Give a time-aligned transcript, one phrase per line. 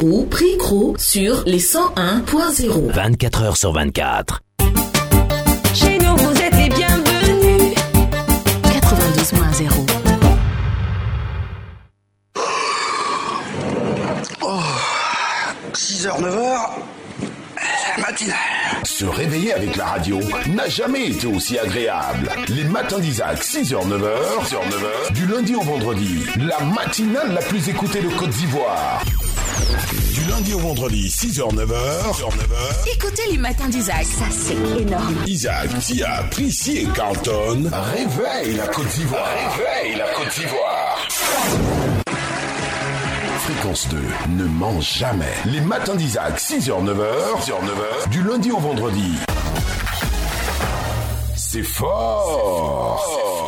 [0.00, 2.92] Ou prix Cro sur les 101.0.
[2.92, 4.40] 24 heures sur 24.
[5.74, 7.74] Chez nous, vous êtes les bienvenus.
[8.62, 9.86] 92.0.
[14.40, 14.60] Oh,
[15.74, 16.58] 6h, 9h,
[17.96, 18.36] la matinale.
[18.84, 20.20] Se réveiller avec la radio
[20.54, 22.30] n'a jamais été aussi agréable.
[22.50, 27.68] Les matins d'Isaac, 6h, 9h, 6h, 9h, du lundi au vendredi, la matinale la plus
[27.68, 29.02] écoutée de Côte d'Ivoire.
[30.12, 31.74] Du lundi au vendredi, 6h, 9h,
[32.12, 34.04] 6h, 9h, Écoutez les matins d'Isaac.
[34.04, 35.14] Ça, c'est énorme.
[35.26, 39.28] Isaac, Tia, Prissy et Carlton réveillent la Côte d'Ivoire.
[39.56, 40.98] Réveillent la Côte d'Ivoire.
[43.44, 43.96] Fréquence 2
[44.36, 45.32] ne mange jamais.
[45.46, 49.14] Les matins d'Isaac, 6h, 9h, 6h, 9h, du lundi au vendredi.
[51.36, 53.47] C'est fort.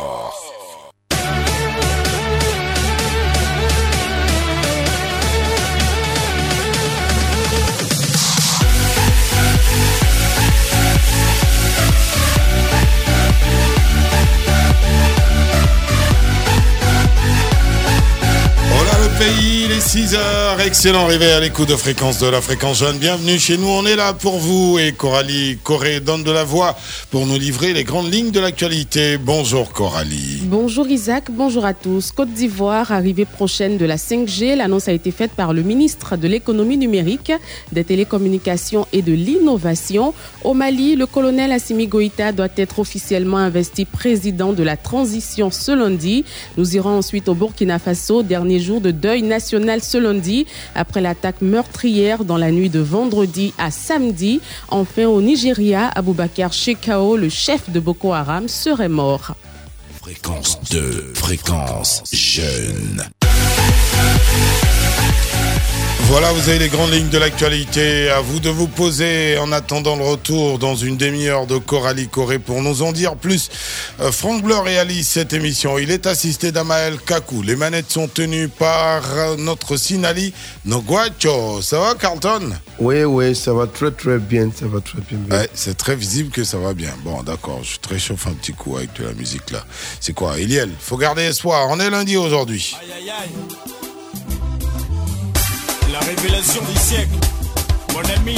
[19.21, 20.59] Pays, les 6 heures.
[20.61, 22.97] Excellent réveil à l'écoute de fréquence de la fréquence jeune.
[22.97, 23.67] Bienvenue chez nous.
[23.67, 24.79] On est là pour vous.
[24.79, 26.75] Et Coralie Corée donne de la voix
[27.11, 29.19] pour nous livrer les grandes lignes de l'actualité.
[29.19, 30.41] Bonjour Coralie.
[30.45, 32.11] Bonjour Isaac, bonjour à tous.
[32.11, 34.55] Côte d'Ivoire, arrivée prochaine de la 5G.
[34.55, 37.31] L'annonce a été faite par le ministre de l'économie numérique,
[37.71, 40.15] des télécommunications et de l'innovation.
[40.43, 45.71] Au Mali, le colonel Assimi Goïta doit être officiellement investi président de la transition ce
[45.71, 46.25] lundi.
[46.57, 50.45] Nous irons ensuite au Burkina Faso, dernier jour de national ce lundi,
[50.75, 54.39] après l'attaque meurtrière dans la nuit de vendredi à samedi.
[54.69, 59.35] Enfin, au Nigeria, Aboubakar Shekau, le chef de Boko Haram, serait mort.
[60.01, 63.03] Fréquence 2, fréquence jeune.
[66.11, 68.09] Voilà, vous avez les grandes lignes de l'actualité.
[68.09, 72.37] À vous de vous poser en attendant le retour dans une demi-heure de Coralie Corée
[72.37, 73.49] pour nous en dire plus.
[74.01, 75.77] Euh, Franck Bleu réalise cette émission.
[75.77, 77.43] Il est assisté d'Amael Kakou.
[77.43, 80.33] Les manettes sont tenues par euh, notre Sinali
[80.65, 81.61] Noguacho.
[81.61, 82.51] Ça va, Carlton?
[82.77, 85.17] Oui, oui, ça va très très bien, ça va très bien.
[85.17, 85.39] bien.
[85.39, 86.91] Ouais, c'est très visible que ça va bien.
[87.05, 89.63] Bon, d'accord, je te réchauffe un petit coup avec de la musique là.
[90.01, 91.67] C'est quoi, Iliel Faut garder espoir.
[91.69, 92.75] On est lundi aujourd'hui.
[92.81, 93.29] Aïe aïe aïe.
[95.91, 97.17] La révélation du siècle.
[97.93, 98.37] Mon ami,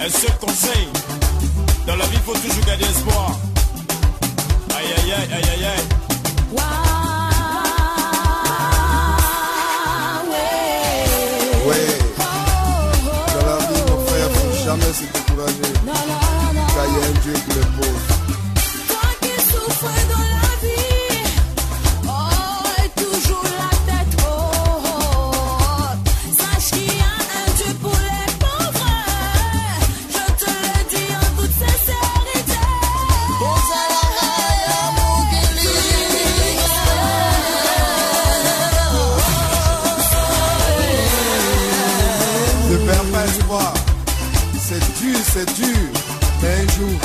[0.00, 0.88] un seul conseil.
[1.86, 3.36] Dans la vie, faut toujours garder espoir.
[4.76, 5.84] Aïe aïe aïe aïe aïe aïe.
[13.34, 14.30] Dans la vie, mon frère,
[14.64, 15.72] jamais se décourager.
[16.74, 18.01] Y un Dieu qui pose.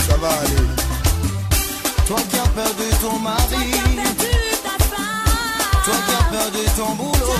[0.07, 0.67] Ça va aller.
[2.07, 3.65] Toi qui as perdu ton mari,
[3.95, 4.33] Perdu
[4.65, 7.35] ta femme, toi qui as perdu ton boulot,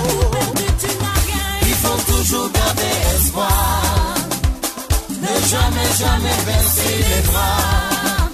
[1.62, 4.14] il faut toujours garder espoir.
[5.22, 8.28] Ne jamais, jamais baisser les bras.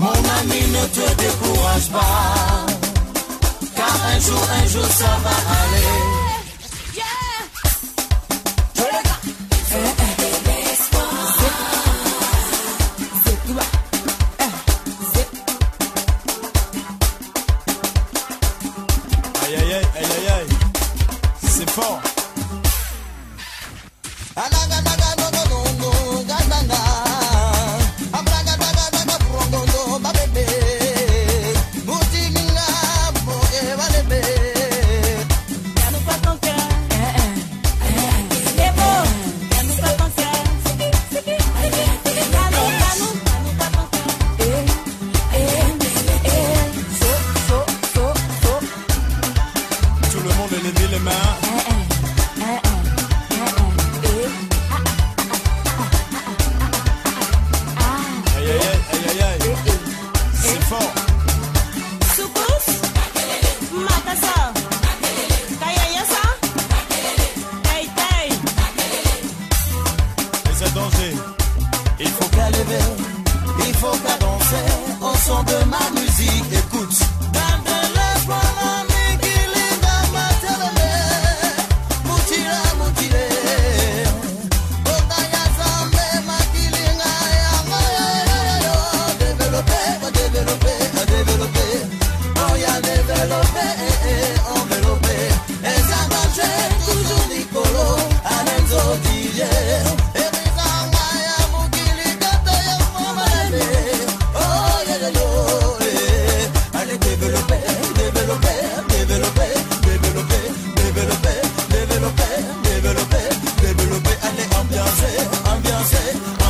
[0.00, 2.66] Mon ami, ne te décourage pas.
[3.76, 6.29] Car un jour, un jour, ça va aller.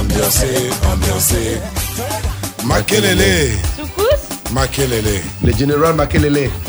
[0.00, 0.46] Ambiancé,
[0.92, 1.60] ambiancé.
[2.64, 3.50] Makelele.
[3.76, 5.20] Soukous Makelele.
[5.44, 6.50] Le général Makelele.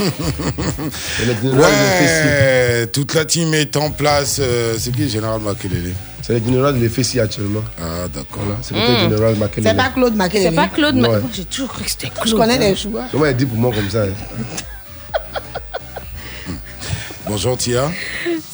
[1.25, 1.59] Le général.
[1.59, 4.37] Ouais, toute la team est en place.
[4.39, 5.93] Euh, c'est qui le général Makelele?
[6.21, 7.63] C'est le général de Fessi actuellement.
[7.79, 8.43] Ah, d'accord.
[8.45, 9.67] Voilà, c'est le général Makelele.
[9.69, 10.49] C'est pas Claude Makelele.
[10.49, 10.95] C'est pas Claude.
[10.95, 11.19] Ma- Ouais.
[11.33, 12.27] J'ai toujours cru que c'était Claude.
[12.27, 13.05] Je connais les joueurs.
[13.11, 14.07] Comment elle dit pour moi comme ça hein?
[17.27, 17.89] Bonjour Tia.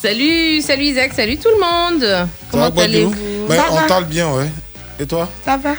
[0.02, 2.28] Salut, salut Isaac, salut tout le monde.
[2.52, 3.14] Comment allez-vous?
[3.48, 4.50] Ben, Ça On parle bien, ouais.
[5.00, 5.30] Et toi?
[5.46, 5.74] Ça va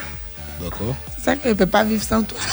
[0.60, 0.94] D'accord.
[1.18, 2.38] C'est ça que je ne peux pas vivre sans toi.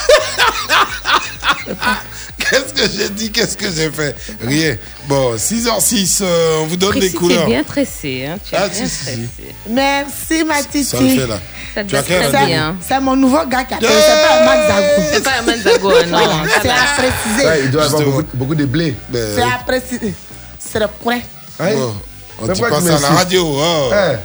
[2.38, 3.32] Qu'est-ce que j'ai dit?
[3.32, 4.16] Qu'est-ce que j'ai fait?
[4.46, 4.78] Rien.
[5.08, 7.46] Bon, 6h06, euh, on vous donne Précis, des couleurs.
[7.46, 8.26] Tu es bien tressé.
[8.28, 9.28] Hein, tu es Ah, bien si, si.
[9.70, 10.84] Merci, ma titi.
[10.84, 11.40] Ça le fait là.
[11.74, 12.76] Ça te Tu as bien.
[12.88, 13.90] C'est mon nouveau gars qui appelle.
[13.90, 15.04] C'est pas Max Zago.
[15.12, 16.20] C'est pas Herman Zago, hein, non.
[16.62, 17.64] C'est à Ouais, préciser.
[17.64, 18.18] Il doit avoir Justement.
[18.22, 18.96] beaucoup, beaucoup de blé.
[19.10, 20.14] Ben, C'est à préciser.
[20.60, 21.94] C'est le bon,
[22.42, 23.44] on Mais dit pas ça à la radio.
[23.58, 23.90] oh.
[23.94, 24.16] Hein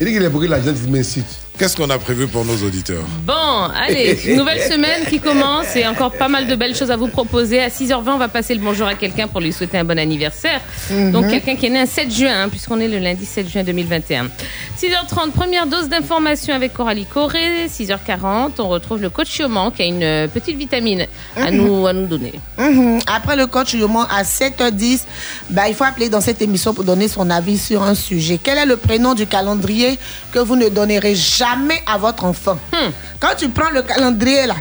[0.00, 1.39] Il dit qu'il a beaucoup d'argent, il m'incite.
[1.60, 3.34] Qu'est-ce qu'on a prévu pour nos auditeurs Bon,
[3.76, 7.60] allez, nouvelle semaine qui commence et encore pas mal de belles choses à vous proposer.
[7.60, 10.62] À 6h20, on va passer le bonjour à quelqu'un pour lui souhaiter un bon anniversaire.
[11.12, 13.62] Donc quelqu'un qui est né un 7 juin, hein, puisqu'on est le lundi 7 juin
[13.62, 14.28] 2021.
[14.80, 17.66] 6h30, première dose d'information avec Coralie Corée.
[17.66, 21.92] 6h40, on retrouve le coach Chioman qui a une euh, petite vitamine à, nous, à
[21.92, 22.32] nous donner.
[22.58, 23.00] Mhm.
[23.06, 25.00] Après le coach Yoman à 7h10,
[25.50, 28.40] bah, il faut appeler dans cette émission pour donner son avis sur un sujet.
[28.42, 29.98] Quel est le prénom du calendrier
[30.32, 31.49] que vous ne donnerez jamais
[31.86, 32.58] à votre enfant
[33.18, 34.54] Quand tu prends le calendrier là,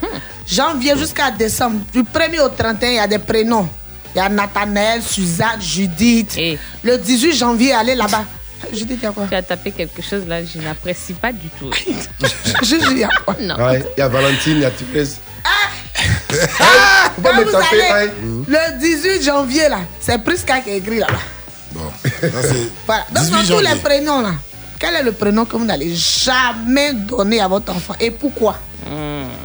[0.48, 3.68] janvier jusqu'à décembre, du 1er au 31, il y a des prénoms.
[4.16, 6.36] Il y a Nathanaël, Suzanne, Judith.
[6.38, 8.24] Et Le 18 janvier, allez là-bas.
[8.74, 9.26] Judith, il y a quoi?
[9.30, 11.70] Tu as tapé quelque chose là, je n'apprécie pas du tout.
[12.64, 13.36] Je dis, il y a quoi?
[13.40, 13.56] Non.
[13.56, 14.72] Ouais, Il y a Valentine, il y a
[17.24, 18.44] Quand me vous taper, allez, hein.
[18.48, 21.20] le 18 janvier là, c'est Prisca qui est écrit là-bas.
[21.72, 23.06] Bon, ça c'est Voilà.
[23.12, 24.32] Donc, 18 dans tous les prénoms, là,
[24.80, 28.56] quel est le prénom que vous n'allez jamais donner à votre enfant et pourquoi?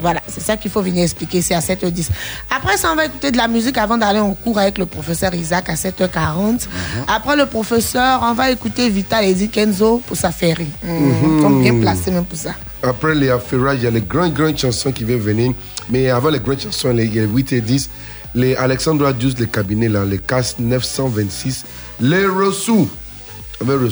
[0.00, 2.08] Voilà, c'est ça qu'il faut venir expliquer ici à 7h10.
[2.54, 5.34] Après ça, on va écouter de la musique avant d'aller en cours avec le professeur
[5.34, 6.66] Isaac à 7h40.
[7.08, 10.68] Après le professeur, on va écouter Vital et Kenzo pour sa ferry.
[10.82, 12.54] Ils sont bien placés même pour ça.
[12.82, 15.52] Après les affairages, il y a les grandes, grandes chansons qui vont venir.
[15.90, 17.90] Mais avant les grandes chansons, les, il y a les 8 et 10,
[18.34, 21.64] les Alexandra 12, les cabinets, là, les CAS 926,
[22.00, 22.88] les Rossous.
[23.66, 23.88] On veut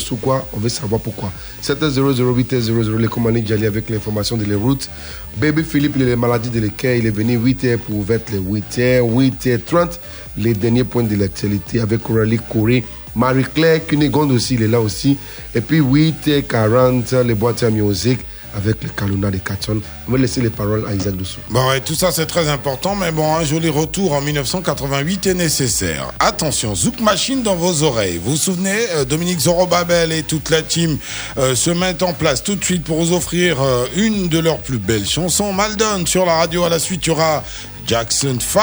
[0.53, 1.33] On veut savoir pourquoi.
[1.63, 4.91] 700 800 les commandes Djali avec l'information de les routes.
[5.39, 9.99] Baby Philippe, les maladies de l'équerre, il est venu 8h pour ouvrir les 8h, 8h30.
[10.37, 12.85] Les derniers points de l'actualité avec Coralie Corée.
[13.17, 15.17] Marie-Claire Cunégonde aussi, il est là aussi.
[15.55, 18.21] Et puis 8h40, les boîtes à musique
[18.55, 19.81] avec le Kaluna de Katon.
[20.09, 21.41] On va laisser les paroles à Isaac Doussou.
[21.51, 25.35] Bon, ouais, tout ça c'est très important, mais bon, un joli retour en 1988 est
[25.35, 26.13] nécessaire.
[26.21, 28.21] Attention, Zouk Machine dans vos oreilles.
[28.23, 30.99] Vous vous souvenez, euh, Dominique Zorobabel et toute la team
[31.39, 34.59] euh, se mettent en place tout de suite pour vous offrir euh, une de leurs
[34.59, 35.53] plus belles chansons.
[35.53, 36.65] Maldon sur la radio.
[36.65, 37.43] À la suite, il y aura
[37.87, 38.63] Jackson 5,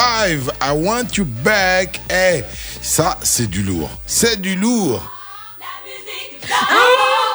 [0.62, 2.00] I Want You Back.
[2.10, 2.44] Eh,
[2.82, 3.90] ça c'est du lourd.
[4.06, 5.02] C'est du lourd.
[6.50, 7.29] Faut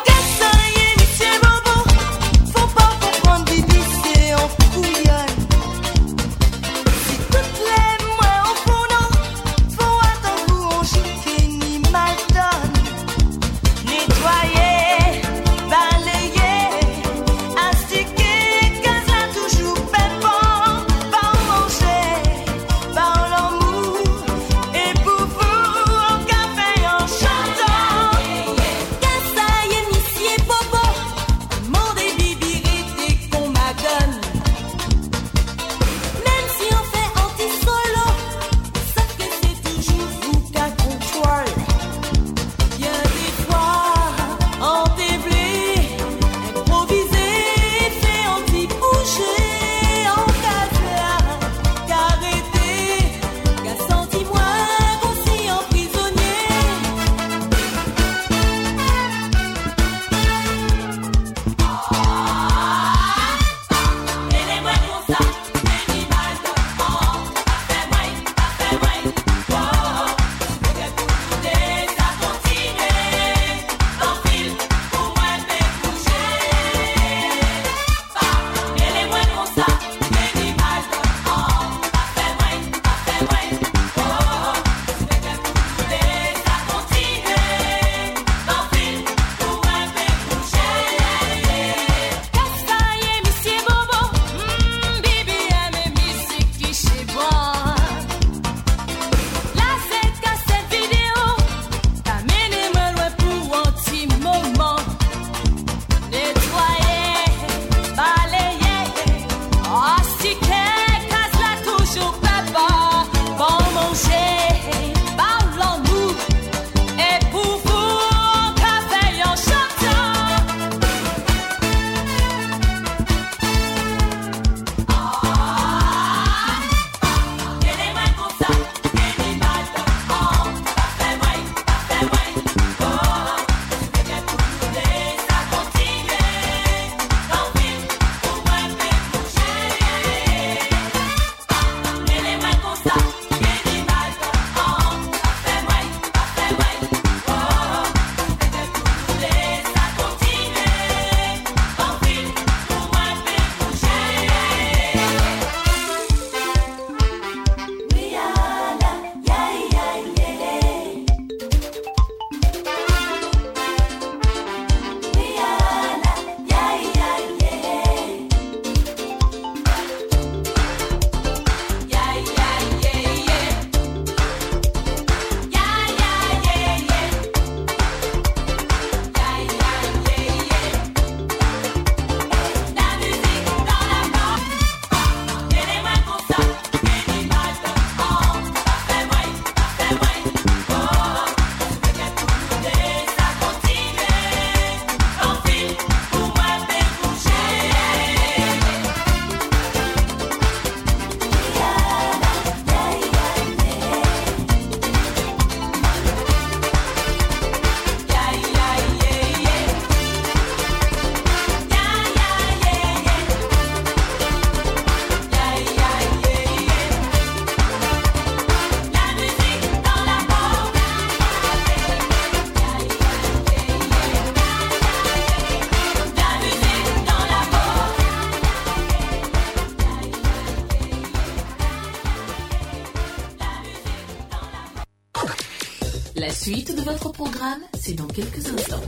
[237.84, 238.80] c'est dans quelques instants.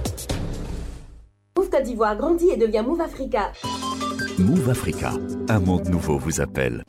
[1.59, 3.53] Move Côte d'Ivoire grandit et devient Move Africa.
[4.39, 5.13] Move Africa,
[5.51, 6.83] un monde nouveau vous appelle.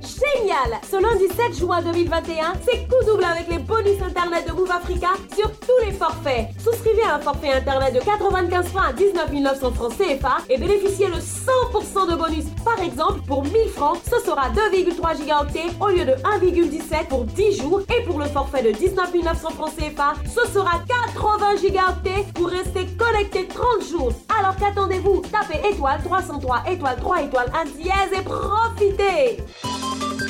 [0.00, 4.72] Génial Ce lundi 7 juin 2021, c'est coup double avec les bonus internet de Move
[4.72, 6.48] Africa sur tous les forfaits.
[6.58, 11.06] Souscrivez à un forfait internet de 95 francs à 19 900 francs CFA et bénéficiez
[11.06, 11.49] de 100%
[12.06, 12.44] de bonus.
[12.64, 17.56] Par exemple, pour 1000 francs, ce sera 2,3 gigaoctets au lieu de 1,17 pour 10
[17.60, 20.82] jours et pour le forfait de 19 900 francs CFA, ce sera
[21.14, 24.12] 80 gigaoctets pour rester connecté 30 jours.
[24.38, 25.22] Alors qu'attendez-vous?
[25.30, 29.42] Tapez étoile 303 étoile 3 étoile 1 dièse et profitez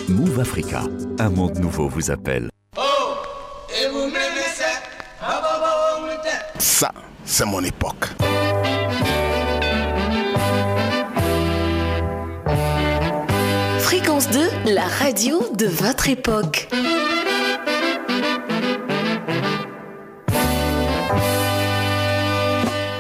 [0.08, 0.82] Move Africa,
[1.18, 2.50] un monde nouveau vous appelle.
[6.58, 6.92] Ça,
[7.24, 7.99] c'est mon époque.
[13.90, 16.68] Fréquence 2, la radio de votre époque.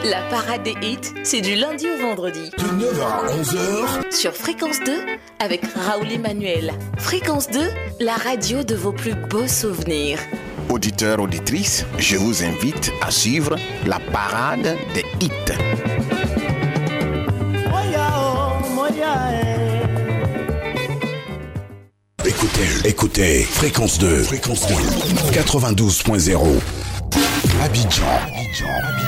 [0.04, 2.50] La parade des hits, c'est du lundi au vendredi.
[2.58, 4.92] De 9h à 11h, Sur Fréquence 2,
[5.38, 6.72] avec Raoul Emmanuel.
[6.98, 7.60] Fréquence 2,
[8.00, 10.18] la radio de vos plus beaux souvenirs.
[10.70, 13.54] auditeurs, auditrices, je vous invite à suivre
[13.86, 15.79] la parade des hits.
[22.84, 24.74] Écoutez, fréquence 2, fréquence 2,
[25.32, 26.40] 92.0.
[27.62, 28.99] Abidjan, Abidjan, Abidjan.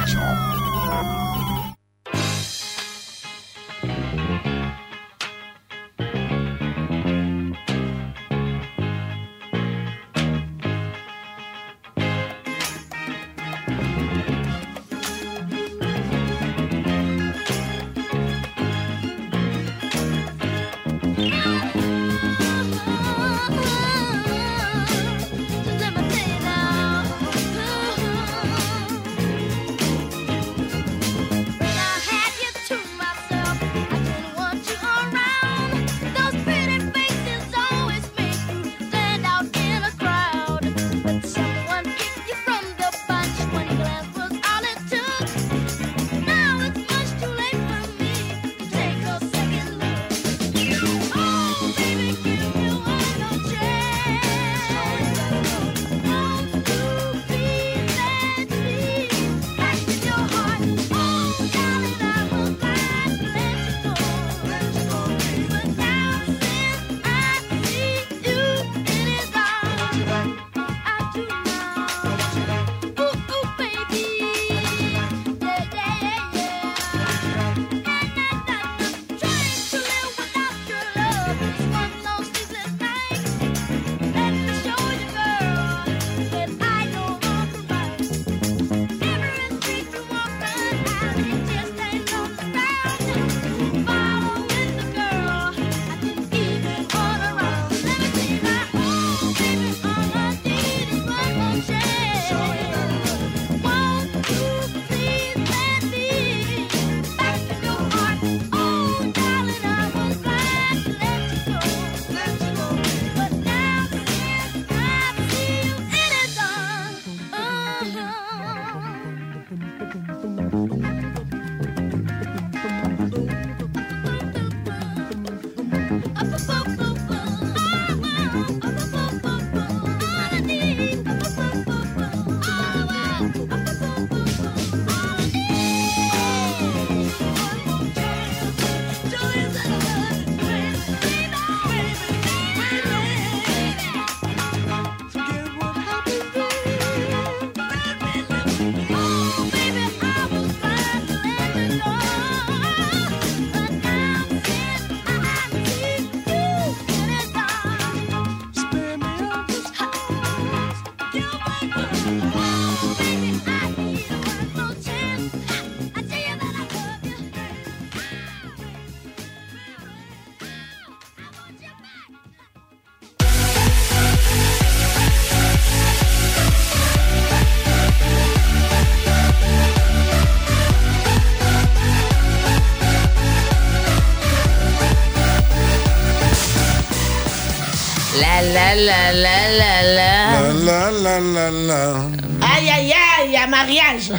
[188.75, 190.91] La la la la la la.
[190.91, 191.95] La la la la.
[192.41, 194.13] Aïe, aïe, aïe, il y a mariage.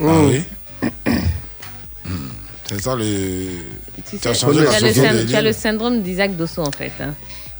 [0.00, 0.42] Ah oui.
[2.68, 3.04] C'est ça le.
[4.08, 6.92] Tu Tu as sais, changé tu la le tu as syndrome d'Isaac Dosso en fait.
[7.00, 7.12] hein.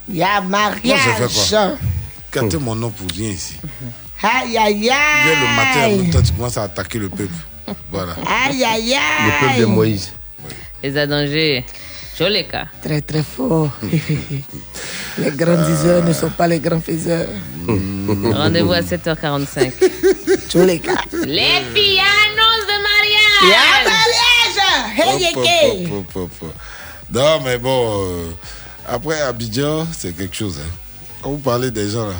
[0.09, 1.27] Il y a Moi, je fais
[2.33, 2.55] mariage.
[2.61, 3.55] mon nom pour rien ici.
[4.23, 5.97] Aïe, aïe, Viens le matin, en aïe.
[5.97, 7.33] même temps, tu commences à attaquer le peuple.
[7.91, 8.13] Voilà.
[8.47, 8.99] Aïe, aïe, aïe.
[9.25, 10.13] Le peuple de Moïse.
[10.81, 11.63] Les adangers.
[12.17, 12.65] Joleka.
[12.81, 13.69] Très, très fort.
[15.17, 17.27] les grands diseurs ne sont pas les grands faiseurs.
[17.67, 19.71] Rendez-vous à 7h45.
[20.51, 20.91] Joleka.
[21.25, 23.49] Les pianos de mariage.
[23.49, 25.45] Ya mariage.
[25.45, 25.87] Hey.
[27.11, 28.31] Non, mais bon, euh,
[28.87, 30.59] après Abidjan, c'est quelque chose.
[30.59, 30.69] hein.
[31.21, 32.15] Quand vous parlez des gens là,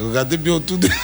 [0.00, 0.88] regardez bien autour de.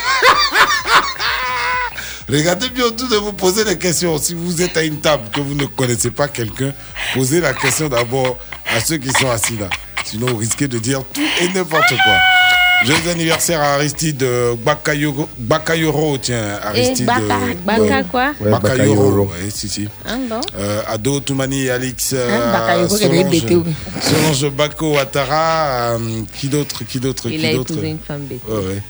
[2.27, 4.17] Regardez bien autour de vous, posez des questions.
[4.19, 6.73] Si vous êtes à une table que vous ne connaissez pas quelqu'un,
[7.13, 8.39] posez la question d'abord
[8.75, 9.69] à ceux qui sont assis là.
[10.05, 12.15] Sinon, vous risquez de dire tout et n'importe quoi.
[12.85, 14.23] Joyeux anniversaire à Aristide
[14.65, 17.07] Bakayoro, Bakayoro, tiens, Aristide.
[17.07, 19.89] Baka- Baka quoi Ouais, Bakayoro, ouais, si, si.
[20.29, 20.41] Bon.
[20.59, 23.75] Euh, Ado Toumani, Alix, euh, Hein, il avait Solange, oui.
[24.03, 25.99] Solange Bako Ouattara, euh,
[26.39, 28.41] qui d'autre, qui d'autre, Il qui a d'autre épousé une femme bête.
[28.47, 28.83] Ouais, ouais.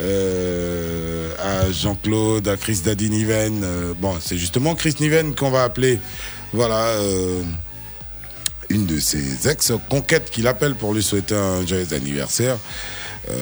[0.00, 3.62] Euh, à Jean-Claude, à Chris Daddy Niven.
[3.64, 5.98] euh, bon, c'est justement Chris Niven qu'on va appeler.
[6.54, 6.76] Voilà.
[6.76, 7.42] euh,
[8.72, 12.56] une de ses ex-conquêtes qu'il appelle pour lui souhaiter un joyeux anniversaire.
[13.30, 13.34] Euh,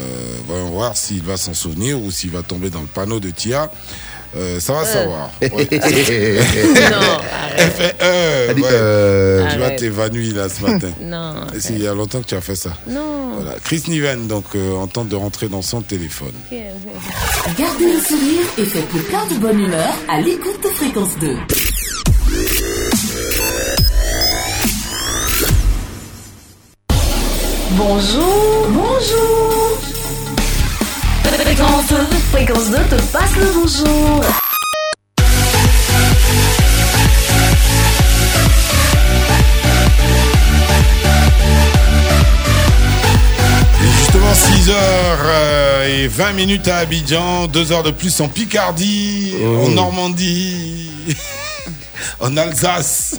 [0.47, 3.71] voyons voir s'il va s'en souvenir ou s'il va tomber dans le panneau de Tia.
[4.37, 5.31] Euh, ça va savoir.
[5.41, 5.49] Ouais.
[5.51, 7.19] Non,
[7.57, 8.63] Elle fait euh, ouais.
[8.71, 10.91] euh, Tu vas t'évanouir là ce matin.
[11.03, 11.35] Non.
[11.55, 12.71] Et c'est il y a longtemps que tu as fait ça.
[12.87, 13.33] Non.
[13.41, 13.57] Voilà.
[13.65, 16.33] Chris Niven, donc, euh, en tente de rentrer dans son téléphone.
[17.59, 21.37] Gardez le sourire et faites-le plein de bonne humeur à l'écoute de Fréquence 2.
[27.77, 29.79] Bonjour, bonjour.
[31.23, 31.97] Fréquence 2,
[32.33, 34.25] Fréquence 2 te passe le bonjour.
[43.83, 49.35] Et justement, 6 heures et 20 minutes à Abidjan, 2 heures de plus en Picardie,
[49.43, 49.65] Oh.
[49.67, 50.91] en Normandie,
[52.21, 53.17] en Alsace.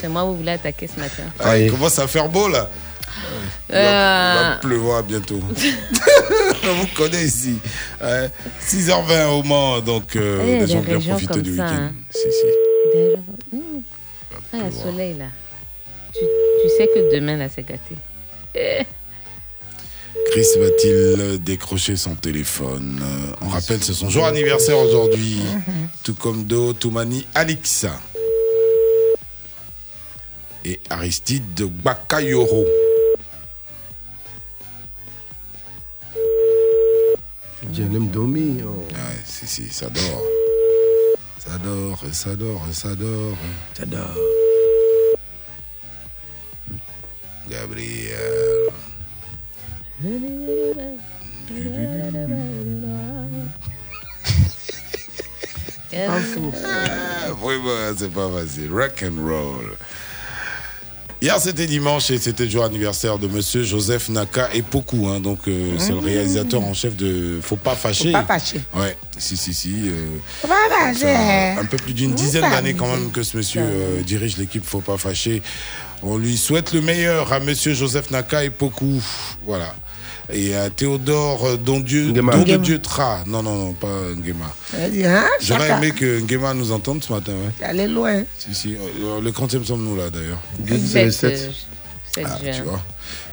[0.00, 1.22] C'est moi vous voulez attaquer ce matin.
[1.40, 2.68] Ah, il commence à faire beau là.
[3.68, 5.40] Il va, il va Euh, pleuvoir bientôt.
[6.64, 7.58] On vous connaît ici.
[8.02, 8.30] Ouais.
[8.66, 11.64] 6h20 au Mans, donc euh, Eh, les gens bien profiter du week-end.
[11.70, 11.92] hein.
[12.10, 13.56] Si, si.
[13.56, 13.80] Hmm.
[14.52, 15.26] Ah, le soleil là.
[16.12, 17.94] Tu, tu sais que demain là c'est gâté.
[18.54, 18.84] Eh.
[20.30, 23.00] Chris va-t-il décrocher son téléphone?
[23.02, 25.40] Euh, On rappelle, c'est son jour anniversaire aujourd'hui.
[26.02, 28.00] Tout comme Do, Toumani, Alixa.
[30.64, 32.64] Et Aristide de Bakayoro.
[37.72, 38.64] Je l'aime dormir.
[38.66, 38.84] oh.
[38.92, 40.22] Ouais, si, si, ça dort.
[41.38, 43.36] Ça dort, ça dort, ça dort.
[43.76, 44.16] Ça dort.
[47.48, 48.70] Gabriel.
[55.98, 56.18] Ah,
[57.40, 58.70] vraiment, c'est pas facile.
[58.72, 59.76] Rock and roll.
[61.22, 65.08] Hier, c'était dimanche et c'était le jour anniversaire de monsieur Joseph Naka et Poku.
[65.08, 65.18] hein.
[65.18, 68.12] donc, euh, c'est le réalisateur en chef de Faut pas fâcher.
[68.12, 68.60] Faut pas fâcher.
[68.74, 69.74] Ouais, si, si, si.
[69.86, 71.00] euh, Faut pas fâcher.
[71.06, 74.64] fait un peu plus d'une dizaine d'années quand même que ce monsieur euh, dirige l'équipe
[74.64, 75.42] Faut pas fâcher.
[76.02, 79.02] On lui souhaite le meilleur à monsieur Joseph Naka et Poku.
[79.46, 79.74] Voilà.
[80.32, 82.36] Et à Théodore euh, Don Dieu, Nguema.
[82.36, 82.58] Don.
[82.58, 83.22] Dieu Tra.
[83.26, 83.86] Non, non, non, pas
[84.16, 84.52] Nguema.
[84.74, 87.32] Hein, J'aurais aimé que Nguema nous entende ce matin.
[87.32, 87.52] Ouais.
[87.68, 88.22] Elle est loin.
[88.38, 88.74] Si, si.
[88.74, 90.40] Euh, Le 30e sommes-nous là d'ailleurs.
[90.86, 91.50] C'est le 7, 7.
[91.50, 91.50] euh,
[92.12, 92.82] 7 Ah, tu vois.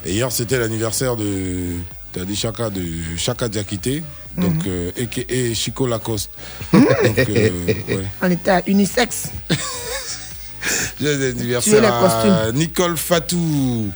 [0.05, 1.77] Et hier, c'était l'anniversaire de.
[2.11, 2.83] T'as dit Chaka de
[3.17, 4.03] Chaka Diakité,
[4.37, 5.07] donc euh, et,
[5.49, 6.29] et Chico Lacoste.
[6.73, 6.83] donc,
[7.27, 7.49] euh,
[7.87, 8.03] ouais.
[8.21, 9.29] On était à unisexe.
[11.01, 13.89] Joyeux Tu anniversaire veux les à costumes Nicole Fatou.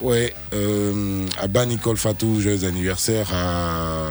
[0.00, 4.06] Ouais, euh, à bas Nicole Fatou, joyeux anniversaire à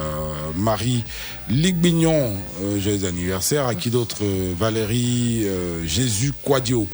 [0.54, 1.02] Marie
[1.48, 3.66] Ligbignon, euh, joyeux anniversaire.
[3.66, 5.46] À qui d'autre Euh, Valérie
[5.84, 6.86] Jésus Quadio.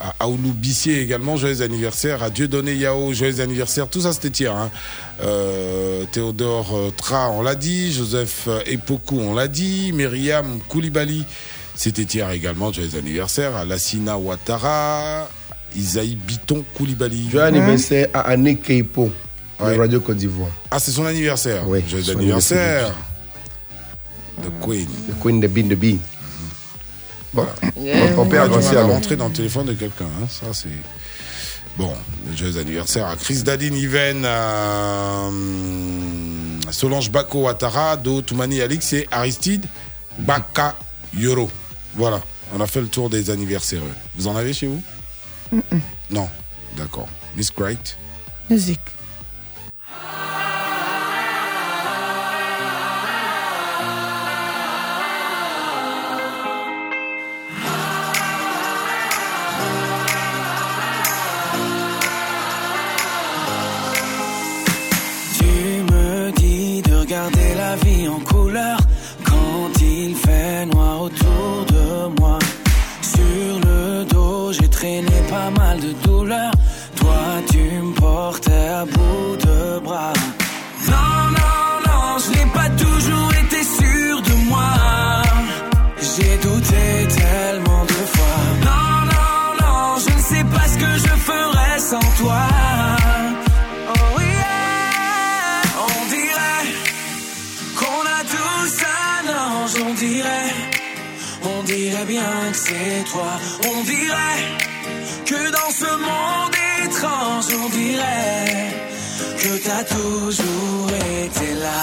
[0.00, 2.24] À Aoulou Bissier également, joyeux anniversaire.
[2.24, 3.86] À Dieudonné Yao, joyeux anniversaire.
[3.88, 4.56] Tout ça, c'était hier.
[4.56, 4.70] Hein.
[6.10, 7.92] Théodore Tra, on l'a dit.
[7.92, 9.92] Joseph Epoku, on l'a dit.
[9.92, 11.24] Myriam Koulibaly,
[11.76, 13.54] c'était hier également, joyeux anniversaire.
[13.54, 15.28] À Lassina Ouattara.
[15.76, 17.30] Isaïe Biton Koulibaly.
[17.30, 19.10] Joyeux anniversaire à Anne Keipo,
[19.60, 19.74] Ouais.
[19.74, 20.50] de Radio Côte d'Ivoire.
[20.70, 21.62] Ah, c'est son anniversaire.
[21.68, 22.94] Oui, Joyeux son anniversaire.
[24.42, 24.86] The Queen.
[24.86, 25.98] The Queen de Bean de Bean.
[27.32, 27.46] Bon,
[27.78, 28.90] Euh, on peut avancer alors.
[28.90, 30.04] rentrer dans le téléphone de quelqu'un.
[30.22, 30.68] hein, Ça, c'est.
[31.76, 31.92] Bon,
[32.36, 39.08] joyeux anniversaire à Chris Daddy Niven, à hum, Solange Bako Ouattara, Do Toumani Alix et
[39.10, 39.66] Aristide
[40.20, 40.76] Baka
[41.16, 41.50] Yoro.
[41.96, 42.20] Voilà,
[42.56, 43.80] on a fait le tour des anniversaires.
[44.16, 44.80] Vous en avez chez vous?
[46.10, 46.28] Non,
[46.76, 47.08] d'accord.
[47.36, 47.96] Miss Great?
[48.50, 48.80] Musique.
[103.66, 104.44] On dirait
[105.24, 108.74] que dans ce monde étrange, on dirait
[109.38, 110.90] que t'as toujours
[111.24, 111.82] été là.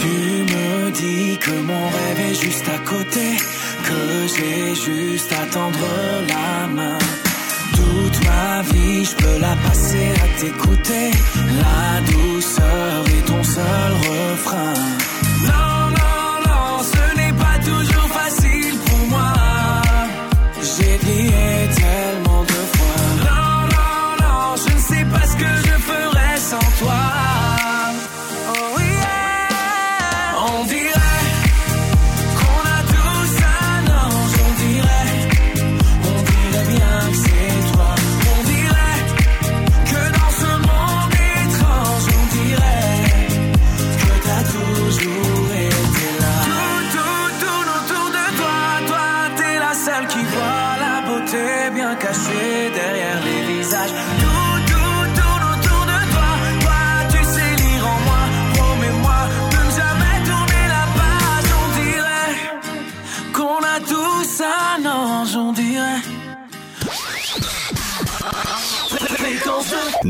[0.00, 0.06] Tu
[0.52, 3.36] me dis que mon rêve est juste à côté,
[3.90, 4.02] que
[4.34, 5.88] j'ai juste à tendre
[6.32, 6.98] la main.
[7.78, 11.06] Toute ma vie, je peux la passer à t'écouter.
[11.64, 14.74] La douceur est ton seul refrain.
[15.50, 19.32] Non, non, non, ce n'est pas toujours facile pour moi.
[20.70, 21.50] J'ai plié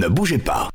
[0.01, 0.71] Ne bougez pas.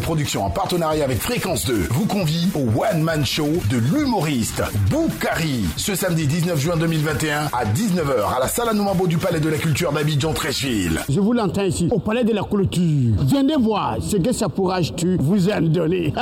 [0.00, 4.62] Gao Productions en partenariat avec Fréquence 2 vous convie au One Man Show de l'humoriste
[4.90, 9.48] Boukari ce samedi 19 juin 2021 à 19h à la salle Anoumabo du Palais de
[9.48, 11.00] la Culture d'Abidjan Trècheville.
[11.08, 13.14] Je vous l'entends ici, au palais de la clôture.
[13.18, 16.12] Venez voir ce que ça pourra tu vous a donné.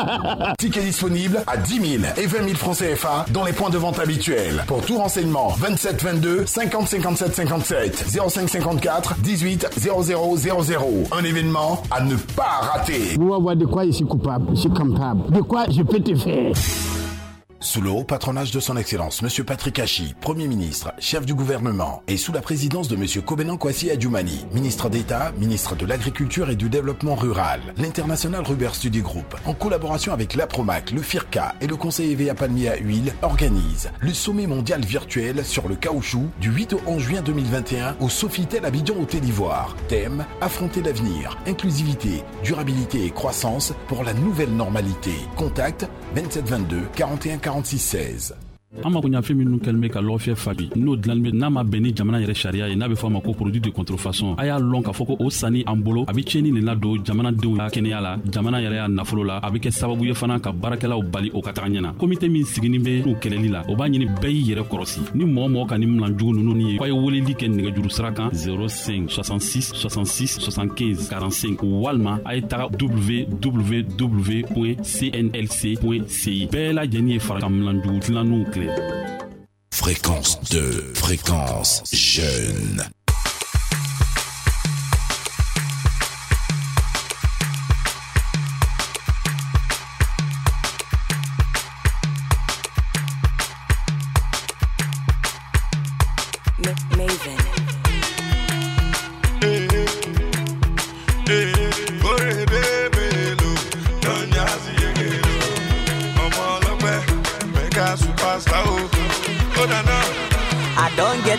[0.58, 3.98] Ticket disponible à 10 000 et 20 000 francs CFA dans les points de vente
[3.98, 4.64] habituels.
[4.66, 10.86] Pour tout renseignement, 27 22 50 57 57 05 54 18 00 00.
[11.12, 13.16] Un événement à ne pas rater.
[13.18, 15.30] Voir de quoi je suis coupable, je suis capable.
[15.30, 16.52] De quoi je peux te faire?
[17.60, 22.04] Sous le haut patronage de son Excellence, Monsieur Patrick Hachi, Premier ministre, chef du gouvernement,
[22.06, 26.54] et sous la présidence de Monsieur Kobenan Kwasi Adjoumani, ministre d'État, ministre de l'Agriculture et
[26.54, 31.74] du Développement Rural, l'International Rubber Study Group, en collaboration avec l'APROMAC, le FIRCA et le
[31.74, 36.74] Conseil EVA Palmier à Huile, organise le sommet mondial virtuel sur le caoutchouc du 8
[36.74, 39.74] au 11 juin 2021 au Sofitel Abidjan Côte d'Ivoire.
[39.88, 45.14] Thème Affronter l'avenir, inclusivité, durabilité et croissance pour la nouvelle normalité.
[45.34, 48.47] Contact 2722 41 46 16.
[48.70, 51.64] An mako ɲa fɛn minnu kɛlen bɛ ka lɔgɔfiyɛ fabi n'o dilanni bɛ n'a ma
[51.64, 54.34] bɛn ni jamana yɛrɛ sariya ye n'a bɛ fɔ a ma ko produit de contrefaçon.
[54.36, 57.02] A y'a lɔn k'a fɔ ko o sanni an bolo a be tiɲɛni le ladon
[57.02, 59.40] jamanadenw ka kɛnɛya la jamana yɛrɛ y'a nafolo la.
[59.42, 61.96] A be kɛ sababu ye fana ka baarakɛlaw bali o ka taga ɲɛna.
[61.96, 65.14] Komite min siginin bɛ n'u kɛlɛli la o b'a ɲini bɛɛ y'i yɛrɛ kɔrɔsi.
[65.14, 68.12] Ni mɔgɔ mɔgɔ ka ni milanjugu nunu ni ye k'a ye weleli kɛ nɛgɛjuru sira
[68.12, 77.18] kan 05 66 66 75 45 walima a ye taga www cnlc.ci bɛɛ lajɛnin ye
[77.18, 78.57] fara ka milanjugu tilanninw kɛlɛ
[79.70, 82.88] Fréquence 2, fréquence jeune.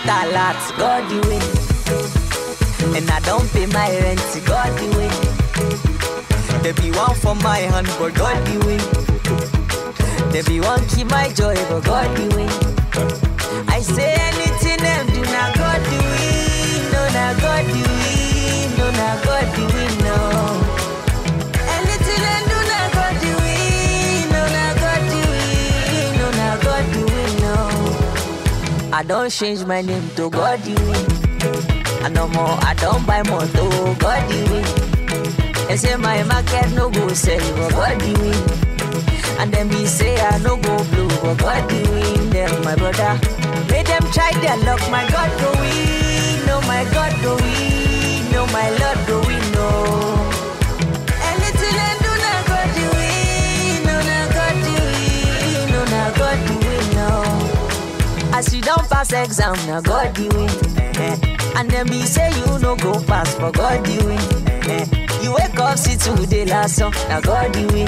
[0.09, 2.97] A lot, God the way.
[2.97, 5.11] And I don't pay my rent, God the way.
[6.63, 8.79] There be one for my hand, but God the way.
[10.31, 12.49] There be one keep my joy, but God the way.
[13.67, 16.91] I say anything them do not God the way.
[16.91, 17.88] No, God the way.
[28.99, 30.75] I don't change my name to Goddy.
[32.03, 34.43] I no more, I don't buy more to Goddy.
[35.69, 38.13] They say my market no go sell, but Goddy.
[39.39, 41.83] And then me say I no go blue, but Goddy.
[42.27, 43.17] Them my brother,
[43.71, 45.53] make them try their luck, my God, go.
[46.45, 47.37] No, my God, go.
[48.33, 49.38] No, my Lord, go.
[58.77, 58.89] Win.
[58.89, 60.49] pass exam, now God the win.
[61.57, 65.23] And then be say you no go pass, but God the win.
[65.23, 67.87] You wake up, see today last song, now God the win.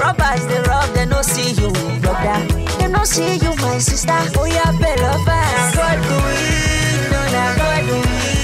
[0.00, 2.46] Robbers they rob, they no see you, brother.
[2.78, 4.12] They no see you, my sister.
[4.38, 5.76] Oh yeah, better fast.
[5.76, 8.39] God the win, no na God the win,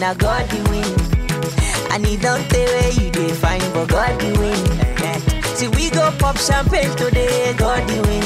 [0.00, 1.92] day, na God the win.
[1.92, 5.56] And he don't tell where you dey find, but God the win.
[5.56, 8.24] See we go pop champagne today, God the win.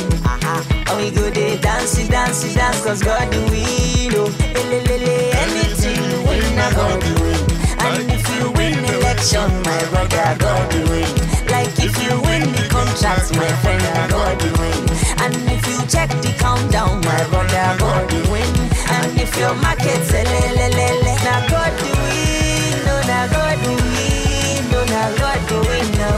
[0.89, 4.15] And we go dey dance, dance, dance, cause God the win.
[4.17, 7.41] Oh, elelele, anything you win, na God the win.
[7.85, 11.11] And if you win election, my brother, God the win.
[11.51, 14.81] Like if you win the contract, my friend, na God the win.
[15.25, 18.74] And if you check the countdown, my brother, God the win.
[19.05, 24.81] And if your market selelelele, na God the win, no, na God the win, no,
[24.93, 26.11] na God the win, no.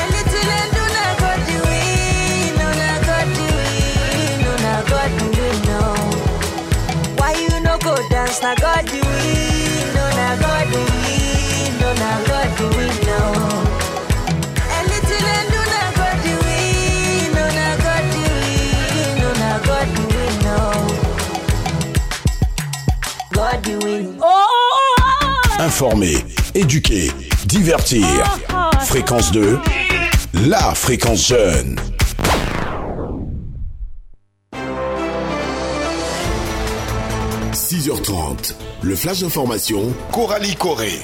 [0.00, 5.10] Anything I do, na God the win, no, na God the win, no, na God
[5.18, 5.80] the win, no.
[7.18, 11.88] Why you no go dance, na God the win, no, na God the win, no,
[12.00, 12.45] na God
[25.58, 26.24] Informer,
[26.54, 27.10] éduquer,
[27.46, 28.04] divertir.
[28.84, 29.58] Fréquence 2,
[30.48, 31.76] la fréquence jeune.–
[37.52, 41.00] 6h30, le flash d'information, Coralie Corée.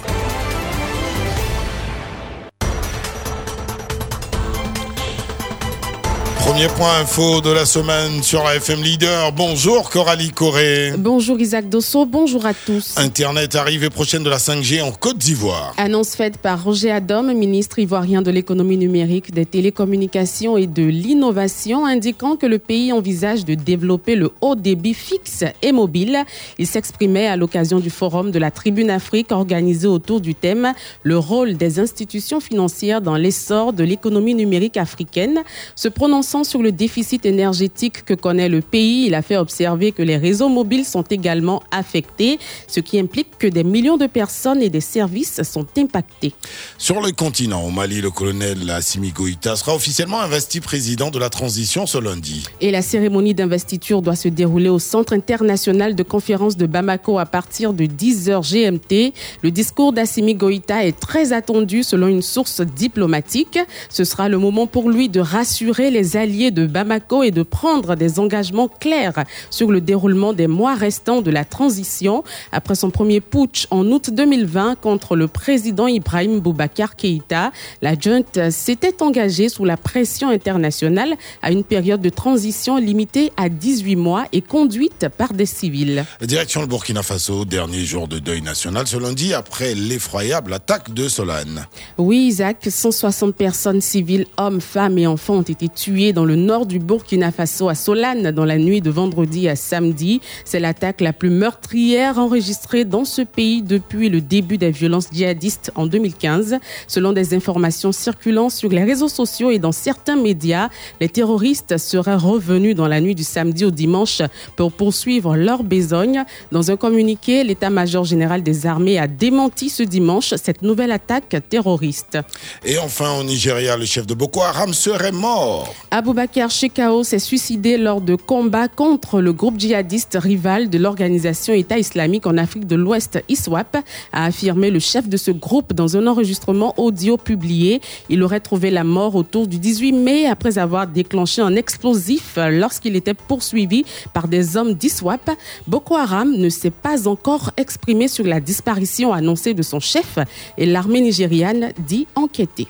[6.52, 9.32] Premier point info de la semaine sur la FM Leader.
[9.32, 10.92] Bonjour Coralie Corée.
[10.98, 12.92] Bonjour Isaac Dosso, bonjour à tous.
[12.98, 15.72] Internet arrivée prochaine de la 5G en Côte d'Ivoire.
[15.78, 21.86] Annonce faite par Roger Adom, ministre ivoirien de l'économie numérique, des télécommunications et de l'innovation,
[21.86, 26.18] indiquant que le pays envisage de développer le haut débit fixe et mobile.
[26.58, 31.16] Il s'exprimait à l'occasion du forum de la Tribune Afrique organisé autour du thème Le
[31.16, 35.38] rôle des institutions financières dans l'essor de l'économie numérique africaine.
[35.76, 40.02] Se prononçant sur le déficit énergétique que connaît le pays, il a fait observer que
[40.02, 44.70] les réseaux mobiles sont également affectés, ce qui implique que des millions de personnes et
[44.70, 46.32] des services sont impactés.
[46.78, 51.30] Sur le continent, au Mali, le colonel Assimi Goïta sera officiellement investi président de la
[51.30, 52.44] transition ce lundi.
[52.60, 57.26] Et la cérémonie d'investiture doit se dérouler au Centre international de conférence de Bamako à
[57.26, 59.12] partir de 10h GMT.
[59.42, 63.58] Le discours d'Assimi Goïta est très attendu selon une source diplomatique.
[63.88, 67.94] Ce sera le moment pour lui de rassurer les alliés de Bamako et de prendre
[67.94, 72.24] des engagements clairs sur le déroulement des mois restants de la transition.
[72.52, 78.50] Après son premier putsch en août 2020 contre le président Ibrahim Boubacar Keïta, la junte
[78.50, 84.24] s'était engagée sous la pression internationale à une période de transition limitée à 18 mois
[84.32, 86.04] et conduite par des civils.
[86.22, 91.08] Direction le Burkina Faso, dernier jour de deuil national ce lundi après l'effroyable attaque de
[91.08, 91.66] Solane.
[91.98, 96.66] Oui, Isaac, 160 personnes civiles, hommes, femmes et enfants ont été tuées dans le nord
[96.66, 100.20] du Burkina Faso à Solane dans la nuit de vendredi à samedi.
[100.44, 105.72] C'est l'attaque la plus meurtrière enregistrée dans ce pays depuis le début des violences djihadistes
[105.74, 106.58] en 2015.
[106.86, 110.68] Selon des informations circulant sur les réseaux sociaux et dans certains médias,
[111.00, 114.22] les terroristes seraient revenus dans la nuit du samedi au dimanche
[114.56, 116.24] pour poursuivre leur besogne.
[116.50, 122.18] Dans un communiqué, l'état-major général des armées a démenti ce dimanche cette nouvelle attaque terroriste.
[122.64, 125.74] Et enfin, au Nigeria, le chef de Boko Haram serait mort.
[126.12, 131.78] Aboubacar Shekau s'est suicidé lors de combats contre le groupe djihadiste rival de l'organisation État
[131.78, 133.78] islamique en Afrique de l'Ouest, ISWAP,
[134.12, 137.80] a affirmé le chef de ce groupe dans un enregistrement audio publié.
[138.10, 142.94] Il aurait trouvé la mort autour du 18 mai après avoir déclenché un explosif lorsqu'il
[142.94, 145.30] était poursuivi par des hommes d'ISWAP.
[145.66, 150.18] Boko Haram ne s'est pas encore exprimé sur la disparition annoncée de son chef
[150.58, 152.68] et l'armée nigériane dit enquêter.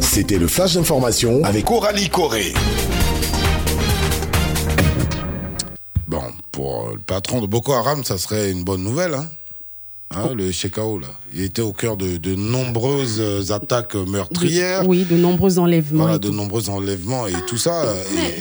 [0.00, 2.52] C'était le flash d'information avec Coralie Corée.
[6.08, 9.14] Bon, pour le patron de Boko Haram, ça serait une bonne nouvelle.
[9.14, 9.26] Hein
[10.14, 11.08] Hein, le Shekau, là.
[11.34, 14.86] Il était au cœur de, de nombreuses euh, attaques meurtrières.
[14.88, 16.04] Oui, de nombreux enlèvements.
[16.04, 16.34] Voilà, de tout.
[16.34, 17.92] nombreux enlèvements et tout ça.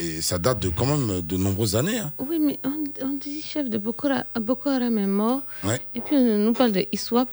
[0.05, 1.97] Et ça date de quand même de nombreuses années.
[1.97, 2.13] hein.
[2.29, 5.41] Oui, mais on, on dit chef de Boko, Haram- Boko Haram est mort.
[5.63, 5.81] Ouais.
[5.95, 7.29] Et puis on nous parle de ISWAP.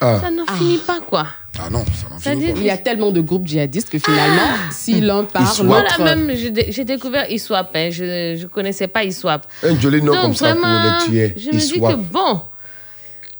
[0.00, 0.20] Ah.
[0.20, 1.26] Ça n'en finit pas, quoi.
[1.58, 2.58] Ah non, ça n'en finit pas.
[2.58, 6.02] Il y a tellement de groupes djihadistes que finalement, si l'un part, Moi, l'autre.
[6.02, 7.70] là même, j'ai dé- j'ai découvert ISWAP.
[7.76, 7.88] Hein.
[7.90, 9.46] Je ne connaissais pas ISWAP.
[9.62, 11.34] Un joli nom Donc, comme ça pour les tuer.
[11.36, 11.92] Je me dis Iswap.
[11.92, 12.40] que bon,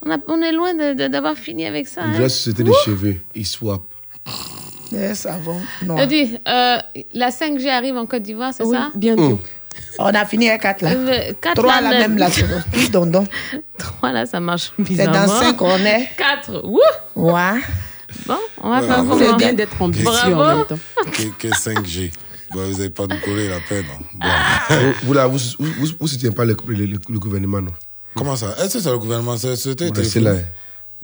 [0.05, 0.75] on, a- on est loin
[1.09, 2.03] d'avoir fini avec ça.
[2.05, 2.19] Une hein.
[2.19, 2.75] vraie société de Ouh.
[2.85, 3.17] cheveux.
[3.35, 3.83] Ils swap.
[4.95, 5.53] Eh, ça va.
[5.87, 5.97] Non.
[5.99, 6.77] Je dis, euh,
[7.15, 8.91] la 5G arrive en Côte d'Ivoire, c'est ça?
[8.95, 9.41] bientôt.
[9.99, 10.91] On a fini à 4 là.
[10.91, 12.29] Euh, quatre, Trois là, là même là.
[12.31, 12.45] c'est.
[12.71, 13.27] Plus dondon.
[13.79, 15.27] Trois là, ça marche C'est bizarrement.
[15.27, 16.11] dans 5 on est.
[16.17, 16.65] 4.
[16.65, 16.81] Wouh
[17.17, 17.61] Ouais.
[18.27, 20.41] Bon, on va faire comment C'est bien d'être ambitieux Bravo.
[20.43, 20.79] en même temps?
[21.13, 22.13] Que, que 5G.
[22.55, 23.85] Bah, vous n'avez pas nous coller la peine.
[23.91, 24.05] hein.
[24.69, 24.75] Bon.
[24.77, 27.73] Vous, vous, là, vous, vous, vous, vous soutenez pas le, le, le- le gouvernement, non?
[28.15, 28.55] Comment ça?
[28.63, 29.37] Est-ce que c'est le gouvernement?
[29.39, 29.91] C'est c'était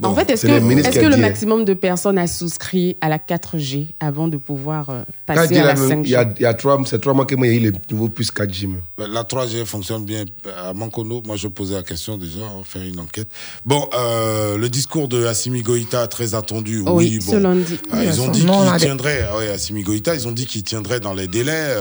[0.02, 3.88] En fait, est-ce le que, le dit, maximum de personnes a souscrit à la 4G
[3.98, 6.54] avant de pouvoir euh, passer à la même, 5G il y a, il y a
[6.54, 8.68] trois, c'est trois mois que moi, il y a eu les nouveaux plus 4G.
[8.68, 8.80] même.
[8.96, 10.24] Bah, La 3G fonctionne bien.
[10.64, 13.28] À Mankono, moi, je posais la question déjà, on va faire une enquête.
[13.66, 16.80] Bon, euh, le discours de Assimi Goïta, très attendu.
[16.86, 17.42] Oui, Oui, ce bon.
[17.42, 17.78] lundi.
[17.90, 21.00] Ah, ils ont dit qu'il tiendrait, ah ouais, Assimi Goïta, ils ont dit qu'il tiendrait
[21.00, 21.74] dans les délais.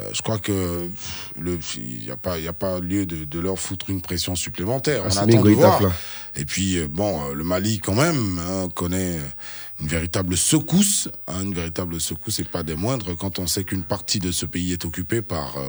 [0.00, 0.88] Euh, je crois que
[1.76, 5.02] il n'y a pas, il a pas lieu de, de leur foutre une pression supplémentaire.
[5.04, 5.82] On Assimi attend de voir.
[5.82, 5.90] là.
[6.34, 9.18] Et puis, euh, bon, euh, le Mali, quand même, hein, connaît
[9.82, 13.82] une véritable secousse, hein, une véritable secousse et pas des moindres quand on sait qu'une
[13.82, 15.62] partie de ce pays est occupée par euh,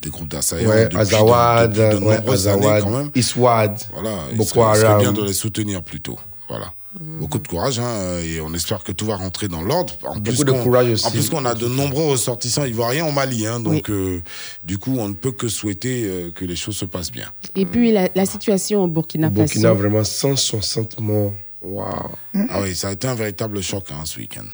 [0.00, 3.10] des groupes d'assaillants Ouais, depuis de- Azawad, de ouais, nombreuses années Azawad, quand même.
[3.14, 6.18] Iswad, Voilà, il Boko serait, il serait bien de les soutenir plutôt.
[6.48, 6.72] Voilà.
[7.00, 9.94] Beaucoup de courage hein, et on espère que tout va rentrer dans l'ordre.
[10.04, 11.06] En plus Beaucoup de qu'on- courage aussi.
[11.06, 14.20] En plus qu'on a de nombreux ressortissants ivoiriens au Mali, hein, donc euh,
[14.64, 17.30] du coup on ne peut que souhaiter euh, que les choses se passent bien.
[17.54, 19.80] Et puis la, la situation au Burkina, Burkina, Faso.
[19.80, 21.34] vraiment 160 morts.
[21.62, 22.10] Waouh.
[22.50, 24.44] Ah oui, ça a été un véritable choc hein, ce week-end.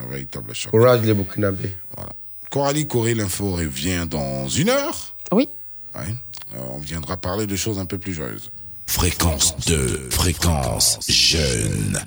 [0.00, 0.70] Un véritable choc.
[0.72, 1.72] Courage les Burkinabés.
[1.96, 2.12] Voilà.
[2.50, 5.14] Coralie Corée, l'info revient dans une heure.
[5.32, 5.48] Oui.
[5.94, 6.14] Ouais.
[6.54, 8.50] Euh, on viendra parler de choses un peu plus joyeuses.
[8.86, 12.06] Fréquence 2, fréquence jeune.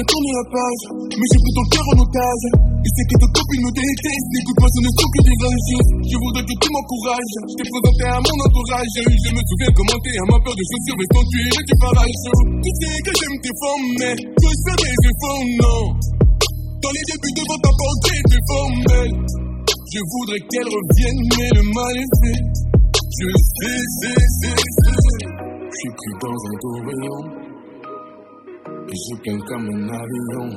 [0.00, 2.44] Tu la page, mais j'ai pris ton cœur en otage.
[2.56, 5.92] Et c'est que tes copines me détestent, n'écoute pas, ce ne sont que des injustes.
[6.08, 8.96] Je voudrais que tu m'encourages, je t'ai présenté à mon entourage.
[8.96, 11.74] Je me souviens comment t'es à ma peur de chaussures, mais quand tu es tu
[11.84, 12.42] parais chaud.
[12.64, 15.84] Tu sais que j'aime tes formes, mais je fais mes efforts, non.
[16.80, 19.14] Dans les débuts de votre porte, j'étais formelle.
[19.68, 22.40] Je voudrais qu'elle revienne, mais le mal est fait.
[22.40, 25.00] Je sais, sais, sais, sais.
[25.28, 27.49] Je suis pris dans un tourbillon.
[28.92, 30.48] Et je plains comme un avion.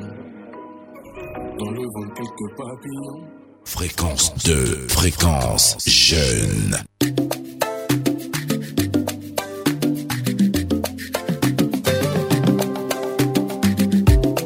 [1.60, 3.28] Dans le vent, quelques papillons.
[3.64, 6.76] Fréquence 2, fréquence jeune.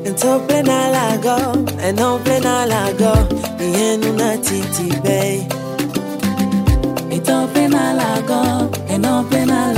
[0.06, 1.38] Ento plena lago,
[1.82, 3.14] eno plena lago,
[3.58, 5.48] mienu na titi bay.
[7.10, 9.77] Ento plena lago, eno plena lago, mienu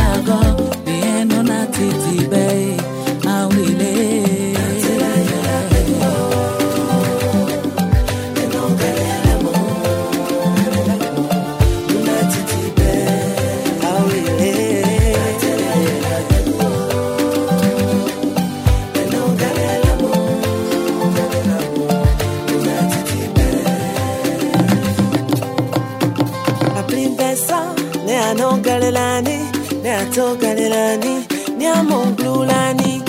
[31.89, 33.01] monglulani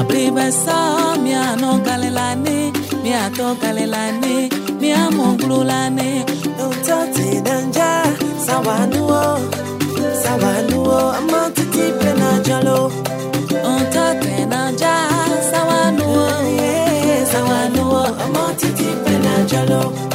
[0.00, 0.78] abribe sa
[1.22, 2.58] mi ano anogalelani
[3.02, 4.36] mi atogalelani
[4.80, 6.10] mi amonglulani
[6.66, 7.90] ntoti danja
[8.46, 9.22] sawanuo
[10.22, 12.78] sawanuo amotiti penajolo
[13.80, 14.94] ntoti danja
[15.50, 16.28] sawanuo
[17.32, 20.13] sawanuo amotiti penajolo.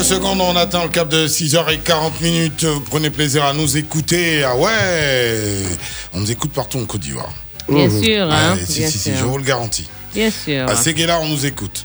[0.00, 2.64] Quelques secondes, on atteint le cap de 6h40 minutes.
[2.64, 4.42] Vous Prenez plaisir à nous écouter.
[4.44, 5.62] Ah ouais
[6.14, 7.32] On nous écoute partout en Côte d'Ivoire.
[7.68, 9.88] Bien sûr, Ah, hein, si, bien si, si, je vous le garantis.
[10.14, 10.68] Bien sûr.
[10.68, 11.84] À Séguéla, on nous écoute.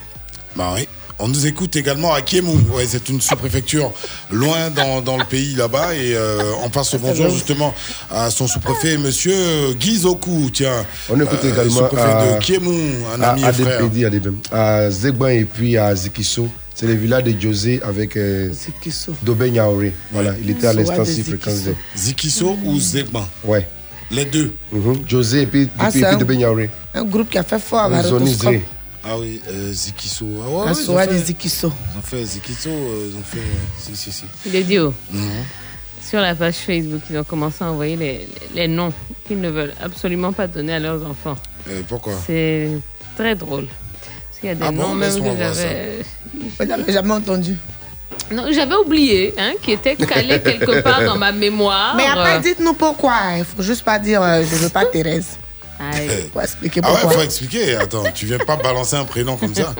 [0.56, 0.88] Bah oui.
[1.20, 2.58] On nous écoute également à Kiemou.
[2.74, 3.92] Ouais, c'est une sous-préfecture
[4.32, 5.94] loin dans, dans le pays là-bas.
[5.96, 7.34] Et euh, on passe le bonjour bon.
[7.34, 7.74] justement
[8.12, 10.50] à son sous-préfet, monsieur Guy Zokou.
[10.54, 10.86] Tiens.
[11.10, 12.80] On écoute Euh, également sous-préfet à, de Kiemou,
[13.16, 13.80] un à, ami à et frère.
[13.80, 16.50] À DPD, à Zegban et puis à Zikiso.
[16.76, 18.52] C'est le village de José avec euh,
[19.24, 19.94] Dobé Niaoré.
[20.12, 21.70] Voilà, il était à 6 fréquence Zikiso.
[21.72, 21.76] de.
[21.98, 23.66] Zikiso ou Zegban Ouais.
[24.12, 24.52] Les deux.
[25.08, 26.70] José et puis, Ah, puis un- Dobé Niaoré.
[26.94, 28.52] Un groupe qui a fait fort à Ils ont Rotoscope.
[28.52, 28.66] nisé.
[29.06, 30.26] Ah oui, euh, Zikiso.
[30.44, 31.72] Ah ouais, ils ont fait- des Zikiso.
[31.94, 33.38] Ils ont fait Zikiso, euh, ils ont fait.
[33.40, 34.24] euh, Si, si, si.
[34.46, 35.30] Il est dit, oh, Mhm.
[36.06, 38.92] sur la page Facebook, ils ont commencé à envoyer les, les noms
[39.28, 41.38] qu'ils ne veulent absolument pas donner à leurs enfants.
[41.88, 42.14] Pourquoi?
[42.28, 42.70] C'est
[43.16, 43.66] très drôle.
[43.68, 44.90] Parce qu'il y a des Ah bon?
[44.90, 46.00] noms même Laisse-moi que voir j'avais.
[46.60, 47.56] Je n'avais jamais entendu.
[48.32, 51.94] Non, j'avais oublié, hein, qui était calé quelque part dans ma mémoire.
[51.96, 53.14] Mais après, dites-nous pourquoi.
[53.38, 55.38] Il faut juste pas dire euh, je veux pas Thérèse.
[55.80, 56.08] aïe.
[56.10, 57.18] Euh, Faut expliquer Ah ouais, pourquoi.
[57.20, 57.76] faut expliquer.
[57.76, 59.74] Attends, tu viens pas balancer un prénom comme ça.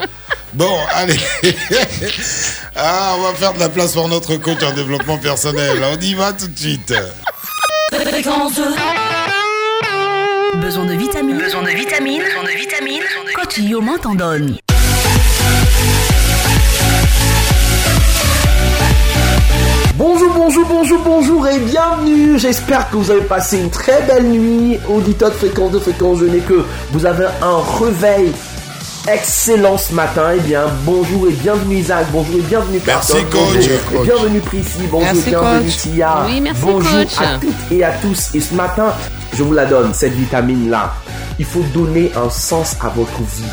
[0.54, 1.18] Bon, allez.
[2.76, 5.78] ah, on va faire de la place pour notre coach en développement personnel.
[5.84, 6.94] On y va tout de suite.
[10.56, 11.38] Besoin de vitamines.
[11.38, 12.22] Besoin de vitamines.
[12.24, 13.04] Besoin de vitamines.
[13.36, 14.58] Coach Yoman t'en donne.
[19.98, 22.38] Bonjour, bonjour, bonjour, bonjour et bienvenue.
[22.38, 26.36] J'espère que vous avez passé une très belle nuit, auditeur de fréquence de fréquence jeune
[26.36, 28.32] et que vous avez un réveil
[29.08, 30.32] excellent ce matin.
[30.36, 33.42] Eh bien, bonjour et bienvenue Isaac, bonjour et bienvenue Merci, Carton, coach.
[33.56, 34.04] bonjour et Coach.
[34.06, 35.78] bienvenue Prissy, bonjour Merci, et bienvenue coach.
[35.78, 36.24] Tia.
[36.26, 37.18] Oui, merci, bonjour coach.
[37.22, 38.30] à toutes et à tous.
[38.36, 38.94] Et ce matin,
[39.34, 40.94] je vous la donne, cette vitamine-là.
[41.40, 43.44] Il faut donner un sens à votre vie.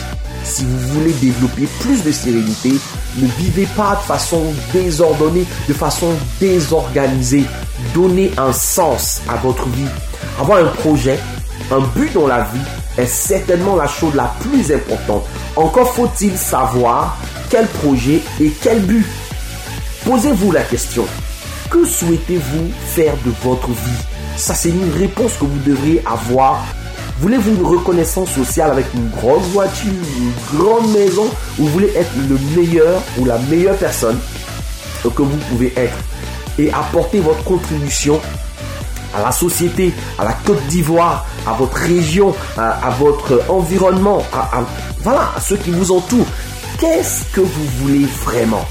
[0.45, 2.73] Si vous voulez développer plus de sérénité,
[3.17, 6.09] ne vivez pas de façon désordonnée, de façon
[6.41, 7.45] désorganisée.
[7.95, 9.89] Donnez un sens à votre vie.
[10.41, 11.19] Avoir un projet,
[11.71, 12.61] un but dans la vie
[12.99, 15.25] est certainement la chose la plus importante.
[15.57, 17.17] Encore faut-il savoir
[17.49, 19.07] quel projet et quel but.
[20.05, 21.05] Posez-vous la question.
[21.71, 24.03] Que souhaitez-vous faire de votre vie?
[24.37, 26.65] Ça, c'est une réponse que vous devriez avoir.
[27.23, 32.37] Voulez-vous une reconnaissance sociale avec une grosse voiture, une grande maison Ou voulez être le
[32.57, 34.19] meilleur ou la meilleure personne
[35.09, 35.97] que vous pouvez être
[36.59, 38.21] et apporter votre contribution
[39.15, 44.23] à la société, à la Côte d'Ivoire, à votre région, à, votre environnement,
[45.01, 46.27] voilà, à ceux qui vous entourent.
[46.81, 48.67] Qu'est-ce que vous voulez vraiment?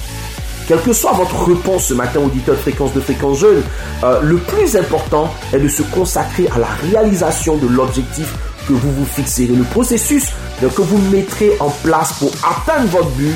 [0.72, 3.62] Quelle que soit votre réponse ce matin, auditeur de fréquence de fréquence jeune,
[4.06, 8.34] euh, le plus important est de se consacrer à la réalisation de l'objectif
[8.70, 9.48] que vous vous fixerez.
[9.48, 10.30] Le processus
[10.70, 13.36] que vous mettrez en place pour atteindre votre but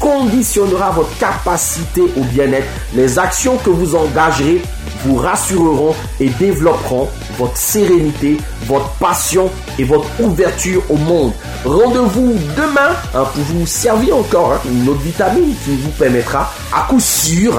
[0.00, 2.66] conditionnera votre capacité au bien-être.
[2.94, 4.62] Les actions que vous engagerez
[5.04, 7.08] vous rassureront et développeront
[7.38, 11.32] votre sérénité, votre passion et votre ouverture au monde.
[11.64, 16.82] Rendez-vous demain hein, pour vous servir encore hein, une autre vitamine qui vous permettra à
[16.82, 17.58] coup sûr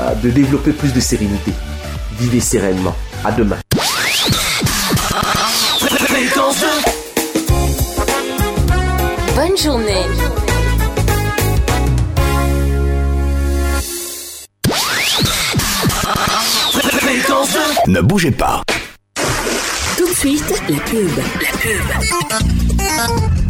[0.00, 1.52] euh, de développer plus de sérénité.
[2.18, 2.94] Vivez sereinement.
[3.24, 3.58] À demain.
[9.36, 10.39] Bonne journée.
[17.86, 18.62] Ne bougez pas.
[19.96, 21.08] Tout de suite, la pub.
[21.16, 23.49] La pub.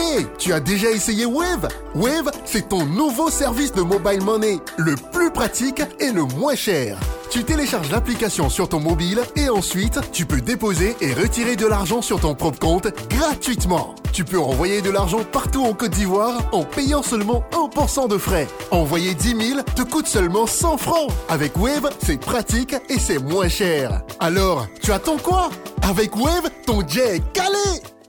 [0.00, 1.68] Hé, tu as déjà essayé Wave?
[1.94, 6.98] Wave, c'est ton nouveau service de mobile money, le plus pratique et le moins cher.
[7.30, 12.00] Tu télécharges l'application sur ton mobile et ensuite, tu peux déposer et retirer de l'argent
[12.00, 13.94] sur ton propre compte gratuitement.
[14.12, 18.48] Tu peux envoyer de l'argent partout en Côte d'Ivoire en payant seulement 1% de frais.
[18.70, 21.10] Envoyer 10 000 te coûte seulement 100 francs.
[21.28, 24.02] Avec Wave, c'est pratique et c'est moins cher.
[24.18, 25.50] Alors, tu attends quoi?
[25.82, 27.82] Avec Wave, ton jet est calé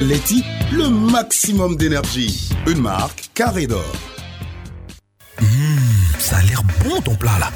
[0.00, 2.50] Letty, le maximum d'énergie.
[2.68, 3.92] Une marque Carré d'Or.
[6.20, 7.50] Ça a l'air bon ton plat là.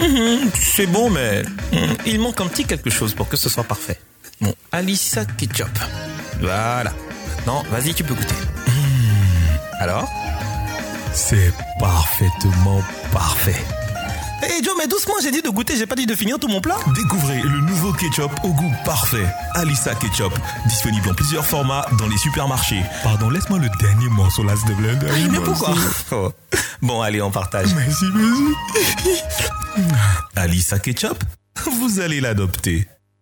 [0.00, 1.42] Mhm, c'est bon, mais
[2.06, 3.98] il manque un petit quelque chose pour que ce soit parfait.
[4.40, 5.76] Bon, Alissa Ketchup.
[6.40, 6.92] Voilà.
[7.38, 8.34] Maintenant, vas-y, tu peux goûter.
[9.80, 10.08] Alors?
[11.12, 12.80] C'est parfaitement
[13.12, 13.60] parfait.
[14.42, 16.60] Hé Joe, mais doucement, j'ai dit de goûter, j'ai pas dit de finir tout mon
[16.60, 16.76] plat.
[16.94, 19.26] Découvrez le nouveau ketchup au goût parfait.
[19.54, 20.32] Alissa Ketchup.
[20.66, 22.82] Disponible en plusieurs formats dans les supermarchés.
[23.02, 24.96] Pardon, laisse-moi le dernier morceau là, s'il te plaît.
[25.10, 25.74] Ah, mais pourquoi
[26.12, 26.32] Oh.
[26.82, 27.74] Bon, allez, on partage.
[27.74, 28.42] Merci, merci.
[30.36, 31.22] Alissa Ketchup,
[31.72, 32.86] vous allez l'adopter.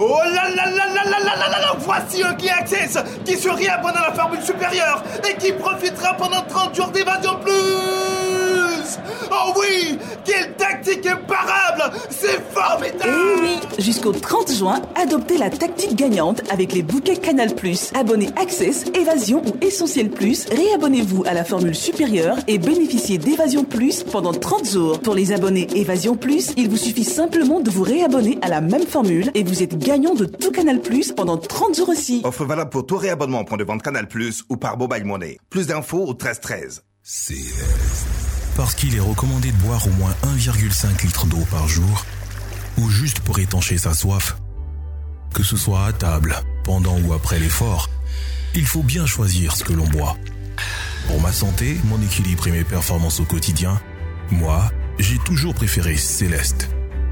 [0.00, 3.36] Oh là là là là là là là là là Voici un qui access qui
[3.36, 8.37] se réabonne à la formule supérieure et qui profitera pendant 30 jours d'évasion plus
[9.30, 15.94] Oh oui Quelle tactique imparable C'est formidable Eh oui, jusqu'au 30 juin, adoptez la tactique
[15.94, 17.50] gagnante avec les bouquets Canal+,
[17.94, 24.02] abonnés Access, Évasion ou Essentiel Plus, réabonnez-vous à la formule supérieure et bénéficiez d'Évasion Plus
[24.04, 25.00] pendant 30 jours.
[25.00, 28.86] Pour les abonnés Évasion Plus, il vous suffit simplement de vous réabonner à la même
[28.86, 30.80] formule et vous êtes gagnant de tout Canal+,
[31.16, 32.22] pendant 30 jours aussi.
[32.24, 35.38] Offre valable pour tout réabonnement en point de vente Canal Plus ou par Mobile Money.
[35.50, 36.82] Plus d'infos au 13 13.
[38.58, 42.04] Parce qu'il est recommandé de boire au moins 1,5 litre d'eau par jour,
[42.76, 44.36] ou juste pour étancher sa soif.
[45.32, 46.34] Que ce soit à table,
[46.64, 47.88] pendant ou après l'effort,
[48.56, 50.16] il faut bien choisir ce que l'on boit.
[51.06, 53.80] Pour ma santé, mon équilibre et mes performances au quotidien,
[54.32, 56.68] moi, j'ai toujours préféré Céleste.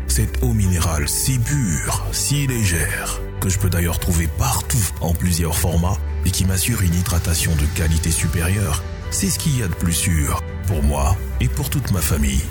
[0.09, 5.57] Cette eau minérale si pure, si légère, que je peux d'ailleurs trouver partout en plusieurs
[5.57, 9.75] formats et qui m'assure une hydratation de qualité supérieure, c'est ce qu'il y a de
[9.75, 12.43] plus sûr pour moi et pour toute ma famille.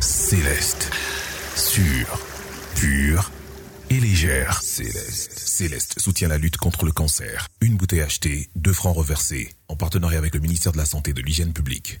[0.00, 0.90] Céleste.
[1.54, 2.20] Sûre,
[2.74, 3.30] pure
[3.90, 4.60] et légère.
[4.62, 5.38] Céleste.
[5.38, 7.46] Céleste soutient la lutte contre le cancer.
[7.60, 11.14] Une bouteille achetée, deux francs reversés, en partenariat avec le ministère de la Santé et
[11.14, 12.00] de l'Hygiène publique.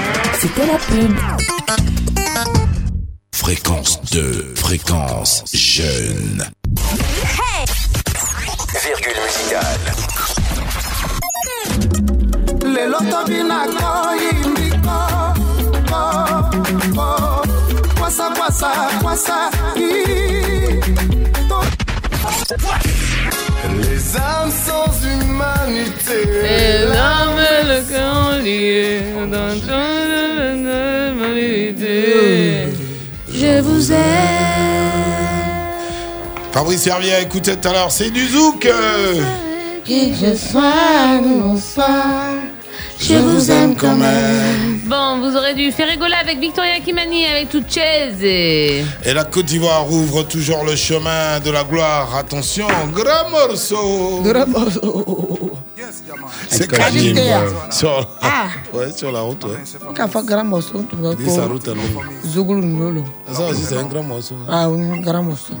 [0.43, 1.37] La.
[3.31, 6.43] Fréquence 2, fréquence jeune.
[8.83, 9.93] Virgule musicale.
[12.65, 12.87] Les
[23.69, 26.19] les âmes sans humanité.
[26.43, 29.01] Et l'âme et le cœur liés
[29.31, 29.87] dans ton
[31.13, 32.67] humanité.
[33.33, 33.97] Je vous aime.
[36.51, 38.65] Fabrice Hervier a écouté tout à l'heure, c'est du zouk.
[38.65, 39.21] euh.
[39.85, 42.49] Qui que je sois, nous ensemble.
[42.99, 44.80] Je vous aime quand même.
[44.91, 48.21] Bon, vous aurez du Ferregola avec Victoria Kimani, avec toute chaise.
[48.21, 48.83] Et...
[49.05, 52.13] Et la Côte d'Ivoire ouvre toujours le chemin de la gloire.
[52.13, 54.21] Attention, grand morceau.
[54.21, 55.51] Grand morceau.
[56.49, 57.15] C'est Kadim.
[57.69, 58.47] Sur, Ah.
[58.73, 59.63] ouais, sur la route, ouais.
[59.95, 63.05] Quand fait grand morceau, tu vas sa route Nolo.
[63.31, 64.35] Ça aussi, c'est un grand morceau.
[64.49, 65.53] Ah oui, un grand morceau.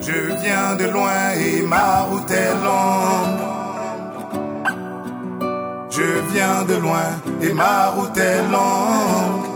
[0.00, 0.12] Je
[0.42, 3.69] viens de loin et ma route est longue.
[5.90, 9.46] Je viens de loin et ma route est longue.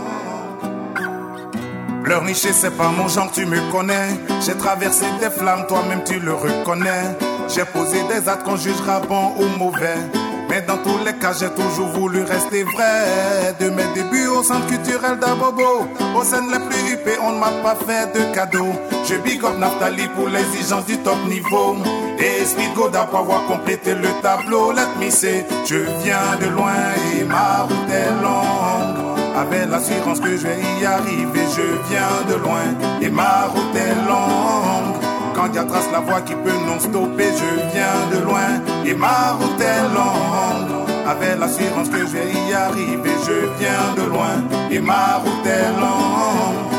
[2.03, 4.09] Pleurnicher, c'est pas mon genre, tu me connais.
[4.45, 7.17] J'ai traversé des flammes, toi-même tu le reconnais.
[7.47, 9.97] J'ai posé des actes qu'on jugera bon ou mauvais.
[10.49, 13.55] Mais dans tous les cas, j'ai toujours voulu rester vrai.
[13.59, 15.87] De mes débuts au centre culturel d'Abobo.
[16.15, 18.73] Aux scènes les plus huppées, on ne m'a pas fait de cadeau.
[19.07, 21.75] Je big up Naftali pour l'exigence du top niveau.
[22.19, 24.71] Et Speed Goda pour avoir complété le tableau.
[24.71, 26.73] Let me je viens de loin
[27.19, 29.05] et ma route est longue.
[29.35, 32.63] Avec l'assurance que je vais y arriver, je viens de loin
[33.01, 34.94] et ma route est longue.
[35.35, 38.93] Quand y a trace la voie qui peut non stopper, je viens de loin et
[38.93, 40.87] ma route est longue.
[41.05, 44.37] Avec l'assurance que je vais y arriver, je viens de loin
[44.71, 46.75] et ma route est longue.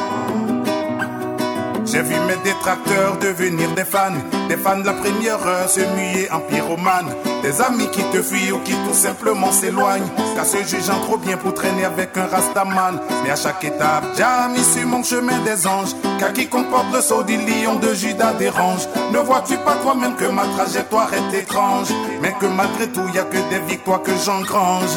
[1.85, 6.29] J'ai vu mes détracteurs devenir des fans, des fans de la première heure se muer
[6.31, 11.01] en pyromane, des amis qui te fuient ou qui tout simplement s'éloignent, car se jugeant
[11.01, 13.01] trop bien pour traîner avec un rastaman.
[13.25, 17.01] Mais à chaque étape, j'ai mis sur mon chemin des anges, car qui comporte le
[17.01, 18.87] saut du lion de Judas dérange.
[19.13, 21.89] Ne vois-tu pas toi-même que ma trajectoire est étrange,
[22.23, 24.97] mais que malgré tout, y a que des victoires que j'engrange.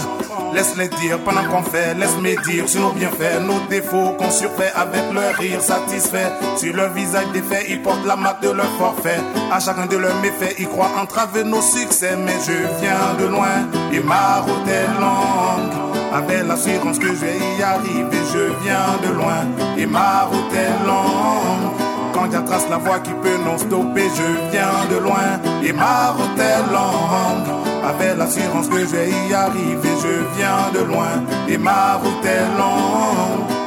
[0.53, 5.13] Laisse-les dire pendant qu'on fait, laisse-moi dire sur nos bienfaits, nos défauts qu'on surfait avec
[5.13, 6.31] leur rire satisfait.
[6.57, 9.19] Sur leur visage défait, ils portent la marque de leur forfait.
[9.51, 12.15] À chacun de leurs méfaits, ils croient entraver nos succès.
[12.15, 15.89] Mais je viens de loin et ma route est longue.
[16.13, 19.45] Avec l'assurance que je vais y arriver, je viens de loin
[19.77, 21.71] et ma route est longue.
[22.13, 26.11] Quand a trace la voie qui peut non stopper, je viens de loin et ma
[26.11, 27.59] route est longue.
[27.83, 32.57] Avec l'assurance que je vais y arriver, je viens de loin et ma route est
[32.57, 33.58] longue.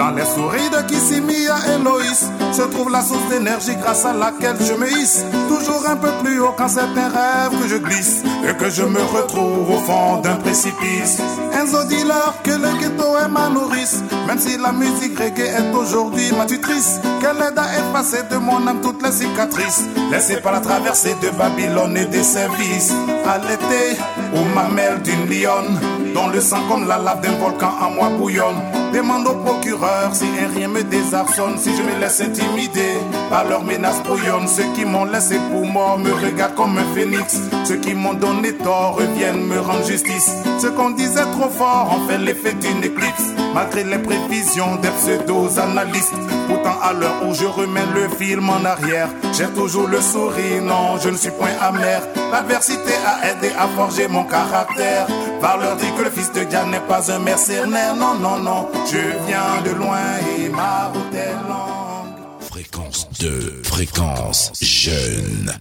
[0.00, 4.56] Dans les souris de Kissimia et Loïs se trouve la source d'énergie grâce à laquelle
[4.58, 8.22] je me hisse toujours un peu plus haut quand c'est un rêve que je glisse
[8.48, 11.20] et que je me retrouve au fond d'un précipice.
[11.52, 15.74] Enzo dit leur que le ghetto est ma nourrice, même si la musique reggae est
[15.74, 16.98] aujourd'hui ma tutrice.
[17.20, 21.28] Qu'elle aide à effacer de mon âme toutes les cicatrices laissées par la traversée de
[21.36, 22.94] Babylone et des services.
[23.28, 24.00] À l'été,
[24.34, 25.78] aux mamelles d'une lionne,
[26.14, 28.79] dont le sang comme la lave d'un volcan en moi bouillonne.
[28.92, 30.24] Demande au procureur si
[30.54, 32.98] rien me désarçonne, si je me laisse intimider
[33.30, 34.48] par leurs menaces brouillonnes.
[34.48, 37.38] Ceux qui m'ont laissé pour mort me regardent comme un phénix.
[37.64, 40.30] Ceux qui m'ont donné tort reviennent me rendre justice.
[40.58, 46.14] Ceux qu'on disait trop fort ont fait l'effet d'une éclipse, malgré les prévisions des pseudo-analystes.
[46.48, 50.98] Pourtant, à l'heure où je remets le film en arrière, j'ai toujours le sourire, non,
[51.00, 52.02] je ne suis point amer.
[52.32, 55.06] L'adversité a aidé à forger mon caractère.
[55.40, 58.68] Par leur dit que le fils de Diane n'est pas un mercenaire, non, non, non.
[58.86, 59.98] Je viens de loin
[60.38, 62.40] et ma route est longue.
[62.40, 65.52] Fréquence 2, fréquence jeune.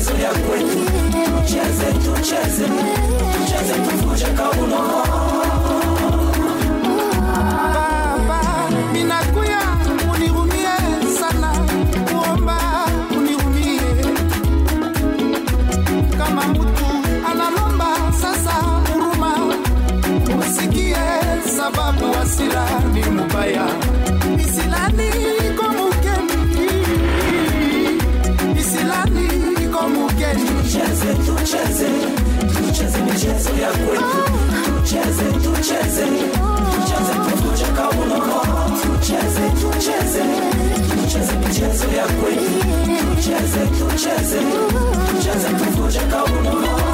[0.00, 0.78] Michezo ya kwetu
[1.24, 2.64] tucheze tucheze
[3.32, 5.04] tucheze kuvunja kauno
[36.04, 36.14] tucheze
[36.72, 38.18] tucheze tuvuje kauno
[38.82, 40.24] tucheze tucheze
[40.90, 42.46] tucheze michezo ya kweli
[43.00, 44.40] tucheze tucheze
[45.10, 46.89] tucheze tuvuje kauno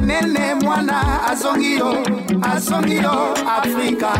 [0.00, 1.90] monene mwana azongi yo
[2.42, 4.10] azongi yo afrika.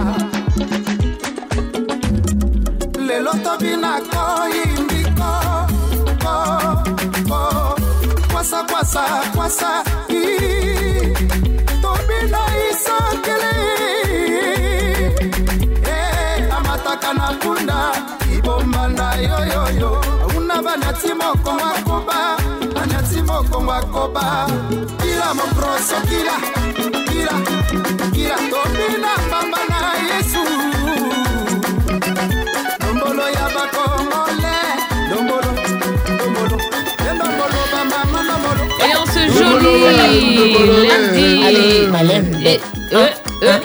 [3.07, 4.25] Lelo tobinako
[4.55, 5.31] yimbiko
[6.23, 6.35] ko
[7.29, 7.41] ko
[8.33, 9.05] kwasa kwasa
[9.35, 9.71] kwasa
[10.09, 11.15] i.
[11.83, 13.55] Tobina isakele
[15.87, 17.93] Eh, amataka na punda
[18.37, 20.01] ibombanda yoyoyo
[20.37, 22.37] una banati mokongo akoba
[23.51, 24.47] banati mokongo akoba.
[25.03, 26.37] Kila mokroso kila
[27.05, 27.35] kila
[28.13, 29.79] kila tobina mbamba na
[30.09, 30.43] yesu.
[32.81, 34.57] Dombolo ya bakongole
[35.11, 35.51] dombolo
[36.19, 36.57] dombolo
[37.11, 39.73] endombolo bamama dombolo Et en ce joli
[40.89, 41.27] lundi.
[42.47, 42.61] Et-
[42.93, 43.09] euh,
[43.43, 43.59] euh,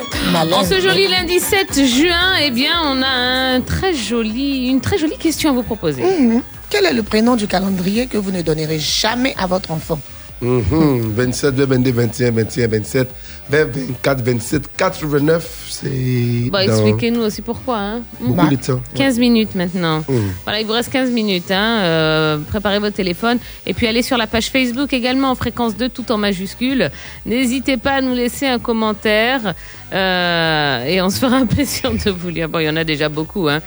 [0.54, 3.08] En ce joli lundi 7 juin, eh bien, on a
[3.56, 6.04] un très joli, une très jolie question à vous proposer.
[6.04, 6.42] Mhm.
[6.74, 10.00] Quel est le prénom du calendrier que vous ne donnerez jamais à votre enfant
[10.42, 13.08] Mhm, 27, 22, 21, 21, 27,
[13.50, 13.66] 20,
[14.04, 15.88] 24, 27, 89, c'est.
[15.88, 17.78] Bon, dans expliquez-nous aussi pourquoi.
[17.78, 18.02] hein.
[18.20, 18.82] Beaucoup de temps.
[18.96, 20.04] 15 minutes maintenant.
[20.10, 20.34] Mhm.
[20.44, 21.50] Voilà, il vous reste 15 minutes.
[21.52, 21.80] hein.
[21.84, 23.38] Euh, préparez votre téléphone.
[23.66, 26.90] Et puis allez sur la page Facebook également en fréquence 2, tout en majuscule.
[27.26, 29.54] N'hésitez pas à nous laisser un commentaire.
[29.94, 32.50] euh, et on se fera un plaisir de vous lire.
[32.50, 33.48] Bon, il y en a déjà beaucoup.
[33.48, 33.62] Hein.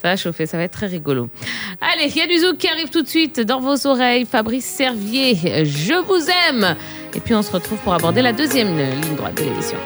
[0.00, 1.28] Ça va chauffer, ça va être très rigolo.
[1.80, 4.24] Allez, il y a du zouk qui arrive tout de suite dans vos oreilles.
[4.24, 5.34] Fabrice Servier,
[5.64, 6.74] je vous aime.
[7.14, 9.76] Et puis on se retrouve pour aborder la deuxième ligne droite de l'émission.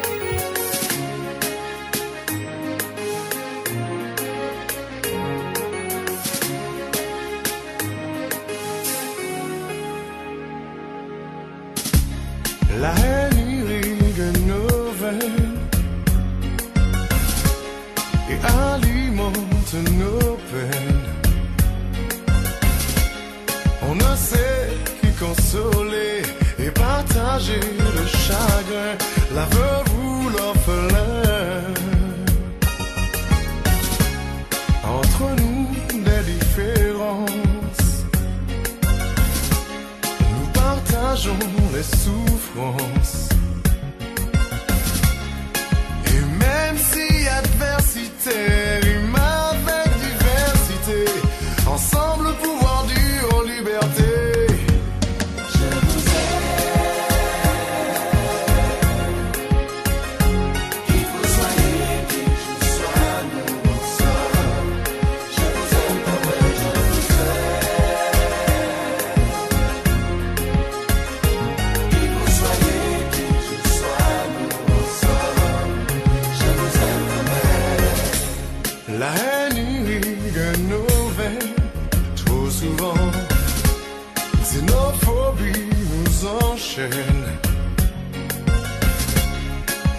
[27.37, 28.95] Le chagrin,
[29.33, 31.73] la veuve ou l'orphelin.
[34.83, 35.67] Entre nous,
[36.01, 38.05] des différences.
[40.31, 41.37] Nous partageons
[41.73, 43.29] les souffrances.
[46.07, 49.15] Et même si adversité rime
[49.51, 51.11] avec diversité,
[51.67, 52.64] ensemble pouvoir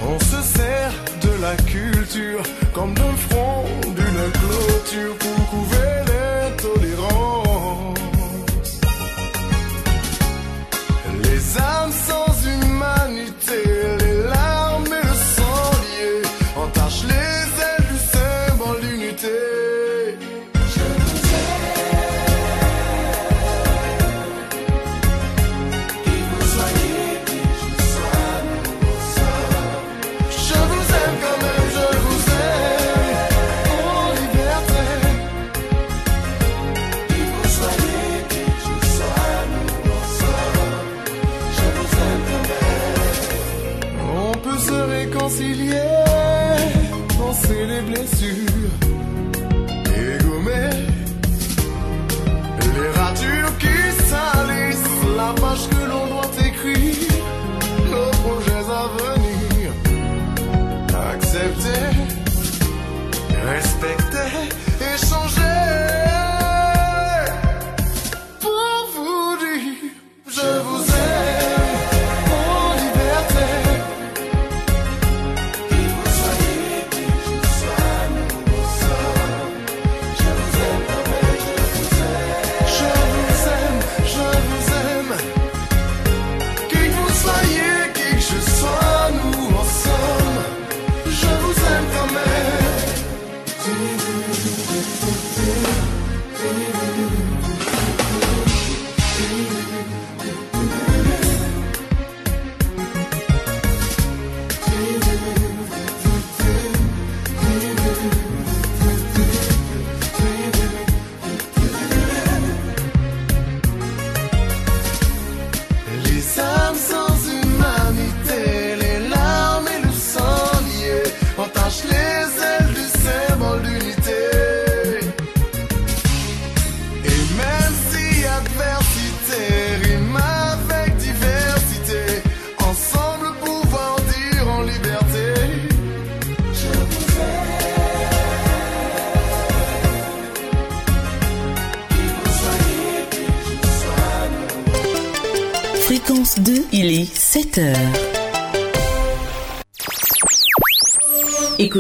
[0.03, 5.36] On se sert de la culture comme d'un front d'une clôture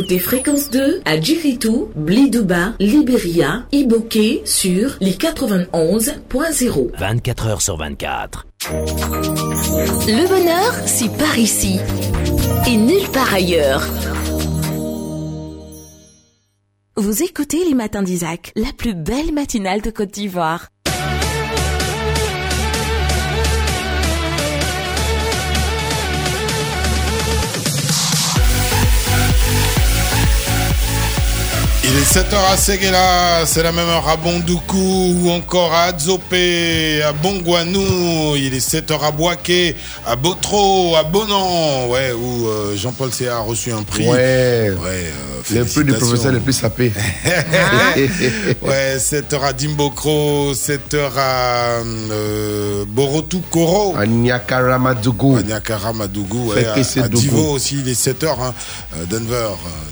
[0.07, 6.97] Écoutez Fréquence 2 à Djiritou, Blidouba, Libéria, Iboké sur les 91.0.
[6.97, 8.47] 24 heures sur 24.
[8.71, 11.81] Le bonheur, c'est par ici.
[12.69, 13.85] Et nulle part ailleurs.
[16.95, 20.69] Vous écoutez les matins d'Isaac, la plus belle matinale de Côte d'Ivoire.
[31.89, 37.01] Il est 7h à Seguela, c'est la même heure à Bondoukou ou encore à Adzopé,
[37.03, 43.13] à Bongwanou, il est 7h à Boaké, à Botro, à Bonan, ouais, où euh, Jean-Paul
[43.13, 44.09] C a reçu un prix.
[44.09, 44.17] Ouais.
[44.19, 44.75] euh,
[45.55, 46.93] Le prix du professeur le plus sapé.
[48.63, 53.95] ouais, 7h à Dimbokro, 7h à euh, Borotou Koro.
[53.97, 55.37] À Nyakaramadzougou.
[55.37, 55.43] À
[56.57, 57.09] ouais, à.
[57.09, 58.55] Divo aussi, il est 7h, hein,
[58.97, 59.51] euh, Denver,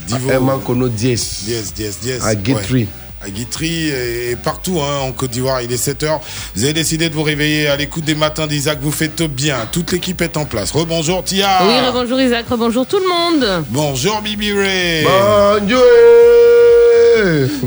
[0.09, 0.31] Divo.
[0.31, 1.45] À Emankono Dies.
[1.47, 2.25] Yes, yes, yes.
[2.25, 2.83] À Guitry.
[2.83, 2.89] Ouais.
[3.23, 6.21] À Guitry et, et partout hein, en Côte d'Ivoire, il est 7h.
[6.55, 8.79] Vous avez décidé de vous réveiller à l'écoute des matins d'Isaac.
[8.83, 9.67] Vous faites bien.
[9.73, 10.71] Toute l'équipe est en place.
[10.73, 11.61] Rebonjour Tia.
[11.63, 13.65] Oui, rebonjour Isaac, rebonjour tout le monde.
[13.71, 15.05] Bonjour Bibi Ray.
[15.05, 15.81] Bonjour.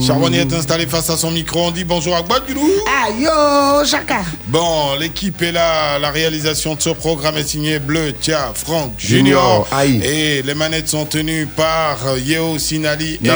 [0.06, 1.68] Charbonnier est installé face à son micro.
[1.68, 2.70] On dit bonjour à Gbadjoulou.
[2.88, 4.22] Ah yo, Chaka.
[4.48, 6.00] Bon, l'équipe est là.
[6.00, 9.68] La réalisation de ce programme est signée Bleu, Tia, Franck, Junior.
[9.72, 10.02] Aïe.
[10.04, 13.30] Et les manettes sont tenues par Yeo Sinali et.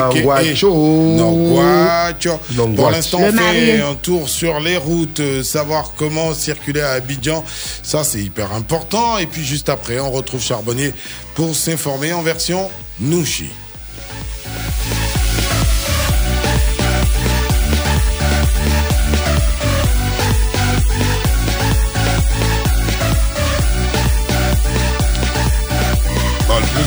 [2.75, 7.43] Pour l'instant, on fait un tour sur les routes, euh, savoir comment circuler à Abidjan.
[7.83, 9.17] Ça, c'est hyper important.
[9.17, 10.93] Et puis, juste après, on retrouve Charbonnier
[11.35, 12.69] pour s'informer en version
[12.99, 13.49] Nouchi.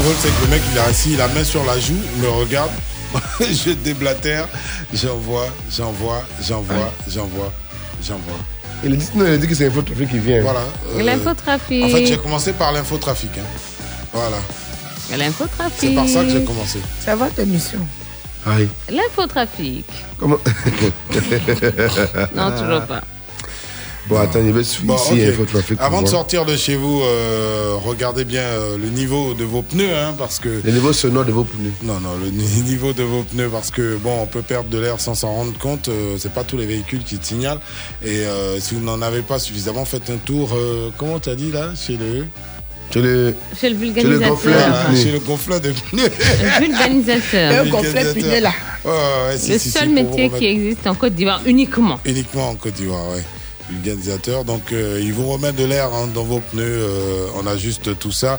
[0.04, 2.28] Drôle, c'est que le mec, il est assis, la main sur la joue, il me
[2.28, 2.70] regarde,
[3.40, 4.46] je déblatère,
[4.92, 7.52] j'envoie, j'envoie, j'envoie, j'envoie,
[8.02, 8.38] j'envoie.
[8.84, 10.42] Il a dit, non, il a dit que c'est Infotrafic qui vient.
[10.42, 10.60] Voilà.
[10.96, 11.84] euh, L'infotrafic.
[11.84, 13.30] En fait, j'ai commencé par l'infotrafic.
[13.38, 13.42] Hein.
[14.12, 14.36] Voilà.
[15.16, 15.78] L'infotrafic.
[15.80, 16.78] C'est par ça que j'ai commencé.
[17.00, 17.78] C'est votre émission.
[18.46, 18.68] Aïe.
[18.90, 19.86] L'infotrafic.
[20.18, 20.36] Comment?
[22.34, 23.00] Non, toujours pas.
[24.06, 25.28] Bon, attends, il va suivre Bon, ici ok.
[25.32, 25.76] Infotrafic.
[25.78, 29.62] pour Avant de sortir de chez vous, euh, regardez bien euh, le niveau de vos
[29.62, 30.60] pneus, hein, parce que.
[30.62, 31.72] Le niveau sonore de vos pneus.
[31.82, 34.78] Non, non, le ni- niveau de vos pneus, parce que bon, on peut perdre de
[34.78, 35.88] l'air sans s'en rendre compte.
[35.88, 37.60] euh, c'est pas tous les véhicules qui te signalent.
[38.04, 40.50] Et euh, si vous n'en avez pas suffisamment, faites un tour.
[40.54, 42.26] euh, comment t'as dit là, chez le.
[42.92, 43.34] Chez le.
[43.58, 44.34] Chez le vulgarisateur.
[44.36, 46.10] Voilà, chez le gonfleur de pneus.
[46.42, 47.64] Le vulgarisateur.
[47.64, 48.52] Un complet punier là.
[48.84, 51.98] Ouais, si, Le si, seul si, métier qui existe en Côte d'Ivoire uniquement.
[52.04, 53.22] Uniquement en Côte d'Ivoire, ouais.
[53.70, 54.44] Vulgarisateur.
[54.44, 56.62] Donc, euh, ils vous remettent de l'air hein, dans vos pneus.
[56.64, 58.38] euh, on ajuste tout ça.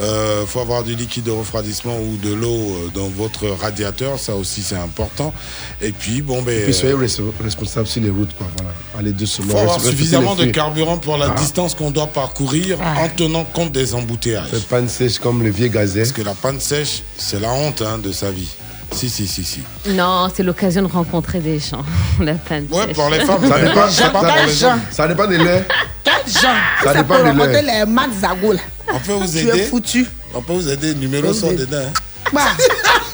[0.00, 4.18] Euh, faut avoir du liquide de refroidissement ou de l'eau euh, dans votre radiateur.
[4.18, 5.32] Ça aussi, c'est important.
[5.80, 6.60] Et puis, bon, ben.
[6.60, 8.46] Et puis soyez euh, res- responsable sur les routes, quoi.
[8.56, 8.72] Voilà.
[8.98, 9.46] Allez doucement.
[9.52, 11.40] faut avoir suffisamment de carburant pour la Ah.
[11.40, 14.50] distance qu'on doit parcourir en tenant compte des embouteillages.
[14.50, 16.02] Faites pas une sèche comme le vieux gazelle.
[16.02, 18.48] Parce que la panne sèche, c'est la honte hein, de sa vie.
[18.92, 19.60] Si, si, si, si.
[19.90, 21.84] Non, c'est l'occasion de rencontrer des gens.
[22.20, 24.80] La panne Ouais, pour les femmes, Ça dépend, pas- ça, pour les hommes.
[24.90, 25.68] ça dépend des laits.
[26.04, 26.52] Quel genre?
[26.82, 27.86] Ça dépend peut de rencontrer l'air.
[27.86, 28.60] les Zago là.
[28.94, 29.58] On peut vous Tu aider.
[29.58, 30.06] es foutu.
[30.34, 30.94] On peut vous aider.
[30.94, 31.76] Numéro sont dedans.
[31.88, 31.92] hein.
[32.32, 32.40] Bah,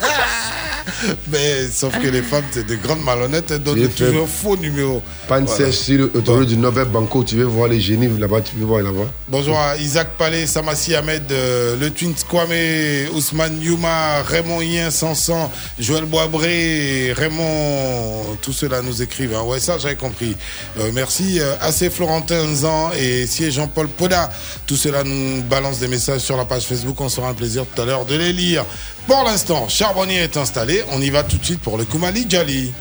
[1.31, 5.03] Mais sauf que les femmes, c'est des grandes malhonnêtes, elles donnent toujours faux numéros.
[5.29, 5.67] Panne Voilà.
[5.67, 7.23] sèche sur l'autoroute du Nobel Banco.
[7.25, 9.11] Tu veux voir les génies là-bas, tu veux voir là-bas.
[9.29, 15.51] Bonjour à Isaac Palais, Samassi Ahmed, euh, le Twins Kwame, Ousmane Yuma, Raymond Yen Sansan,
[15.79, 19.35] Joël Boisbré, Raymond, tout cela nous écrivent.
[19.35, 19.43] hein.
[19.45, 20.37] Ouais, ça j'avais compris.
[20.79, 21.39] Euh, merci.
[21.41, 24.31] Euh, AC Florentin Zan et si Jean-Paul Poda,
[24.67, 27.01] tout cela nous balance des messages sur la page Facebook.
[27.01, 28.65] On sera un plaisir tout à l'heure de les lire.
[29.07, 30.83] Pour l'instant, Charbonnier est installé.
[30.93, 32.73] On y va tout de suite pour le Koumali Djali.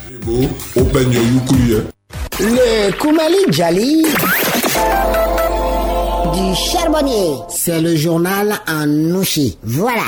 [2.39, 4.05] Le Koumali Djali
[6.34, 7.36] du charbonnier.
[7.49, 9.57] C'est le journal en nouchi.
[9.63, 10.05] Voilà.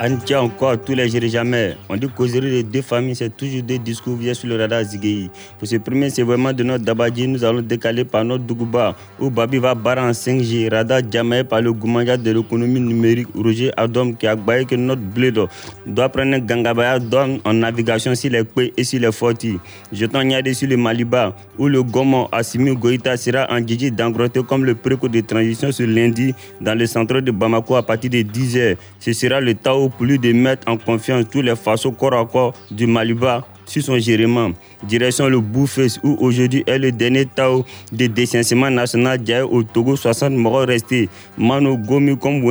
[0.00, 1.76] Antia encore, tous les jours jamais.
[1.88, 5.28] On dit causerie des deux familles, c'est toujours des discours sur le radar Zigei.
[5.58, 9.58] Pour ce premier, c'est de notre Dabadji, nous allons décaler par notre Dougouba, où Babi
[9.58, 14.28] va barrer en 5G, radar jamais par le Goumanja de l'économie numérique, Roger Adom, qui
[14.28, 15.48] a baillé que notre bledo
[15.84, 19.58] doit prendre un Gangabaya donne en navigation sur les quais et sur les fortis.
[19.92, 24.64] Jetons Niadé sur le Maliba, où le Gomo Assimi Goïta sera en Gigi d'engrotter comme
[24.64, 28.76] le préco de transition sur lundi dans le centre de Bamako à partir de 10h.
[29.00, 32.24] Ce sera le Tao pour lui de mettre en confiance tous les façons corps à
[32.24, 34.50] corps du Maliba sur son gérement.
[34.84, 39.96] Direction le Bouffes où aujourd'hui est le dernier Tao de décensement national d'hier au Togo.
[39.96, 41.08] 60 morts restés.
[41.36, 42.42] Mano Gomi comme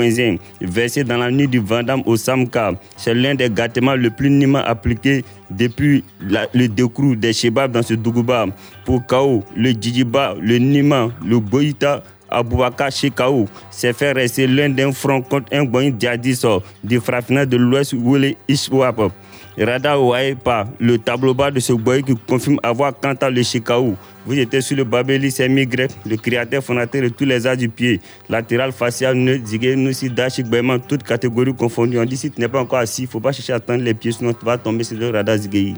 [0.62, 2.74] versé dans la nuit du Vandam au Samka.
[2.98, 7.94] C'est l'un des gâtements le plus nima appliqué depuis le décrou des Chebab dans ce
[7.94, 8.46] Dougouba.
[8.86, 14.92] Pour Kao, le Djidiba, le Nima, le Boïta, Aboubaka Shekao s'est fait rester l'un d'un
[14.92, 19.12] front contre un Boyin Diadiso du frappinat de l'Ouest Wele Ishwap.
[19.60, 23.96] Rada Ouaepa, le tableau bas de ce boy qui confirme avoir quant à le Shekao.
[24.26, 25.34] Vous étiez sur le Babeli
[25.66, 28.00] grec, le créateur fondateur de tous les arts du pied,
[28.30, 31.98] latéral, facial, nœud, zigué, noussi, dashik, baiement, toutes catégories confondues.
[31.98, 33.84] On dit si tu n'es pas encore assis, il ne faut pas chercher à tendre
[33.84, 35.74] les pieds, sinon tu vas tomber sur le radar zigué.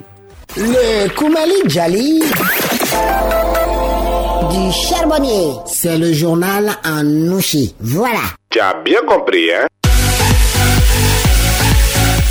[0.57, 2.21] Le Koumali Djali
[4.51, 5.53] du charbonnier.
[5.65, 7.75] C'est le journal en nouchi.
[7.79, 8.19] Voilà.
[8.49, 9.67] Tu as bien compris, hein?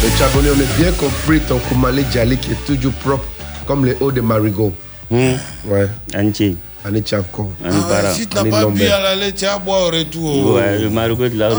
[0.03, 3.25] Le charbonnier, on est bien compris ton Koumali Djali qui est toujours propre
[3.67, 4.73] comme les hauts de Marigot.
[5.11, 5.37] Ouais.
[6.17, 6.57] Anchi.
[6.87, 7.51] Anchi encore.
[7.65, 10.55] Ah, si tu n'as pas bu à l'aller, tu as boire au retour.
[10.55, 11.59] Ouais, le Marigot de la route.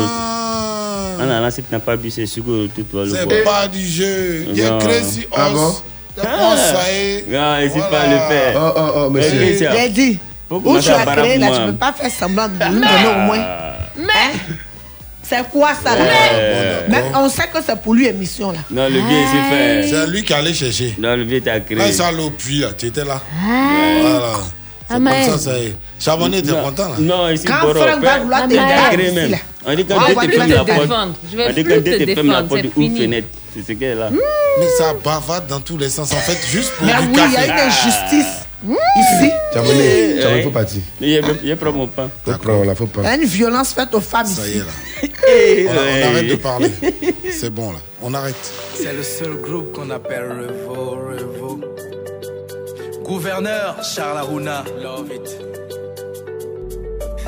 [1.21, 3.25] Ah non, là, si tu n'as pas bu, c'est sûr que tu dois le boire.
[3.29, 4.45] C'est pas du jeu.
[4.49, 4.79] Il y a Non.
[4.79, 5.41] Crazy Horse.
[5.41, 5.75] Ah bon?
[6.15, 7.25] T'as pas ça y est.
[7.29, 7.87] Non, il ne Voilà.
[7.89, 8.53] pas le faire.
[8.55, 9.41] Oh, oh, oh, monsieur.
[9.41, 10.19] Eh, J'ai dit.
[10.49, 13.45] Où tu as créé là, tu peux pas faire semblant de nous donner au moins.
[13.97, 14.57] Mais.
[15.21, 16.01] C'est quoi ça là?
[16.03, 16.85] Ouais.
[16.89, 18.59] Mais on sait que c'est pour lui émission là.
[18.71, 19.87] Non, le vieux, c'est fait.
[19.87, 20.95] C'est lui qui allait chercher.
[20.97, 21.77] Non, le vieux, t'as créé.
[21.77, 22.69] Là, ça l'eau puits, là.
[22.75, 23.21] Tu étais là.
[23.31, 24.01] Ah.
[24.01, 24.33] Voilà.
[24.87, 25.75] C'est comme ça, ça y est.
[25.99, 26.63] Charbonnier, t'es Non.
[26.63, 29.37] content, là Non, ici, Quand Boro, Franck va vouloir te t'a là.
[29.67, 30.87] On dit quand va deux plus te te ferment la défendre.
[30.87, 31.09] porte.
[31.47, 32.99] On dit quand deux te te ferment la défendre, porte c'est ou fini.
[32.99, 33.27] fenêtre.
[33.53, 34.09] C'est ce qu'elle là.
[34.11, 36.11] Mais ça bavade dans tous les sens.
[36.11, 39.31] En fait, juste pour Mais oui, il y a une injustice ici.
[39.53, 40.43] Charbonnier, Eh, Charbonnier, eh.
[40.43, 40.81] faut partir.
[41.59, 42.09] Pas mon pain.
[42.25, 42.31] Faut
[42.63, 43.09] là, faut Il y pas.
[43.09, 44.57] a une violence faite aux femmes Ça y ici.
[44.57, 45.69] est, là.
[45.69, 46.71] On, a- on arrête de parler.
[47.31, 47.77] C'est bon, là.
[48.01, 48.35] On arrête.
[48.75, 50.23] C'est le seul groupe qu'on appelle
[50.67, 51.59] Revo, Revo.
[53.03, 55.37] Gouverneur Charles Aruna, love it.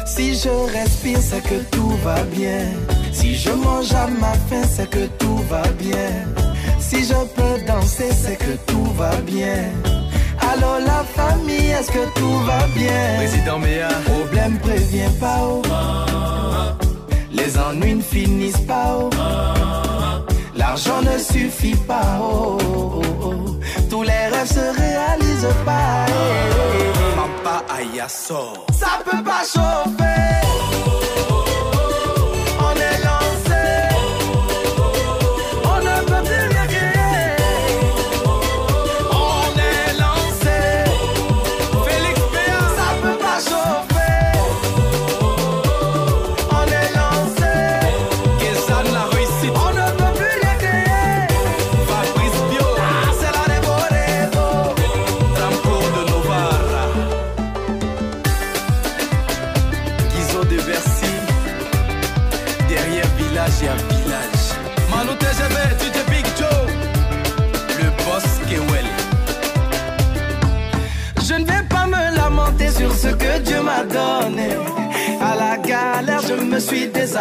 [0.05, 2.65] Si je respire, c'est que tout va bien.
[3.13, 6.25] Si je mange à ma faim, c'est que tout va bien.
[6.79, 9.69] Si je peux danser, c'est que tout va bien.
[10.53, 13.15] Alors la famille, est-ce que tout va bien?
[13.17, 13.87] Président Méa.
[14.05, 15.61] Problème prévient pas oh.
[17.31, 19.09] Les ennuis ne finissent pas oh.
[20.55, 22.57] L'argent ne suffit pas oh.
[23.89, 26.05] Tous les rêves se réalisent pas.
[27.15, 28.53] Papa Ayasso.
[28.73, 30.50] Ça peut pas chauffer.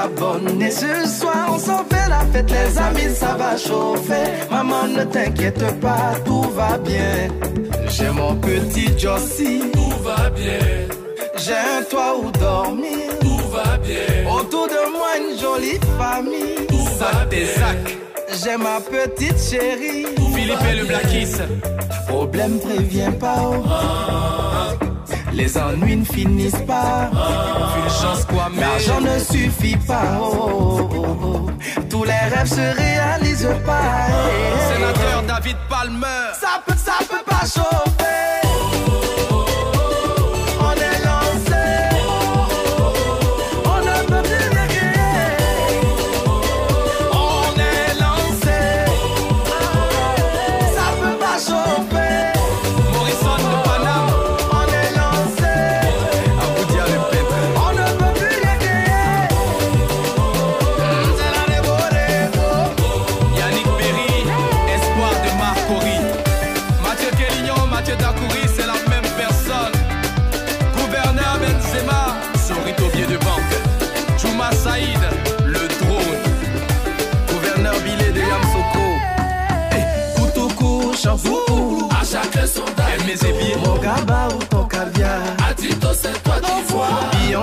[0.01, 0.71] Suis désabonné.
[0.71, 4.31] Ce soir, on s'en fait la fête, les amis, ça va chauffer.
[4.51, 7.29] Maman, ne t'inquiète pas, tout va bien.
[7.89, 10.59] J'ai mon petit Jossie, Tout va bien.
[11.37, 12.99] j'ai un toit où dormir.
[13.21, 14.31] Tout va bien.
[14.33, 16.67] Autour de moi, une jolie famille.
[16.69, 17.47] Tout va bien.
[18.43, 20.07] J'ai ma petite chérie.
[20.35, 21.37] Philippe et le Blackis.
[22.09, 23.37] Problème prévient pas.
[23.43, 24.50] oh.
[25.33, 27.11] Les ennuis ne finissent pas.
[27.75, 28.59] Fulgence Kwame.
[28.59, 30.19] L'argent ne suffit pas.
[30.21, 31.47] oh, oh, oh.
[31.89, 34.07] Tous les rêves se réalisent pas.
[34.73, 36.33] Sénateur David Palmer.
[36.41, 38.00] Ça peut, ça peut pas chauffer.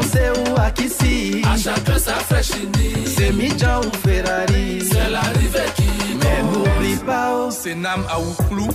[0.07, 1.41] Beyoncé ou Akissi.
[1.45, 2.13] À chacun sa.
[3.05, 4.79] C'est Midjan ou Ferrari.
[4.81, 8.67] C'est l'arrivée qui Mais n'oublie pas, oh, C'est Nam Aouklou.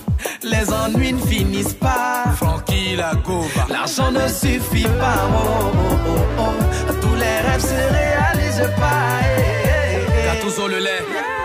[0.43, 2.25] les ennuis ne finissent pas.
[2.37, 3.67] Francky la goba.
[3.69, 5.29] L'argent ne suffit pas.
[5.33, 6.93] Oh, oh, oh, oh.
[7.01, 9.21] Tous les rêves se réalisent pas.
[9.37, 10.69] Eh, eh, eh.
[10.69, 11.42] Le lait.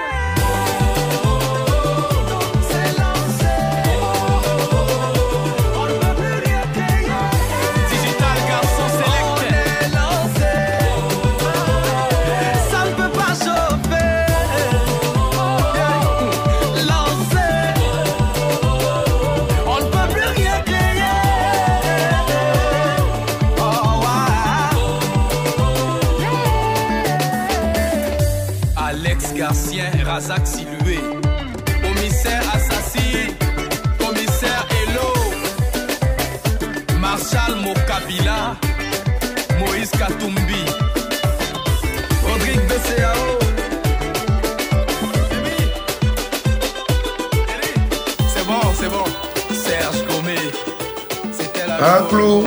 [51.80, 52.44] Enclos.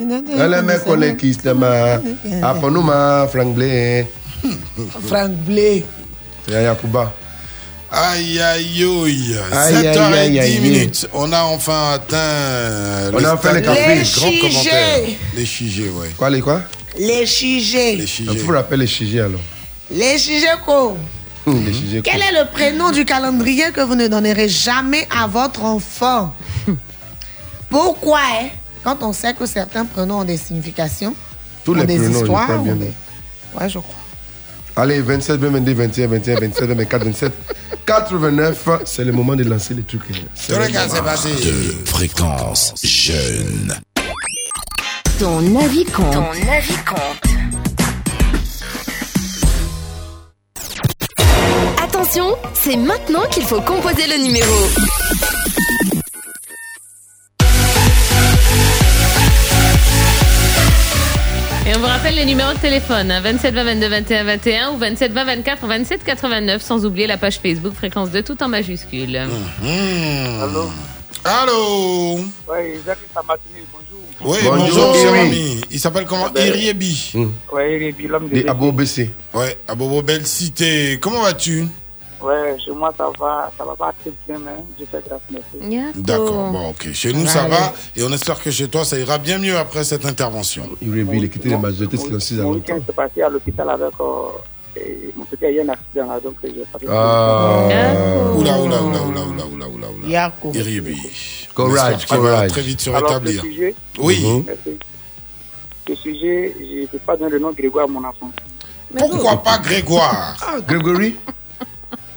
[0.00, 1.98] Ele me kone kiss ma.
[2.42, 4.06] Aponuma Frank Blé.
[5.06, 5.84] Frank Blé.
[6.48, 7.12] Yaya Kuba.
[7.90, 9.36] Aïe aïe aïe.
[9.52, 10.60] Aïe, 7h10 aïe, aïe, aïe.
[10.60, 11.08] minutes.
[11.14, 13.10] On a enfin atteint.
[13.12, 13.94] On a enfin les cafés.
[13.94, 14.40] Les Grand chigés.
[14.40, 15.00] commentaire.
[15.36, 16.10] Les chigés, ouais.
[16.16, 16.60] Quoi, les quoi?
[16.98, 17.96] Les chigés.
[17.96, 18.36] Les Il chigés.
[18.38, 19.40] faut rappeler les chigés alors.
[19.90, 20.96] Les chigés quoi
[21.46, 22.00] Les chigés.
[22.04, 26.34] Quel est le prénom du calendrier que vous ne donnerez jamais à votre enfant?
[27.70, 28.48] Pourquoi hein?
[28.84, 31.14] Quand on sait que certains prénoms ont des significations,
[31.64, 32.72] Tous ont les des prénoms, je histoires, bien.
[32.72, 32.92] ont des-
[33.58, 33.94] Ouais, je crois.
[34.76, 37.32] Allez, 27, 22, 21, 21, 27, 24, 27,
[37.84, 38.68] 89.
[38.84, 40.02] C'est le moment de lancer les trucs.
[40.36, 41.10] C'est le Regarde, c'est moment.
[41.10, 41.30] passé.
[41.30, 43.74] De fréquence jeune.
[45.18, 46.12] Ton avis compte.
[46.12, 47.32] Ton avis compte.
[51.82, 54.54] Attention, c'est maintenant qu'il faut composer le numéro.
[61.68, 64.78] Et on vous rappelle les numéros de téléphone hein, 27 20 22 21 21 ou
[64.78, 69.14] 27 20 24 27 89 sans oublier la page Facebook fréquence 2 tout en majuscule.
[69.16, 70.70] Allô
[71.24, 73.98] Allô Oui, Jacques Samatini, bonjour.
[74.24, 75.60] Oui, Bonjour, bonjour, cher ami.
[75.70, 77.12] Il s'appelle comment ben, Iriebi.
[77.14, 78.48] Oui, Rébi, l'homme de Des Rébi.
[78.48, 79.10] Abo BC.
[79.34, 80.98] Ouais, à Bobo, belle cité.
[80.98, 81.66] Comment vas-tu?
[82.20, 85.92] Ouais, chez moi, ça va, ça va pas très bien, mais je fais grâce, merci.
[85.94, 86.92] D'accord, bon, ok.
[86.92, 87.72] Chez nous, ça va.
[87.96, 90.68] Et on espère que chez toi, ça ira bien mieux après cette intervention.
[90.82, 92.74] Irébi, il a quitté les majorités silencieuses à Mon longtemps.
[92.74, 94.14] week-end s'est passé à l'hôpital avec euh,
[94.76, 98.32] et mon petit a eu un accident là, donc j'ai pas Ah.
[98.36, 100.08] Oula, oula, oula, oula, oula, oula, oula, oula.
[100.08, 100.52] Yako.
[100.54, 100.96] Iriebi.
[101.54, 102.50] Courage, courage.
[102.50, 103.42] Très vite se Alors, rétablir.
[103.44, 104.42] le sujet, Oui.
[104.46, 104.78] Merci.
[105.88, 108.30] Le sujet, je ne peux pas donner le nom Grégoire à mon enfant.
[108.96, 110.36] Pourquoi pas Grégoire?
[110.46, 111.16] Ah, Grégory?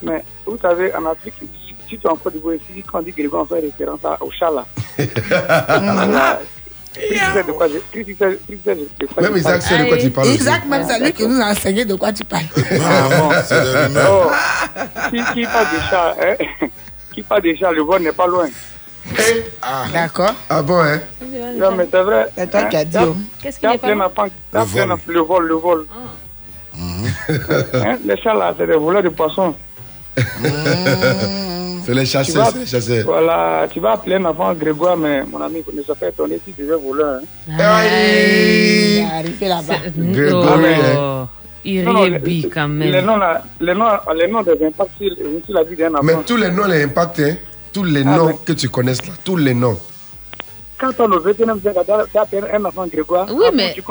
[0.04, 3.02] Mais vous savez, en Afrique, si- si tu es en Côte d'Ivoire, ici, quand on
[3.02, 4.66] dit Grégoire, on fait référence à- au chat là.
[7.10, 7.68] Isaac de quoi
[9.98, 10.28] tu parles.
[10.28, 12.44] Isaac, même c'est lui qui nous a enseigné de quoi tu parles.
[12.84, 13.30] Ah.
[14.10, 14.30] Oh,
[15.10, 16.36] qui, parle de chat, hein?
[17.14, 18.48] qui parle de chat, le vol n'est pas loin.
[19.62, 20.34] Ah, D'accord.
[20.50, 21.00] Ah bon, hein?
[21.56, 22.28] Non, mais c'est vrai.
[22.38, 22.98] C'est toi qui as dit.
[22.98, 23.06] Hein?
[23.10, 23.16] oh.
[23.42, 23.88] Qu'est-ce Il qu'il est pas
[24.54, 24.98] Le vol.
[25.08, 25.86] Le vol, le vol.
[26.78, 29.56] Hein, Les chats là, c'est des voleurs de poissons.
[31.86, 33.06] C'est les Tu chasseurs, vas, c'est les chasseurs.
[33.06, 36.54] voilà, tu vas appeler un enfant Grégoire, mais mon ami ne se fait étonner si
[36.54, 37.22] tu es voleur.
[37.50, 37.58] Hein.
[37.60, 38.98] Aïe.
[38.98, 39.76] Il est arrivé là-bas.
[39.98, 41.26] Grégory, Oh,
[41.64, 43.06] il Non, les- quand Les même.
[43.06, 43.86] noms, là, les, noms,
[44.16, 45.12] les noms des impacts sur,
[45.46, 46.04] sur la vie d'un enfant.
[46.04, 47.36] Mais tous les noms les impactent, hein
[47.74, 49.78] Tous les Ah, noms mais- que tu connaisses là, tous les noms.
[50.80, 53.82] Quand on le dit tu as appelé un enfant Grégoire, Oui, après, mais- tu.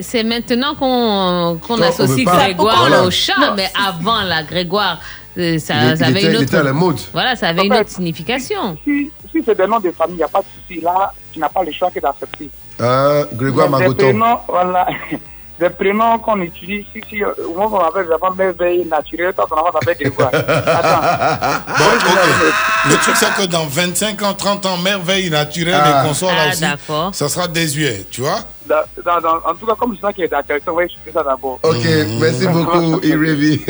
[0.00, 2.36] C'est maintenant qu'on on associe pas.
[2.44, 3.04] Grégoire Voilà.
[3.04, 4.98] au chat, mais avant la Grégoire,
[5.38, 6.42] euh, ça, Il- il ça avait était- une il autre.
[6.44, 6.98] était à la mode.
[7.12, 8.76] Voilà, ça avait En une fait, autre signification.
[8.84, 10.80] si, si c'est des noms de famille, il n'y a pas de souci.
[10.80, 12.50] Là, tu n'as pas le choix que d'accepter.
[12.80, 13.94] Ah, Grégoire Magoton.
[13.94, 14.86] prénoms, voilà.
[15.62, 18.84] Des prénoms qu'on utilise, si, si, euh, au moment où on appelle les enfants merveille
[18.84, 20.30] naturelle, toi, ton enfant s'appelle Grégoire.
[20.34, 21.74] Attends.
[21.78, 22.90] Bon, ok.
[22.90, 26.02] Le truc, c'est que dans 25 ans, 30 ans, merveille naturelle Ah.
[26.04, 26.74] et consorts là Ah,
[27.12, 28.74] aussi, ça sera désuet, tu vois Dans-
[29.04, 31.22] dans- dans- en tout cas, comme je sens qu'il est d'accord, on va expliquer ça
[31.22, 31.60] d'abord.
[31.62, 31.84] Ok,
[32.20, 33.60] merci beaucoup, Irévi.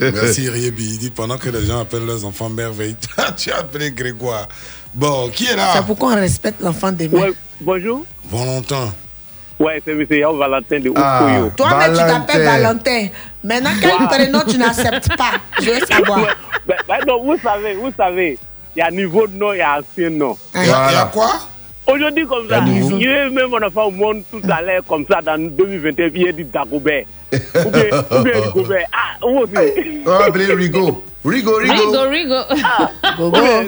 [0.00, 0.84] Merci Riebi.
[0.94, 2.96] Il dit pendant que les gens appellent leurs enfants merveille,
[3.38, 4.48] tu as appelé Grégoire.
[4.94, 5.72] Bon, qui est là?
[5.76, 7.20] C'est pourquoi on respecte l'enfant des mains.
[7.20, 8.04] Ouais, bonjour.
[8.24, 8.92] Bon longtemps.
[9.62, 10.04] Ouais, c'est M.
[10.10, 11.20] Yao Valentin de Ah.
[11.22, 11.52] Oukoyo.
[11.56, 13.06] Toi-même, tu t'appelles Valentin.
[13.44, 15.32] Maintenant, quel prénom tu n'acceptes pas?
[15.60, 16.20] Je veux savoir.
[16.66, 18.38] Ben, ben non, vous savez, vous savez,
[18.74, 20.36] il y a niveau de nom, il y a ancien nom.
[20.54, 21.10] Il y, a- il y a Voilà.
[21.12, 21.30] quoi?
[21.86, 25.20] Aujourd'hui, comme ça, je vais mettre mon enfant au monde tout à l'heure, comme ça,
[25.20, 27.04] dans 2021, puis il dit Dagobert.
[27.32, 28.86] ou bien, Rigobert.
[28.92, 29.52] Ah, où aussi
[30.06, 31.02] On va appeler Rigo.
[31.24, 31.72] Rigo, Rigo.
[31.74, 32.34] Rigo, Rigo.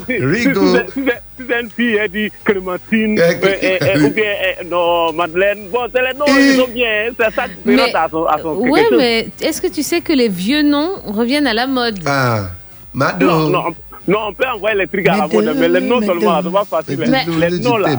[0.07, 0.61] Si- Rigo.
[0.93, 4.33] si c'est- une fille, elle dit Clémentine, euh, euh, euh, ou bien,
[4.67, 5.69] non, Madeleine.
[5.73, 8.63] Bon, c'est les noms, ils sont bien, hein, c'est ça Mais- à son, à chose.
[8.97, 11.99] mais est-ce que tu sais que les vieux noms reviennent à la mode?
[12.07, 12.51] Ah,
[12.93, 13.27] Mado.
[13.27, 13.65] Non, non,
[14.07, 16.65] non, on peut envoyer les trucs à la mode, mais les noms seulement, c'est pas
[16.83, 17.05] facile.
[17.09, 17.91] Mais- Les, noms là.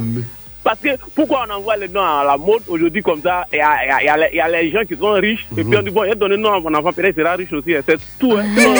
[0.64, 3.45] Parce que pourquoi on envoie les noms à la mode aujourd'hui comme ça?
[3.53, 4.82] Il y a, il y a- il y a les- il y a les gens
[4.88, 6.73] qui sont riches et puis on dit bon, il a donné le nom à mon
[6.73, 7.72] enfant, peut-être il sera riche aussi.
[7.72, 8.34] et C'est tout.
[8.34, 8.44] Hein.
[8.56, 8.73] Non.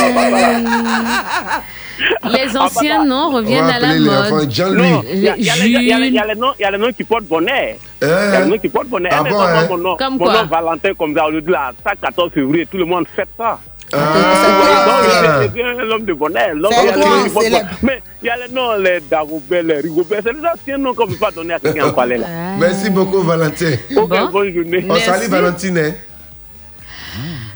[2.30, 4.76] Les anciens noms reviennent à la mode.
[4.76, 7.76] Non, il y a- les- noms- il y a les noms qui portent bonheur.
[8.02, 9.12] Il y a les noms qui portent bonheur.
[9.14, 9.68] Ah Eh, mais bon, hein?
[9.70, 10.34] mon nom, Comme mon quoi?
[10.42, 13.60] nom Valentin comme ça, aujourd'hui, là, ça, 14 février, tout le monde fête ça.
[13.98, 15.40] Ah.
[15.42, 16.50] Donc, c'est un homme de bonheur.
[16.54, 17.62] l'homme bonheur.
[17.84, 21.06] Mais il y a les noms, les Dagobert, les Rigobert, c'est les anciens noms qu'on
[21.06, 22.28] ne peut pas donner à quelqu'un en palais là.
[22.60, 23.74] Merci beaucoup, Valentin.
[23.96, 24.86] Ok, bonne journée.
[24.90, 25.78] On salue Valentine.
[25.78, 25.92] hein.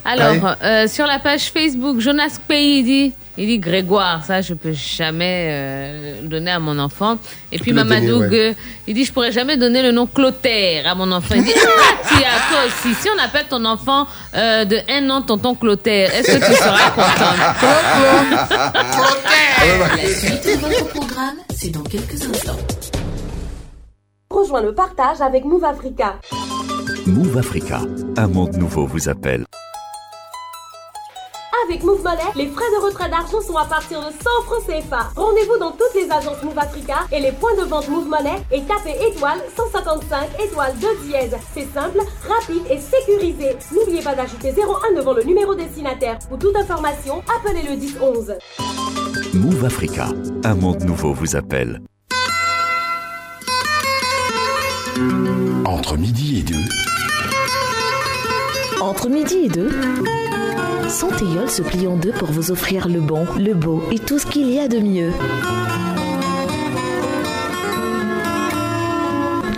[0.04, 4.72] Alors, euh, sur la page Facebook, Jonas Pays dit, il dit Grégoire, ça je peux
[4.72, 7.18] jamais euh, donner à mon enfant.
[7.52, 8.28] Et puis le Mamadou, donner, ouais.
[8.28, 8.54] Gueux,
[8.86, 11.34] il dit je pourrais jamais donner le nom Clotaire à mon enfant.
[11.36, 12.20] Il dit ah tiens
[12.50, 16.44] toi aussi, si on appelle ton enfant euh, de un an tonton Clotaire, est-ce que
[16.44, 17.34] tu seras content?
[19.60, 22.56] La suite de votre programme, c'est dans quelques instants.
[24.30, 26.18] Rejoins le partage avec Move Africa.
[27.06, 27.80] Move Africa,
[28.16, 29.44] un monde nouveau vous appelle.
[31.66, 34.12] Avec Move Money, les frais de retrait d'argent sont à partir de 100
[34.46, 35.10] francs CFA.
[35.16, 38.62] Rendez-vous dans toutes les agences Move Africa et les points de vente Move Money et
[38.62, 41.36] tapez étoile 155 étoile 2 dièse.
[41.54, 43.56] C'est simple, rapide et sécurisé.
[43.72, 46.18] N'oubliez pas d'ajouter 01 devant le numéro destinataire.
[46.28, 48.34] Pour toute information, appelez le 10 11.
[49.34, 50.08] Move Africa,
[50.44, 51.80] un monde nouveau vous appelle.
[55.66, 56.64] Entre midi et deux,
[58.80, 59.70] Entre midi et deux,
[60.90, 64.26] Santéol se plie en deux pour vous offrir le bon, le beau et tout ce
[64.26, 65.12] qu'il y a de mieux.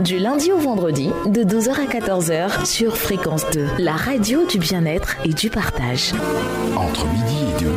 [0.01, 5.17] Du lundi au vendredi, de 12h à 14h sur Fréquence 2, la radio du bien-être
[5.25, 6.13] et du partage.
[6.77, 7.71] entre midi et deux,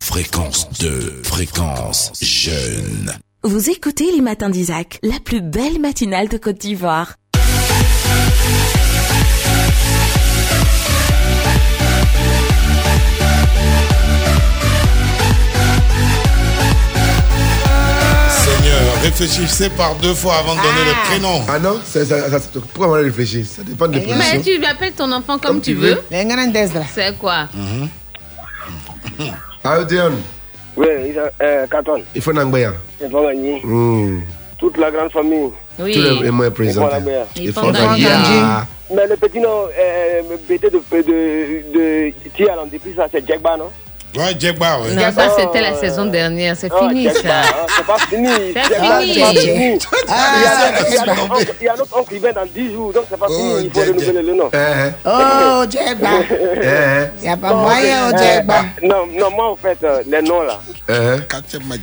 [0.00, 3.12] fréquence 2, fréquence jeune.
[3.44, 7.16] Vous écoutez les matins d'Isaac, la plus belle matinale de Côte d'Ivoire.
[18.72, 21.42] Seigneur, réfléchissez par deux fois avant de donner le prénom.
[21.48, 24.42] Ah non ça, ça, ça, Pourquoi on va réfléchir Ça dépend des Mais positions.
[24.44, 25.94] tu appelles ton enfant comme, tu tu veux.
[25.94, 26.02] veux.
[26.94, 27.48] C'est quoi
[29.64, 30.12] Ah, Dion,
[30.76, 30.86] Oui,
[31.42, 32.02] euh, Canton.
[32.14, 32.32] il faut.
[32.32, 33.60] C'est pas gagné.
[33.62, 34.20] Hmm.
[34.58, 35.50] Toute la grande famille.
[35.78, 36.30] Oui.
[36.30, 36.88] Moyens présents.
[37.36, 37.76] Il faut l'angber.
[37.76, 38.06] Il faut.
[38.40, 38.66] Ah.
[38.94, 43.56] Mais le petit nom, euh, bêté de, de, de, Tia, depuis ça, c'est Jack Ba,
[43.56, 43.70] non
[44.14, 44.94] Ouais.
[44.94, 47.40] Non, ça c'était la saison dernière, c'est Ah, fini ça.
[47.40, 48.28] hein, C'est pas fini.
[48.54, 49.78] C'est fini.
[50.08, 50.32] Ah,
[51.60, 53.64] Il y a- notre oncle- qui vient dans 10 jours, donc c'est pas fini.
[53.64, 54.50] Il faut renouveler le nom.
[55.06, 56.08] Oh, Jack Ba.
[57.18, 58.60] Il n'y a pas moyen, oh, Jack Ba.
[58.82, 60.58] Euh, Non, non, moi, en fait, euh, les noms là.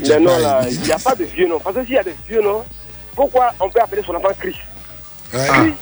[0.03, 1.59] Les noms là, il n'y a pas de vieux noms.
[1.59, 2.63] Parce que s'il y a des vieux noms,
[3.15, 4.55] pourquoi on peut appeler son enfant Chris?
[5.31, 5.73] Chris,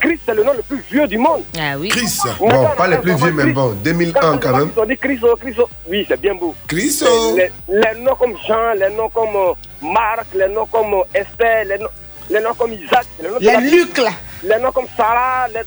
[0.00, 1.42] Chris, c'est le nom le plus vieux du monde.
[1.58, 1.88] Ah oui.
[1.88, 2.18] Chris.
[2.38, 4.70] Bon, pas les plus vieux, mais bon, 2001 quand même.
[4.76, 5.68] On dit Chriso, Chriso.
[5.88, 6.54] Oui, c'est bien beau.
[6.66, 7.36] Chriso.
[7.36, 9.52] Les, les noms comme Jean, les noms comme euh,
[9.82, 11.88] Marc, les noms comme euh, Esther, les noms,
[12.30, 13.06] les noms comme Isaac.
[13.22, 14.10] Les, noms Les comme- Luc, là.
[14.42, 15.60] Les noms comme Sarah, les-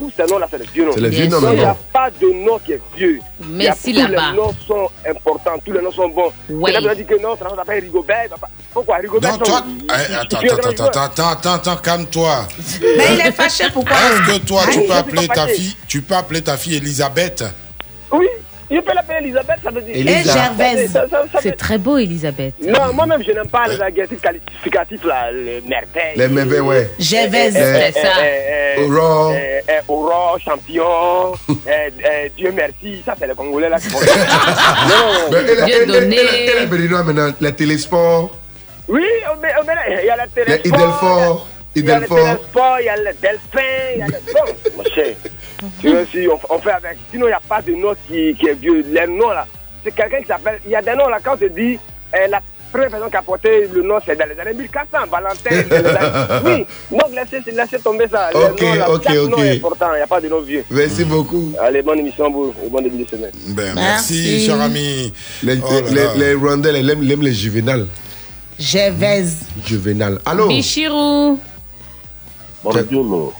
[0.00, 0.92] tous ces noms-là, c'est les vieux noms.
[0.94, 3.20] C'est les vieux noms, Donc, mais Il n'y a pas de nom qui est vieux.
[3.48, 4.30] Mais si tous là-bas.
[4.32, 6.32] les noms sont importants, tous les noms sont bons.
[6.48, 8.28] Là qu'on dit que non, ça s'appelle Rigobert.
[8.72, 9.64] Pourquoi Rigobert Non, toi, son-
[9.94, 12.46] eh, il- attends, attends, attends, attends, attends, attends, calme-toi.
[12.82, 13.96] Mais il est fâché, pourquoi?
[13.96, 16.76] Est-ce que toi, Ah, tu je peux appeler ta fille, tu peux appeler ta fille
[16.76, 17.44] Elisabeth?
[18.12, 18.26] Oui,
[18.70, 19.96] il peut l'appeler Elisabeth, ça veut dire.
[19.96, 20.20] Elisa.
[20.20, 20.98] Et Gervaise.
[21.42, 22.54] C'est très beau, Elisabeth.
[22.64, 26.16] Non, moi-même, je n'aime pas les adjectifs qualificatifs, là, les merveilles.
[26.16, 26.90] Les merveilles, ouais.
[26.98, 27.54] Gervaise.
[27.54, 28.08] Les- C'est ça.
[28.82, 29.34] Aurore.
[29.88, 31.32] Aurore, champion,
[32.36, 33.02] Dieu merci.
[33.04, 34.12] Ça, c'est les Congolais là qui font ça.
[35.68, 36.16] Elle- donné.
[36.70, 38.30] béninoise maintenant, les télésports,
[38.88, 39.64] Oui, oh, oh,
[40.00, 40.66] il y a la les télésport.
[40.80, 43.60] Idelfort, Il y a le télésport, il y a le delphin,
[43.94, 44.14] il y a le...
[44.32, 45.14] Bon, mon cher.
[45.80, 46.98] Tu vois, si on, on fait avec...
[47.10, 48.84] Sinon, il n'y a pas de nom qui, qui est vieux.
[48.90, 49.46] Les noms, là,
[49.84, 50.58] c'est quelqu'un qui s'appelle...
[50.64, 51.78] Il y a des noms, là, quand on te dit...
[52.14, 52.40] euh, la,
[52.72, 55.50] première personne qui a porté le nom, c'est dans les années 1400, Valentin.
[56.44, 58.30] Oui, donc laissez, laissez tomber ça.
[58.32, 59.38] Les Ok, noms, là, ok, nom ok.
[59.40, 60.64] est important, il n'y a pas de nom vieux.
[60.70, 61.52] Merci beaucoup.
[61.60, 63.32] Allez, bonne émission, vous, et bon début de semaine.
[63.48, 65.12] Ben, merci, cher ami.
[65.42, 65.80] Les, Oh
[66.16, 67.86] les, Rwandais, ils aiment, les juvénales.
[68.58, 69.38] Gervaise.
[69.66, 70.20] Juvénal.
[70.24, 70.46] Allô?
[70.48, 71.40] Bichirou.
[72.62, 73.32] Bonjour.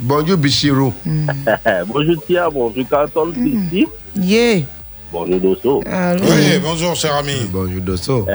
[0.00, 0.92] Bonjour, Bichirou.
[1.86, 3.86] bonjour Tia, bonjour Carton, ici.
[4.14, 4.62] Yeah.
[5.10, 5.82] Bonjour Dosso.
[5.86, 7.32] Oui, bonjour, cher ami.
[7.50, 8.26] Bonjour, Dosso.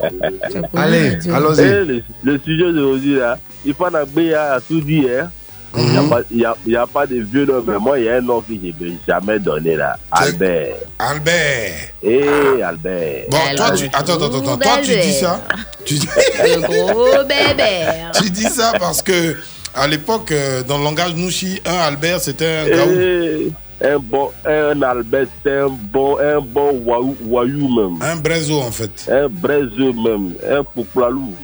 [0.74, 1.60] Allez, allons-y.
[1.60, 5.24] Eh, le, le sujet d'aujourd'hui, là, il faut en avoir à tout dire.
[5.24, 5.30] Hein.
[5.76, 8.04] Il n'y a, y a, il y a pas de vieux noms, mais moi, il
[8.04, 9.96] y a un nom que je ne vais jamais donner là.
[10.10, 10.76] Albert.
[10.98, 11.72] Albert.
[12.02, 13.24] Eh, Albert.
[13.30, 13.86] Bon, toi, tu...
[13.92, 14.56] Attends, attends, attends.
[14.56, 15.40] Toi, tu dis ça
[15.84, 16.08] tu dis...
[16.44, 17.86] Le gros bébé.
[18.14, 19.36] tu dis ça parce que,
[19.74, 22.90] à l'époque, euh, dans le langage Nouchi, un Albert, c'était un gaou.
[22.92, 23.52] Eh,
[23.86, 27.98] un bon, un Albert, c'est un bon, un bon voyou, voyou même.
[28.00, 29.08] Un braiseau, en fait.
[29.10, 30.34] Un braiseux même.
[30.48, 31.34] Un pouplalou.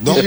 [0.00, 0.18] Donc,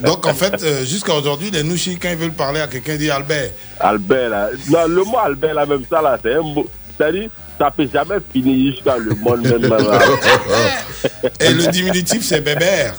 [0.00, 2.98] donc en fait, euh, jusqu'à aujourd'hui, les Nouchi, quand ils veulent parler à quelqu'un, ils
[2.98, 3.50] disent Albert.
[3.78, 4.48] Albert, là.
[4.68, 6.66] Non, le mot Albert, là, même ça, là, c'est un mot.
[6.96, 9.66] C'est-à-dire, ça peut jamais finir jusqu'à le monde même.
[9.68, 9.78] là.
[11.40, 12.94] Et le diminutif, c'est Bébert.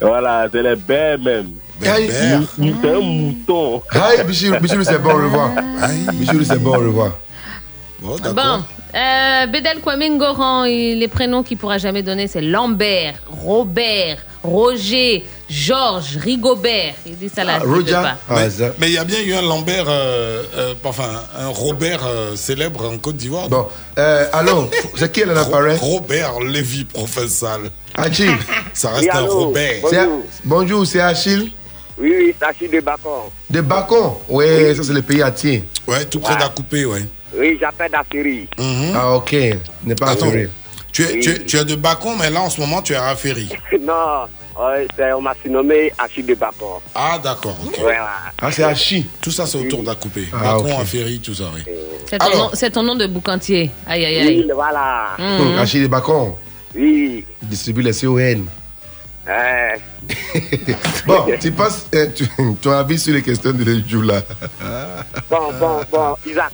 [0.00, 1.50] Voilà, c'est les bêtes même.
[1.80, 2.42] Bébert.
[2.56, 3.82] C'est un mouton.
[3.90, 5.50] Aïe, Bichirou, c'est bon, au revoir.
[6.14, 7.12] Bichirou, c'est bon, au revoir.
[8.00, 8.62] Bon, Bon,
[8.94, 16.16] euh, Bedel Kwame Ngoran, les prénoms qu'il pourra jamais donner, c'est Lambert, Robert, Roger, Georges,
[16.16, 16.94] Rigobert.
[17.04, 18.16] Il dit ça là, je peux pas.
[18.30, 18.48] Mais
[18.78, 22.88] mais il y a bien eu un Lambert, euh, euh, enfin, un Robert euh, célèbre
[22.88, 23.48] en Côte d'Ivoire.
[23.48, 23.66] Bon,
[23.98, 27.60] euh, allô, c'est qui apparaît Robert Lévy, professeur.
[27.94, 28.36] Achille.
[28.72, 29.82] Ça reste un Robert.
[30.44, 31.52] Bonjour, c'est Achille?
[31.98, 33.30] Oui, oui, c'est Achille de Bacon.
[33.48, 34.14] de Bacon?
[34.28, 35.62] Oui, ça c'est le pays à Tien.
[35.86, 37.06] Ouais, tout près d'Acoupé, ouais.
[37.34, 38.48] Oui, j'appelle d'Aféry.
[38.94, 39.32] Ah, ok.
[39.84, 40.26] N'est pas Attends.
[40.92, 42.96] Tu es, tu, es, tu es de Bacon, mais là en ce moment tu es
[42.96, 43.48] à Ferry.
[43.80, 44.24] non,
[44.58, 46.80] ouais, c'est- on m'a surnommé Achille de Bacon.
[46.94, 47.56] Ah, d'accord.
[47.66, 47.76] ok.
[47.80, 48.08] Voilà.
[48.40, 49.06] Ah, c'est Achille.
[49.20, 50.28] Tout ça, c'est autour d'Acoupé.
[50.32, 50.80] Ah, Bacon, ok.
[50.80, 51.62] à Ferry, tout ça, oui.
[52.08, 53.70] C'est ton, nom- c'est ton nom de boucantier.
[53.86, 54.44] Aïe, aïe, aïe.
[54.46, 55.08] Oui, voilà.
[55.18, 55.58] Mhm.
[55.58, 56.34] Achille de Bacon.
[56.74, 57.24] Oui.
[57.42, 58.44] Il distribue les CON.
[59.28, 59.76] Euh,
[61.06, 62.28] Bon, tu passes euh, tu,
[62.62, 64.22] ton avis sur les questions de le jour là.
[65.30, 66.52] bon, bon, bon, Isaac.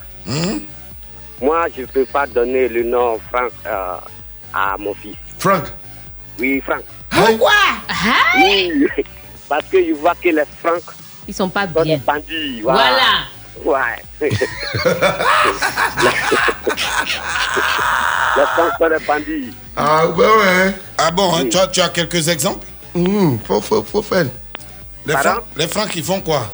[1.41, 3.97] Moi, je ne peux pas donner le nom Franck euh,
[4.55, 5.17] à mon fils.
[5.39, 5.65] Franck.
[6.39, 6.83] Oui, Franck.
[7.11, 7.53] Pourquoi?
[8.37, 8.87] Oui,
[9.49, 10.83] parce que je vois que les Franck
[11.29, 11.97] Ils sont pas sont bien.
[11.97, 12.61] des bandits.
[12.63, 13.27] Voilà.
[13.65, 14.03] Ouais.
[14.21, 14.31] les
[18.55, 19.55] Franck sont des bandits.
[19.77, 20.75] Ah, ouais, ouais.
[20.99, 22.67] Ah bon, hein, tu, as, tu as quelques exemples?
[22.95, 24.27] Hum, faut, faut, faut faire.
[25.07, 25.31] les Pardon?
[25.31, 26.51] Francs, les francs, ils font quoi?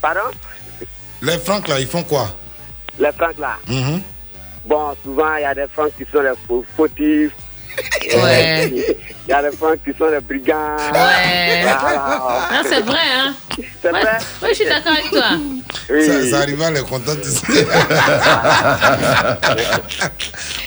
[0.00, 0.20] Pardon?
[1.20, 2.28] Les francs, là, ils font quoi?
[2.98, 3.56] Les Franck là.
[3.68, 4.02] Mhm.
[4.64, 7.34] Bon, souvent, il y a des Franck qui sont des faux- fautifs.
[8.22, 8.72] Ouais.
[9.26, 10.76] Il y a des Franck qui sont des brigands.
[10.92, 11.62] Ouais.
[11.62, 12.48] Voilà.
[12.52, 13.34] Non, c'est vrai, hein
[13.80, 15.38] C'est Ouais, vrai ouais, je suis d'accord avec toi.
[15.88, 17.22] Ça, ça arrive à les contenter.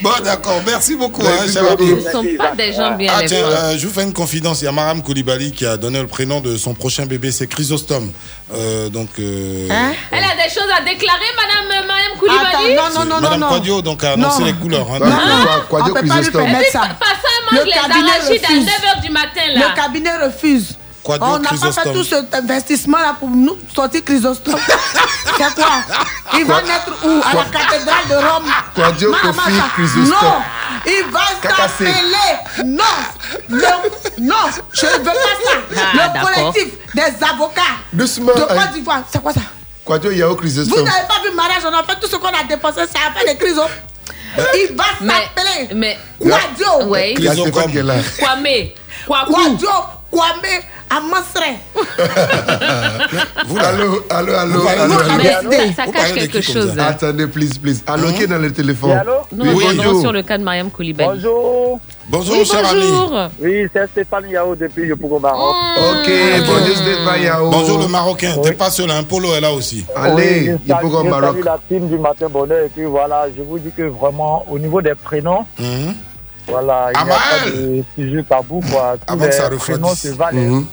[0.01, 0.61] bon, d'accord.
[0.65, 1.83] Merci beaucoup, hein, Merci cher beaucoup.
[1.83, 2.01] ami.
[2.05, 3.53] Ils sont pas des gens bien, Ah, tiens, Francs.
[3.57, 4.61] euh, je vous fais une confidence.
[4.61, 7.31] Il y a Maram Koulibaly qui a donné le prénom de son prochain bébé.
[7.31, 8.11] C'est Chrysostome.
[8.53, 9.67] Euh, donc, euh,
[10.11, 12.77] Elle a des choses à déclarer, madame, euh, madame Koulibaly?
[12.77, 13.49] Attends, non, non, non, Madame non.
[13.49, 14.45] Quadio donc, a annoncé Non.
[14.45, 14.87] les couleurs.
[14.93, 14.99] hein.
[14.99, 16.43] Non, non, euh, Quadio on peut pas lui Chrysostome.
[16.43, 16.81] permettre ça.
[17.51, 18.65] Mange Le les cabinet arachides à refuse.
[18.65, 19.67] 9h du matin, là.
[19.69, 20.77] Le cabinet refuse.
[21.07, 24.59] On n'a pas fait tout cet investissement là pour nous sortir Chrysostome.
[25.37, 25.67] C'est quoi?
[26.33, 27.21] Il va naître où?
[27.23, 28.45] À la cathédrale de Rome.
[28.75, 29.51] Quadio Kofi.
[29.75, 30.09] Chrysostome?
[30.09, 30.41] Non,
[30.87, 31.19] il va
[31.67, 31.93] s'appeler.
[32.65, 32.83] Non,
[33.49, 33.67] le,
[34.19, 34.35] non,
[34.73, 35.77] je ne veux pas ça.
[35.77, 37.61] Ah, le collectif des avocats
[37.93, 38.33] Doucement.
[38.33, 38.69] de Côte hein.
[38.73, 39.01] d'Ivoire.
[39.11, 39.41] C'est quoi ça?
[39.85, 40.83] Quadio Yao Vous Chrysostome?
[40.85, 43.19] n'avez pas vu le mariage, on a fait tout ce qu'on a dépensé, ça a
[43.19, 43.69] fait des chrysostomes.
[44.55, 46.87] Il va s'appeler Mais, Quadio.
[46.89, 47.13] ouais.
[47.17, 47.95] Il y a Stéphane qui est là.
[48.19, 48.71] Kwame.
[49.07, 49.69] Quadio,
[50.11, 51.59] Kwame, Amasre.
[53.59, 55.51] Allô, allô, allô, Vous allô, allô.
[55.51, 56.79] Ça, ça Vous cache quelque comme chose.
[56.79, 57.81] Attendez, please, please.
[57.87, 58.91] Allô, qui est dans le téléphone?
[58.91, 59.13] Oui, allô?
[59.31, 61.09] Nous Oui, reviendrons sur le cas de Mariam Koulibaly.
[61.09, 61.79] Bonjour.
[62.07, 62.81] Bonjour, Oui, cher ami.
[62.81, 63.19] bonjour.
[63.41, 65.55] Oui, c'est Stéphane Yao depuis Yopougon Maroc.
[65.79, 66.11] Ok,
[66.45, 67.49] bonjour Stéphane Yao.
[67.49, 68.35] Bonjour le Marocain.
[68.43, 69.83] T'es pas seul, un polo est là aussi.
[69.95, 71.37] Allez, Oui, Maroc.
[71.43, 74.81] la team du matin bonheur et puis voilà, je vous dis que vraiment au niveau
[74.83, 75.95] des prénoms, Mhm.
[76.47, 78.95] voilà, il n'y a pas de sujet tabou quoi.
[79.07, 80.37] Tous Avant que ça prénoms se valent.
[80.41, 80.65] Mhm.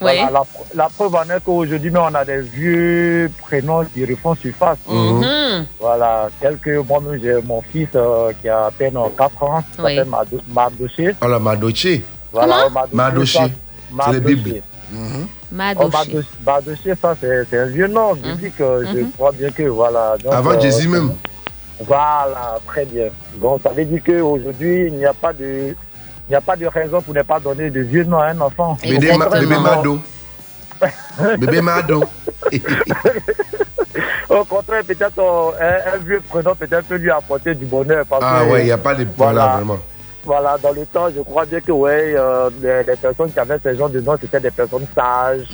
[0.00, 0.28] Voilà, Oui.
[0.32, 0.42] la,
[0.84, 4.78] la preuve en est qu'aujourd'hui, mais on a des vieux prénoms qui refont surface.
[4.88, 5.66] Mhm.
[5.78, 9.80] Voilà, tel que moi-même, j'ai mon fils euh, qui a à peine 4 ans, qui
[9.82, 9.96] Oui.
[9.96, 11.14] s'appelle Mado- Mardoché.
[11.22, 12.02] Oh la Madoché.
[12.32, 13.38] Voilà, ça- C'est Mardoché.
[13.98, 14.62] la Bible.
[14.92, 14.96] Oh,
[15.52, 16.20] Madoché.
[16.46, 18.60] Mardoché, ça, c'est c'est un vieux nom biblique.
[18.60, 19.10] euh, Je Mhm.
[19.12, 20.16] crois bien que, voilà.
[20.22, 21.12] donc, Avant euh, Jésus même.
[21.80, 23.08] Voilà, très bien.
[23.36, 25.74] Donc, ça veut dire qu'aujourd'hui, il n'y a pas de
[26.30, 28.40] il n'y a pas de raison pour ne pas donner de vieux noms à un
[28.40, 28.78] enfant.
[28.84, 29.26] Bébé, ma-.
[29.58, 29.98] Mado.
[31.38, 32.04] Bébé Mado.
[34.28, 38.06] Au contraire, peut-être euh, un, un vieux prénom peut-être peut lui apporter du bonheur.
[38.08, 39.56] Parce Ah que, ouais, il n'y a pas de voilà, Voilà.
[39.56, 39.78] vraiment.
[40.22, 43.58] Voilà, dans le temps, je crois bien que ouais, euh, les, les personnes qui avaient
[43.64, 45.48] ce genre de nom, c'était des personnes sages,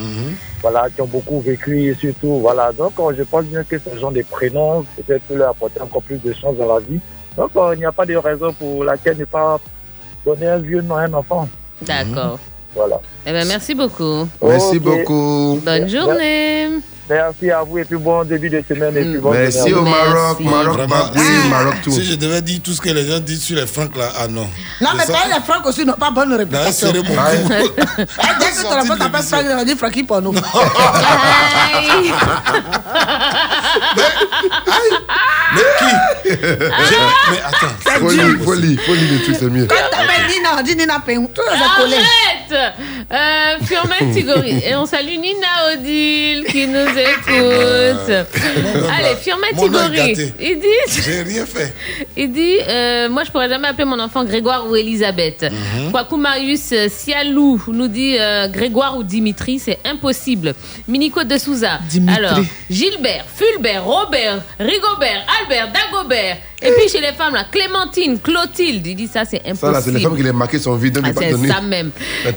[0.61, 2.71] voilà, qui ont beaucoup vécu et surtout, voilà.
[2.73, 6.03] Donc, euh, je pense bien que ce genre de prénoms peut-être peut leur apporter encore
[6.03, 7.01] plus de chance dans la vie.
[7.35, 9.59] Donc, il n'y a pas de raison pour laquelle ne pas
[10.27, 11.49] donner un vieux nom à un enfant.
[11.83, 12.39] D'accord.
[12.75, 13.01] Voilà.
[13.25, 14.29] Eh ben, merci beaucoup.
[14.43, 15.61] Merci beaucoup.
[15.65, 16.69] Bonne journée.
[17.09, 19.81] Merci à vous et puis bon début de semaine et puis bonne Merci au.
[19.83, 21.93] Maroc, Maroc, Maroc, oui, si- Maroc tout.
[21.93, 24.27] Si je devais dire tout ce que les gens disent sur les francs là, ah
[24.27, 24.49] non.
[24.81, 26.89] Non, mais pas les francs aussi n'ont pas bonne réputation.
[26.93, 27.65] c'est mon Eh,
[28.41, 30.35] Dès que ton enfant t'appelle Franck, il va dire Francky pour nous.
[35.55, 36.31] Mais qui?
[36.31, 36.97] J'ai-
[37.31, 37.75] Mais attends.
[37.85, 39.67] C'est Folie, folie, folie le truc, c'est mieux.
[39.67, 41.31] Quand t'appelles Nina, on dit Nina Péon.
[41.35, 41.97] Tout ça collé.
[41.97, 42.75] Arrête
[43.13, 44.63] euh, Firmin Tigori.
[44.67, 48.11] Et on salue Nina Odile qui nous écoute.
[48.11, 50.33] Allez, Firmin Tigori.
[50.41, 51.03] Il dit.
[51.05, 51.73] J'ai rien fait.
[52.17, 55.43] Il dit euh, Moi, je pourrais jamais appeler mon enfant Grégoire ou Elisabeth.
[55.51, 55.91] Mhm.
[55.93, 60.55] Kwaku Marius Sialou nous dit euh, Grégoire ou Dimitri, c'est impossible.
[60.89, 61.79] Minico de Souza.
[62.17, 62.39] Alors,
[62.71, 66.39] Gilbert, Fulbert, Robert, Rigobert, Albert, Dagobert.
[66.63, 68.87] Et puis chez les femmes, là, Clémentine, Clotilde.
[68.87, 69.59] Il dit Ça, c'est impossible.
[69.59, 71.01] Ça là, c'est les femmes qui les marqué son vide.
[71.05, 71.91] Ah, c'est ça même.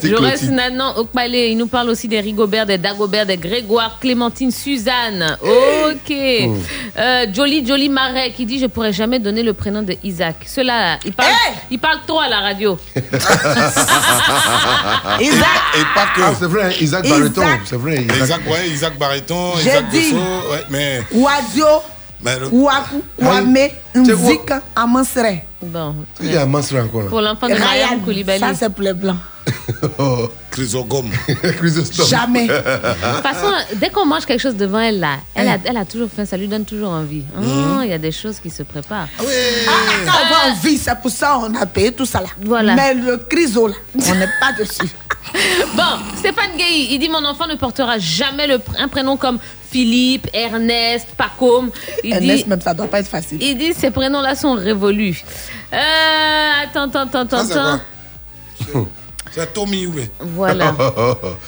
[0.04, 5.38] Joris Nanan Okpale, il nous parle aussi des Rigobert, des Dagobert, des Grégoire, Clémentine, Suzanne.
[5.42, 6.12] Ok.
[6.12, 10.36] Euh, Jolly Jolly Marais qui dit Je pourrais jamais donner le prénom de Isaac.
[10.46, 11.30] Cela, il parle,
[11.72, 12.78] il parle trop à la radio.
[15.20, 15.62] Isaac.
[15.78, 16.22] Et pas que.
[16.22, 17.20] Ah, c'est vrai, Isaac Isaac.
[17.20, 17.44] Barreton.
[17.66, 18.18] C'est vrai, Isaac.
[18.24, 20.12] Isaac, ouais, Isaac Barreton, J'ai Isaac dit.
[20.12, 21.02] Bosso, ouais, mais.
[21.12, 21.66] Wadio,
[22.22, 25.44] Wame, Nzika, Amansere.
[25.62, 25.96] Bon.
[26.22, 27.10] Il y a encore là.
[27.10, 28.40] Pour l'enfant de Ryan Koulibaly.
[28.40, 29.18] Ça, c'est pour les blancs.
[29.98, 30.30] Oh.
[30.52, 31.10] Chrysogome.
[31.58, 32.08] Chrysostome.
[32.08, 32.48] Jamais.
[32.48, 35.86] De toute façon, dès qu'on mange quelque chose devant elle, là, elle, a, elle a
[35.86, 37.24] toujours faim, ça lui donne toujours envie.
[37.38, 39.08] Oh, Il y a des choses qui se préparent.
[39.20, 39.24] Ah,
[40.06, 42.28] quand on va en vie, c'est pour ça qu'on a payé tout ça là.
[42.44, 42.76] Voilà.
[42.76, 44.90] Mais le criso là, on n'est pas dessus.
[45.76, 45.84] Bon,
[46.18, 49.38] Stéphane Gay, il dit Mon enfant ne portera jamais le, pr- un prénom comme
[49.70, 51.70] Philippe, Ernest, Pacôme.
[52.04, 53.38] Il Ernest, dit, même ça doit pas être facile.
[53.42, 55.24] il dit Ces prénoms-là sont révolus.
[55.72, 55.78] Euh,
[56.64, 57.80] attends, attends, attends, attends.
[59.32, 60.10] Ça, Tommy Oubé.
[60.20, 60.76] Voilà.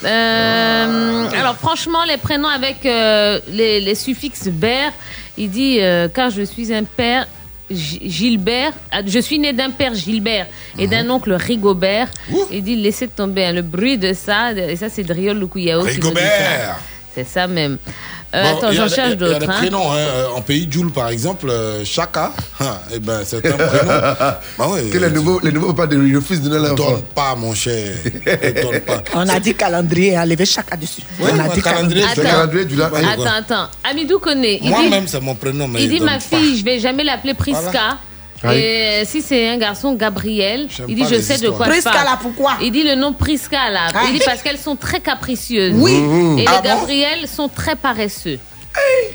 [0.03, 4.91] Euh, alors franchement, les prénoms avec euh, les, les suffixes ber,
[5.37, 7.27] il dit euh, car je suis un père
[7.69, 10.47] Gilbert, ah, je suis né d'un père Gilbert
[10.77, 12.09] et d'un oncle Rigobert.
[12.51, 15.37] Il dit laissez tomber hein, le bruit de ça, et ça c'est Driol.
[15.37, 16.79] Rigobert.
[17.13, 17.77] C'est ça même.
[18.33, 19.39] Euh, Bon, attends, il y a j'en des- cherche Il y a d'autres.
[19.39, 19.55] des hein.
[19.57, 19.91] prénoms.
[19.91, 22.31] hein, euh, En pays Joule, par exemple, euh, Chaka,
[22.61, 23.57] hein, eh ben, c'est un prénom.
[24.57, 26.91] bah ouais, Que les nouveaux, les nouveaux pas de refusent de donner Ne l'enfant.
[26.91, 27.93] donne pas, mon cher.
[28.05, 29.03] Ne donne pas.
[29.15, 31.01] On a dit calendrier, enlever chacun dessus.
[31.19, 32.05] Ouais, on a dit calendrier, calendrier.
[32.15, 32.29] C'est Attends.
[32.31, 32.91] calendrier du lac.
[32.95, 33.67] Attends, attends.
[33.83, 34.55] Amidou connaît.
[34.61, 35.67] Il dit, Moi-même, c'est mon prénom.
[35.67, 36.19] Mais il dit ma pas.
[36.19, 37.97] fille, je vais jamais l'appeler Priska.
[38.43, 38.57] Voilà.
[38.57, 42.05] Et si c'est un garçon, Gabriel, il dit je sais de quoi je Priska parle.
[42.05, 43.87] là, pourquoi Il dit le nom Priska là.
[43.93, 44.03] Ah.
[44.07, 45.73] Il dit parce qu'elles sont très capricieuses.
[45.75, 45.91] Oui.
[46.39, 48.39] Et Ah les bon Gabriel sont très paresseux.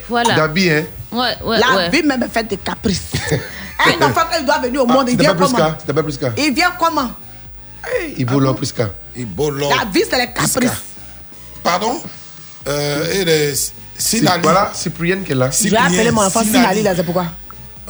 [0.09, 0.35] Voilà.
[0.36, 0.85] Gabi, hein.
[1.11, 1.90] Ouais, ouais, La ouais.
[1.90, 3.11] vie même est faite de caprices.
[3.31, 5.74] un enfant, quand il doit venir au Ah, monde, il C'était vient pas comment.
[5.81, 6.32] C'était pas Priska.
[6.39, 7.11] Il vient comment
[8.16, 8.90] Il vaut l'or Priska.
[9.16, 9.69] Il bolo.
[9.70, 10.70] La vie, c'est les caprices.
[11.62, 12.01] Pardon
[12.69, 13.55] euh, Et les
[13.98, 14.43] Sinali.
[14.43, 15.51] Voilà, Cyprienne qui est là.
[15.51, 17.27] Je vais appeler mon enfant Sinali, là, c'est pourquoi?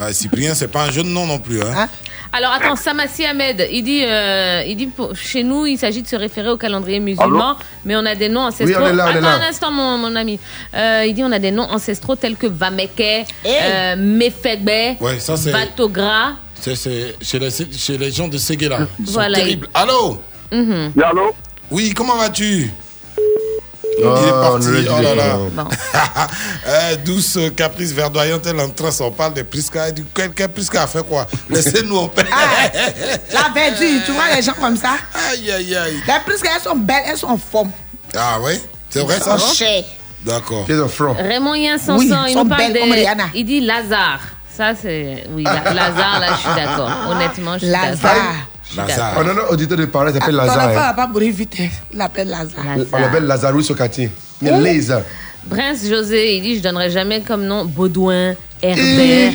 [0.01, 1.61] Ouais, Cyprien, c'est pas un jeune nom non plus.
[1.63, 1.73] Hein.
[1.77, 1.89] Hein
[2.33, 6.09] Alors attends, Samassi Ahmed, il dit, euh, il dit pour- chez nous, il s'agit de
[6.09, 8.67] se référer au calendrier musulman, mais on a des noms ancestraux.
[8.83, 9.35] Oui, on est là, on est attends là.
[9.47, 10.39] un instant, mon, mon ami.
[10.75, 15.37] Euh, il dit on a des noms ancestraux tels que Vameke, euh, Mefegbe, Ouais, ça,
[15.37, 16.33] c'est- Vatogra.
[16.61, 18.81] C'est chez les, chez les gens de Séguéla.
[18.99, 19.39] Voilà.
[19.39, 19.69] terribles.
[19.73, 20.21] Allô
[20.53, 20.93] Mhm.
[20.95, 21.35] Oui, allô
[21.71, 22.71] Oui, comment vas-tu?
[23.99, 24.69] Oh, Il est on parti.
[24.91, 25.39] Oh là là.
[26.67, 29.89] Euh, douce euh, caprice verdoyante, elle en trace, on parle de Prisca.
[29.89, 31.27] Elle dit, quel, quel Prisca a fait quoi?
[31.49, 32.25] Laissez-nous en paix.
[33.33, 34.97] La verdure, tu vois les gens comme ça?
[35.31, 35.97] Aïe, aïe, aïe.
[36.07, 37.71] Les prises, elles sont belles, elles sont en forme.
[38.15, 38.61] Ah oui
[38.91, 39.37] C'est vrai ça?
[40.25, 40.67] D'accord.
[41.17, 44.21] Raymond Yansansan, Oui, il sont nous parle belles comme de, il dit Lazare.
[44.57, 46.91] Ça c'est, oui, La- Lazare, là, je suis d'accord.
[47.11, 47.89] Honnêtement, je suis d'accord.
[47.91, 48.35] Lazare.
[48.77, 49.15] Lazare.
[49.19, 50.69] On a un auditeur de parler, il s'appelle Ton enfant Lazare.
[50.71, 50.75] hein.
[50.89, 51.55] va pas mourir vite.
[51.61, 51.69] hein.
[51.93, 52.65] Il l'appelle Lazare.
[52.67, 53.01] On Lazare.
[53.01, 54.11] l'appelle Lazarus au quartier.
[54.41, 54.81] Mais.
[55.49, 59.35] Prince José, il dit je donnerai jamais comme nom Baudouin, Herbert.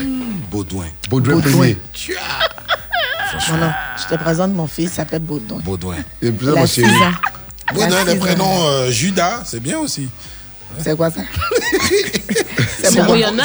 [0.52, 0.88] Baudouin.
[1.10, 1.78] Baudouin premier.
[3.50, 5.60] Non, non, je te présente mon fils, il s'appelle Baudon.
[5.64, 5.96] Baudouin.
[6.22, 6.94] Et puis mon a 6 chéri.
[7.74, 10.10] Baudouin, Il a le prénom euh, Judas, c'est bien aussi.
[10.80, 11.22] C'est quoi ça?
[12.84, 13.44] C'est bon, il y en a.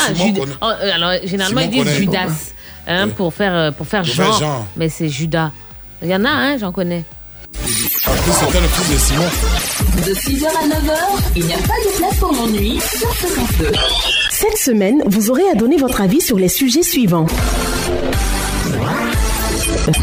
[0.61, 1.95] Oh, alors, généralement, Simon ils disent.
[1.95, 2.27] Judas
[2.87, 4.67] hein, pour faire, euh, pour faire Pour faire genre, genre.
[4.77, 5.51] mais c'est Judas.
[6.03, 7.05] Il y en a, hein, j'en connais.
[7.55, 9.25] En plus, c'était le fils de Simon.
[10.07, 13.73] De 6h à 9h, il n'y a pas de place pour l'ennui sur Fréquence 2.
[14.31, 17.27] Cette semaine, vous aurez à donner votre avis sur les sujets suivants.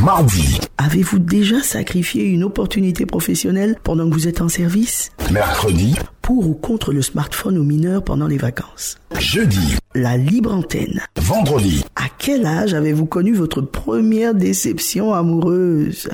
[0.01, 5.11] Mardi, Avez-vous déjà sacrifié une opportunité professionnelle pendant que vous êtes en service?
[5.29, 8.97] Mercredi, Pour ou contre le smartphone aux mineurs pendant les vacances?
[9.19, 11.01] Jeudi, La libre antenne.
[11.17, 11.83] vendredi.
[11.97, 16.07] À quel âge avez-vous connu votre première déception amoureuse?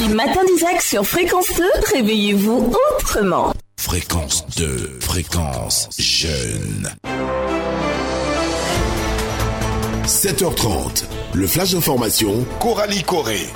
[0.00, 1.64] Les matins d'Isaac sur Fréquence 2,
[1.94, 3.52] réveillez-vous autrement.
[3.78, 6.88] Fréquence 2, fréquence jeune.
[10.06, 13.48] 7h30, le flash d'information, Coralie Corée.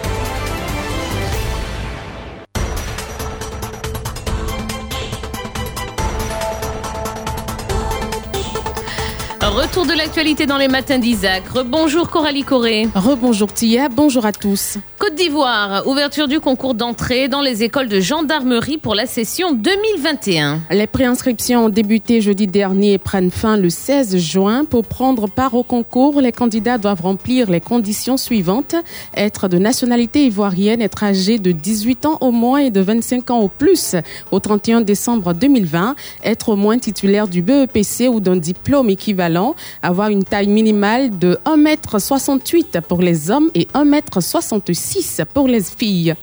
[9.43, 11.49] Retour de l'actualité dans les matins d'Isaac.
[11.49, 12.89] Rebonjour Coralie Corée.
[12.95, 14.79] Rebonjour Tia, bonjour à tous.
[14.99, 20.63] Côte d'Ivoire, ouverture du concours d'entrée dans les écoles de gendarmerie pour la session 2021.
[20.73, 24.65] Les préinscriptions ont débuté jeudi dernier et prennent fin le 16 juin.
[24.65, 28.75] Pour prendre part au concours, les candidats doivent remplir les conditions suivantes.
[29.17, 33.39] Être de nationalité ivoirienne, être âgé de 18 ans au moins et de 25 ans
[33.39, 33.95] au plus
[34.33, 35.95] au 31 décembre 2020,
[36.25, 41.39] être au moins titulaire du BEPC ou d'un diplôme équivalent, avoir une taille minimale de
[41.45, 44.89] 1m68 pour les hommes et 1m66
[45.33, 46.15] pour les filles.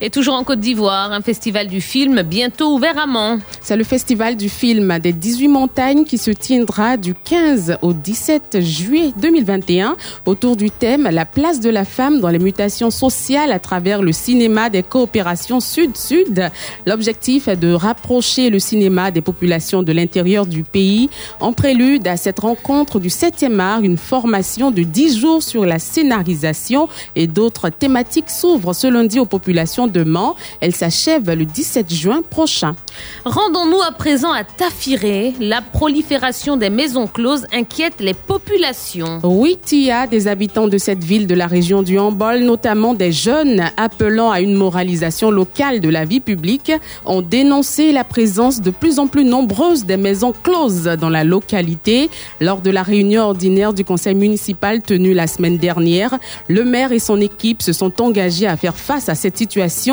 [0.00, 3.38] Et toujours en Côte d'Ivoire, un festival du film bientôt ouvert à Mans.
[3.62, 8.60] C'est le festival du film des 18 montagnes qui se tiendra du 15 au 17
[8.60, 13.58] juillet 2021 autour du thème La place de la femme dans les mutations sociales à
[13.58, 16.50] travers le cinéma des coopérations sud-sud.
[16.86, 21.08] L'objectif est de rapprocher le cinéma des populations de l'intérieur du pays.
[21.40, 25.78] En prélude à cette rencontre du 7e art, une formation de 10 jours sur la
[25.78, 30.36] scénarisation et d'autres thématiques s'ouvre ce lundi aux populations de Mans.
[30.60, 32.76] Elle s'achève le 17 juin prochain.
[33.24, 35.32] Rendons-nous à présent à Tafiré.
[35.40, 39.20] La prolifération des maisons closes inquiète les populations.
[39.22, 43.64] Oui, Tia, des habitants de cette ville de la région du Hambol, notamment des jeunes
[43.76, 46.72] appelant à une moralisation locale de la vie publique,
[47.06, 52.10] ont dénoncé la présence de plus en plus nombreuse des maisons closes dans la localité.
[52.40, 56.18] Lors de la réunion ordinaire du conseil municipal tenue la semaine dernière,
[56.48, 59.45] le maire et son équipe se sont engagés à faire face à cette situation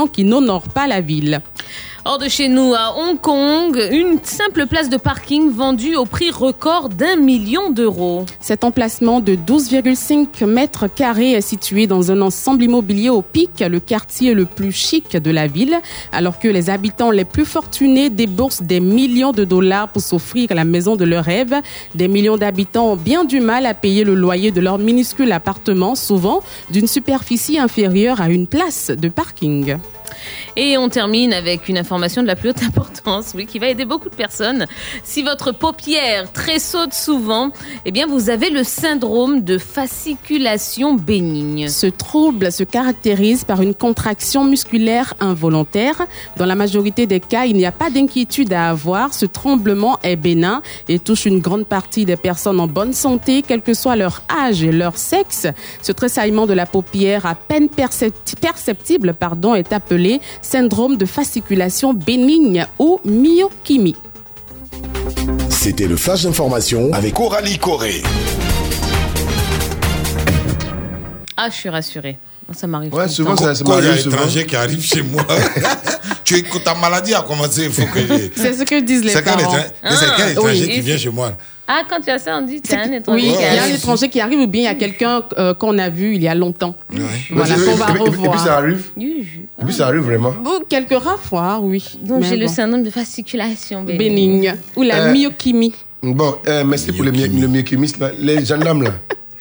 [0.07, 1.41] qui n'honore pas la ville.
[2.05, 6.31] Hors de chez nous, à Hong Kong, une simple place de parking vendue au prix
[6.31, 8.25] record d'un million d'euros.
[8.41, 13.80] Cet emplacement de 12,5 mètres carrés est situé dans un ensemble immobilier au pic, le
[13.80, 15.80] quartier le plus chic de la ville,
[16.11, 20.65] alors que les habitants les plus fortunés déboursent des millions de dollars pour s'offrir la
[20.65, 21.55] maison de leur rêve.
[21.95, 25.95] Des millions d'habitants ont bien du mal à payer le loyer de leur minuscule appartement,
[25.95, 29.77] souvent d'une superficie inférieure à une place de parking.
[30.55, 33.85] Et on termine avec une information de la plus haute importance, oui, qui va aider
[33.85, 34.67] beaucoup de personnes.
[35.03, 37.51] Si votre paupière tressaute souvent,
[37.85, 41.67] eh bien, vous avez le syndrome de fasciculation bénigne.
[41.69, 46.03] Ce trouble se caractérise par une contraction musculaire involontaire.
[46.38, 49.13] Dans la majorité des cas, il n'y a pas d'inquiétude à avoir.
[49.13, 53.61] Ce tremblement est bénin et touche une grande partie des personnes en bonne santé, quel
[53.61, 55.47] que soit leur âge et leur sexe.
[55.81, 61.94] Ce tressaillement de la paupière à peine percepti- perceptible pardon, est appelé syndrome de fasciculation
[61.94, 63.95] bénigne ou myokymie.
[65.49, 68.03] C'était le flash d'information avec Coralie Corée.
[71.36, 72.18] Ah, je suis rassurée.
[72.53, 72.94] Ça m'arrive.
[72.94, 74.15] Ouais, souvent, ça- ça Quand il y a un m'arrive souvent.
[74.18, 75.26] étranger qui arrive chez moi,
[76.26, 78.30] tu écoutes ta maladie a commencé, il faut que je...
[78.36, 79.40] C'est ce que disent les C'est quel parents.
[79.56, 80.74] étranger, c'est quel Ah, étranger oui.
[80.76, 81.32] qui vient chez moi
[81.68, 83.22] Ah, quand tu as ça, on dit t'es un Oui, étranger.
[83.26, 85.77] il y a un étranger qui arrive ou bien il y a quelqu'un euh, qu'on
[85.80, 86.76] a vu il y a longtemps.
[87.31, 88.40] Voilà, Et puis- qu'on va et puis- et puis revoir.
[88.45, 88.90] ça arrive.
[88.99, 89.26] Et
[89.65, 90.34] puis ça arrive vraiment.
[90.45, 91.98] Ou quelques rares fois, oui.
[92.02, 92.52] Donc j'ai le bon.
[92.53, 93.98] syndrome de fasciculation bénigne.
[94.41, 94.56] bénigne.
[94.76, 95.73] Ou la Euh, myokymie.
[96.02, 98.11] Bon, euh, merci pour le, my- le myokymiste, là.
[98.19, 98.91] Les gendarmes, là.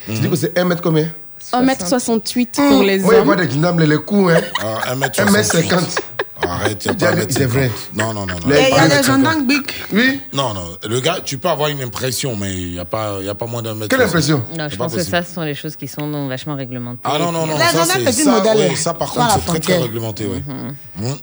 [0.06, 1.08] Tu dis que c'est 1 mètre combien?
[1.52, 3.24] 1m68 pour les Oui, il hommes.
[3.24, 4.40] voit des gendarmes, les coups, hein.
[4.62, 5.98] Ah, 1m50.
[6.48, 7.70] Arrête, il n'y a Dis- pas C'est vrai.
[7.94, 8.34] Non, non, non.
[8.46, 9.04] il y a des 1m50.
[9.04, 9.62] gendarmes big.
[9.92, 10.20] Oui.
[10.32, 10.64] Non, non.
[10.88, 13.46] Le gars, tu peux avoir une impression, mais il n'y a, pas- y a pas
[13.46, 13.88] moins d'un mètre.
[13.88, 16.54] Quelle impression Non, je pense que ça, ce sont les choses qui sont non, vachement
[16.56, 17.00] réglementées.
[17.04, 17.54] Ah non, non, non.
[17.56, 18.68] Les Ça, c'est ça, modèle.
[18.70, 20.42] oui, ça, par la contre, c'est très, très réglementé, oui.
[20.48, 21.16] Hum.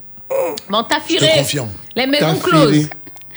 [0.70, 1.70] Bon, t'as Je te confirme.
[1.96, 2.72] Les maisons closes.
[2.72, 2.88] filé.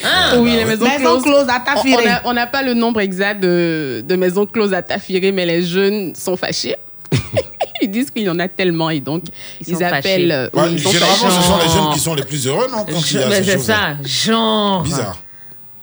[0.04, 2.02] Ah, oui, les maisons, Maisons closes à On- Tafiré.
[2.02, 5.46] On n'a on n'a pas le nombre exact de, de maisons closes à Tafiré, mais
[5.46, 6.76] les jeunes sont fâchés.
[7.82, 9.24] ils disent qu'il y en a tellement et donc
[9.66, 10.30] ils, appellent.
[10.32, 11.36] euh, ils sont généralement, fâchés.
[11.36, 13.42] ce sont les jeunes qui sont les plus heureux, non quand il y a mais
[13.42, 14.82] ces c'est ça, genre.
[14.82, 15.22] Bizarre.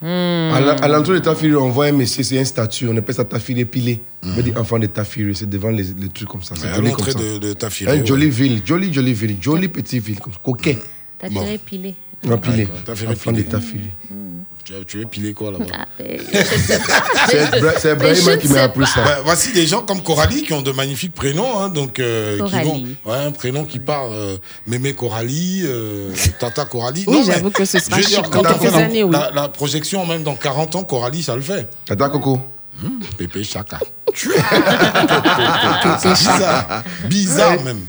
[0.01, 3.65] À l'entrée de Tafiri, on voit un monsieur, c'est un statut, on appelle ça Tafiri
[3.65, 4.01] pilé.
[4.23, 6.55] On veut dire enfant de Tafiri, c'est devant les, les trucs comme ça.
[6.57, 8.05] C'est à l'entrée de- de Tafiri, Une ouais.
[8.07, 10.77] jolie ville, jolie, jolie ville, jolie petite ville, comme coquet.
[11.17, 11.41] T'as Bon.
[11.41, 11.95] tiré pilé.
[12.25, 12.63] On a pilé.
[12.65, 13.49] D'accord, Tafiri Enfant de pilé.
[13.49, 13.83] Tafiri.
[14.87, 19.03] Tu, veux piler quoi là-bas Ah, ben, C'est Bra- c'est Brahima qui m'a appris ça.
[19.03, 22.51] Bah, voici des gens comme Coralie qui ont de magnifiques prénoms, hein, donc euh, qui
[22.51, 22.97] Coralie.
[23.03, 24.37] vont, ouais, un prénom qui part euh,
[24.67, 27.03] Mémé Coralie, euh, Tata Coralie.
[27.07, 28.85] Oui, j'avoue que ce sera je veux dire, chic quand dans on fait quelques la-
[28.85, 29.11] années, oui.
[29.11, 31.67] la, la projection même dans 40 ans, Coralie, ça le fait.
[31.85, 32.39] Tata Coco.
[32.83, 33.79] Hum, Pépé Chaka.
[36.03, 37.81] Bizarre, bizarre même.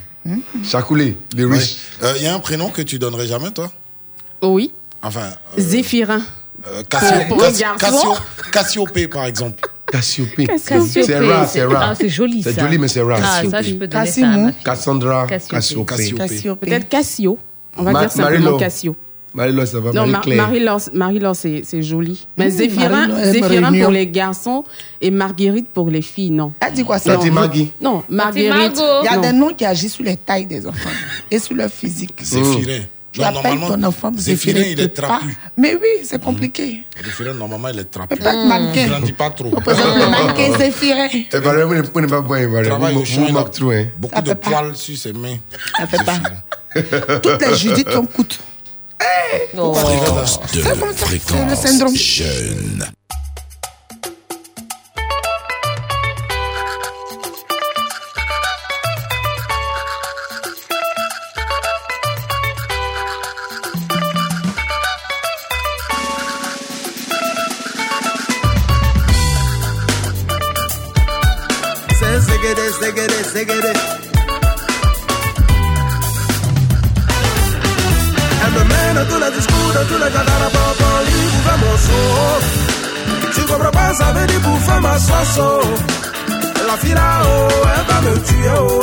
[0.65, 1.59] Chakoulé, les Ouais.
[1.59, 1.77] riches.
[2.02, 3.70] Euh, Il y a un prénom que tu donnerais jamais, toi?
[4.43, 4.73] Oui.
[5.02, 6.20] Enfin, Zéphirin.
[6.66, 7.78] Euh, Cassio, Cassio, garçon.
[7.78, 9.69] Cassio- Cassiopée, par exemple.
[9.91, 10.47] Cassiopée.
[10.47, 11.89] Cassiopée, C'est rare, c'est rare.
[11.91, 12.53] Ah, c'est joli ça.
[12.53, 13.20] C'est joli, mais c'est rare.
[13.23, 14.01] Ah, ça, je peux donner ça.
[14.01, 14.45] à Cassimou.
[14.47, 14.65] ma fille.
[14.65, 16.12] Cassandra, Cassiopée.
[16.15, 16.66] Cassiopée.
[16.70, 17.39] Peut-être Cassio.
[17.77, 18.59] On va Ma- dire simplement Marie-Laure.
[18.61, 18.97] Cassio.
[19.32, 19.91] Marie-Laure, ça va.
[19.93, 20.37] Non, Mar- Marie-Claire.
[20.47, 22.27] Marie-Laure, Marie-Laure, c'est c'est joli.
[22.37, 24.65] Mais Mmh, Zéphirin, Marie-Laure Zéphirin pour les garçons
[25.01, 26.53] et Marguerite pour les filles, non.
[26.61, 27.70] Elle dit quoi Ça dit Maggie.
[27.81, 28.77] Non, Marguerite.
[28.77, 29.03] Margot.
[29.03, 29.23] Il y a non.
[29.23, 30.91] des noms qui agissent sur les tailles des enfants
[31.31, 32.20] et sur leur physique.
[32.23, 32.82] Zéphirin.
[33.12, 35.37] Tu Non, appelles normalement, ton enfant Zéphirin, il est trapu.
[35.57, 36.85] Mais oui, c'est compliqué.
[37.05, 38.16] Zéphirin, normalement, il est trapu.
[38.16, 38.82] Pas être mannequin.
[38.85, 39.51] Il grandit pas trop.
[39.53, 41.09] On présente le mannequin Zéphirin.
[41.32, 43.85] Eh, Valérie, vous ne pouvez pas boire, hein.
[43.99, 45.39] beaucoup Ça de poils sur ses mains.
[45.77, 46.19] Ça fait pas.
[47.20, 48.39] Toutes les Judith sont coûtent.
[49.57, 49.74] Oh.
[49.74, 51.97] Fréquence C'est comme 2, ça, c'est le fréquence syndrome.
[51.97, 52.85] jeune.
[79.74, 82.05] Dans tous les cas d'arabes, en livre, ouvert mon son.
[83.35, 85.69] Tu comprends pas, ça veut dire pour faire ma soissons.
[86.66, 88.82] La fille là-haut, elle va me tuer, oh.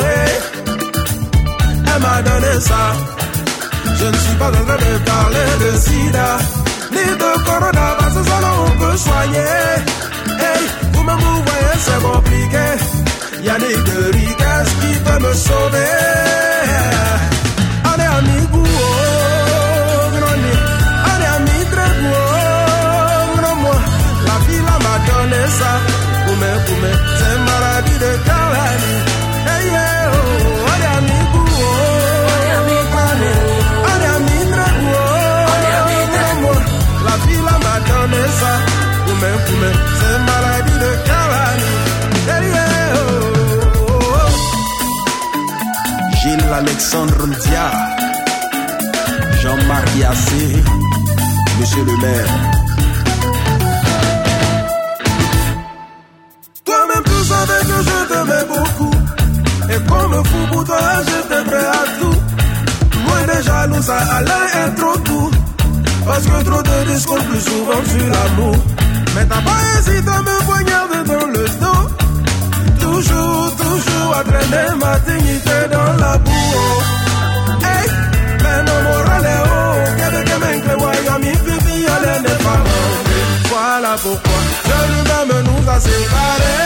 [1.94, 2.82] Elle m'a donné ça.
[3.98, 6.38] Je ne suis pas en train de parler de sida,
[6.92, 8.68] ni de corona, parce que ça on.
[10.40, 10.62] Hey,
[10.92, 12.97] vous-même vous voyez, c'est compliqué.
[13.42, 15.94] Yannick de Rigas qui peut me sauver.
[17.90, 20.54] Allez, amigo, oh, grandi.
[21.10, 23.76] Allez, amigo, oh, non, moi.
[24.26, 25.72] La fille là m'a donné ça.
[26.26, 28.94] Poumé, poumé, c'est maladie de Kalani.
[29.48, 32.98] Hey, yeah, oh, allez, amigo, oh, allez, amigo,
[33.92, 34.60] allez, amigo,
[34.90, 35.06] oh,
[36.14, 36.56] non, moi.
[37.06, 38.52] La fille là m'a donné ça.
[39.06, 39.70] Poumé, poumé,
[46.58, 47.70] Alexandre Ndia,
[49.40, 50.62] Jean-Marc Yassé,
[51.60, 52.32] Monsieur le maire.
[56.64, 58.94] Toi-même tu savais que je t'aimais beaucoup.
[59.70, 62.18] Et comme fou pour toi j'étais prêt à tout.
[63.04, 65.30] Loin des jaloux ça allait être trop doux.
[66.06, 68.56] Parce que trop de discours plus souvent sur l'amour.
[69.14, 72.07] Mais t'as pas hésité à me poignarder dans le dos
[72.98, 76.82] Toujours, toujours à traîner ma dignité dans la boue
[77.62, 77.86] Hey,
[78.42, 82.60] mais non moral est haut Qu'est-ce oh, que m'en que voyons mi fifi allez pas
[83.50, 86.58] Voilà pourquoi je lui-même nous a séparés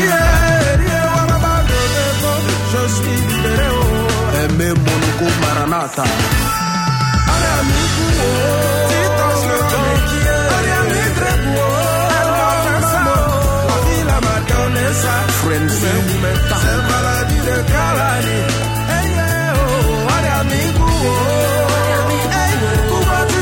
[0.00, 1.20] Yeah, yeah,
[1.68, 4.38] je Je suis libéré oh.
[4.42, 6.04] Aimé mon go Maranatha.
[7.32, 8.79] Allez amigo
[15.80, 18.38] C'est maladie de Kalani
[18.90, 21.14] Hey yeah oh Allez amigo oh
[22.36, 22.52] Hey
[22.90, 23.40] Pourquoi tu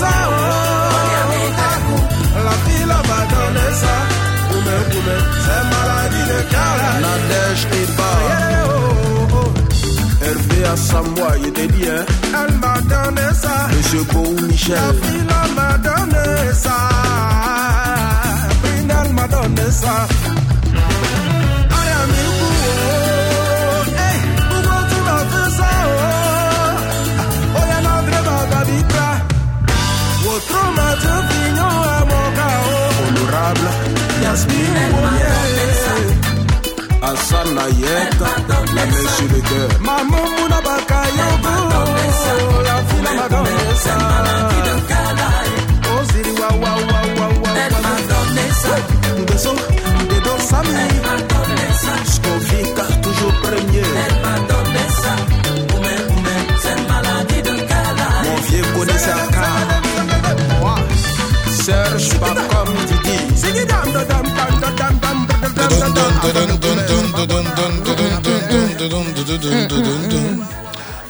[0.00, 0.42] ça oh
[2.46, 3.96] La vie là m'a donné ça
[4.48, 9.50] poumé C'est maladie de Kalani Nadège Iba Yeah oh oh
[10.24, 11.98] Hervé à Samoa, il était bien.
[11.98, 13.54] Elle m'a donné ça.
[13.76, 14.76] Monsieur Beau Michel.
[14.76, 15.24] La fille
[15.56, 16.78] m'a donné ça.
[18.62, 20.06] Brindal m'a donné ça.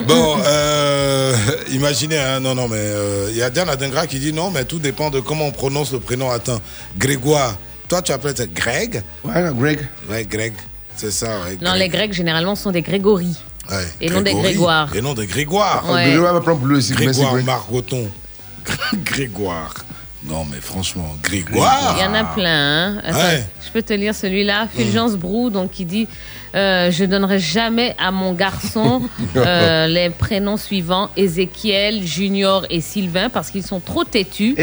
[0.06, 1.34] Bon, euh,
[1.70, 4.64] imaginez, hein, non, non, mais euh, il y a Diana Dengra qui dit non, mais
[4.64, 6.30] tout dépend de comment on prononce le prénom.
[6.30, 6.60] Attends,
[6.96, 7.56] Grégoire,
[7.88, 9.02] toi tu appelles ça Greg?
[9.24, 9.88] Ouais, Greg.
[10.08, 10.52] Ouais, Greg,
[10.96, 11.58] c'est ça, ouais.
[11.60, 13.36] Non, les Grecs généralement sont des Grégory.
[13.70, 14.34] Ouais, Et non des.
[14.34, 14.94] Grégoire.
[14.94, 15.88] Et non des Grégoire.
[15.90, 16.06] Ouais.
[16.10, 16.92] Grégoire va prendre plus aussi.
[16.92, 17.34] Grégoire.
[17.42, 18.08] Margoton.
[19.04, 19.74] Grégoire.
[20.28, 21.94] Non, mais franchement, Grégoire.
[21.98, 22.96] Il y en a plein.
[22.96, 23.02] hein.
[23.04, 23.44] Attends, Ouais.
[23.66, 24.66] Je peux te lire celui-là.
[24.72, 26.06] Fulgence Brou, donc qui dit
[26.54, 29.02] euh, Je donnerai jamais à mon garçon
[29.36, 34.54] euh, les prénoms suivants Ézéchiel, Junior et Sylvain parce qu'ils sont trop têtus.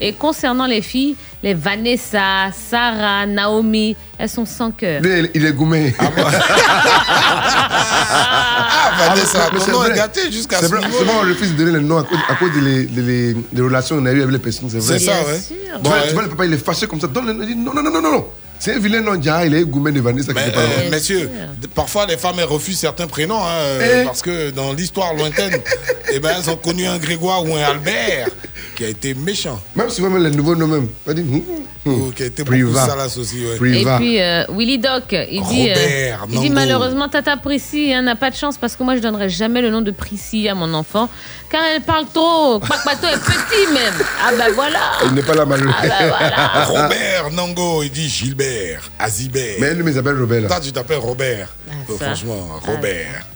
[0.00, 1.14] Et concernant les filles,
[1.44, 5.00] les Vanessa, Sarah, Naomi, elles sont sans cœur.
[5.34, 5.94] Il- est gourmet.
[5.98, 6.10] Ah,
[8.98, 9.96] Vanessa, mais ton c'est nom est vrai.
[9.96, 10.96] gâté jusqu'à C'est ce vrai, niveau.
[10.98, 13.02] c'est vrai, on refuse de donner le nom à cause, à cause des les, les,
[13.02, 14.98] les- les relations qu'on a eues avec les personnes, c'est vrai.
[14.98, 15.40] C'est ça, ouais.
[15.48, 17.06] Tu vois, tu vois, le papa, il est fâché comme ça.
[17.06, 18.26] Donne le nom, il dit non, non, non, non, non.
[18.64, 20.32] C'est un vilain nom, Dia, il est gourmet de Vanessa.
[20.32, 21.30] Mais, euh, messieurs,
[21.74, 24.04] parfois les femmes elles refusent certains prénoms hein, euh, Eh.
[24.06, 25.60] parce que dans l'histoire lointaine,
[26.10, 28.28] eh ben, elles ont connu un Grégoire ou un Albert
[28.74, 29.60] qui a été méchant.
[29.76, 30.88] Même souvent, même les nouveaux noms même.
[31.06, 31.42] On dit, hum,
[31.86, 32.12] hum.
[32.14, 32.70] qui a été Priva.
[32.70, 33.44] beaucoup salace aussi.
[33.44, 33.80] Ouais.
[33.80, 38.16] Et puis euh, Willy Doc, il dit, euh, il dit malheureusement Tata Prissy hein, n'a
[38.16, 40.72] pas de chance parce que moi je donnerai jamais le nom de Prissy à mon
[40.74, 41.08] enfant
[41.50, 42.58] car elle parle trop.
[42.58, 43.94] Quack-Bateau est petit même.
[44.24, 44.80] Ah ben voilà.
[45.06, 45.72] Il n'est pas là, malheureux.
[45.78, 46.64] Ah bah voilà.
[46.64, 48.53] Robert Nango, il dit Gilbert,
[48.98, 49.56] Azibert.
[49.60, 50.46] Mais lui, il s'appelle Robert.
[50.48, 51.54] Toi, tu t'appelles Robert.
[51.68, 52.06] Euh, ça.
[52.06, 53.26] franchement, Robert.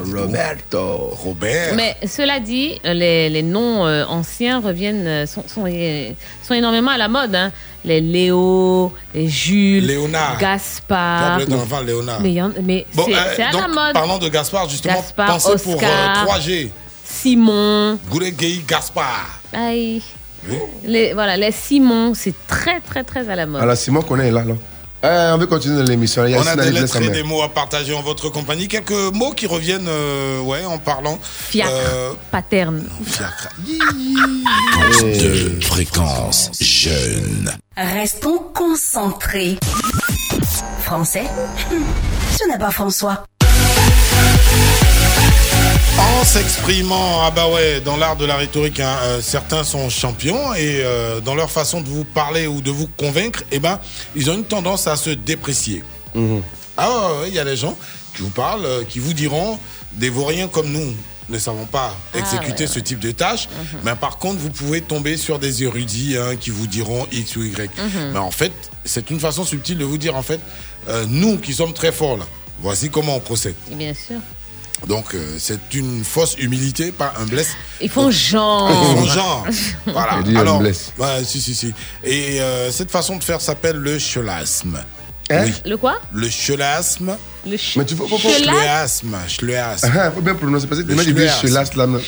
[0.00, 1.10] Roberto.
[1.24, 1.74] Robert.
[1.74, 6.10] Mais cela dit, euh, les, les noms euh, anciens reviennent, euh, sont, sont, euh,
[6.46, 7.34] sont énormément à la mode.
[7.34, 7.50] hein.
[7.84, 10.38] Les Léo, les Jules, Léonard.
[10.38, 11.40] Gaspard.
[11.52, 12.20] enfant Léonard.
[12.20, 13.92] Mais, Bon, c'est euh, à donc, la mode.
[13.94, 14.94] parlons de Gaspard, justement.
[14.94, 16.26] Gaspard, pensez pour Oscar.
[16.28, 16.70] euh, 3G.
[17.04, 17.98] Simon.
[18.10, 19.40] Goulegei Gaspard.
[19.52, 20.02] Aïe.
[20.48, 20.56] Oui.
[20.84, 23.62] Les, voilà, les Simon, c'est très, très, très à la mode.
[23.62, 24.54] Alors, Simon connaît là, là.
[25.04, 26.24] Euh, on veut continuer l'émission.
[26.26, 28.66] Il y a On a des lettres et des mots à partager en votre compagnie.
[28.66, 31.18] Quelques mots qui reviennent euh, ouais, en parlant.
[31.22, 32.84] Fiacre, Euh, paterne.
[33.06, 33.48] fiacre.
[35.02, 37.52] de fréquence jeune.
[37.76, 39.56] Restons concentrés.
[40.82, 41.24] Français?
[42.38, 43.24] Ce n'est pas François.
[46.16, 50.52] En s'exprimant, ah bah ouais, dans l'art de la rhétorique, hein, euh, certains sont champions
[50.54, 53.78] et euh, dans leur façon de vous parler ou de vous convaincre, eh ben,
[54.16, 55.84] ils ont une tendance à se déprécier.
[56.76, 57.76] Ah ouais, ouais, il y a des gens
[58.16, 59.58] qui vous parlent, euh, qui vous diront
[59.92, 60.94] des vauriens comme nous
[61.28, 63.80] ne savons pas Ah, exécuter ouais, ce type de tâche, Mhm.
[63.84, 67.44] mais par contre, vous pouvez tomber sur des érudits hein, qui vous diront X ou
[67.44, 67.70] Y.
[67.76, 68.12] Mhm.
[68.14, 68.52] Mais en fait,
[68.84, 70.40] c'est une façon subtile de vous dire, en fait,
[70.88, 72.24] euh, nous qui sommes très forts là,
[72.60, 73.54] voici comment on procède.
[73.70, 74.16] Bien sûr.
[74.86, 77.50] Donc, euh, c'est une fausse humilité, pas un blesse.
[77.80, 78.70] Ils font genre.
[78.70, 79.46] Ils font genre.
[79.86, 80.22] Voilà.
[80.22, 80.92] Dit Alors, blesse.
[80.98, 81.72] ouais, si, si, si.
[82.04, 84.78] Et euh, cette façon de faire s'appelle le chelasme.
[85.30, 85.42] Hein?
[85.44, 85.52] Oui.
[85.66, 85.96] Le quoi?
[86.12, 87.16] Le chelasme.
[87.44, 89.16] Le ch- Mais tu faut, Chelas- Schleasme.
[89.28, 89.92] Schleasme.
[89.98, 92.00] Ah, faut bien prononcer parce que Le les mecs ils disent schleasme.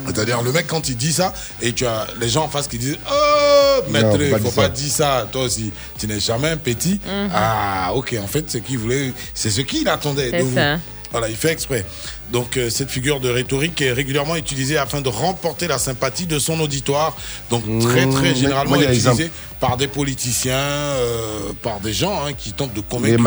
[0.05, 1.33] C'est-à-dire, le mec, quand il dit ça,
[1.63, 4.63] et tu as les gens en face qui disent Oh, maître, il pas faut pas
[4.65, 4.69] ça.
[4.69, 5.73] dire ça, toi aussi.
[5.99, 7.01] Tu n'es jamais un petit.
[7.07, 7.31] Mhm.
[7.33, 10.55] Ah, ok, en fait, ce qu'il voulait, c'est ce qu'il attendait C'est de vous.
[10.55, 10.79] ça.
[11.11, 11.87] Voilà, il fait exprès.
[12.33, 16.39] Donc, euh, cette figure de rhétorique est régulièrement utilisée afin de remporter la sympathie de
[16.39, 17.17] son auditoire.
[17.51, 19.31] Donc, très, très Mmh, généralement utilisée exemple.
[19.61, 23.23] par des politiciens, euh, par des gens hein, qui tentent de Les convaincre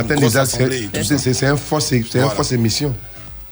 [1.33, 2.29] c'est- un fausse, c'est un Voilà.
[2.35, 2.95] fausse émission.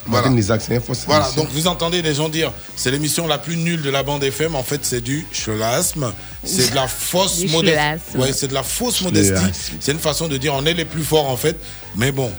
[0.07, 0.27] Voilà.
[0.27, 1.43] Un Voilà, émission.
[1.43, 4.53] donc vous entendez des gens dire c'est l'émission la plus nulle de la bande FM.
[4.55, 6.11] En fait, c'est du chelasme.
[6.43, 8.17] C'est de la fausse modestie.
[8.17, 9.33] Ouais, c'est de la fausse modestie.
[9.79, 11.55] C'est une façon de dire on est les plus forts en fait.
[11.95, 12.31] Mais bon,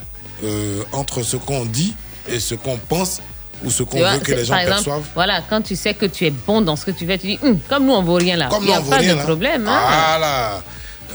[0.45, 1.95] euh, entre ce qu'on dit
[2.29, 3.21] et ce qu'on pense
[3.65, 5.07] ou ce qu'on veut que les gens par exemple, perçoivent.
[5.15, 7.39] Voilà, quand tu sais que tu es bon dans ce que tu fais, tu dis,
[7.43, 8.49] Hum, comme nous, on vaut rien là.
[8.51, 9.25] Comme Il n'y nous, a on vaut pas rien, de là.
[9.25, 9.67] problème.
[9.69, 9.81] hein.
[9.87, 10.63] Voilà.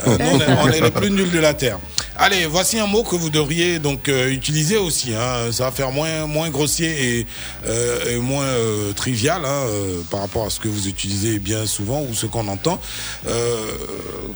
[0.08, 1.78] Euh, nous, on, est, on est les plus nuls de la Terre.
[2.18, 5.14] Allez, voici un mot que vous devriez donc euh, utiliser aussi.
[5.14, 5.52] hein.
[5.52, 7.26] Ça va faire moins, moins grossier et,
[7.66, 11.66] euh, et moins euh, trivial hein, euh, par rapport à ce que vous utilisez bien
[11.66, 12.80] souvent ou ce qu'on entend.
[13.28, 13.56] Euh,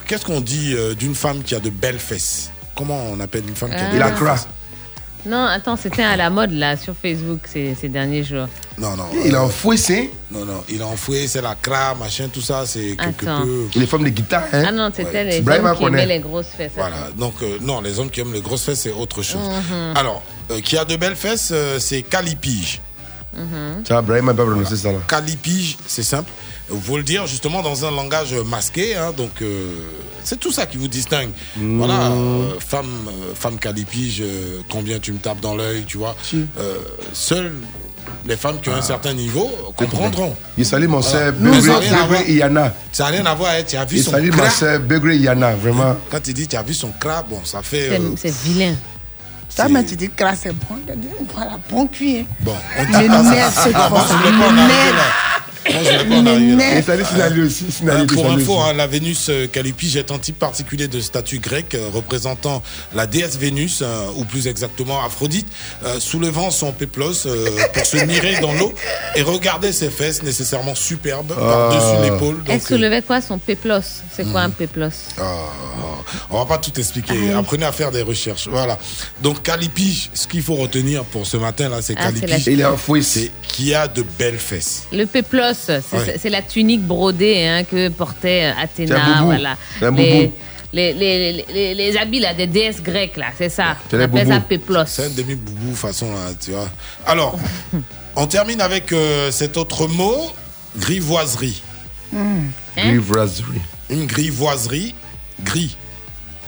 [0.07, 2.51] Qu'est-ce qu'on dit euh, d'une femme qui a de belles fesses?
[2.75, 4.09] Comment on appelle une femme qui a de Ah.
[4.09, 4.47] belles fesses?
[5.25, 8.47] Non, attends, c'était à la mode là sur Facebook ces, ces derniers jours.
[8.77, 9.05] Non, non.
[9.25, 12.41] Il a euh, enfoué, c'est Non, non, il a enfoué, c'est la cra, machin, tout
[12.41, 13.43] ça, c'est quelque Attends.
[13.43, 13.67] peu.
[13.75, 16.71] Les femmes de guitare, hein Ah non, c'était les hommes qui aimaient les grosses fesses.
[16.75, 19.41] Voilà, donc euh, non, les hommes qui aiment les grosses fesses, c'est autre chose.
[19.41, 19.97] Mhm.
[19.97, 20.21] Alors,
[20.51, 22.81] euh, qui a de belles fesses, euh, c'est Calipige.
[23.37, 23.83] Mhm.
[23.83, 24.99] Tu vois, Brahim pas prononcé ça là.
[25.07, 26.29] Calipige, c'est simple.
[26.69, 29.71] Vous le dire justement dans un langage masqué, hein, donc euh,
[30.23, 31.29] c'est tout ça qui vous distingue.
[31.55, 31.77] Mm.
[31.77, 36.15] Voilà, euh, femme, euh, femme calipige, euh, combien tu me tapes dans l'œil, tu vois.
[36.35, 36.75] Euh,
[37.13, 37.53] seules
[38.25, 40.35] les femmes qui ont un certain niveau comprendront.
[40.57, 42.19] Il salue mon sœur Nous, ça n'a Begré rien à voir.
[42.19, 42.73] Begré Yana.
[42.91, 44.49] Ça n'a rien à voir, tu as vu Il son salue ma cra.
[44.49, 45.95] sœur Begré Yana, vraiment.
[46.09, 47.89] Quand tu dis tu as vu son cra, bon, ça fait.
[47.89, 48.73] C'est- euh, C'est vilain.
[49.57, 50.77] Ça, mais tu dis que là, c'est bon.
[51.33, 52.25] Voilà, bon cuir.
[52.41, 54.95] Bon, on dit Mais merde, ce moi, grand, je voulais pas en mais arriver merde.
[55.69, 56.03] Euh,
[58.07, 58.61] pour info, aussi.
[58.69, 62.61] hein, la Vénus euh, Calipige est un type particulier de statue grecque euh, représentant
[62.93, 65.47] la déesse Vénus, euh, ou plus exactement Aphrodite,
[65.83, 68.73] euh, soulevant son péplos euh, pour se mirer dans l'eau
[69.15, 72.43] et regarder ses fesses nécessairement superbes par-dessus l'épaule.
[72.47, 73.81] Elle soulevait quoi son péplos?
[74.15, 74.89] C'est quoi un péplos?
[75.19, 75.23] Ah,
[76.29, 77.31] on va pas tout expliquer.
[77.33, 78.47] Ah, Apprenez à faire des recherches.
[78.49, 78.77] Voilà.
[79.21, 82.47] Donc Calipige, ce qu'il faut retenir pour ce matin là, c'est Ah, Calipige.
[82.47, 83.01] Il est enfoué.
[83.01, 84.83] C'est qui a de belles fesses.
[84.91, 86.15] Le péplos, c'est Ouais.
[86.19, 88.99] c'est la tunique brodée hein, que portait Athéna.
[88.99, 89.25] boubou.
[89.25, 89.57] Voilà.
[89.81, 90.33] Les, boubou.
[90.73, 93.77] les, les, les, les habits là, des déesses grecques, là, c'est ça.
[93.89, 94.47] C'est On appelle ça boubous.
[94.47, 94.85] péplos.
[94.85, 96.69] C'est un demi-boubou façon là, tu vois.
[97.05, 97.37] Alors,
[98.15, 100.31] on termine avec euh, cet autre mot,
[100.77, 101.61] grivoiserie.
[102.15, 102.43] Hein?
[102.77, 103.61] Grivoiserie.
[103.89, 104.93] Une grivoiserie,
[105.43, 105.75] gris.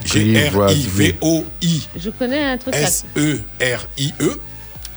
[0.06, 0.82] Grivoiserie.
[0.82, 1.88] G-R-I-V-O-I.
[1.98, 2.74] Je connais un truc.
[2.76, 4.40] S-E-R-I-E.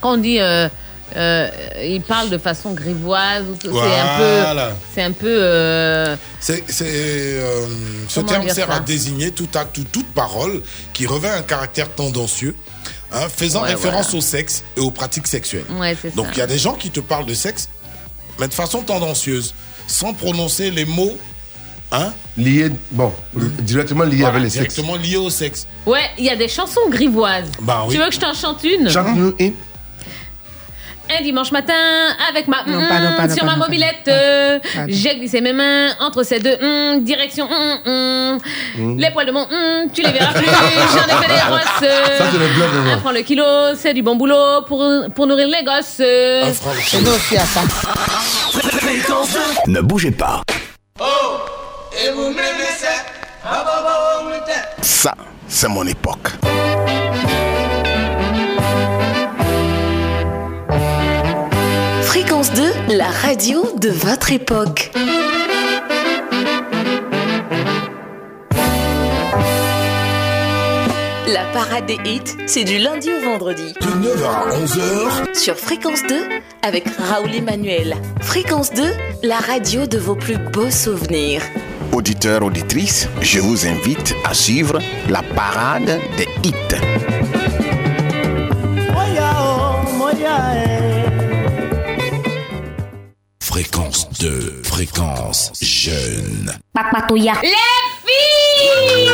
[0.01, 0.41] Quand on dit.
[0.41, 0.69] Euh,
[1.17, 1.49] euh,
[1.83, 4.73] il parle de façon grivoise, c'est un peu.
[4.95, 5.27] C'est un peu.
[5.29, 7.67] euh, C'est, euh,
[8.09, 10.63] ce terme sert à désigner tout acte ou toute parole
[10.93, 12.55] qui revêt un caractère tendancieux,
[13.13, 14.19] hein, faisant Ouais, référence voilà.
[14.19, 15.65] au sexe et aux pratiques sexuelles.
[15.79, 17.69] Ouais, Donc il y a des gens qui te parlent de sexe,
[18.39, 19.55] mais de façon tendancieuse,
[19.87, 21.17] sans prononcer les mots
[21.93, 23.13] hein, Lié, bon,
[23.61, 24.75] directement lié voilà, avec les sexes.
[24.75, 25.67] directement liés au sexe.
[25.85, 27.45] Ouais, il y a des chansons grivoises.
[27.61, 27.95] Bah oui.
[27.95, 28.89] Tu veux que je t'en chante une?
[28.89, 29.53] Chante-nous une.
[31.19, 31.75] Un dimanche matin,
[32.31, 34.59] avec ma Non, mm, sur ma mobilette, euh,
[34.89, 37.47] j'ai glissé mes mains entre ces deux mm, directions.
[37.49, 38.39] mm,
[38.77, 38.99] mm.
[38.99, 40.47] Les poils de mon mm, tu les verras plus.
[40.47, 41.83] J'en ai fait des grosses.
[41.83, 42.93] euh, Ça, c'est le vraiment.
[42.93, 43.45] Un franc le kilo,
[43.77, 44.83] c'est du bon boulot pour,
[45.15, 45.99] pour nourrir les gosses.
[46.01, 46.45] euh.
[46.95, 47.61] Et nous aussi à ça.
[49.67, 50.43] Ne bougez pas.
[54.81, 55.15] Ça,
[55.49, 56.31] c'est mon époque.
[62.13, 62.63] Fréquence 2,
[62.99, 64.91] la radio de votre époque.
[71.27, 73.73] La parade des hits, c'est du lundi au vendredi.
[73.81, 76.15] De 9h à 11h, Sur Fréquence 2,
[76.61, 77.97] avec Raoul Emmanuel.
[78.21, 78.83] Fréquence 2,
[79.23, 81.41] la radio de vos plus beaux souvenirs.
[81.93, 86.77] auditeurs, auditrices, je vous invite à suivre la parade des hits.
[93.53, 96.51] Fréquence 2, fréquence jeune.
[97.43, 97.51] Les
[98.03, 99.11] filles!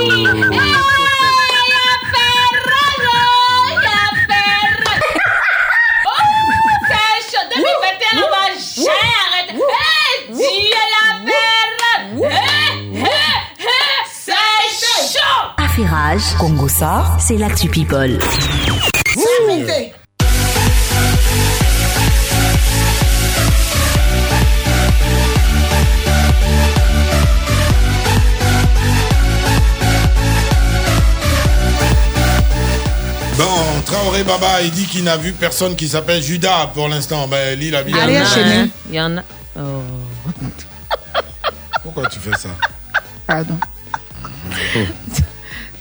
[6.07, 6.23] Oh,
[6.87, 7.47] c'est chaud.
[7.51, 8.47] 2021, on va
[8.77, 9.59] jamais arrêter.
[9.59, 11.73] Eh, dis à la perre.
[12.15, 13.11] Eh, eh,
[13.59, 13.67] eh,
[14.09, 15.47] c'est chaud.
[15.57, 16.69] Affairage, Congo
[17.19, 18.21] c'est l'actu people.
[33.89, 37.27] Traoré Baba, il dit qu'il n'a vu personne qui s'appelle Judas pour l'instant.
[37.27, 38.17] Ben, lis la Il y en Bible.
[38.19, 38.21] a
[38.61, 38.69] un.
[38.91, 39.23] Il y en a.
[39.59, 39.83] Oh.
[41.83, 42.51] Pourquoi tu fais ça?
[43.27, 43.59] Pardon.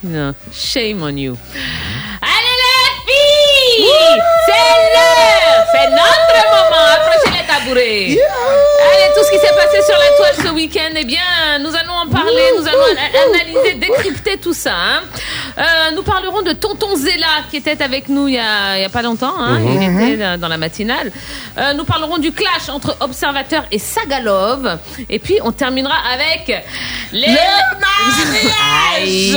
[0.03, 1.35] Non, shame on you.
[2.21, 6.85] Allez les filles, c'est l'heure, c'est notre moment.
[6.93, 8.17] Approchez les tabourets.
[8.17, 11.19] Allez, tout ce qui s'est passé sur la toile ce week-end, eh bien,
[11.59, 12.97] nous allons en parler, nous allons
[13.33, 14.73] analyser, décrypter tout ça.
[14.73, 15.01] hein.
[15.57, 15.63] Euh,
[15.95, 18.89] nous parlerons de Tonton Zella qui était avec nous il y a, il y a
[18.89, 19.33] pas longtemps.
[19.39, 19.59] hein.
[19.59, 19.81] Mhm.
[19.81, 21.11] Il était dans- dans la matinale.
[21.57, 24.77] Euh, nous parlerons du clash entre Observateur et Sagalov.
[25.09, 26.63] Et puis, on terminera avec
[27.11, 27.27] les...
[28.95, 29.31] Aïe,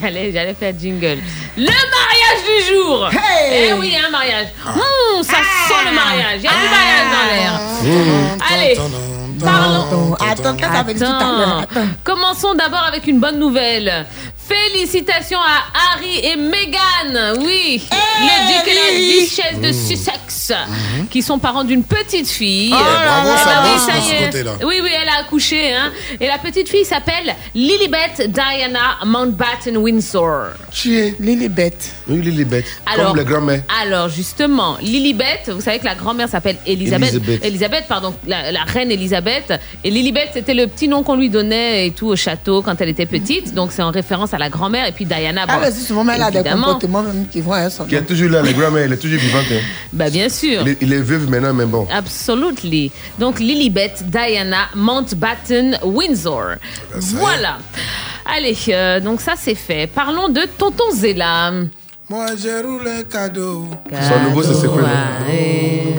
[0.00, 1.18] J'allais, j'allais faire jingle.
[1.56, 3.08] Le mariage du jour.
[3.12, 3.68] Hey.
[3.70, 4.46] Eh oui, un mariage.
[4.66, 6.38] Hum, ça sent le mariage.
[6.38, 7.47] Il y a du mariage dans l'air.
[8.52, 8.78] Allez.
[9.40, 10.14] Parlons.
[10.14, 11.86] Attends, Attends.
[12.04, 14.06] Commençons d'abord avec une bonne nouvelle.
[14.48, 17.82] Félicitations à Harry et Meghan, oui,
[18.20, 20.52] le duc et la duchesse de Sussex,
[21.10, 22.72] qui sont parents d'une petite fille.
[22.74, 24.26] Ah, bravo, ça ben oui, ça y est.
[24.26, 24.52] côté-là.
[24.64, 25.92] Oui, oui, elle a accouché, hein.
[26.18, 30.52] Et la petite fille s'appelle Lilibet Diana Mountbatten Windsor.
[30.70, 31.20] Qui est?
[31.20, 31.74] Lilibet.
[32.08, 32.64] Oui, Lilibet.
[32.86, 33.62] Alors, Comme les grand-mères.
[33.82, 37.10] alors justement, Lilibet, vous savez que la grand-mère s'appelle Elisabeth.
[37.14, 37.44] Elisabeth.
[37.44, 39.52] Elisabeth, pardon, la, la reine Elisabeth.
[39.84, 42.88] Et Lilibet, c'était le petit nom qu'on lui donnait et tout au château quand elle
[42.88, 43.52] était petite.
[43.54, 44.86] Donc c'est en référence à la grand-mère.
[44.86, 47.40] Et puis Diana, bon, Ah, mais c'est souvent, mais elle a des comportements même qui
[47.40, 49.44] vont à son Qui est toujours là, les grand-mères, elle est toujours vivante.
[49.52, 49.60] hein.
[49.92, 50.62] Bah bien sûr.
[50.62, 51.86] Il est, il est veuve maintenant, mais bon.
[51.92, 52.90] Absolutely.
[53.18, 56.56] Donc Lilibet Diana Mountbatten Windsor.
[56.94, 57.58] Voilà.
[58.26, 59.86] Allez, euh, donc ça c'est fait.
[59.86, 61.50] Parlons de Tonton Zella.
[62.10, 63.68] Moi j'ai roulé cadeau.
[63.90, 64.82] Son nouveau, c'est secret.
[65.28, 65.94] Ouais.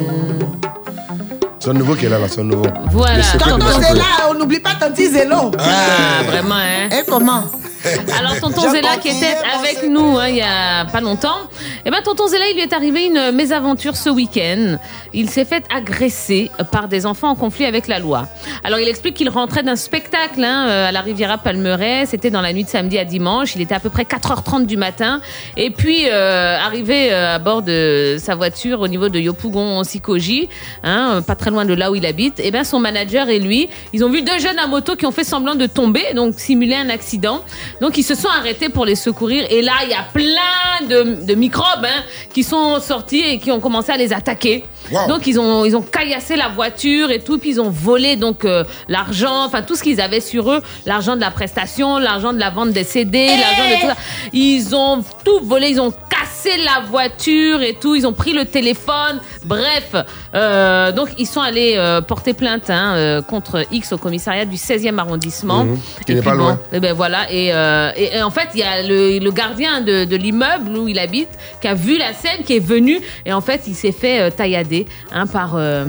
[1.59, 2.65] Son nouveau qui est là, là, son nouveau.
[2.91, 3.21] Voilà.
[3.37, 3.65] Tonton.
[3.81, 5.51] Zéla, on n'oublie pas Tanti Zélo.
[5.59, 6.89] Ah, vraiment, hein.
[6.89, 7.43] Et comment?
[8.17, 11.37] Alors, tonton Zella qui était avec nous hein, il y a pas longtemps,
[11.85, 14.77] eh ben tonton Zella, il lui est arrivé une mésaventure ce week-end.
[15.13, 18.27] Il s'est fait agresser par des enfants en conflit avec la loi.
[18.63, 22.05] Alors, il explique qu'il rentrait d'un spectacle hein, euh, à la Riviera Palmeret.
[22.05, 23.55] C'était dans la nuit de samedi à dimanche.
[23.55, 25.21] Il était à peu près 4h30 du matin.
[25.57, 30.49] Et puis, euh, arrivé euh, à bord de sa voiture au niveau de Yopougon, Sikoji,
[30.83, 33.39] hein, euh, pas très loin de là où il habite, eh ben son manager et
[33.39, 36.39] lui, ils ont vu deux jeunes à moto qui ont fait semblant de tomber, donc
[36.39, 37.41] simuler un accident.
[37.81, 39.45] Donc ils se sont arrêtés pour les secourir.
[39.49, 43.51] Et là, il y a plein de, de microbes hein, qui sont sortis et qui
[43.51, 44.63] ont commencé à les attaquer.
[45.07, 48.43] Donc ils ont ils ont caillassé la voiture et tout, puis ils ont volé donc
[48.43, 52.39] euh, l'argent, enfin tout ce qu'ils avaient sur eux, l'argent de la prestation, l'argent de
[52.39, 53.95] la vente des CD, l'argent de tout ça.
[54.33, 58.45] Ils ont tout volé, ils ont cassé la voiture et tout, ils ont pris le
[58.45, 59.19] téléphone.
[59.45, 59.95] Bref,
[60.35, 64.55] euh, donc ils sont allés euh, porter plainte hein, euh, contre X au commissariat du
[64.55, 65.65] 16e arrondissement.
[65.65, 66.59] Mhm, qui n'est pas bon, loin.
[66.73, 69.81] eh ben voilà, et, euh, et, et en fait, il y a le, le gardien
[69.81, 71.29] de, de l'immeuble où il habite
[71.61, 74.29] qui a vu la scène, qui est venu, et en fait, il s'est fait euh,
[74.29, 75.85] taillader hein, par, euh,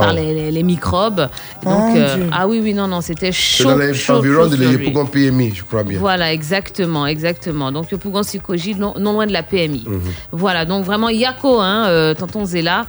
[0.00, 1.28] par les, les- les microbes.
[1.64, 3.70] Donc, euh, ah oui, oui, non, non, c'était C'est chaud.
[3.70, 5.98] dans les chaud, environs chaud de l'Yopougon PMI, je crois bien.
[5.98, 7.70] Voilà, exactement, exactement.
[7.72, 9.84] Donc, Yopougon Sikoji, non, non loin de la PMI.
[9.86, 10.00] Mhm.
[10.32, 12.86] Voilà, donc vraiment, Yako, hein, euh, tonton Zella.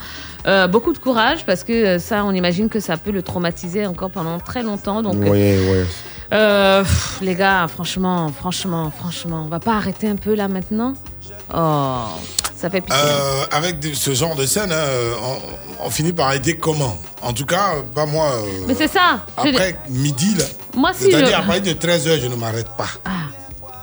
[0.48, 4.10] Euh, beaucoup de courage parce que ça, on imagine que ça peut le traumatiser encore
[4.10, 5.04] pendant très longtemps.
[5.04, 5.80] Donc, Oui, oui.
[6.32, 10.94] Euh, pff, les gars, franchement, franchement, franchement, on va pas arrêter un peu là maintenant?
[11.54, 12.04] Oh,
[12.56, 12.96] ça fait pitié.
[13.04, 14.86] Euh, avec ce genre de scène, hein,
[15.82, 16.98] on, on finit par aider comment?
[17.22, 18.32] En tout cas, pas moi.
[18.36, 19.20] euh, Mais c'est ça.
[19.36, 20.46] Après midi, là.
[20.76, 22.88] Moi, si C'est-à-dire, je- à partir de 13h, je ne m'arrête pas.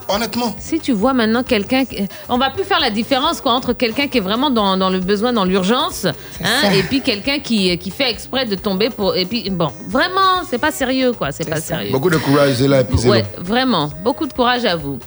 [0.09, 0.55] Honnêtement.
[0.59, 1.83] Si tu vois maintenant quelqu'un,
[2.27, 4.99] on va plus faire la différence quoi entre quelqu'un qui est vraiment dans, dans le
[4.99, 6.05] besoin, dans l'urgence,
[6.43, 10.43] hein, et puis quelqu'un qui, qui fait exprès de tomber pour, et puis bon, vraiment,
[10.49, 11.91] c'est pas sérieux quoi, c'est pas sérieux.
[11.91, 13.09] Beaucoup de courage, Zéla, et.
[13.09, 14.97] Ouais, vraiment, beaucoup de courage à vous.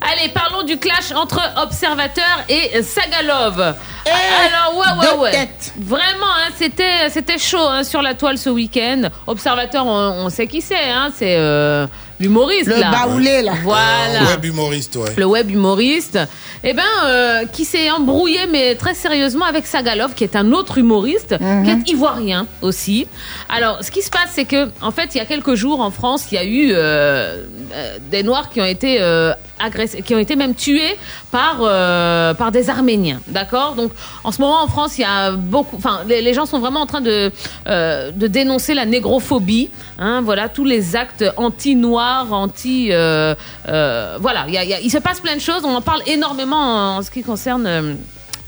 [0.00, 3.58] Allez, parlons du clash entre Observateur et Sagalov.
[3.58, 5.30] Alors, ouais, ouais, ouais.
[5.32, 5.72] têtes.
[5.80, 9.08] Vraiment, hein, c'était, c'était chaud hein, sur la toile ce week-end.
[9.26, 11.86] Observateur, on, on sait qui c'est, hein, c'est euh,
[12.20, 12.68] l'humoriste.
[12.68, 12.90] Le là.
[12.90, 13.52] baoulé, là.
[13.62, 14.24] Voilà.
[14.30, 15.10] Web humoriste, ouais.
[15.16, 16.18] Le web humoriste,
[16.64, 20.78] eh ben, euh, qui s'est embrouillé, mais très sérieusement, avec Sagalov, qui est un autre
[20.78, 23.06] humoriste, qui est ivoirien aussi.
[23.48, 25.90] Alors, ce qui se passe, c'est que, en fait, il y a quelques jours en
[25.90, 27.44] France, il y a eu euh,
[27.74, 30.96] euh, des Noirs qui ont été euh, agressés, qui ont été même tués
[31.30, 33.74] par euh, par des Arméniens, d'accord?
[33.74, 33.90] Donc,
[34.24, 36.80] en ce moment, en France, il y a beaucoup, enfin, les, les gens sont vraiment
[36.80, 37.30] en train de
[37.66, 43.34] euh, de dénoncer la négrophobie, hein, voilà, tous les actes anti-noirs, anti, euh,
[43.68, 44.46] euh, voilà,
[44.82, 45.62] il se passe plein de choses.
[45.64, 47.66] On en parle énormément en ce qui concerne.
[47.66, 47.94] euh,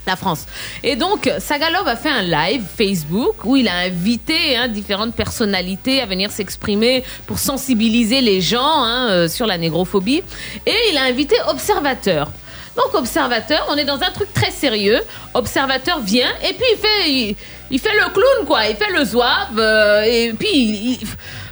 [0.07, 0.45] la France.
[0.81, 6.01] Et donc, Sagalov a fait un live Facebook où il a invité hein, différentes personnalités
[6.01, 10.23] à venir s'exprimer pour sensibiliser les gens hein, sur la négrophobie.
[10.65, 12.31] Et il a invité Observateur.
[12.75, 14.99] Donc, Observateur, on est dans un truc très sérieux.
[15.35, 17.35] Observateur vient et puis il fait,
[17.69, 18.65] il, fait le clown, quoi.
[18.67, 19.59] Il fait le zouave.
[20.07, 20.99] et puis, il-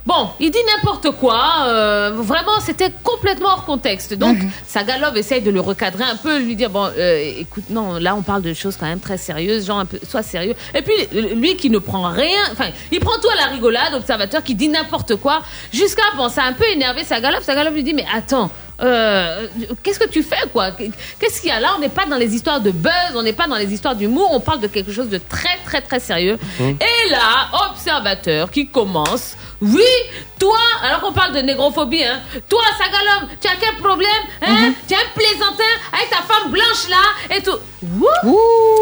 [0.08, 1.66] Bon, il dit n'importe quoi.
[1.68, 4.14] euh, vraiment, c'était complètement hors contexte.
[4.14, 8.16] Donc, Sagalov essaye de le recadrer un peu, lui dire bon, euh, écoute, non, là,
[8.16, 10.56] on parle de choses quand même très sérieuses, genre un peu, sois sérieux.
[10.74, 10.94] Et puis,
[11.36, 14.70] lui qui ne prend rien, enfin, il prend tout à la rigolade, observateur qui dit
[14.70, 15.42] n'importe quoi,
[15.74, 17.44] jusqu'à bon, ça a un peu énervé Sagalov.
[17.44, 18.50] Sagalov lui dit mais attends.
[18.82, 19.48] euh,
[19.84, 20.72] qu'est-ce que tu fais quoi?
[21.20, 21.72] Qu'est-ce qu'il y a là?
[21.76, 24.30] On n'est pas dans les histoires de buzz, on n'est pas dans les histoires d'humour,
[24.32, 26.38] on parle de quelque chose de très très très sérieux.
[26.60, 26.78] Mhm.
[26.80, 29.36] Et là, observateur qui commence.
[29.62, 29.82] Oui,
[30.40, 34.08] toi, alors qu'on parle de négrophobie, hein, toi, Sagalom, tu as quel problème
[34.44, 35.64] hein Tu as un plaisantin
[35.94, 37.58] avec ta femme blanche là et tout.
[37.82, 38.38] Wouh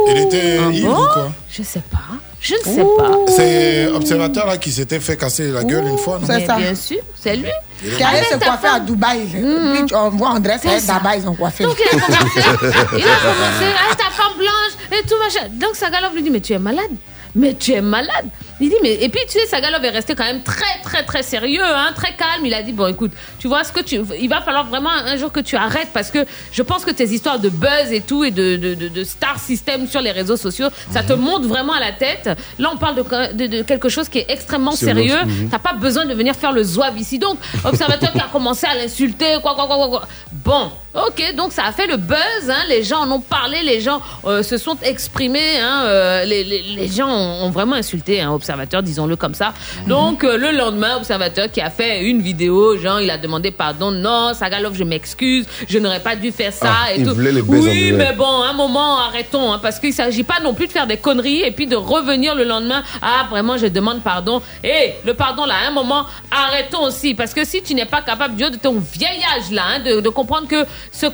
[0.09, 1.97] Il était Ah ivre bon ou quoi Je sais pas.
[2.41, 3.11] Je ne sais pas.
[3.35, 6.99] C'est Observateur là qui s'était fait casser la gueule une fois, non Mais Bien sûr,
[7.19, 7.49] c'est lui.
[7.97, 9.27] Qui allait se coiffer à Dubaï.
[9.31, 10.93] Puis on voit André, C'est c'est ça.
[10.95, 11.63] là-bas, ils ont coiffé.
[11.63, 15.47] Donc il a commencé, il a commencé, ah, ta femme blanche et tout machin.
[15.53, 16.91] Donc Sagalov lui dit, mais tu es malade.
[17.33, 18.27] Mais tu es malade.
[18.61, 21.23] Il dit, mais et puis tu sais, Sagalov est resté quand même très, très, très
[21.23, 22.45] sérieux, hein, très calme.
[22.45, 25.17] Il a dit, bon, écoute, tu vois ce que tu, il va falloir vraiment un
[25.17, 26.19] jour que tu arrêtes parce que
[26.53, 29.39] je pense que tes histoires de buzz et tout et de, de, de, de star
[29.39, 32.29] system sur les réseaux sociaux, ça te monte vraiment à la tête.
[32.57, 35.25] Là, on parle de, de, quelque chose qui est extrêmement Sérieux, sérieux.
[35.25, 35.49] mhm.
[35.49, 37.19] T'as pas besoin de venir faire le zouave ici.
[37.19, 40.07] Donc, observateur qui a commencé à l'insulter, quoi, quoi, quoi, quoi, quoi.
[40.31, 43.81] Bon, ok, donc ça a fait le buzz, hein, les gens en ont parlé, les
[43.81, 48.21] gens euh, se sont exprimés, hein, euh, les, les, les gens ont, ont vraiment insulté
[48.21, 49.53] un observateur, disons-le comme ça.
[49.87, 53.89] Donc, euh, le lendemain, observateur qui a fait une vidéo, genre, il a demandé pardon,
[53.89, 57.15] non, Sagalov, je m'excuse, je n'aurais pas dû faire ça Ah, et tout.
[57.19, 60.71] les oui, mais bon, un moment, arrêtons, hein, parce qu'il s'agit pas non plus de
[60.71, 62.83] faire des conneries et puis de revenir le lendemain.
[63.01, 64.41] Ah, vraiment, je demande pardon.
[64.63, 68.01] Et le pardon, là, à un moment, arrêtons aussi, parce que si tu n'es pas
[68.03, 71.07] capable, Dieu, de ton vieil âge, là, hein, de, de comprendre que ce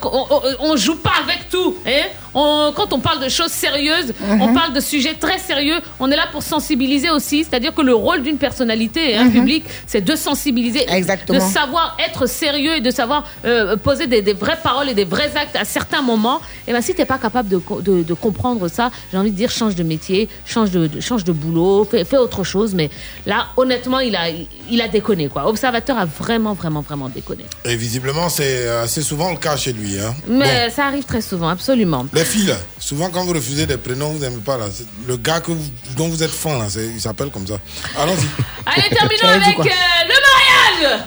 [0.60, 2.08] on joue pas avec tout, hein.
[2.34, 4.42] On- quand on parle de choses sérieuses, Mhm.
[4.42, 5.76] on parle de sujets très sérieux.
[6.00, 10.02] On est là pour sensibiliser aussi, c'est-à-dire que le rôle d'une personnalité hein, publique, c'est
[10.02, 11.40] de sensibiliser, Exactement.
[11.40, 15.04] de savoir être sérieux et de savoir euh, poser des, des vraies paroles et des
[15.06, 16.42] vrais actes à certains moments.
[16.68, 19.36] Et ben si t'es pas capable de, co- de, de comprendre ça, j'ai envie de
[19.36, 22.74] dire change de métier, change de, de- change de boulot, fais, fais autre chose.
[22.74, 22.90] Mais
[23.26, 24.26] là, honnêtement, il a,
[24.70, 25.48] il a déconné quoi.
[25.48, 27.46] Observateur a vraiment, vraiment, vraiment déconné.
[27.66, 30.00] Et visiblement, c'est assez souvent le cas chez lui.
[30.00, 30.14] Hein.
[30.28, 32.06] Mais ça arrive très souvent, absolument.
[32.22, 34.56] Les filles, là, souvent quand vous refusez des prénoms, vous n'aimez pas.
[34.56, 34.66] Là,
[35.08, 37.56] le gars que vous- dont vous êtes fan, là, c'est- il s'appelle comme ça.
[38.00, 38.28] Allons-y.
[38.68, 41.02] Allez, terminons avec euh, le mariage.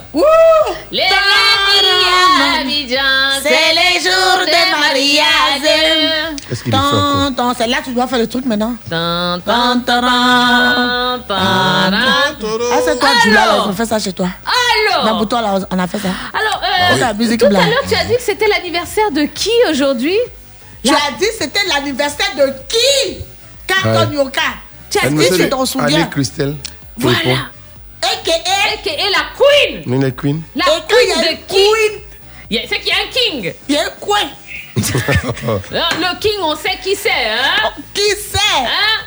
[0.91, 1.03] Les
[2.61, 2.99] Abidjan,
[3.45, 6.35] C'est les jours de mariage.
[6.49, 6.79] Qu'est-ce qu'il fait
[7.59, 8.75] c'est là que tu dois faire le truc maintenant.
[8.91, 10.01] Tant, tant, tant,
[11.31, 13.09] Ah, c'est toi,
[13.69, 14.27] ont fait ça chez toi.
[15.01, 15.19] Alors.
[15.19, 16.09] Pour toi, là, on a fait ça.
[16.33, 17.19] Alors, Ah euh, oui.
[17.25, 20.17] Musique tout à l'heure, tu as dit que c'était l'anniversaire de qui aujourd'hui?
[20.85, 23.19] Tu as dit c'était l'anniversaire de qui?
[23.67, 24.17] Carton Ouais.
[24.17, 24.43] Yoka.
[24.91, 25.87] Tu as dit, tu t'en souviens?
[25.87, 26.57] Annie Christelle.
[26.97, 27.49] Voilà.
[28.03, 29.83] Et la queen.
[30.15, 30.43] Queen.
[30.55, 32.05] La il y queen de qui?
[32.51, 33.53] Il y a- C'est qu'il y a un king.
[33.69, 34.19] Il y a un coin.
[35.71, 38.39] Alors, Le king, on sait qui c'est, hein Qui c'est?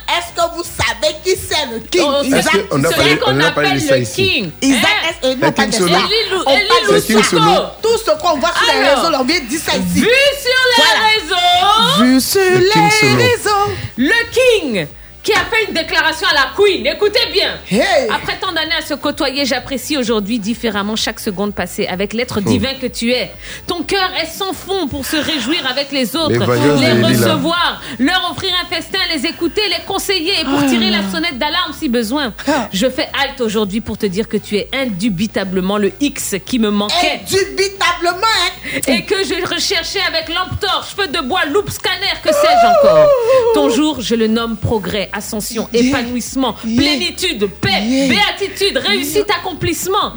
[0.10, 2.02] Est-ce que vous savez qui c'est le king?
[2.04, 4.16] On sait- Est-ce qu'on a celui qu'on on appelle ça le ici?
[4.16, 4.52] king.
[4.62, 5.14] Isaac, Hein?
[5.24, 6.00] non, Le pas King de ça.
[6.46, 7.60] On King.
[7.84, 10.00] Tout ce qu'on voit sur les réseaux, on vient de dire ça ici.
[10.02, 10.08] Vu
[10.42, 11.00] sur les Voilà.
[11.14, 12.04] réseaux.
[12.04, 13.72] Vu sur Le King les réseaux.
[13.98, 14.88] Le king
[15.28, 16.88] qui a fait une déclaration à la queen.
[16.88, 17.60] Écoutez bien.
[17.70, 18.08] Hey.
[18.10, 22.76] Après tant d'années à se côtoyer, j'apprécie aujourd'hui différemment chaque seconde passée avec l'être divin
[22.76, 23.30] que tu es.
[23.68, 26.40] Ton cœur est sans fond pour se réjouir avec les autres,
[26.80, 31.38] Les recevoir, leur offrir un festin, les écouter, les conseiller et pour tirer la sonnette
[31.38, 32.34] d'alarme si besoin.
[32.72, 36.70] Je fais halte aujourd'hui pour te dire que tu es indubitablement le X qui me
[36.70, 37.20] manquait.
[37.26, 38.80] Indubitablement, hein.
[38.88, 43.10] Et que je recherchais avec lampe torche, feu de bois, loupe scanner, que sais-je encore.
[43.54, 50.14] Ton jour, je le nomme progrès, ascension, épanouissement, plénitude, paix, béatitude, réussite, accomplissement.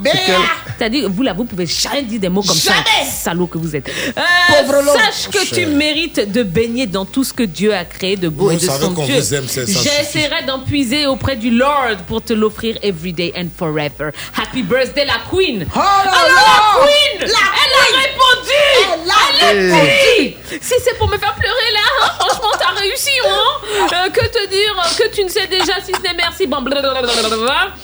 [0.79, 2.73] T'as dit, vous là, vous pouvez jamais dire des mots comme ça.
[2.73, 3.11] Jamais.
[3.11, 3.89] Salaud que vous êtes.
[3.89, 8.17] Euh, Pauvre sache que tu mérites de baigner dans tout ce que Dieu a créé
[8.17, 9.19] de beau Vous et de somptueux.
[9.21, 13.33] vous aime, c'est ça J'essaierai d'en puiser auprès du Lord pour te l'offrir every day
[13.37, 14.11] and forever.
[14.37, 15.67] Happy birthday, la Queen.
[15.75, 16.33] Oh là Alors, là.
[16.47, 18.61] la Queen, La elle a répondu.
[19.05, 19.91] Elle a Elle a répondu.
[20.19, 20.37] dit.
[20.61, 23.87] Si c'est pour me faire pleurer là, hein, franchement, t'as réussi, hein.
[23.93, 26.47] Euh, que te dire euh, que tu ne sais déjà si ce n'est merci.
[26.47, 27.75] Bon, blablabla.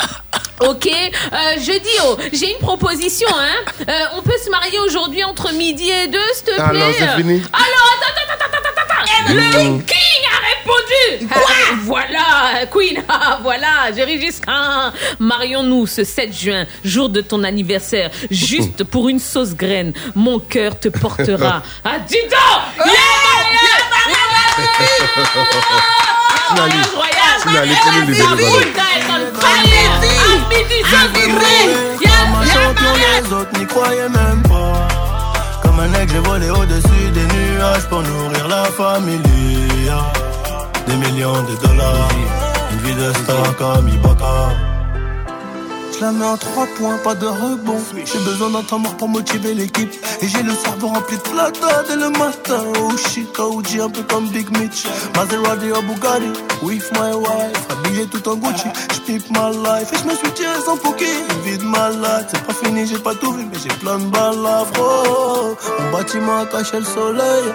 [0.61, 3.73] Ok, euh, je dis, oh, j'ai une proposition, hein.
[3.89, 6.65] Euh, on peut se marier aujourd'hui entre midi et deux, s'il te plaît.
[6.67, 7.43] Ah non, c'est fini.
[7.53, 9.35] Alors, attends, attends, attends, attends, attends, attends.
[9.35, 11.29] Le King a répondu.
[11.31, 11.39] Ah,
[11.83, 14.95] voilà, Queen, ah, voilà, Jerry Giscard.
[15.19, 19.93] Marions-nous ce 7 juin, jour de ton anniversaire, juste pour une sauce graine.
[20.15, 21.63] Mon cœur te portera.
[21.85, 22.87] Ah, dis donc!
[22.87, 22.97] Sinali.
[24.57, 24.77] Royal!
[25.67, 26.16] Sinali,
[32.33, 34.89] Ma champion, les autres n'y croyaient même pas.
[35.63, 39.23] Comme un aigle, j'ai volé au-dessus des nuages pour nourrir la famille.
[40.87, 42.09] Des millions de dollars,
[42.73, 44.76] une vie de star comme Ibaka.
[45.97, 47.81] Je la mets en trois points, pas de rebond.
[48.05, 49.95] J'ai besoin d'un temps mort pour motiver l'équipe.
[50.21, 52.65] Et j'ai le cerveau rempli de plata dès le matin.
[52.83, 54.85] Oh shit, un peu comme Big Mitch.
[55.15, 56.33] Maserati ou Bugatti,
[56.63, 57.67] with my wife.
[57.71, 59.91] Habillé tout en Gucci, j'pipe ma life.
[59.93, 62.27] Et je me suis tiré sans poker, une vie de malade.
[62.31, 64.15] C'est pas fini, j'ai pas tout vu, mais j'ai plein de
[64.75, 65.57] froid.
[65.81, 67.55] Mon bâtiment a caché le soleil.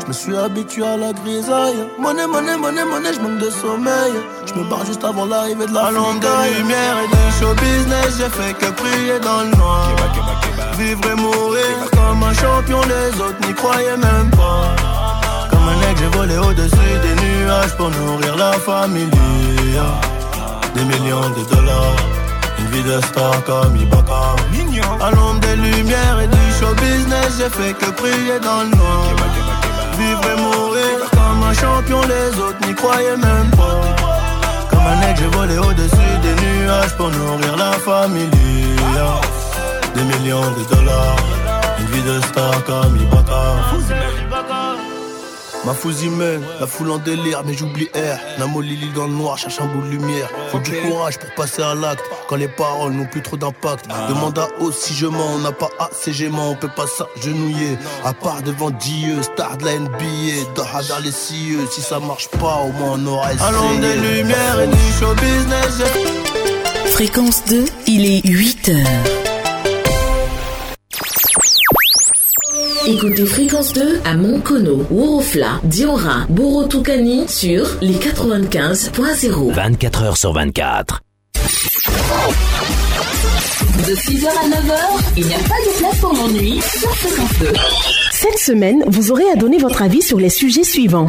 [0.00, 1.88] Je me suis habitué à la grisaille.
[1.98, 4.12] Monnaie, monnaie, monnaie, monnaie, je manque de sommeil.
[4.46, 8.10] Je me barre juste avant l'arrivée de la de lumière et du show business.
[8.18, 9.88] J'ai fait que prier dans le noir.
[10.78, 14.76] Vivre et mourir comme un champion, les autres n'y croyaient même pas.
[15.50, 19.10] Comme un aigle, j'ai volé au-dessus des nuages pour nourrir la famille.
[20.74, 21.96] Des millions de dollars.
[22.58, 24.36] Une vie de star comme Ibaka
[25.04, 29.08] À l'ombre des lumières et du show business J'ai fait que prier dans le noir
[29.98, 33.80] Vivre et mourir comme un champion Les autres n'y croyaient même pas
[34.70, 36.23] Comme un aigle j'ai volé au-dessus des
[36.64, 38.30] nuages Pour nourrir la famille
[39.94, 41.16] Des millions de dollars
[41.78, 43.74] Une vie de star comme Ibaka
[45.64, 45.72] Ma
[46.10, 48.38] mène, la foule en délire, mais j'oublie R.
[48.38, 50.28] Namo Lili dans le noir, cherche un bout de lumière.
[50.50, 53.86] Faut du courage pour passer à l'acte, quand les paroles n'ont plus trop d'impact.
[54.10, 57.78] Demande à haut si je mens, on n'a pas assez gément, on peut pas s'agenouiller.
[58.04, 61.66] À part devant Dieu, star de la NBA, dans les cieux.
[61.70, 63.48] Si ça marche pas, au moins on aura essayé.
[63.48, 66.33] Allons des lumières et du show business.
[66.94, 68.86] Fréquence 2, il est 8 heures.
[72.86, 79.52] Écoutez Fréquence 2 à Moncono, Worofla, Diora, Borotukani sur les 95.0.
[79.52, 81.02] 24 heures sur 24.
[81.34, 81.40] De
[83.92, 84.76] 6h à 9h,
[85.16, 87.52] il n'y a pas de place pour l'ennui sur Fréquence 2.
[88.12, 91.08] Cette semaine, vous aurez à donner votre avis sur les sujets suivants.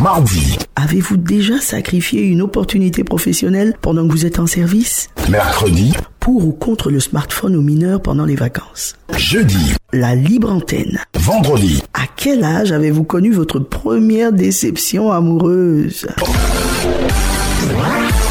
[0.00, 0.58] Mardi.
[0.74, 5.08] Avez-vous déjà sacrifié une opportunité professionnelle pendant que vous êtes en service?
[5.28, 5.92] Mercredi.
[6.18, 8.96] Pour ou contre le smartphone aux mineurs pendant les vacances?
[9.16, 9.74] Jeudi.
[9.92, 10.98] La libre antenne.
[11.14, 11.80] Vendredi.
[11.94, 16.08] À quel âge avez-vous connu votre première déception amoureuse?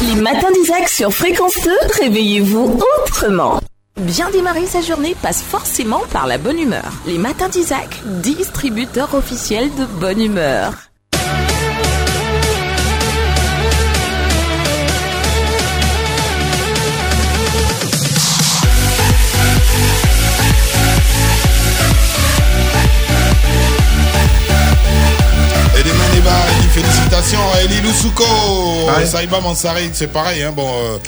[0.02, 1.70] Les matins d'Isaac sur Fréquence 2,
[2.02, 3.58] réveillez-vous autrement.
[3.96, 6.92] Bien démarrer sa journée passe forcément par la bonne humeur.
[7.06, 10.87] Les matins d'Isaac, distributeur officiel de bonne humeur.
[26.82, 28.24] Félicitations à Eli Lusuko.
[29.04, 30.42] Saïba Mansari, c'est pareil.
[30.42, 30.98] Hein, bon, euh,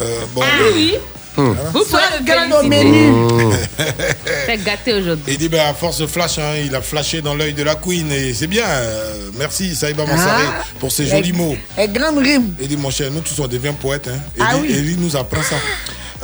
[0.00, 0.94] euh, bon, Ah oui
[1.36, 1.56] Hum.
[1.72, 2.68] Vous pouvez le féliciter.
[2.68, 3.54] menu.
[4.46, 5.24] T'es gâté aujourd'hui.
[5.32, 7.74] Il dit, ben, à force de flash, hein, il a flashé dans l'œil de la
[7.74, 8.64] Queen et c'est bien.
[8.64, 10.62] euh, merci Saïba Mansari Ah.
[10.78, 11.56] pour ces Et- jolis mots.
[11.76, 12.54] Et grande rime.
[12.60, 14.06] Il dit, mon cher, nous tous on devient poète.
[14.08, 14.18] Hein.
[14.38, 14.68] Ah oui.
[14.70, 15.56] Eli nous apprend ça.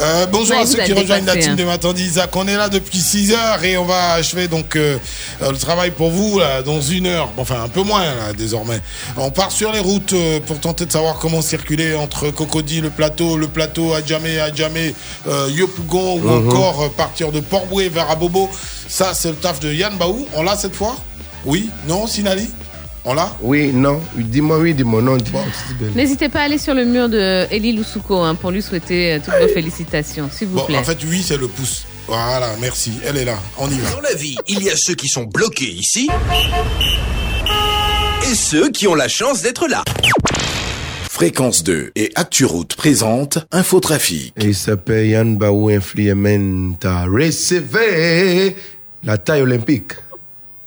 [0.01, 1.57] Euh, bonjour Ouais, à ceux qui rejoignent la team hein.
[1.57, 2.35] de Matin d'Isaac.
[2.35, 4.97] On est là depuis 6 heures et on va achever donc euh,
[5.43, 7.29] le travail pour vous là, dans une heure.
[7.37, 8.81] Bon, Enfin, un peu moins là, désormais.
[9.19, 12.89] On part sur les routes euh, pour tenter de savoir comment circuler entre Cocody, le
[12.89, 14.95] plateau, le plateau Adjamé, Adjamé,
[15.29, 16.49] euh, Yopougon ou Mhm.
[16.49, 18.49] encore euh, partir de Port-Boué vers Abobo.
[18.89, 20.27] Ça, c'est le taf de Yann Baou.
[20.35, 20.97] On l'a cette fois?
[21.45, 21.69] Oui?
[21.87, 22.07] Non?
[22.07, 22.49] Sinali?
[23.05, 23.35] On l'a?
[23.41, 24.01] Oui, non.
[24.15, 25.17] Dis-moi oui, dis-moi non.
[25.17, 25.33] Dis
[25.95, 29.19] N'hésitez pas à aller sur le mur de Eli Lusuko hein, pour lui souhaiter euh,
[29.25, 30.77] toutes vos félicitations, s'il vous Bon, plaît.
[30.77, 31.85] en fait, oui, c'est le pouce.
[32.07, 32.93] Voilà, merci.
[33.07, 33.39] Elle est là.
[33.59, 33.91] On y va.
[33.93, 36.09] Dans la vie, il y a ceux qui sont bloqués ici
[38.31, 39.83] et ceux qui ont la chance d'être là.
[41.09, 44.33] Fréquence 2 et ActuRoute présente Infotrafic.
[44.37, 47.05] Et il s'appelle Yann Baou Infliamenta.
[47.07, 48.57] Recevez
[49.05, 49.93] la taille olympique.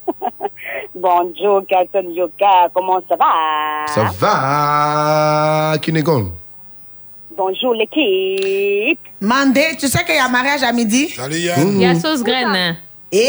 [1.03, 3.85] Bonjour, Carton Yoka, comment ça va?
[3.87, 6.31] Ça va, Kinegon?
[7.35, 8.99] Bonjour, l'équipe.
[9.19, 11.09] Mandé, tu sais qu'il y a mariage à midi?
[11.09, 12.77] Salut Il y a sauce graine.
[13.11, 13.25] Et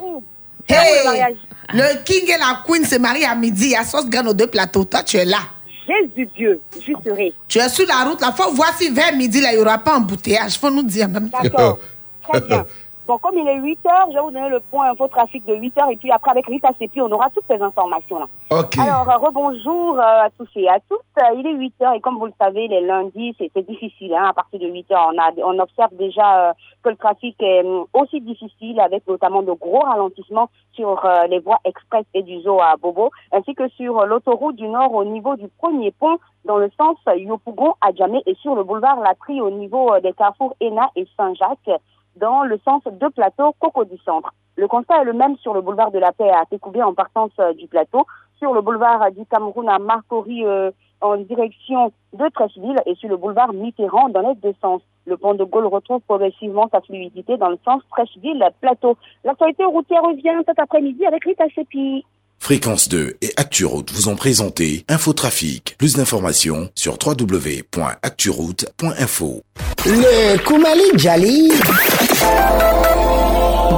[0.00, 1.36] le hey, mariage.
[1.74, 3.66] le king et la queen se marient à midi.
[3.66, 4.84] Il y a sauce graine aux deux plateaux.
[4.84, 5.40] Toi, tu es là.
[5.86, 7.34] Jésus Dieu, je serai.
[7.46, 8.22] Tu es sur la route.
[8.22, 10.58] La fois, voici vers midi, là, il n'y aura pas embouteillage.
[10.58, 11.28] faut nous dire même.
[11.42, 11.78] D'accord.
[12.26, 12.64] Très bien.
[13.08, 15.54] Bon, comme il est 8 heures, je vais vous donner le point info trafic de
[15.54, 18.26] 8 heures et puis après avec Rita Sepi, on aura toutes ces informations là.
[18.50, 18.78] Ok.
[18.78, 21.00] Alors, euh, rebonjour euh, à tous et à toutes.
[21.18, 24.12] Euh, il est 8 heures et comme vous le savez, les lundis, c'est difficile.
[24.12, 26.52] Hein, à partir de 8 heures, on, a, on observe déjà euh,
[26.82, 31.38] que le trafic est hum, aussi difficile avec notamment de gros ralentissements sur euh, les
[31.38, 35.34] voies express et du zoo à Bobo, ainsi que sur l'autoroute du Nord au niveau
[35.36, 39.50] du premier pont dans le sens Yopougon à Djamé et sur le boulevard Latry au
[39.50, 41.80] niveau des carrefours Ena et Saint-Jacques
[42.20, 44.32] dans le sens de plateau Coco du Centre.
[44.56, 47.30] Le constat est le même sur le boulevard de la Paix à Técoubé en partance
[47.38, 48.06] euh, du plateau,
[48.38, 50.70] sur le boulevard euh, du Cameroun à Marcory euh,
[51.00, 54.82] en direction de Trècheville et sur le boulevard Mitterrand dans les deux sens.
[55.06, 58.96] Le pont de Gaulle retrouve progressivement sa fluidité dans le sens Trècheville-Plateau.
[59.24, 62.04] L'actualité routière revient cet après-midi avec Rita Sepi.
[62.38, 65.74] Fréquence 2 et ActuRoute vous ont présenté Infotrafic.
[65.78, 69.42] Plus d'informations sur www.acturoute.info.
[69.86, 71.50] Le Koumali Djali.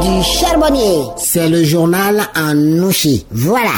[0.03, 1.05] du charbonnier.
[1.17, 3.27] C'est le journal en nouchi.
[3.31, 3.73] Voilà.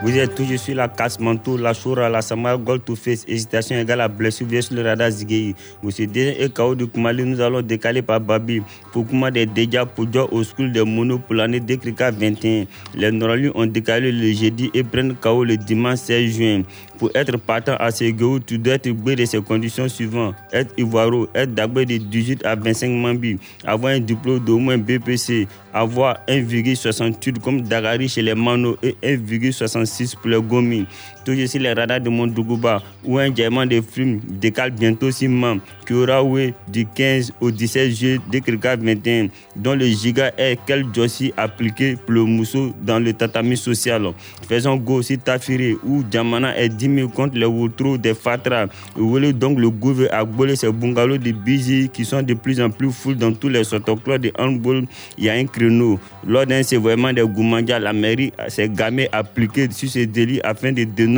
[0.00, 3.76] Vous êtes toujours sur la casse manteau, la choura, la sama, gold to face, hésitation
[3.76, 5.56] égale à blessure, bien sur le radar Zigei.
[5.82, 8.62] Monsieur D et KO de Kumali, nous allons décaler par Babi
[8.92, 9.48] pour Kuma des
[9.96, 12.66] pour Joe au school des monos pour l'année Décrica 21.
[12.94, 16.62] Les Norali ont décalé le jeudi et prennent KO le dimanche 16 juin.
[16.98, 20.34] Pour être partant à GO, tu dois être de ces conditions suivantes.
[20.52, 25.46] Être Ivoiro, être d'abord de 18 à 25 mambi, avoir un diplôme d'au moins BPC,
[25.72, 30.86] avoir 1,68 comme Dagari chez les Mano et 1,66 pour les Gomi.
[31.28, 35.92] Toujours sur les radars de Mondougouba, où un diamant de film décale bientôt membres, qui
[35.92, 38.40] aura oué du 15 au 17 juillet de
[38.82, 44.10] 21, dont le giga est quel Jossi appliqué pour le mousseau dans le tatami social.
[44.48, 48.64] Faisons go si Tafiri, où Diamana est 10 000 contre les Woutro des Fatra.
[48.96, 52.90] Voulez donc le gouvernement abolir ces bungalows de Bizi qui sont de plus en plus
[52.90, 53.62] full dans tous les
[54.02, 54.86] clubs de handball.
[55.18, 56.00] Il y a un créneau.
[56.26, 60.84] Lors d'un sévoiement des Goumandia, la mairie s'est gamée appliquée sur ce délit afin de
[60.84, 61.17] dénoncer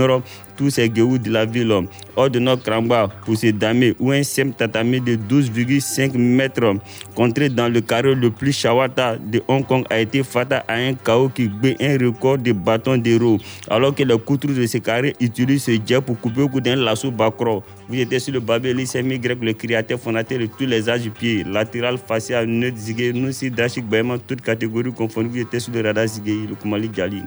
[0.57, 1.73] tous ces guéous de la ville.
[2.17, 6.75] Hors de notre cramba pour ces dames ou un simple tatami de 12,5 mètres
[7.15, 10.93] contré dans le carré le plus chawata de Hong Kong a été fatal à un
[10.95, 13.39] chaos qui bat un record de bâtons d'héros.
[13.71, 16.77] Alors que les couteaux de ce carré utilisent ce jet pour couper au coup d'un
[16.77, 17.63] lasso bacro.
[17.89, 21.43] Vous étiez sur le semi grec, le créateur fondateur de tous les âges du pied,
[21.45, 23.85] latéral, facial, neutre, zigué, nous si dashik,
[24.27, 25.29] toutes catégories confondues.
[25.31, 27.23] Vous étiez sur le radar zigué, le Kumali Djali.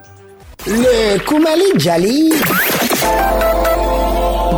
[0.65, 2.30] Le Koumali Djali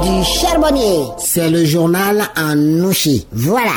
[0.03, 1.05] du charbonnier.
[1.17, 3.25] C'est le journal en nouchi.
[3.31, 3.71] Voilà.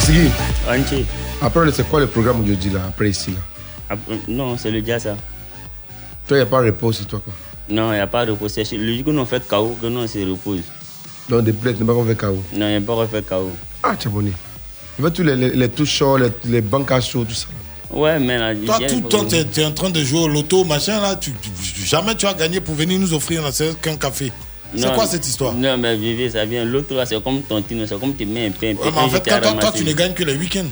[0.00, 0.28] Segui.
[0.68, 1.06] Anchi.
[1.40, 3.96] Après, c'est quoi le programme aujourd'hui là, après ici là?
[4.28, 5.16] Non, c'est le dia ça.
[6.26, 7.32] Toi, il n'y a pas de repos sur toi quoi?
[7.70, 8.48] Non, il n'y a pas de repos.
[8.48, 10.60] C'est logique que nous on fait KO, que nous on se repose.
[11.28, 12.42] Donc, des plaies, tu n'as pas fait KO.
[12.54, 13.50] Non, il n'y a pas refait KO.
[13.82, 14.32] Ah, Tchaboni.
[14.98, 17.46] Il veut tous les, les, les touches les, les banques à chaud, tout ça.
[17.90, 20.64] Ouais, mais là, Toi, tout le temps, tu es, en train de jouer au loto,
[20.64, 21.16] machin, là.
[21.16, 23.42] Tu, tu- jamais tu as gagné pour venir nous offrir
[23.80, 24.30] qu'un café.
[24.76, 25.54] C'est quoi cette histoire?
[25.54, 26.64] Non, mais Vivi, ça vient.
[26.64, 28.74] L'autre là, c'est comme tontine, c'est comme tu mets un pain.
[28.74, 30.66] Ouais, mais en fait, quand toi, toi, tu ne gagnes que les week-ends.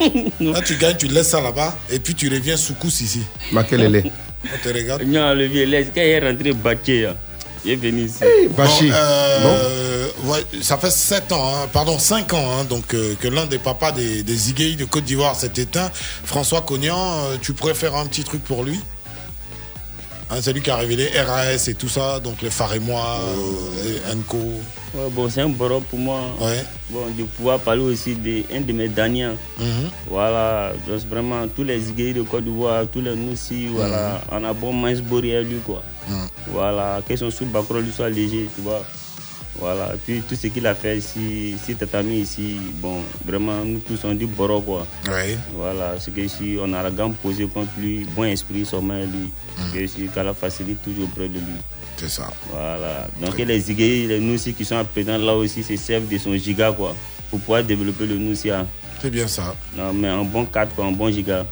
[0.40, 3.20] Là, tu gagnes, tu laisses ça là-bas et puis tu reviens sous cousse ici.
[3.50, 4.04] Makelele.
[4.44, 5.02] On te regarde.
[5.02, 7.16] Non, le vieux, laisse, quand il est rentré bâché, là,
[7.64, 8.20] il est venu ici.
[8.56, 9.87] Bon, euh,
[10.24, 13.58] ouais, ça fait 7 ans, hein, pardon, 5 ans, hein, donc euh, que l'un des
[13.58, 15.90] papas des, des Iguéis de Côte d'Ivoire s'est éteint.
[16.24, 18.80] François Cognan, euh, tu pourrais faire un petit truc pour lui?
[20.30, 22.50] Hein, C'est lui qui a révélé RAS et tout ça, donc les
[22.80, 24.36] moi, euh, Enco.
[24.94, 26.20] Ouais, bon, c'est un borop pour moi.
[26.90, 29.30] Bon, de pouvoir parler aussi d'un de mes derniers.
[30.10, 34.52] Voilà, donc vraiment, tous les Iguéis de Côte d'Ivoire, tous les Noussi, voilà, on a
[34.52, 35.82] bon mince à lui, quoi.
[36.50, 38.82] Voilà, que son sous-bacro lui soit léger, tu vois.
[39.60, 43.80] Voilà, et puis tout ce qu'il a fait ici, ici tatami ici, bon, vraiment, nous
[43.80, 44.86] tous on dit boro, quoi.
[45.52, 49.30] Voilà, c'est que ici, on a la gamme posée contre lui, bon esprit, sûrement lui.
[49.74, 51.58] Que ici, qu'Allah facilite toujours auprès de lui.
[51.96, 52.30] C'est ça.
[52.52, 53.08] Voilà.
[53.20, 56.70] Donc les Iguéis, les Noussi qui sont présents là aussi, se servent de son giga,
[56.70, 56.94] quoi,
[57.28, 58.64] pour pouvoir développer le Noussia.
[59.02, 59.56] C'est bien ça.
[59.76, 61.44] Non, mais un bon 4, quoi, un bon giga.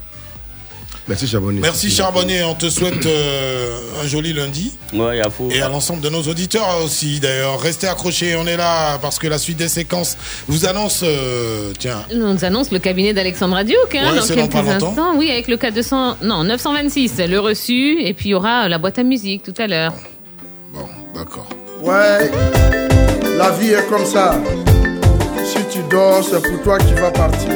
[1.09, 1.61] Merci Charbonnier.
[1.61, 4.73] Merci Charbonnier, on te souhaite euh, un joli lundi.
[4.93, 5.49] Ouais, y a faux.
[5.53, 7.61] Et à l'ensemble de nos auditeurs aussi d'ailleurs.
[7.61, 10.17] Restez accrochés, on est là parce que la suite des séquences
[10.49, 14.35] vous annonce, euh, tiens, On nous annonce le cabinet d'Alexandra Diouk hein, Ouais, dans c'est
[14.35, 14.89] dans quelques pas longtemps.
[14.89, 15.13] instants.
[15.17, 18.79] Oui, avec le cas 200, non 926, le reçu, et puis il y aura la
[18.79, 19.93] boîte à musique tout à l'heure.
[21.15, 21.49] d'accord.
[21.83, 22.31] Ouais,
[23.39, 24.41] la vie est comme ça.
[25.45, 27.53] Si tu dors, c'est pour toi qui vas partir.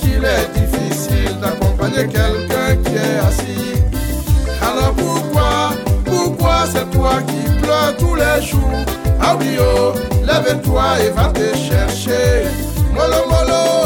[0.00, 3.82] Qu'il est difficile d'accompagner quelqu'un qui est assis.
[4.60, 5.70] Alors pourquoi,
[6.04, 8.84] pourquoi c'est toi qui pleures tous les jours?
[9.20, 9.92] Ah oui, oh,
[10.24, 12.46] lève-toi et va te chercher.
[12.92, 13.85] Molo, molo,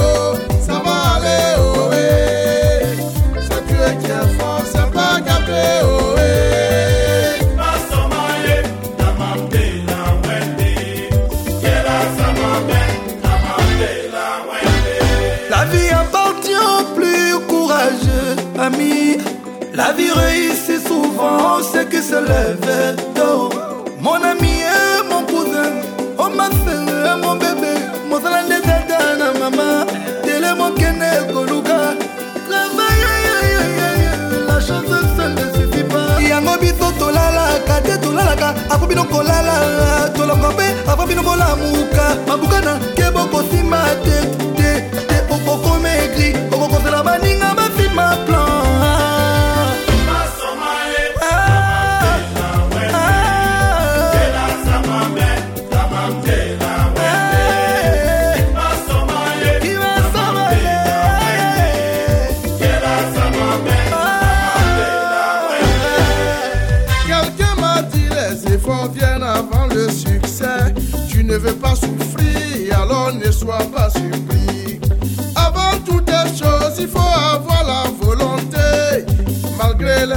[18.61, 19.19] ami.
[19.75, 23.49] La vie réussit souvent ceux qui se lèvent tôt.
[24.01, 25.71] Mon ami et mon cousin,
[26.19, 27.75] oh ma soeur, mon bébé,
[28.09, 29.87] mon salam de tata na maman,
[30.25, 31.81] télé mon kene koluka.
[32.49, 33.03] Travail,
[34.49, 36.21] la chance ça ne suffit pas.
[36.31, 39.57] yango biso tolalaka te tolalaka afo bino kolala
[40.17, 44.17] tolongo mpe afo bino kolamuka mabukana ke bokosima te
[44.59, 44.71] te
[45.09, 48.50] te okokoma-egri okokosela baninga bafima plan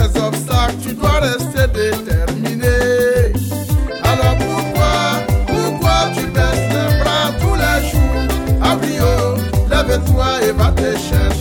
[0.04, 3.32] Les obstacles, tu dois rester déterminé.
[4.04, 8.28] Alors pourquoi, pourquoi tu baisses les bras tous les jours
[9.02, 11.33] oh, lève-toi et va te chercher.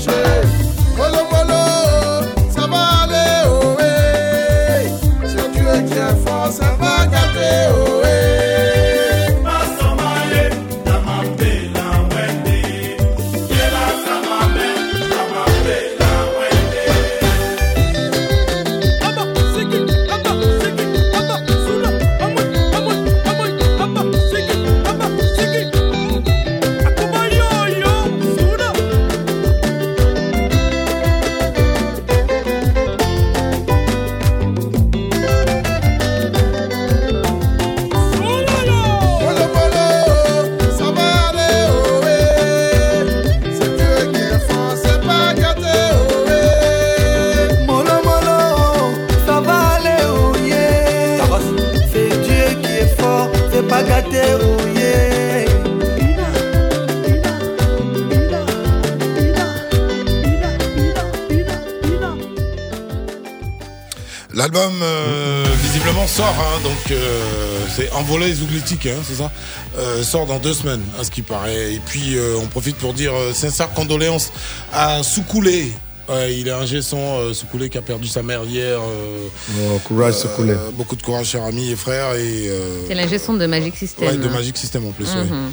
[68.13, 69.33] Envolé Zouglétique, hein, c'est ça
[69.79, 71.73] Euh, Sort dans deux semaines, à ce qui paraît.
[71.73, 74.31] Et puis euh, on profite pour dire euh, sincères condoléances
[74.71, 75.73] à Soukoulé.
[76.11, 78.79] Ouais, il est un son euh, Soukoulé qui a perdu sa mère hier.
[78.83, 80.53] Oh, courage, Soukoulé.
[80.75, 82.15] beaucoup de courage, chers amis et frères.
[82.17, 84.07] Et, euh, C'est l'ingé son de Magic System.
[84.07, 85.25] Ouais, de Magic System en plus, ouais.
[85.25, 85.53] Mhm.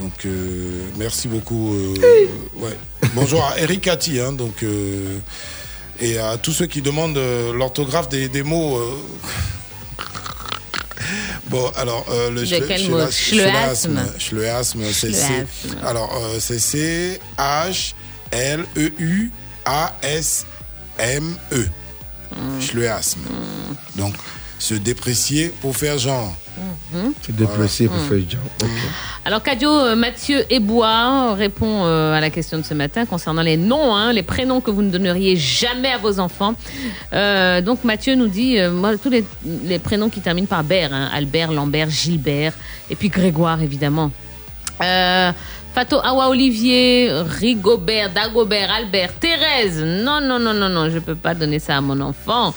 [0.00, 1.74] Donc, euh, merci beaucoup.
[1.74, 1.94] euh,
[2.60, 2.76] ouais.
[3.16, 5.18] Bonjour à Eric Cathy, hein, donc, euh,
[5.98, 8.78] et à tous ceux qui demandent euh, l'orthographe des, des mots.
[11.46, 12.44] Bon, alors, euh, le.
[12.44, 14.00] Schleasme.
[14.18, 15.46] Schleasme, c'est C.
[15.84, 17.94] Alors, euh, c'est C H
[18.32, 19.30] L E U
[19.64, 20.44] A S
[20.98, 21.66] M E.
[22.34, 22.60] Mm.
[22.60, 23.20] Schleasme.
[23.94, 24.14] Donc,
[24.58, 26.34] se déprécier pour faire genre.
[26.92, 27.12] Mhm.
[27.22, 28.40] Tu déprécies pour faire genre.
[28.62, 28.70] Ok.
[29.24, 33.56] Alors Cadio, euh, Mathieu Ebois répond euh, à la question de ce matin concernant les
[33.56, 36.54] noms, hein, les prénoms que vous ne donneriez jamais à vos enfants.
[37.12, 39.24] Euh, donc Mathieu nous dit, euh, moi tous les,
[39.64, 42.54] les prénoms qui terminent par Bert, hein, Albert, Lambert, Gilbert,
[42.88, 44.10] et puis Grégoire évidemment.
[44.82, 45.32] Euh,
[45.76, 49.82] Fato Awa Olivier, Rigobert, Dagobert, Albert, Thérèse.
[49.84, 52.54] Non, non, non, non, non, je peux pas donner ça à mon enfant.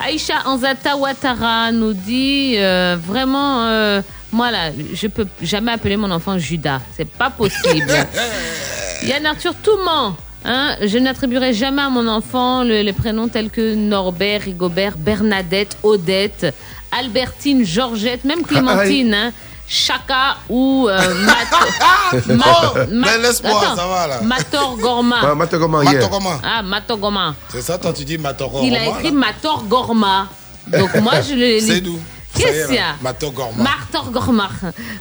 [0.00, 4.00] Aïcha Anzata Ouattara nous dit euh, vraiment, euh,
[4.32, 6.80] moi là, je peux jamais appeler mon enfant Judas.
[6.96, 7.92] C'est pas possible.
[9.02, 10.16] Yann Arthur Touman.
[10.46, 15.76] Hein, je n'attribuerai jamais à mon enfant le- les prénoms tels que Norbert, Rigobert, Bernadette,
[15.82, 16.54] Odette,
[16.90, 19.12] Albertine, Georgette, même Clémentine.
[19.12, 19.32] Hein,
[19.72, 24.20] Chaka ou euh, Mat- Ma- Oh, Ma- mais laisse-moi, ça va, là.
[24.20, 25.16] Mator Gorma.
[25.22, 25.34] Ah.
[25.34, 26.40] Matogoma.
[26.44, 27.34] Ah, Matogoma.
[27.48, 28.66] C'est ça, toi tu dis Matogoma.
[28.66, 30.28] Il a écrit Mator Gorma.
[30.68, 31.98] Donc moi je le C'est d'où?
[32.34, 32.96] Qu'est-ce qu'il y a?
[33.02, 33.62] Matogorma.
[33.62, 34.48] Martor Gorma.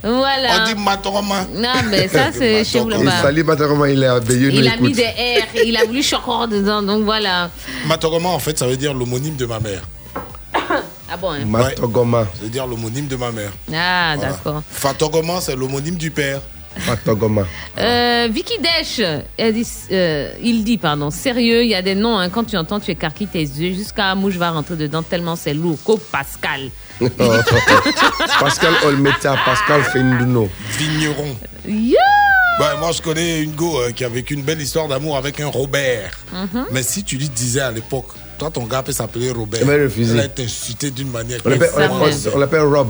[0.04, 0.50] Voilà.
[0.64, 1.46] On dit Matogorma.
[1.54, 3.22] Non, mais ça c'est chez vous là-bas.
[3.22, 6.82] Sali Matogoma, il est habillé, Il a mis des R, il a voulu chocor dedans,
[6.82, 7.50] donc voilà.
[7.88, 9.82] Matogoma, en fait, ça veut dire l'homonyme de ma mère.
[11.12, 11.46] Ah bon hein.
[11.46, 12.24] Matogoma.
[12.36, 13.52] Ça veut dire l'homonyme de ma mère.
[13.74, 14.32] Ah, Voilà.
[14.32, 14.64] d'accord.
[14.72, 16.42] Fatogoma, c'est l'homonyme du père.
[16.88, 17.46] Matogoma.
[17.78, 19.02] Euh, Vicky Desch,
[19.38, 22.56] elle dit, euh, il dit, pardon, sérieux, il y a des noms, hein, quand tu
[22.56, 25.78] entends, tu écarquilles tes yeux, jusqu'à mouche va rentrer dedans, tellement c'est lourd.
[25.84, 26.70] Co Pascal.
[28.40, 30.50] Pascal Olmeta, Pascal Fenduno.
[30.78, 31.36] Vigneron.
[31.68, 31.98] Yeah
[32.60, 35.40] Ouais, moi, je connais une go euh, qui a vécu une belle histoire d'amour avec
[35.40, 36.12] un Robert.
[36.32, 36.66] Mhm.
[36.72, 38.08] Mais si tu lui disais à l'époque,
[38.42, 39.62] toi, ton gars peut s'appeler Robert.
[39.62, 40.14] Il va refuser.
[40.16, 41.40] Elle a été insultée d'une manière.
[41.46, 41.50] On
[42.40, 42.88] l'appelle- Rob.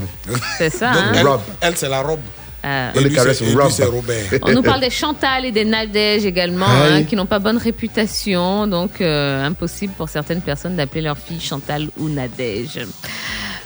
[0.57, 1.11] C'est ça, Donc, hein.
[1.13, 1.41] elle, Rob.
[1.59, 2.21] elle, c'est la robe.
[2.63, 2.91] Ah.
[2.95, 4.25] Et lui, et Robert.
[4.43, 8.65] On nous parle des Chantal et des Nadège également, hein, qui n'ont pas bonne réputation,
[8.67, 12.77] donc euh, impossible pour certaines personnes d'appeler leur fille Chantal ou Nadège.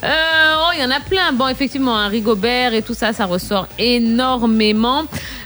[0.04, 1.34] Euh, oh, il y en a plein.
[1.34, 5.04] Bon, effectivement, un Rigobert et tout ça, ça ressort énormément.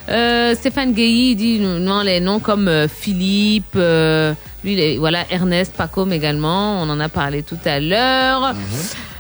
[0.10, 4.34] Euh, Stéphane Gueye dit non les noms comme euh, Philippe, euh,
[4.64, 6.82] lui, voilà Ernest, Pacôme également.
[6.82, 8.54] On en a parlé tout à l'heure.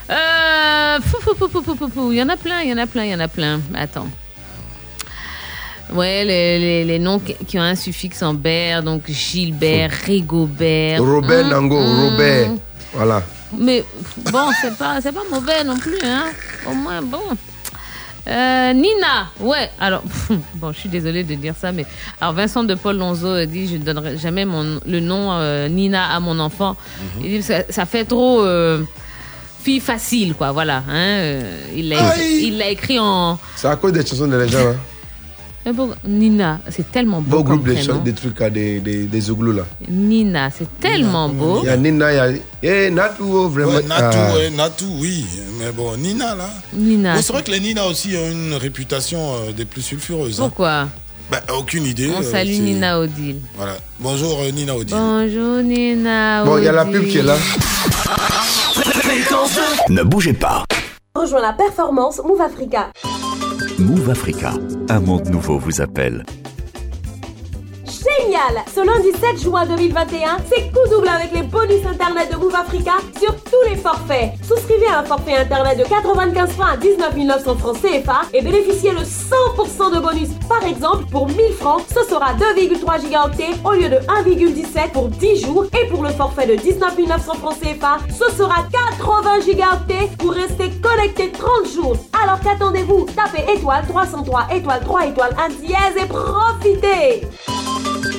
[0.10, 1.36] Euh, fou,
[1.94, 2.11] fou.
[2.11, 3.60] Il y en a plein, il y en a plein, il y en a plein.
[3.76, 4.07] Attends.
[5.94, 11.02] Ouais, les, les, les noms qui ont un suffixe en ber, donc Gilbert, Rigobert.
[11.02, 12.10] Robert Hum, Nango, hum.
[12.10, 12.49] Robert.
[12.94, 13.24] Voilà.
[13.57, 13.84] Mais
[14.32, 16.26] bon, c'est pas, c'est pas mauvais non plus, hein.
[16.68, 17.22] Au moins, bon.
[18.30, 19.70] Euh, Nina, ouais.
[19.80, 20.04] Alors,
[20.56, 21.86] bon, je suis désolée de dire ça, mais
[22.22, 26.14] alors Vincent de Paul Lonzo dit je ne donnerai jamais mon, le nom euh, Nina
[26.14, 26.76] à mon enfant.
[27.22, 28.84] Il dit ça, ça fait trop euh,
[29.64, 30.52] fille facile, quoi.
[30.52, 30.84] Voilà.
[30.90, 31.42] Hein, euh,
[31.76, 31.90] il
[32.58, 34.60] l'a écrit en C'est à cause des chansons de gens.
[34.60, 34.76] Hein.
[35.65, 36.60] Mais bon, Nina.
[36.69, 39.64] C'est tellement beau Beau groupe des, chants- des trucs, là, des, des, des Zouglous là.
[39.90, 41.60] Nina, c'est tellement beau.
[41.64, 42.30] Il y a Nina, il y a.
[42.64, 43.73] Eh, Natou, oh, vraiment.
[43.73, 44.99] Ouais, Natou, Ah.
[45.02, 45.26] oui.
[45.60, 46.49] Mais bon, Nina, là.
[46.73, 47.15] Nina.
[47.15, 50.40] Bon, c'est vrai que les Nina aussi ont une réputation euh, des plus sulfureuses.
[50.40, 50.44] hein.
[50.48, 50.88] Pourquoi?
[51.30, 52.10] Bah, aucune idée.
[52.18, 53.41] On euh, salue Nina Odile.
[53.56, 53.73] Voilà.
[53.99, 54.95] Bonjour, euh, Nina Odile.
[54.98, 56.44] Bonjour Nina.
[56.45, 57.36] Bon, il y a la pub qui est là.
[59.90, 60.64] Ne bougez pas.
[61.15, 62.90] Rejoins la performance Move Africa.
[64.10, 64.53] Africa,
[64.90, 66.26] un monde nouveau vous appelle.
[68.20, 72.56] Génial Ce lundi 7 juin 2021, c'est coup double avec les bonus internet de Move
[72.56, 74.32] Africa sur tous les forfaits.
[74.44, 78.91] Souscrivez à un forfait internet de 95 francs à 19 900 francs CFA et bénéficiez
[78.91, 80.30] de 100% de bonus.
[80.50, 85.41] Par exemple, pour 1000 francs, ce sera 2,3 gigaoctets au lieu de 1,17 pour 10
[85.46, 88.64] jours et pour le forfait de 19 900 francs CFA, ce sera
[88.98, 91.96] 80 gigaoctets pour rester connecté 30 jours.
[92.22, 93.06] Alors qu'attendez-vous?
[93.16, 97.28] Tapez étoile 303 étoile 3 étoile 1 dièse et profitez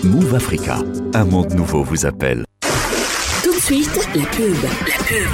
[0.03, 0.79] Move Africa,
[1.13, 2.47] un monde nouveau vous appelle.
[3.43, 4.57] Tout de suite, la pub.
[4.63, 5.29] La pub.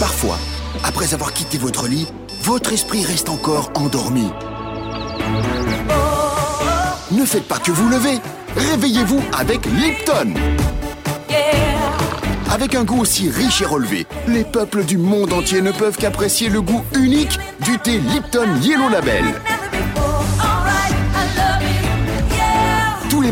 [0.00, 0.38] Parfois,
[0.84, 2.08] après avoir quitté votre lit,
[2.44, 4.24] votre esprit reste encore endormi.
[7.10, 8.20] Ne faites pas que vous lever.
[8.56, 10.32] Réveillez-vous avec Lipton.
[12.50, 16.48] Avec un goût aussi riche et relevé, les peuples du monde entier ne peuvent qu'apprécier
[16.48, 19.24] le goût unique du thé Lipton Yellow Label.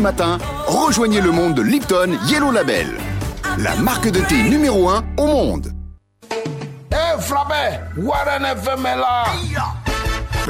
[0.01, 2.87] Les matins, rejoignez le monde de Lipton Yellow Label,
[3.59, 5.71] la marque de thé numéro 1 au monde.
[6.91, 9.25] Eh, frappé Warren FM est là.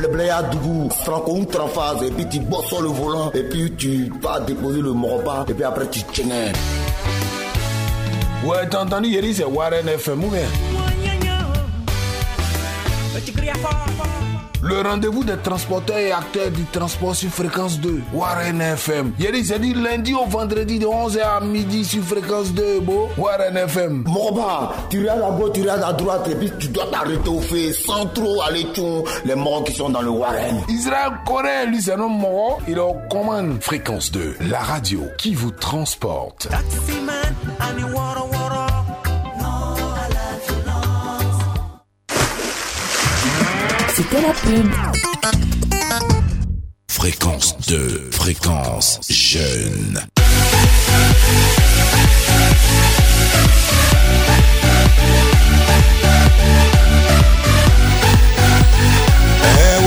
[0.09, 3.73] Blé à Dougou, Franco ou Trafaz, et puis tu bosses sur le volant, et puis
[3.75, 6.53] tu vas déposer le morba, et puis après tu tiennes.
[8.45, 10.47] Ouais, t'as entendu, Yeri, c'est Warren FM ou bien?
[14.63, 19.13] Le rendez-vous des transporteurs et acteurs du transport sur fréquence 2, Warren FM.
[19.17, 23.09] Yeri, c'est du lundi au vendredi de 11h à midi sur fréquence 2, beau.
[23.17, 24.03] Warren FM.
[24.05, 27.41] Morba, tu regardes à gauche, tu regardes à droite, et puis tu dois t'arrêter au
[27.41, 30.61] fait, sans trop aller tchou, les morts qui sont dans le Warren.
[30.69, 32.59] Israël Corée, lui, c'est un homme mort.
[32.67, 33.57] Il est aux commandes.
[33.61, 36.47] Fréquence 2, la radio qui vous transporte.
[44.21, 44.71] La pub.
[46.89, 49.99] Fréquence 2, fréquence jeune.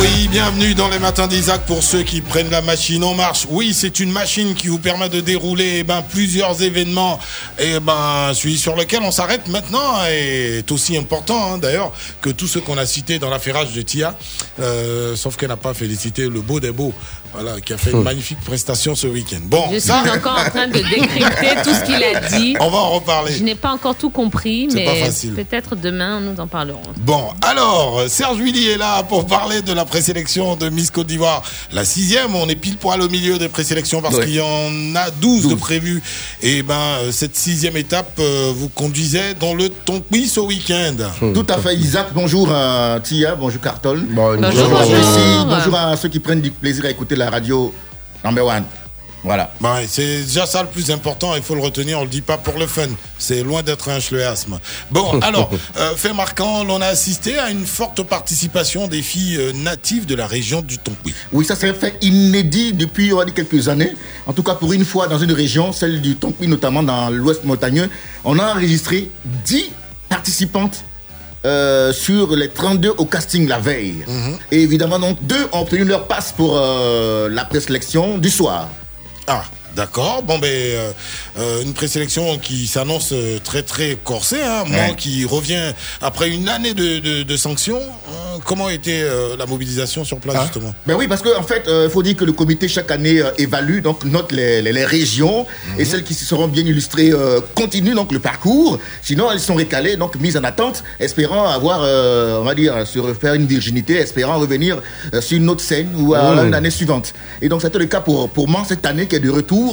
[0.05, 3.47] Oui, bienvenue dans les matins d'Isaac pour ceux qui prennent la machine en marche.
[3.49, 7.18] Oui, c'est une machine qui vous permet de dérouler eh ben, plusieurs événements
[7.58, 12.47] et ben, celui sur lequel on s'arrête maintenant est aussi important hein, d'ailleurs que tous
[12.49, 14.16] ceux qu'on a cités dans l'affairage de Tia,
[14.60, 16.94] Euh, sauf qu'elle n'a pas félicité le beau des beaux,
[17.35, 19.41] voilà, qui a fait une magnifique prestation ce week-end.
[19.45, 22.57] Bon, Je suis ça, encore en train de décrypter tout ce qu'il a dit.
[22.61, 23.33] on va en reparler.
[23.33, 25.33] Je n'ai pas encore tout compris, C'est mais pas facile.
[25.35, 26.81] peut-être demain nous en parlerons.
[26.99, 31.43] Bon, alors, Serge Willy est là pour parler de la présélection de Miss Côte d'Ivoire.
[31.73, 34.25] La sixième, on est pile poil au milieu des présélections parce Ouais.
[34.27, 36.03] qu'il y en a 12, de prévues.
[36.43, 40.95] Et ben, euh, cette sixième étape euh, vous conduisait dans le Tonqui ce week-end.
[41.35, 42.09] Tout à fait, Isaac.
[42.15, 44.03] Bonjour à Tia, bonjour Cartol.
[44.09, 44.97] Bonjour, bonjour.
[44.97, 47.75] Ici, bonjour à ceux qui prennent du plaisir à écouter la radio
[48.25, 48.65] number one.
[49.25, 49.51] Voilà.
[49.62, 52.36] Ouais, c'est déjà ça le plus important, il faut le retenir, on le dit pas
[52.36, 52.89] pour le fun.
[53.19, 54.61] C'est loin d'être un schleasme.
[54.91, 59.53] Bon, alors, euh, fait marquant, on a assisté à une forte participation des filles euh,
[59.55, 61.15] natives de la région du Tonqui.
[61.33, 63.94] Oui, ça c'est un fait inédit depuis on va dire, quelques années.
[64.27, 67.44] En tout cas, pour une fois dans une région, celle du Tonkin, notamment dans l'ouest
[67.44, 67.89] montagneux,
[68.25, 69.11] on a enregistré
[69.47, 69.70] 10
[70.11, 70.85] participantes
[71.45, 74.05] euh, sur les 32 au casting la veille.
[74.51, 78.69] Et évidemment, donc, deux ont obtenu leur passe pour euh, la présélection du soir.
[79.27, 79.45] Ah,
[79.77, 80.23] d'accord.
[80.23, 80.91] Bon, ben, euh,
[81.39, 84.43] euh, une présélection qui s'annonce euh, très, très corsée.
[84.43, 84.65] Hein.
[84.67, 84.94] Moi, Ouais.
[84.97, 85.73] qui revient
[86.03, 87.81] après une année de, de- de sanctions.
[87.81, 90.75] Hein, comment était euh, la mobilisation sur place, justement?
[90.86, 93.81] Ben oui, parce qu'en en fait, il faut dire que le comité chaque année évalue,
[93.81, 95.47] donc note les, les- les régions
[95.78, 97.12] et celles qui se seront bien illustrées
[97.55, 98.78] continuent donc le parcours.
[99.03, 101.81] Sinon, elles sont récalées, donc mises en attente, espérant avoir,
[102.41, 104.81] on va dire, se refaire une virginité, espérant revenir
[105.20, 106.51] sur une autre scène ou à Mmh.
[106.51, 107.12] l'année suivante.
[107.43, 109.64] Et donc, c'était le cas pour, pour moi cette année qui est de retour.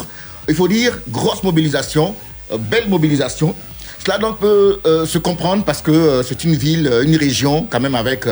[0.48, 2.16] Il faut dire, grosse mobilisation,
[2.52, 3.54] euh, belle mobilisation.
[4.04, 7.68] Cela donc peut euh, se comprendre parce que euh, c'est une ville, euh, une région
[7.70, 8.26] quand même avec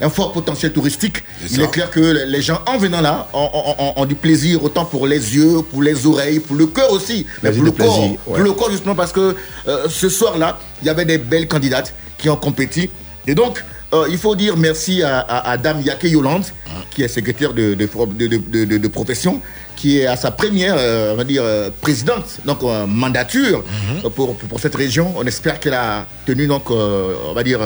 [0.00, 1.24] un fort potentiel touristique.
[1.50, 4.62] Il est clair que les gens en venant là ont, ont- ont- ont du plaisir
[4.62, 7.92] autant pour les yeux, pour les oreilles, pour le cœur aussi, mais pour le plaisir,
[7.92, 8.08] corps.
[8.10, 8.16] ouais.
[8.36, 9.34] Pour le corps justement parce que
[9.88, 12.88] ce soir-là, il y avait des belles candidates qui ont compétit.
[13.26, 16.44] Et donc, euh, il faut dire merci à, à, à Dame Yake Yolande,
[16.90, 19.40] qui est secrétaire de, de, de, de- de- de profession,
[19.76, 23.62] qui est à sa première, euh, on va dire, euh, présidente, donc mandature
[24.04, 25.12] euh, pour, pour, pour cette région.
[25.16, 27.60] On espère qu'elle a tenu, donc, on va dire,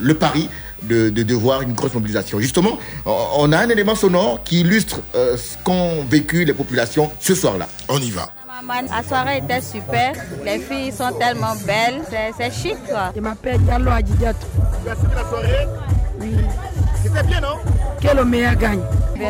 [0.00, 0.48] le pari
[0.82, 2.38] de, de, voir une grosse mobilisation.
[2.40, 7.68] Justement, on- a un élément sonore qui illustre ce qu'ont vécu les populations ce soir-là.
[7.88, 8.30] On y va.
[8.64, 10.14] La soirée était super.
[10.44, 12.02] Les filles sont tellement belles.
[12.08, 13.12] C'est- C'est chic, quoi.
[13.14, 14.32] Je m'appelle Diallo Adjidiat.
[14.32, 15.66] Tu as suivi la soirée
[16.20, 16.36] Oui.
[17.02, 17.56] C'était bien, non?
[18.00, 18.80] Que le meilleur gagne.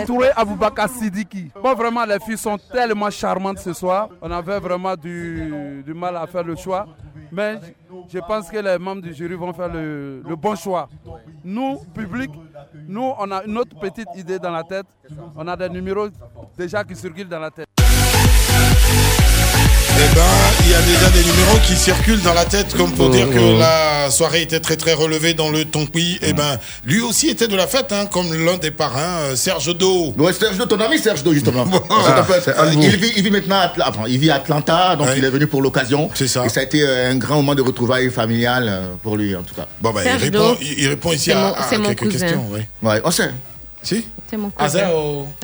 [0.07, 1.51] Touré Aboubaka Sidiki.
[1.61, 4.09] Bon, vraiment, les filles sont tellement charmantes ce soir.
[4.23, 6.87] On avait vraiment du, du mal à faire le choix.
[7.33, 7.59] Mais
[8.09, 10.89] je pense que les membres du jury vont faire le, le bon choix.
[11.45, 12.31] Nous, public,
[12.87, 14.87] nous, on a une autre petite idée dans la tête.
[15.37, 16.09] On a des numéros
[16.57, 17.67] déjà qui circulent dans la tête.
[19.99, 20.23] Eh ben,
[20.65, 23.59] il y a déjà des numéros qui circulent dans la tête, comme pour dire que
[23.59, 26.19] la soirée était très très relevée dans le Tonqui.
[26.23, 29.75] Eh ben, lui aussi était de la fête, hein, comme l'un des parrains, euh, Serge
[29.77, 30.15] Do.
[30.19, 31.65] Ouais, Serge Do, ton ami Serge Do, justement.
[31.91, 32.83] Ah, euh, vous.
[32.83, 35.47] il, vit, il vit maintenant à, enfin, il vit à Atlanta, donc il est venu
[35.47, 36.11] pour l'occasion.
[36.15, 36.45] C'est ça.
[36.45, 39.43] Et ça a été euh, un grand moment de retrouvailles familiales euh, pour lui, en
[39.43, 39.67] tout cas.
[39.81, 40.57] Bon, bah, il répond- Do.
[40.61, 42.19] il- il répond ici à- mon- à c'est mon quelques cousin.
[42.27, 42.69] questions, ouais.
[42.83, 43.31] Ouais, on sait.
[43.83, 44.79] Si C'est mon Ah, cousin.
[44.81, 44.85] c'est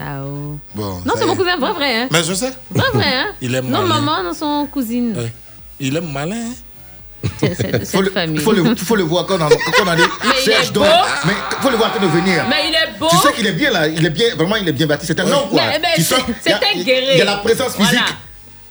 [0.02, 0.59] Ah, oh.
[0.75, 1.36] Bon, Non, c'est mon est.
[1.36, 1.97] cousin, vrai, vrai.
[2.02, 2.09] Hein.
[2.11, 2.51] Mais je sais.
[2.70, 3.27] Vrai, vrai, hein.
[3.41, 4.01] Il aime Non, malin.
[4.01, 5.15] maman, non, son cousine.
[5.78, 6.47] Il malin.
[7.39, 8.39] C'est de Faut cette le, famille.
[8.41, 9.94] faut, le, faut le voir quand on quand on a
[10.44, 10.81] il est Do.
[10.81, 10.86] beau.
[11.25, 12.44] Mais faut le voir en train de venir.
[12.51, 13.07] Mais il est beau.
[13.11, 15.07] Tu sais qu'il est bien là, il est bien, vraiment il est bien bâti.
[15.07, 15.61] C'est un homme quoi.
[15.62, 17.12] Mais- mais Tu c'est- il un guerrier.
[17.12, 17.91] Il y a la présence physique.
[17.93, 18.07] Voilà.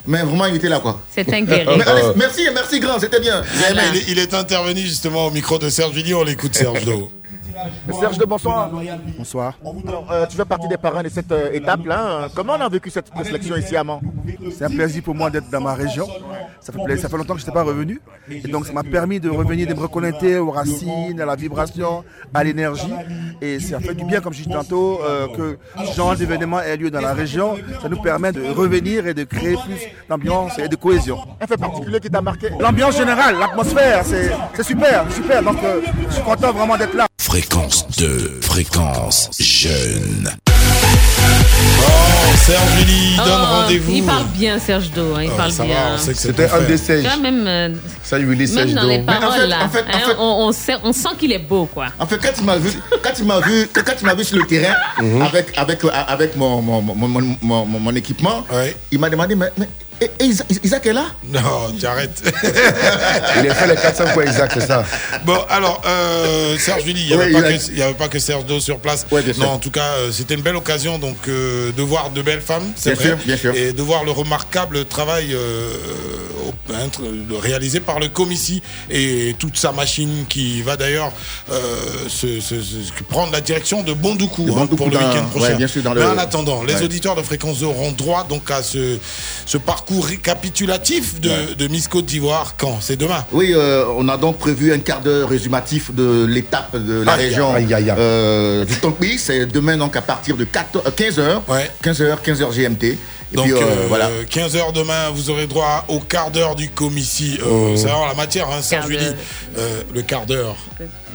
[0.06, 1.00] Mais vraiment il était là quoi.
[1.16, 1.78] C'est un guerrier.
[1.78, 1.86] Mais
[2.18, 3.42] merci, merci grand, c'était bien.
[3.70, 6.84] Eh il, est, il est intervenu justement au micro de Serge Villiers, on l'écoute Serge
[6.84, 7.10] Do.
[8.00, 8.70] Serge de bonsoir.
[9.18, 9.54] Bonsoir.
[9.88, 12.28] Alors, euh, tu fais partie des parrains de cette euh, étape-là.
[12.36, 14.02] Comment on a vécu cette sélection ici à Mans?
[14.58, 16.08] C'est un plaisir pour moi d'être dans ma région.
[16.60, 18.00] Ça fait, plaisir- ça fait longtemps que je n'étais pas revenu.
[18.30, 22.04] Et donc, ça m'a permis de revenir, de me reconnecter aux racines, à la vibration,
[22.34, 22.94] à l'énergie.
[23.42, 26.78] Et ça fait du bien, comme je dis tantôt, euh, que ce genre d'événement ait
[26.78, 27.56] lieu dans la région.
[27.82, 31.18] Ça nous permet de revenir et de créer plus d'ambiance et de cohésion.
[31.40, 32.50] Un fait particulier qui t'a marqué?
[32.60, 34.32] L'ambiance générale, l'atmosphère, c'est
[34.64, 35.44] super, super.
[35.44, 37.08] Donc, euh, je suis content vraiment d'être là.
[37.52, 40.32] Fréquence 2, fréquence jeune.
[41.82, 41.90] Oh,
[42.38, 43.92] Serge Villiers donne Oh, rendez-vous.
[43.92, 45.16] Il parle bien, Serge Do.
[45.18, 45.98] hein, il Oh, parle ça bien.
[45.98, 47.70] C'était un des Tu vois, même, euh,
[48.04, 48.88] Ça, il même Serge dans Do.
[48.88, 50.94] les Mais en paroles, fait- là, en fait- en hein, fait- on, on sait, on
[50.94, 51.88] sent qu'il est beau, quoi.
[52.00, 52.70] En fait, quand il m'a vu,
[53.04, 55.22] quand il m'a vu, quand il m'a vu sur le terrain Mhm.
[55.22, 57.10] avec avec euh, avec mon mon, mon, mon,
[57.42, 58.46] mon- mon- mon équipement,
[58.94, 59.68] il m'a demandé mais, mais
[60.02, 61.06] et- et Isaac, Isaac est là?
[61.24, 61.40] Non,
[61.80, 62.22] tu arrêtes.
[63.44, 64.84] Il a fait les 400 fois exact, c'est ça.
[65.26, 68.08] Bon, alors, euh, Serge Villiers, il n'y avait, pas a- que- il y avait pas
[68.08, 69.06] que Serge Do sur place.
[69.10, 69.44] bien sûr.
[69.44, 72.42] non, en tout cas, euh, c'était une belle occasion donc euh, de voir de belles
[72.42, 73.56] femmes, c'est vrai, sûr, bien sûr.
[73.56, 75.72] et de voir le remarquable travail euh,
[76.48, 81.12] au peintre euh, réalisé par le Comici et toute sa machine qui va d'ailleurs
[81.52, 81.60] euh,
[82.08, 85.46] se, se- se- prendre la direction de Bondoukou De hein, pour le week-end prochain.
[85.50, 86.84] ouais, bien sûr, dans Mais en attendant, les Ouais.
[86.84, 88.98] auditeurs de Fréquence 2 auront droit donc à ce,
[89.46, 92.80] ce parcours récapitulatif de, de Miss Côte d'Ivoire quand?
[92.82, 93.26] C'est demain.
[93.32, 97.54] Oui, euh, on a donc prévu un quart d'heure résumatif de l'étape de la région
[97.98, 99.18] euh, du Tonpi.
[99.18, 101.42] C'est demain donc à partir de 15h,
[101.84, 102.84] 15h, 15h GMT.
[102.84, 102.98] Et
[103.38, 104.10] Donc puis, euh, euh, voilà.
[104.30, 107.38] 15h demain, vous aurez droit au quart d'heure du comici.
[107.42, 107.74] Euh, Oh.
[107.78, 108.98] C'est vraiment la matière, hein, Julie.
[108.98, 109.16] d'heure.
[109.58, 110.56] Euh, le quart d'heure.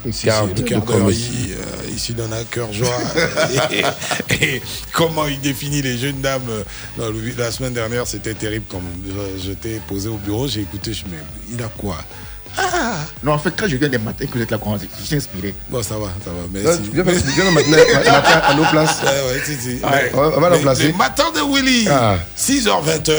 [0.05, 2.87] Le quart le de quart ici, euh, ici donne un cœur joie.
[3.71, 3.83] et,
[4.45, 4.61] et
[4.93, 6.41] comment il définit les jeunes dames.
[6.49, 6.63] euh,
[6.97, 8.65] non, le- la semaine dernière, c'était terrible.
[8.69, 11.97] Comme je- j'étais posé au bureau, j'ai écouté, je me dis, il a quoi?
[12.59, 14.57] Ah Non, en fait, quand je viens des matins que vous êtes là,
[14.99, 15.53] je suis inspiré.
[15.69, 16.71] Bon, ça va, ça va.
[16.71, 18.97] Ah, tu viens faire- tu viens maintenant- matin à nos places.
[19.03, 19.67] Ouais, ouais, si, si.
[19.83, 20.83] Ouais, Mais- on va la mais- placer.
[20.87, 22.17] Les matins de Willy, Ah.
[22.35, 23.13] 6h, 20h.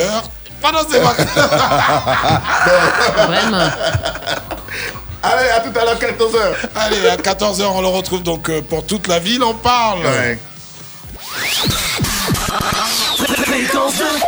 [0.60, 1.26] Pendant ces vacances.
[3.28, 3.68] Vraiment.
[5.30, 6.38] Allez, à tout à l'heure, 14h.
[6.74, 10.00] Allez, à 14h, on le retrouve donc euh, pour toute la ville, on parle.
[10.06, 10.38] Ouais.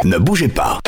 [0.04, 0.78] Ne bougez pas.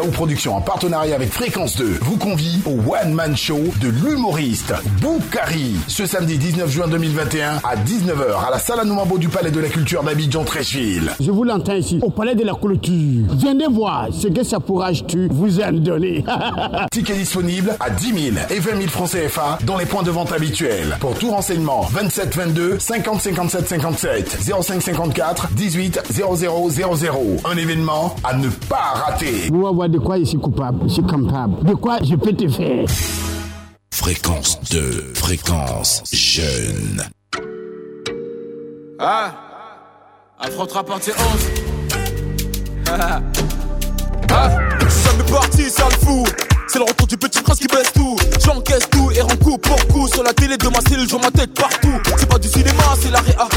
[0.00, 4.72] Gao Productions en partenariat avec Fréquence 2 vous convie au One Man Show de l'humoriste
[5.02, 9.60] Boukari ce samedi 19 juin 2021 à 19h à la salle Anoumabo du Palais de
[9.60, 11.10] la Culture d'Abidjan Trècheville.
[11.20, 13.26] Je vous l'entends ici, au palais de la clôture.
[13.28, 16.24] Venez voir ce que sa pourrage tu vous a donné.
[16.90, 20.32] Tickets disponibles à 10 000 et 20 000 francs CFA dans les points de vente
[20.32, 20.96] habituels.
[21.00, 27.36] Pour tout renseignement, 27 22 50 57 57 05 54 18 00 00.
[27.44, 29.50] Un événement à ne pas rater.
[29.90, 31.64] De quoi je suis coupable, je suis capable.
[31.64, 32.86] De quoi je peux te faire?
[33.92, 37.02] Fréquence 2, fréquence jeune.
[38.98, 39.34] Ah
[40.38, 41.18] Affrontera partie 11
[42.88, 43.20] Ah
[44.88, 46.24] Ça m'est parti, ça le fou
[46.72, 48.16] c'est le retour du petit prince qui baisse tout.
[48.44, 50.06] J'encaisse tout et rends coup pour coup.
[50.08, 51.92] Sur la télé de ma cellule, je ma tête partout.
[52.16, 53.48] C'est pas du cinéma, c'est la réa.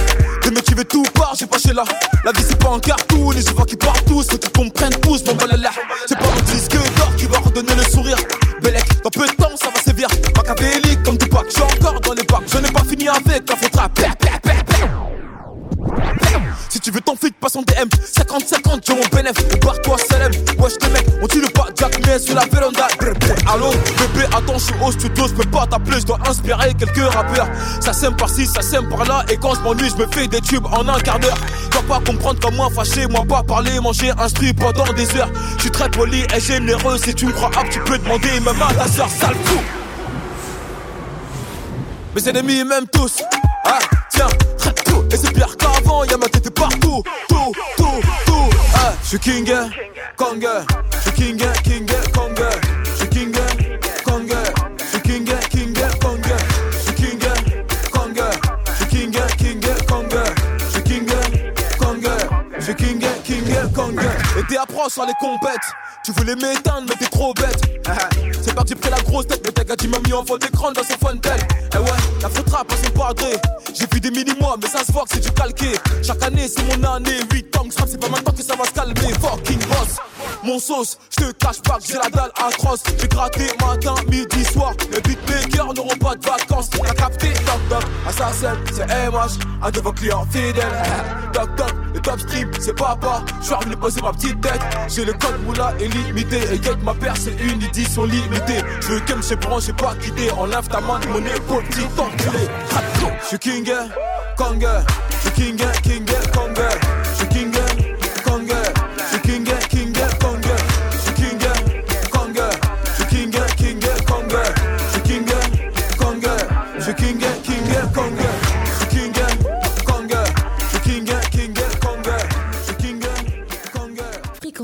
[0.44, 1.84] Des qui veulent tout part, j'ai pas chez là.
[2.26, 4.28] La vie c'est pas un cartoon je vois qu'ils partent tous.
[4.30, 5.68] Faut qu'ils comprennent tous, mon balai
[6.08, 8.18] C'est pas mon disque d'or qui va redonner le sourire.
[8.62, 10.08] Bellec, dans peu de temps ça va sévir.
[10.36, 12.44] Machiavélique comme Tupac, j'suis encore dans les bacs.
[12.48, 14.73] Je n'ai pas fini avec la faute si
[16.84, 20.90] tu veux ton flic, passe en DM 50-50, j'ai mon bénéf Barre-toi, Salem Wesh, les
[20.90, 22.88] mecs, on tue le pas Jack mais sur la véranda.
[23.48, 27.14] Allô, bébé, attends, je suis au studio Je peux pas t'appeler, je dois inspirer quelques
[27.14, 27.48] rappeurs.
[27.80, 29.24] Ça sème par-ci, ça sème par-là.
[29.30, 31.38] Et quand je m'ennuie, je me fais des tubes en un quart d'heure.
[31.72, 35.32] Vas pas comprendre comme moi fâché Moi pas parler, manger, instruit pendant des heures.
[35.56, 36.98] Je suis très poli et généreux.
[36.98, 39.83] Si tu me crois apte, tu peux demander Même à ta soeur, sale fou
[42.16, 43.24] Mes ennemis m'aiment tous.
[43.66, 44.28] Ah, tiens,
[45.12, 47.02] Et c'est pire qu'avant, y'a ma tête partout.
[47.28, 48.50] Tout, tout, tout.
[48.76, 49.52] Ah, je suis king,
[50.16, 50.48] kong.
[50.92, 51.83] Je suis king, king,
[64.64, 65.60] approche sur les compètes.
[66.04, 67.62] Tu voulais m'éteindre mais t'es trop bête.
[68.42, 70.84] C'est parti pris la grosse tête Mais t'as gars m'a mis en fond d'écran dans
[70.84, 73.34] son fontaine Eh ouais, la faute rap à son padré.
[73.74, 75.72] J'ai vu des mini-mois mais ça se voit que c'est du calqué.
[76.02, 77.20] Chaque année c'est mon année.
[77.32, 79.14] 8 ans que c'est pas maintenant que ça va se calmer.
[79.22, 79.98] Fucking boss.
[80.44, 82.84] Mon sauce, je te cache pas que j'ai la dalle atroce.
[83.00, 84.74] J'ai gratté matin, midi, soir.
[84.92, 86.70] Les beatmakers n'auront pas de vacances.
[86.70, 90.54] T'as capté, toc toc, assassin, c'est MH Un de vos clients fidèles.
[91.34, 93.24] Toc toc, le top stream, c'est papa.
[93.40, 94.53] Je suis revenu poser ma petite tête
[94.88, 98.62] J'ai le code moula et limité Et get ma paire c'est une édition limitée.
[98.82, 100.32] Je veux que me chez j'ai pas quitté.
[100.32, 102.48] Enlève ta main de mon épaule petit enculé.
[103.22, 103.72] Je suis king
[104.38, 104.68] Kong
[105.10, 106.13] Je suis king king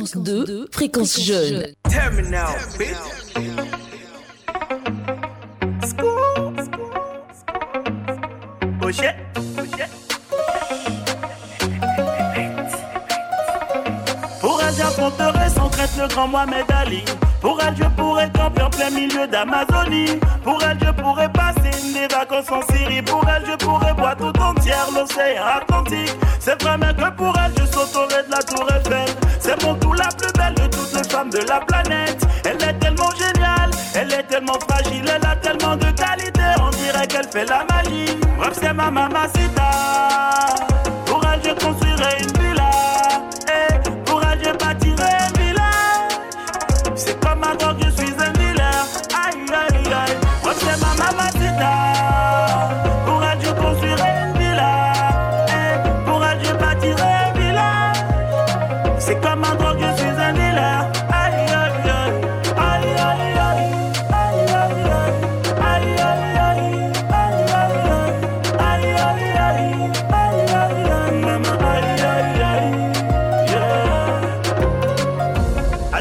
[0.10, 1.68] Fréquence 2, fréquence jeune.
[6.02, 6.52] Oh.
[14.42, 17.04] Pour elle, j'affronterai sans traite le grand Mohamed Ali.
[17.40, 20.20] Pour elle, je pourrais camper en plein milieu d'Amazonie.
[20.44, 23.04] Pour elle, je pourrais passer des vacances en Syrie.
[23.04, 26.16] Pour elle, je pourrais boire tout entière l'océan Atlantique.
[26.40, 29.29] C'est vraiment que pour elle, je sauterai de la tour Eiffel.
[29.50, 32.24] C'est mon tout la plus belle de toutes les femmes de la planète.
[32.46, 36.44] Elle est tellement géniale, elle est tellement fragile, elle a tellement de qualité.
[36.62, 38.16] On dirait qu'elle fait la magie.
[38.38, 39.72] Bref, c'est ma mamacita.
[41.08, 42.49] Pour elle, je construirai une villa.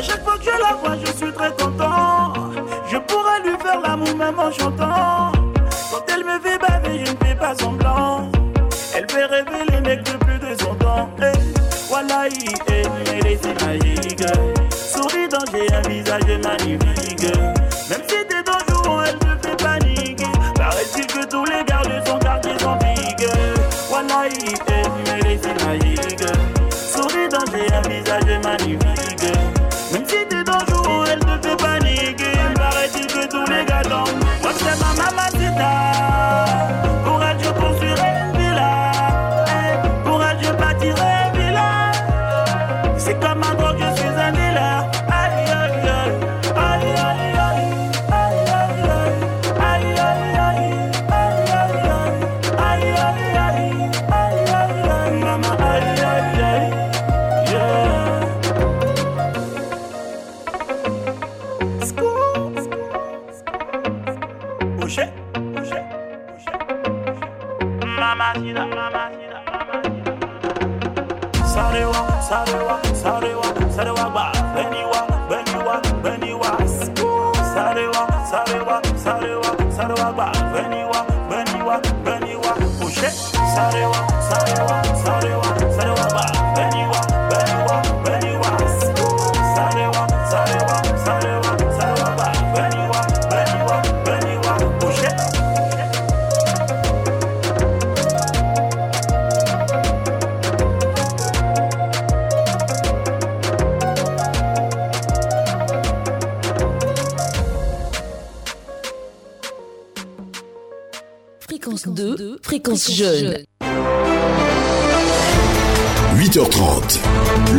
[0.09, 2.33] Chaque fois que je la vois, je suis très content.
[2.91, 5.33] Je pourrais lui faire l'amour même en chantant.
[5.91, 8.38] Quand elle me fait baver, je ne fais pas semblant.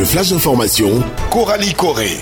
[0.10, 2.18] Flash d'information, Coralie Corée.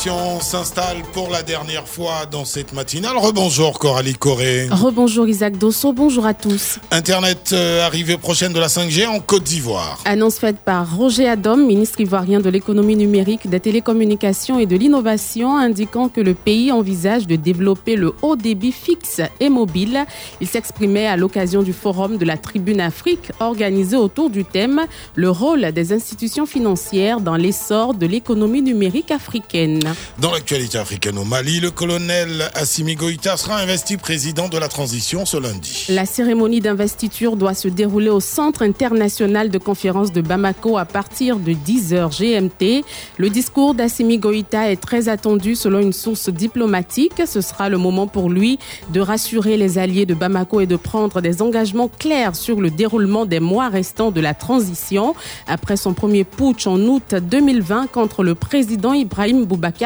[0.00, 3.18] L'information s'installe pour la dernière fois dans cette matinale.
[3.18, 4.66] Rebonjour Coralie Corée.
[4.70, 6.78] Rebonjour Isaac Dosso, bonjour à tous.
[6.90, 9.98] Internet euh, arrivée prochaine de la 5G en Côte d'Ivoire.
[10.06, 15.58] Annonce faite par Roger Adom, ministre ivoirien de l'économie numérique, des télécommunications et de l'innovation,
[15.58, 20.06] indiquant que le pays envisage de développer le haut débit fixe et mobile.
[20.40, 24.80] Il s'exprimait à l'occasion du forum de la Tribune Afrique organisé autour du thème
[25.14, 29.89] Le rôle des institutions financières dans l'essor de l'économie numérique africaine.
[30.18, 35.24] Dans l'actualité africaine au Mali, le colonel Assimi Goïta sera investi président de la transition
[35.26, 35.86] ce lundi.
[35.88, 41.38] La cérémonie d'investiture doit se dérouler au Centre international de conférence de Bamako à partir
[41.38, 42.84] de 10h GMT.
[43.18, 47.22] Le discours d'Assimi Goïta est très attendu selon une source diplomatique.
[47.26, 48.58] Ce sera le moment pour lui
[48.90, 53.26] de rassurer les alliés de Bamako et de prendre des engagements clairs sur le déroulement
[53.26, 55.14] des mois restants de la transition.
[55.46, 59.79] Après son premier putsch en août 2020 contre le président Ibrahim Boubacar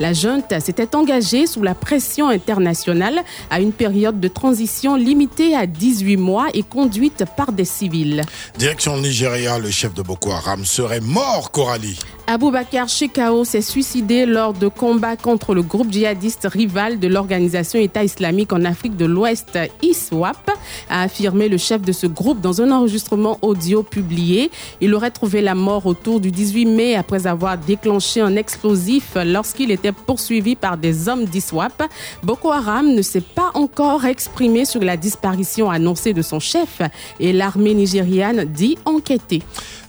[0.00, 5.66] La junte s'était engagée sous la pression internationale à une période de transition limitée à
[5.66, 8.22] 18 mois et conduite par des civils.
[8.58, 11.98] Direction Nigeria, le chef de Boko Haram serait mort, Coralie.
[12.26, 18.02] Aboubakar Shekau s'est suicidé lors de combats contre le groupe djihadiste rival de l'organisation État
[18.02, 20.50] islamique en Afrique de l'Ouest, ISWAP,
[20.88, 24.50] a affirmé le chef de ce groupe dans un enregistrement audio publié.
[24.80, 29.70] Il aurait trouvé la mort autour du 18 mai après avoir déclenché un explosif lorsqu'il
[29.70, 31.82] était poursuivi par des hommes d'ISWAP.
[32.22, 36.80] Boko Haram ne s'est pas encore exprimé sur la disparition annoncée de son chef
[37.20, 39.42] et l'armée nigériane dit enquêter.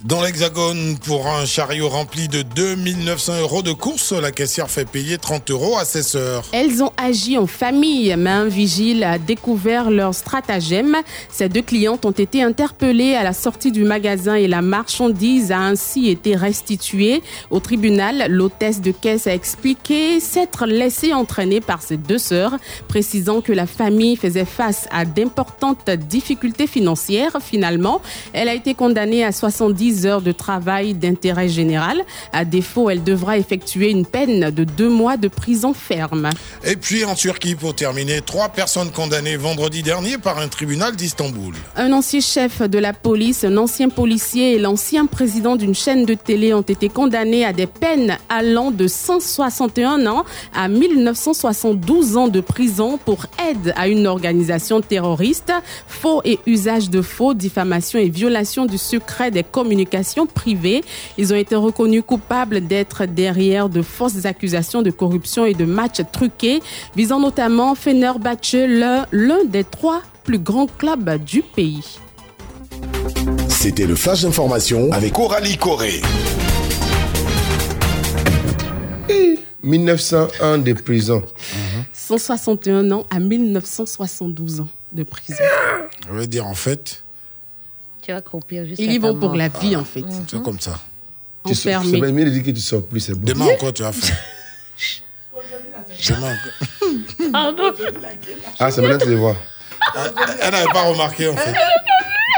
[0.03, 5.17] Dans l'Hexagone, pour un chariot rempli de 2900 euros de course, la caissière fait payer
[5.17, 6.45] 30 euros à ses sœurs.
[6.51, 10.97] Elles ont agi en famille, mais un vigile a découvert leur stratagème.
[11.29, 15.59] Ces deux clientes ont été interpellées à la sortie du magasin et la marchandise a
[15.59, 17.21] ainsi été restituée.
[17.49, 22.55] Au tribunal, l'hôtesse de caisse a expliqué s'être laissée entraîner par ses deux sœurs,
[22.87, 27.37] précisant que la famille faisait face à d'importantes difficultés financières.
[27.41, 28.01] Finalement,
[28.33, 32.03] elle a été condamnée à 70 heures de travail d'intérêt général.
[32.33, 36.29] À défaut, elle devra effectuer une peine de deux mois de prison ferme.
[36.63, 41.55] Et puis en Turquie, pour terminer, trois personnes condamnées vendredi dernier par un tribunal d'Istanbul.
[41.75, 46.13] Un ancien chef de la police, un ancien policier et l'ancien président d'une chaîne de
[46.13, 52.41] télé ont été condamnés à des peines allant de 161 ans à 1972 ans de
[52.41, 55.51] prison pour aide à une organisation terroriste,
[55.87, 60.83] faux et usage de faux, diffamation et violation du secret des communications privées.
[61.17, 66.01] Ils ont été reconnus coupables d'être derrière de fausses accusations de corruption et de matchs
[66.11, 66.61] truqués,
[66.95, 71.99] visant notamment Fenerbahçe, l'un l'un des trois plus grands clubs du pays.
[73.49, 76.01] C'était le flash d'information avec Coralie Corée.
[79.63, 81.23] 1901 de prison.
[81.93, 85.35] 161 ans à 1972 ans de prison.
[86.07, 87.03] Je veux dire, en fait,
[88.03, 90.05] Tu vas croupir juste Ils y vont pour la vie, en fait.
[90.27, 90.79] c'est comme ça.
[91.45, 91.99] Tu Enfermé.
[92.01, 93.25] C'est mieux de dire que tu sors plus, c'est bon.
[93.25, 94.17] Demain encore, tu vas faire.
[96.09, 97.31] Demain encore.
[97.31, 97.71] Pardon.
[98.59, 99.35] Ah, c'est maintenant que tu les vois.
[100.41, 101.53] Elle n'avait pas remarqué, en fait.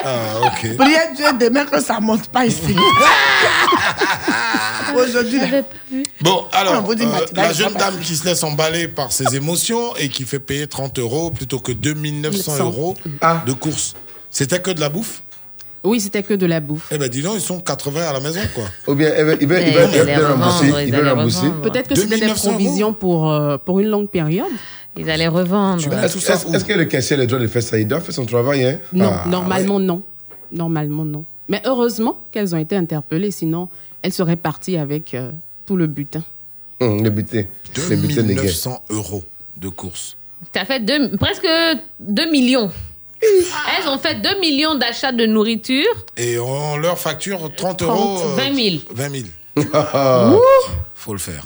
[0.04, 0.76] Ah, ok.
[0.78, 2.76] Priez Dieu demain que ça monte pas ici.
[4.96, 5.62] Aujourd'hui, là.
[6.22, 9.36] Bon, alors, On vous dit euh, la jeune dame qui se laisse emballer par ses
[9.36, 12.66] émotions et qui fait payer 30 euros plutôt que 2900 900.
[12.66, 13.44] euros Ah.
[13.46, 13.96] de course.
[14.30, 15.22] C'était que de la bouffe?
[15.84, 16.88] Oui, c'était que de la bouffe.
[16.92, 18.66] Eh ben, dis donc, ils sont 80 à la maison, quoi.
[18.88, 21.48] Ou bien, il veut, il veut, il veut, il veut te rembourser.
[21.64, 22.58] Peut-être que c'était des 2900 euros.
[22.60, 24.48] provisions pour, euh, pour une longue période.
[24.98, 25.82] Ils allaient revendre.
[26.04, 28.16] Est-ce est-ce- est-ce que le caissier a le droit de faire ça Il doit faire
[28.16, 28.80] son travail, hein?
[28.92, 30.02] Non, Ah, normalement non.
[30.52, 31.24] Normalement non.
[31.50, 33.70] Mais heureusement qu'elles ont été interpellées, sinon
[34.02, 35.32] elles seraient parties avec euh,
[35.66, 36.24] tout le butin.
[36.82, 37.44] Hum, le butin.
[37.90, 38.36] Le butin de guerre.
[38.44, 39.24] 2900 euros
[39.58, 40.16] de course.
[40.52, 41.48] T'as fait deux- presque
[42.00, 42.72] 2 millions.
[43.22, 45.86] Elles ont fait 2 millions d'achats de nourriture.
[46.18, 48.18] Et on leur facture 30 euros.
[48.20, 48.76] 30, euh, 20 000.
[48.92, 50.40] 20 000.
[50.96, 51.44] Faut le faire.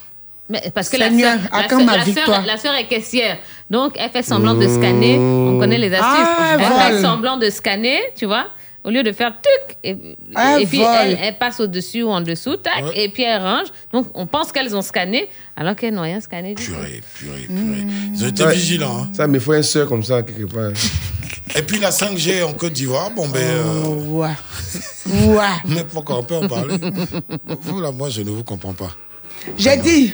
[0.49, 3.37] Mais parce que la Seigneur, sœur, la sœur- la sœur- la sœur est caissière.
[3.69, 5.17] Donc, elle fait semblant de scanner.
[5.17, 6.07] On connaît les astuces.
[6.09, 6.57] Ah,
[6.89, 8.47] elle fait semblant de scanner, tu vois,
[8.83, 9.77] au lieu de faire tuc.
[9.81, 9.95] Et,
[10.35, 13.67] Ah, et puis, elle, elle passe au-dessus ou en dessous, tac, et puis elle range.
[13.93, 16.71] Donc, on pense qu'elles ont scanné, alors qu'elles n'ont rien scanné du tout.
[16.73, 17.85] Purée, purée, purée.
[18.13, 18.53] Ils ont été Ouais.
[18.53, 19.03] vigilants.
[19.03, 19.09] hein.
[19.13, 20.71] Ça, mais il faut un soeur comme ça, quelque part.
[21.55, 23.39] Et puis la 5G en Côte d'Ivoire, bon ben.
[23.41, 24.29] euh, Ouais.
[25.27, 25.45] Ouais.
[25.67, 26.77] mais pourquoi on peut en parler?
[27.61, 28.91] Vous là, moi je ne vous comprends pas.
[29.57, 30.13] J'ai dit,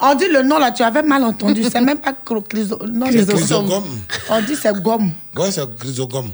[0.00, 1.62] on dit le nom là, tu avais mal entendu.
[1.70, 3.84] C'est même pas cro- chryso- non, chrysogome.
[4.28, 5.12] On dit c'est gomme.
[5.36, 6.30] Ouais, c'est chrysogome.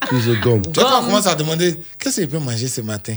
[0.00, 0.62] Chrysogome.
[0.72, 3.14] Tu vois, on commence à demander qu'est-ce qu'il peut manger ce matin?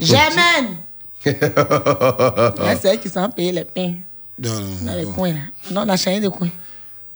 [0.00, 0.76] J'aime.
[1.24, 3.94] C'est eux qui sont payés les pains
[4.38, 5.12] Non, dans non, les non.
[5.12, 5.38] coins là.
[5.70, 6.50] Non, dans chacun des coins.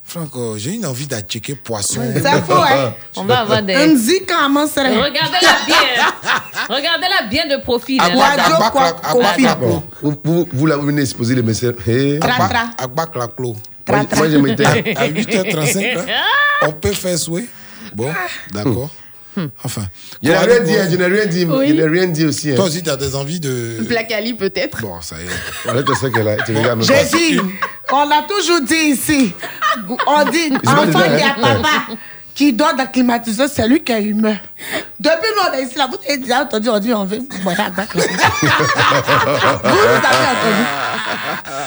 [0.09, 2.01] Franco, j'ai une envie d'acheter poisson.
[2.15, 2.95] C'est faux, hein.
[3.15, 3.77] On va avoir des.
[3.77, 4.81] On dit comment c'est.
[4.81, 5.77] Regardez-la bien.
[6.67, 7.97] Regardez-la bien de profil.
[7.97, 9.55] la
[10.01, 11.43] vous, vous, vous venez exposer les
[12.49, 12.69] tra.
[12.79, 13.55] Agbak la clo.
[13.87, 14.65] Moi, je m'étais.
[14.65, 16.05] À 8h35, là,
[16.67, 17.47] on peut faire souhait.
[17.93, 18.11] Bon,
[18.51, 18.89] d'accord.
[19.63, 19.83] Enfin.
[20.23, 21.45] Je n'ai Quoi, rien dit, hein, je n'ai rien dit.
[21.45, 21.73] Oui.
[21.73, 22.51] N'ai rien dit aussi.
[22.51, 22.55] hein.
[22.55, 23.77] Toi aussi, tu as des envies de.
[23.87, 24.81] Placali peut-être.
[24.81, 25.69] Bon, ça y est.
[25.69, 26.35] Arrête ça qu'elle a.
[26.37, 27.39] Tu J'ai dit,
[27.91, 29.33] on l'a toujours dit ici.
[30.07, 31.69] On dit, enfant déjà- qui a papa
[32.39, 34.37] qui dort dans le climatiseur, c'est lui qui est humain.
[34.97, 37.19] Depuis nous, on est ici, là, vous avez déjà entendu, on dit, on veut
[37.57, 37.89] à bac.
[37.93, 38.07] Vous, vous
[39.67, 39.97] avez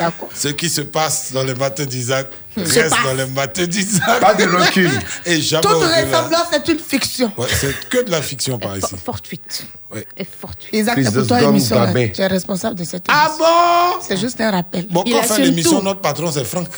[0.00, 0.12] entendu.
[0.34, 2.26] Ce qui se passe dans les matins d'Isaac
[2.56, 3.04] Se reste passe.
[3.04, 4.20] dans les matins d'Isaac.
[4.20, 4.90] Pas de recul.
[5.26, 7.30] Et jamais Toute ressemblance, c'est une fiction.
[7.36, 8.94] Ouais, c'est que de la fiction par ici.
[9.04, 9.66] Fortuite.
[9.92, 10.06] Ouais.
[10.16, 10.72] Et fortuite.
[10.72, 11.40] Isaac, c'est pour toi.
[11.40, 12.08] Gabin.
[12.08, 13.44] Tu es responsable de cette Ah émission.
[13.44, 13.98] bon?
[14.00, 14.86] C'est juste un rappel.
[14.88, 16.68] Bon, quand on fait l'émission, notre patron, c'est Franck.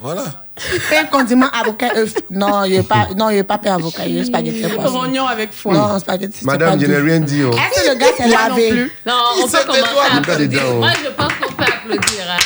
[0.00, 0.24] Voilà.
[0.90, 2.14] Pain, condiment, avocat, œuf.
[2.30, 4.62] Non, il n'est pas, non, il est pas pain avocat, il est spaghetti.
[4.74, 4.98] poisson.
[5.00, 5.74] Rognon avec foin.
[5.74, 7.42] Non, spaghetti, Madame, je n'ai rien dit.
[7.44, 7.50] oh.
[7.52, 8.68] Est-ce que le gars s'est non lavé?
[8.70, 8.92] plus.
[9.06, 10.38] Non, on peut commencer à applaudir.
[10.62, 10.74] dedans.
[10.76, 12.24] Moi, je pense qu'on peut applaudir.
[12.28, 12.38] hein.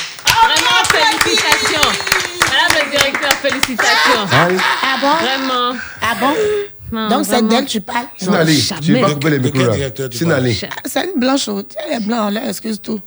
[0.43, 1.89] Vraiment, félicitations.
[2.39, 4.21] Madame le directeur, félicitations.
[4.31, 4.57] Aïe.
[4.83, 5.25] Ah bon?
[5.25, 5.79] Vraiment.
[6.01, 6.33] Ah bon?
[6.91, 8.05] Non, Donc c'est d'elle tu parles?
[8.17, 9.73] Sinali, tu pas couper les micros là.
[10.11, 10.61] Sinali.
[10.63, 11.75] Ah, C'est une blanche haute.
[11.87, 12.99] Elle est blanche, là, excuse tout.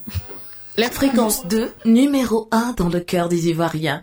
[0.76, 4.02] La fréquence 2, numéro 1 dans le cœur des Ivoiriens.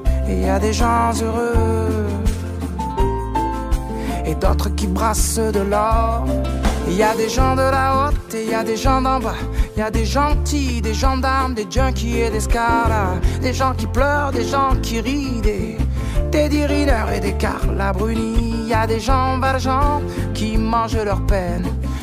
[0.31, 2.07] Il y a des gens heureux
[4.25, 6.25] et d'autres qui brassent de l'or.
[6.87, 9.19] Il y a des gens de la haute et il y a des gens d'en
[9.19, 9.35] bas.
[9.75, 13.15] Il y a des gentils, des gendarmes, des junkies et des scaras.
[13.41, 15.77] Des gens qui pleurent, des gens qui rient, des
[16.31, 18.53] Teddy et des Carla Bruni.
[18.63, 20.01] Il y a des gens valjean
[20.33, 21.65] qui mangent leur peine.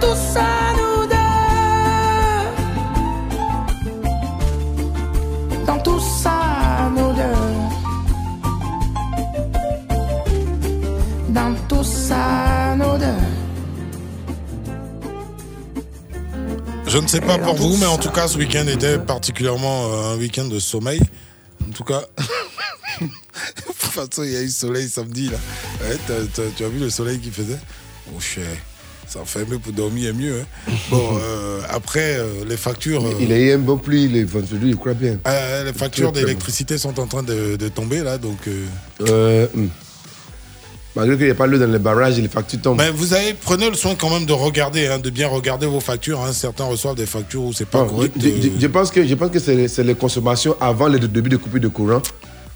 [0.00, 1.16] tout ça, nous deux.
[5.66, 7.22] Dans tout ça, nous deux.
[11.32, 13.06] Dans tout ça, nous deux.
[16.86, 20.14] Je ne sais pas pour vous, mais en tout cas, ce week-end était particulièrement euh,
[20.14, 21.00] un week-end de sommeil.
[21.68, 22.02] En tout cas,
[23.00, 23.06] de
[23.64, 25.28] toute façon, il y a eu soleil samedi.
[25.28, 25.38] Là.
[25.82, 25.96] Ouais,
[26.56, 27.60] tu as vu le soleil qu'il faisait?
[28.12, 28.56] Oh, cher.
[29.12, 30.40] Ça en fait mieux pour dormir mieux.
[30.68, 30.72] hein.
[30.90, 33.04] Bon, euh, après, euh, les factures.
[33.04, 35.18] euh, Il a eu un bon pluie, les vendredis, je crois bien.
[35.26, 38.38] euh, les factures d'électricité sont en train de, de tomber là, donc.
[39.00, 39.68] hum.
[40.96, 42.78] Malgré qu'il n'y ait pas l'eau dans les barrages, les factures tombent.
[42.78, 45.78] Mais vous avez, prenez le soin quand même de regarder, hein, de bien regarder vos
[45.78, 46.20] factures.
[46.20, 46.32] hein.
[46.32, 48.14] Certains reçoivent des factures où c'est pas Ah, correct.
[48.20, 50.98] je, je- je pense que, je pense que c'est les, c'est les consommations avant le
[50.98, 52.02] début de coupure de courant.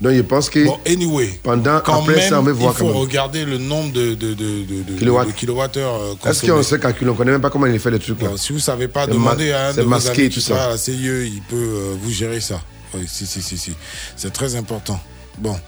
[0.00, 2.72] Donc je pense que Bon, anyway, pendant, quand après même, ça, on va il faut
[2.72, 2.96] quand même.
[2.96, 7.10] regarder le nombre de, de, de, de, kilowattheures euh, Est-ce qu'on sait calculer?
[7.10, 8.30] On ne connaît même pas comment il fait les trucs là.
[8.36, 10.64] Si vous savez pas, demandez ma- à un de vos masqué, amis tout qui ça.
[10.64, 10.92] à la CIE,
[11.32, 12.60] il peut euh, vous gérer ça.
[12.94, 13.72] Oui, si, si, si, si.
[14.16, 15.00] C'est très important.
[15.38, 15.58] Bon.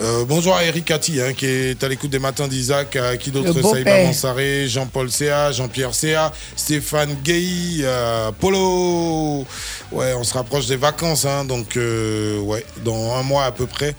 [0.00, 3.32] Euh, bonjour à Eric Cathy, hein, qui est à l'écoute des matins d'Isaac, à qui
[3.32, 3.70] beau-père.
[3.70, 9.44] Saïba Mansaré, Jean-Paul Céa, Jean-Pierre Céa, Stéphane Gay, euh, Polo.
[9.90, 13.66] Ouais, on se rapproche des vacances, hein, donc euh, ouais, dans un mois à peu
[13.66, 13.96] près.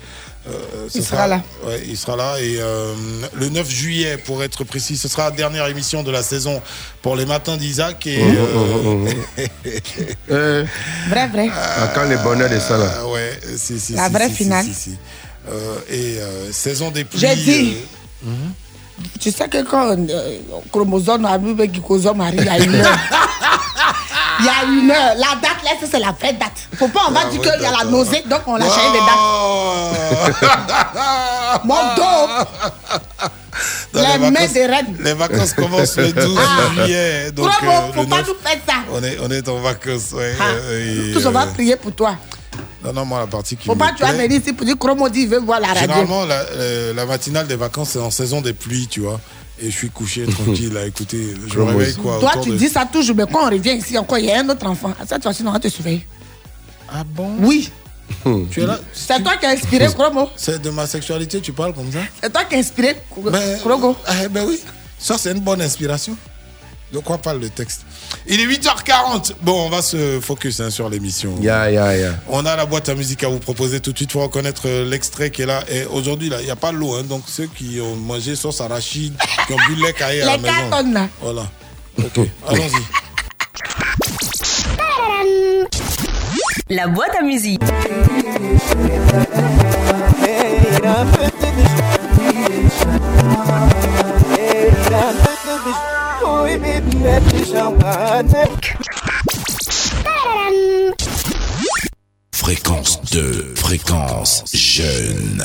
[0.49, 1.41] Euh, ce Il sera là.
[1.65, 2.35] Ouais, il sera là.
[2.39, 2.93] Et euh,
[3.33, 6.61] le 9 juillet, pour être précis, ce sera la dernière émission de la saison
[7.01, 8.05] pour les matins d'Isaac.
[8.07, 9.09] Et, euh, mhm,
[10.31, 10.65] Euh,
[11.09, 11.49] Vrai, vrai.
[11.53, 13.05] ah, quand le bonheur de ça là.
[13.07, 14.65] ouais, si, si, La si, vraie si, finale.
[14.65, 14.97] si, si, si.
[15.49, 17.19] Euh, et euh, saison des pluies.
[17.19, 17.77] J'ai dit.
[18.25, 18.53] euh, mhm.
[19.19, 20.37] Tu sais que quand euh,
[20.71, 22.97] chromosome arrive et glycosome arrive, il y a une heure.
[24.39, 25.15] Il y a une heure.
[25.17, 26.67] La date, là, c'est la vraie date.
[26.77, 28.99] Faut pas, on va dire qu'il y a la nausée, donc on a changé les
[28.99, 29.17] dates.
[31.65, 32.27] Mon dos.
[33.93, 35.55] Dans les vacances-.
[35.57, 36.73] Les commencent le 12 Ah.
[36.75, 37.31] juillet.
[37.31, 38.73] Donc, euh, faut pas 9, nous faire ça.
[38.91, 40.11] on, est, on est en vacances.
[40.13, 40.43] Ouais, Ah.
[40.43, 42.15] euh, on va euh, prier pour toi.
[42.83, 45.09] Non, non, moi, la partie qui Faut pas, tu vas venir ici pour dire Chromo
[45.09, 45.81] dit, il veut voir la radio.
[45.81, 49.19] Généralement, la, euh, la matinale des vacances, c'est en saison des pluies, tu vois.
[49.59, 51.33] Et je suis couché tranquille à écouter.
[51.47, 53.97] Je me réveille quoi Toi, tu de- dis ça toujours, mais quand on revient ici,
[53.97, 54.93] encore, il y a un autre enfant.
[55.07, 56.05] Cette fois-ci, on va te surveiller.
[56.89, 57.35] Ah bon?
[57.39, 57.71] Oui.
[58.51, 58.79] Tu es là?
[58.93, 60.29] C'est toi qui as inspiré Chromo.
[60.37, 61.99] C'est de ma sexualité, tu parles comme ça?
[62.21, 63.95] C'est toi qui as inspiré Ben, Chromo.
[64.23, 64.59] eh ben oui,
[64.97, 66.15] ça c'est une bonne inspiration.
[66.93, 67.81] De quoi parle le texte?
[68.27, 69.33] Il est 8h40.
[69.41, 71.35] Bon, on va se focus hein, sur l'émission.
[71.41, 72.11] Ya, ya, ya.
[72.27, 74.09] On a la boîte à musique à vous proposer tout de suite.
[74.11, 75.63] Il faut reconnaître euh, l'extrait qui est là.
[75.69, 76.95] Et aujourd'hui, là, il n'y a pas l'eau.
[76.95, 79.13] Hein, donc ceux qui ont mangé sauce arachide,
[79.47, 80.91] qui ont bu le lait caillé à la maison.
[80.93, 81.07] là.
[81.21, 81.43] Voilà.
[81.99, 82.83] Ok, allons-y.
[86.69, 87.61] La boîte à musique.
[102.31, 105.43] Fréquence 2, fréquence jeune.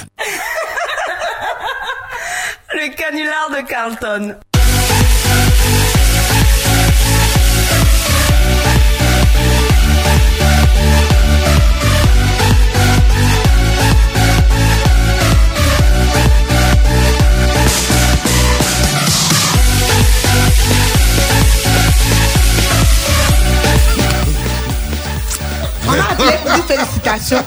[2.74, 4.36] Le canular de Carlton.
[25.92, 27.44] On a appelé pour dire félicitations.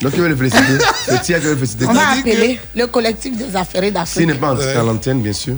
[0.00, 1.86] Donc tu veux le féliciter C'est Tia qui veut le féliciter.
[1.86, 4.18] On a appelé le collectif des affairés d'Afrique.
[4.20, 5.54] S'il n'est pas en à l'antenne, bien sûr.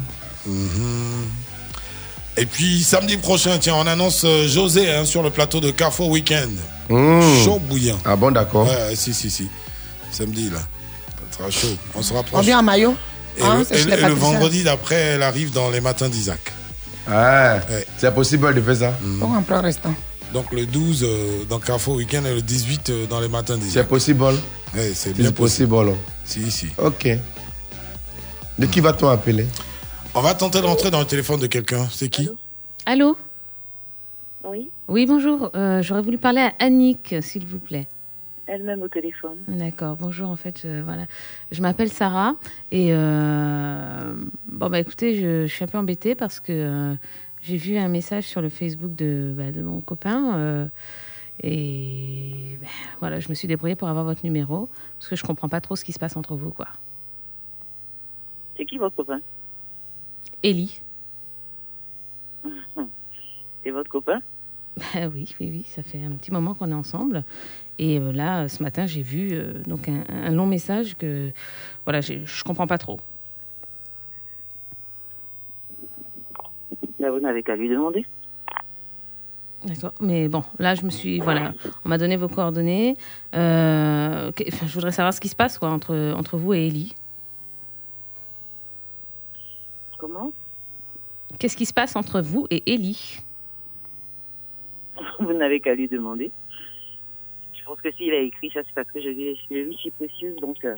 [2.37, 6.09] Et puis samedi prochain, tiens, on annonce euh, José hein, sur le plateau de Carrefour
[6.11, 6.51] Weekend.
[6.89, 7.21] Mmh.
[7.45, 7.99] Chaud bouillant.
[8.05, 8.67] Ah bon, d'accord.
[8.67, 9.49] Ouais, si, si, si.
[10.13, 10.59] Samedi, là.
[11.33, 11.77] Ça sera chaud.
[11.97, 12.45] On se On rapproche.
[12.47, 12.95] vient en maillot.
[13.37, 14.09] Et, Hein, le, et et patriciens.
[14.15, 16.53] vendredi d'après, elle arrive dans les matins d'Isaac.
[17.11, 17.59] Ah,
[17.97, 18.99] c'est possible de faire ça.
[19.03, 19.95] Bon, un plan restant.
[20.33, 23.59] Donc le 12 euh, dans Carrefour Weekend et le 18 euh, dans les matins.
[23.61, 24.25] C'est possible.
[24.25, 25.77] Ouais, c'est bien C'est possible.
[26.25, 26.67] Si, si.
[26.79, 27.09] Ok.
[28.59, 29.47] De qui va-t-on appeler?
[30.15, 31.87] On va tenter de rentrer dans le téléphone de quelqu'un.
[31.91, 32.29] C'est qui?
[32.85, 33.17] Allô?
[34.45, 35.51] Oui, Oui, bonjour.
[35.55, 37.87] Euh, J'aurais voulu parler à Annick, s'il vous plaît.
[38.47, 39.37] elle-même au téléphone.
[39.47, 40.29] D'accord, bonjour.
[40.29, 41.07] En fait, je, voilà.
[41.53, 42.35] je m'appelle Sarah
[42.73, 44.15] et euh,
[44.47, 46.95] bon bah écoutez, je, je suis un peu embêtée parce que euh,
[47.43, 50.67] j'ai vu un message sur le Facebook de, bah, de mon copain euh,
[51.43, 52.69] et ben,
[53.01, 54.69] voilà, je me suis débrouillée pour avoir votre numéro
[54.99, 56.69] parce que je comprends pas trop ce qui se passe entre vous, quoi.
[58.57, 59.21] C'est qui votre copain?
[60.43, 60.81] Ellie.
[63.63, 64.21] C'est votre copain?
[64.77, 67.25] Bah oui, oui, oui, ça fait un petit moment qu'on est ensemble.
[67.79, 71.31] Et euh, là, ce matin, j'ai vu euh, donc un, un long message que
[71.85, 72.99] voilà, je comprends pas trop.
[77.01, 78.05] Là, vous n'avez qu'à lui demander.
[79.65, 79.93] D'accord.
[80.01, 81.19] Mais bon, là, je me suis.
[81.21, 81.53] Voilà,
[81.85, 82.97] on m'a donné vos coordonnées.
[83.35, 86.67] Euh, que- enfin, je voudrais savoir ce qui se passe quoi, entre, entre vous et
[86.69, 86.95] Ellie.
[89.99, 90.33] Comment?
[91.39, 93.21] Qu'est-ce qui se passe entre vous et Ellie?
[95.21, 96.31] Vous n'avez qu'à lui demander.
[97.55, 100.35] Je pense que s'il a écrit ça, c'est parce que je lui, lui suis précieuse,
[100.37, 100.57] donc...
[100.65, 100.75] euh,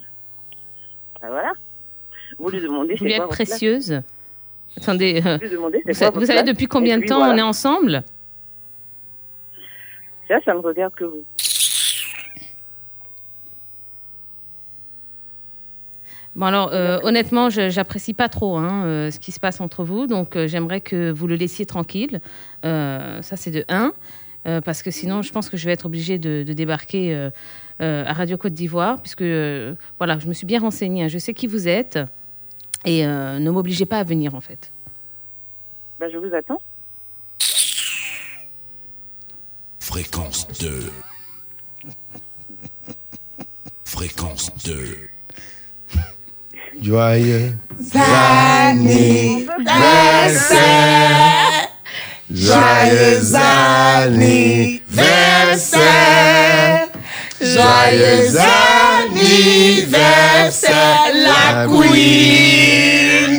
[1.22, 1.52] ben voilà.
[2.38, 4.02] Vous lui demandez, Vous lui êtes précieuse?
[4.76, 5.38] Attendez, euh,
[5.84, 7.34] Vous sa- savez depuis combien de temps voilà.
[7.34, 8.02] on est ensemble?
[10.28, 11.24] Ça, ça ne regarde que vous.
[16.36, 19.82] Bon alors, euh, honnêtement, je j'apprécie pas trop hein, euh, ce qui se passe entre
[19.82, 22.20] vous, donc euh, j'aimerais que vous le laissiez tranquille.
[22.62, 23.92] Ça, c'est de 1,
[24.64, 27.30] parce que sinon, je pense que je vais être obligée de, de débarquer euh,
[27.82, 29.22] euh, à Radio Côte d'Ivoire, puisque
[29.98, 31.98] voilà, je me suis bien renseignée, hein, je sais qui vous êtes,
[32.84, 34.72] et euh, ne m'obligez pas à venir en fait.
[35.98, 36.60] Ben, je vous attends.
[39.80, 40.90] Fréquence 2.
[43.84, 45.10] Fréquence 2.
[46.80, 47.52] Joyeux
[47.94, 49.50] anniversaire.
[52.30, 54.80] Joyeux anniversaire.
[57.40, 58.89] Joyeux anniversaire,
[61.12, 63.38] la queen.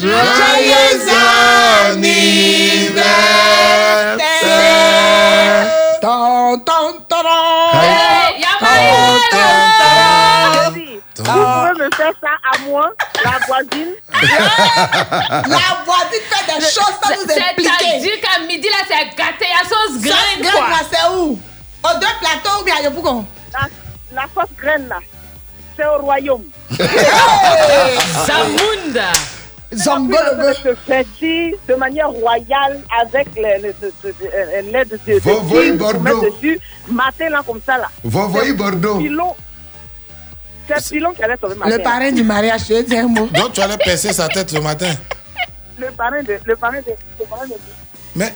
[0.00, 1.00] Joyeux
[4.40, 6.00] anniversaire.
[6.00, 7.16] Ton, ton, ton,
[7.72, 8.44] Hey,
[9.30, 12.86] ton, Vous pouvez me faire ça à moi,
[13.24, 13.92] la voisine?
[14.12, 17.70] La voisine fait des choses sans nous expliquer.
[17.80, 20.60] C'est-à-dire qu'à midi, là, c'est gâté à sauce graine, Sauce quoi.
[20.60, 21.38] graine, là, c'est où?
[21.82, 23.24] Aux deux plateaux ou bien à Yopougon?
[24.12, 24.98] La, sauce graine, là,
[25.76, 26.44] c'est au royaume.
[28.26, 29.12] Zamunda
[29.74, 33.72] Zongolo se fêter de manière royale avec euh,
[34.72, 36.00] l'aide de, pour Bordeaux.
[36.00, 36.58] mettre dessus,
[36.88, 37.88] mater là comme ça là.
[38.02, 39.00] Vous voyez Bordeaux.
[40.68, 41.84] C'est Pilon qui allait sauver ma Le mère.
[41.84, 43.26] parrain du mariage, je dis un mot.
[43.28, 44.92] Donc tu allais percer sa tête ce matin.
[45.78, 46.38] Le parrain de.
[46.44, 46.92] Le parrain de.
[47.18, 47.54] Le parrain de...
[48.16, 48.32] Mais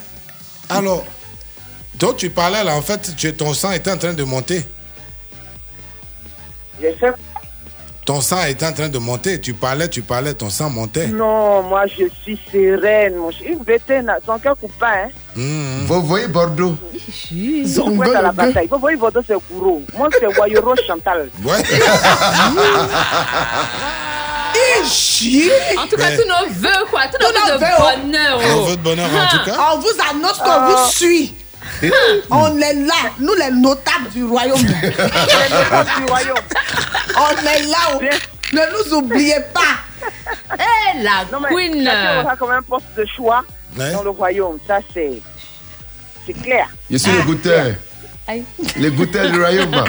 [0.68, 1.04] alors,
[1.96, 4.64] donc tu parlais là, en fait, tu- ton sang était en train de monter.
[8.06, 9.40] Ton sang était en train de monter.
[9.40, 11.06] Tu parlais, tu parlais, ton sang montait.
[11.06, 13.30] Non, moi je suis sereine, mon.
[13.30, 15.08] Une vétérinaire, son cœur coupant, hein.
[15.86, 16.76] Vous voyez Bordeaux?
[17.74, 18.68] Faut être à la bataille.
[18.70, 19.82] Vous voyez, votre c'est Gouro.
[19.96, 21.30] Moi, c'est Wayoro Chantal.
[21.44, 21.62] Ouais.
[25.76, 27.02] En tout cas, Mais- tous nos vœux, quoi.
[27.08, 27.82] Tous nos Tous nos vœux de oh.
[28.06, 28.40] bonheur.
[28.56, 28.64] Oh.
[28.66, 29.56] vœu de bonheur en tout cas.
[29.72, 30.68] On vous annonce qu'on Ah.
[30.70, 31.34] vous suit.
[32.30, 34.60] On est là, nous les notables du royaume.
[34.82, 36.36] Les notables du royaume.
[37.16, 37.98] On est là.
[38.52, 40.08] Ne nous oubliez pas.
[40.58, 41.84] Eh, la Non, mais queen.
[41.84, 43.42] chacun aura quand même un poste de choix
[43.76, 43.92] Ouais.
[43.92, 44.58] dans le royaume.
[44.66, 45.20] Ça, c'est.
[46.26, 46.68] C'est clair.
[46.90, 47.72] Je suis le goûteur.
[48.76, 49.70] Le goûteur du royaume.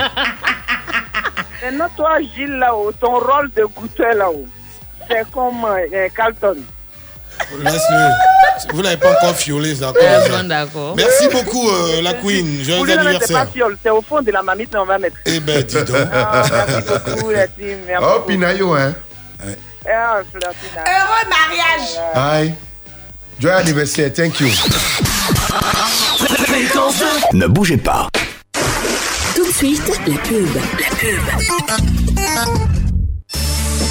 [1.64, 4.46] Maintenant, toi, Gilles, là-haut, ton rôle de goûteur, là-haut,
[5.10, 6.58] c'est comme euh, Carlton.
[7.62, 8.74] Laisse-le.
[8.74, 9.92] Vous l'avez pas encore fiolé, ça.
[10.44, 10.96] D'accord.
[10.96, 12.64] Merci beaucoup, euh, la Queen.
[12.64, 13.48] Joyeux lui, non, c'est pas anniversaire.
[13.54, 15.18] fiole, c'est au fond de la mamite, mais on va mettre.
[15.26, 15.96] Eh ben, dis donc.
[16.14, 18.06] Ah, merci beaucoup, merci, merci.
[18.06, 18.94] Oh, Pinayo, hein.
[19.88, 20.84] Ah, Florentina.
[20.88, 21.90] Heureux mariage.
[22.16, 22.54] Aïe.
[23.40, 24.48] Joyeux anniversaire, thank you.
[27.34, 28.08] Ne bougez pas.
[29.36, 30.48] Tout de suite, la pub.
[30.56, 31.20] La pub.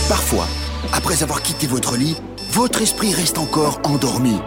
[0.08, 0.46] Parfois,
[0.92, 2.16] après avoir quitté votre lit,
[2.54, 4.38] votre esprit reste encore endormi.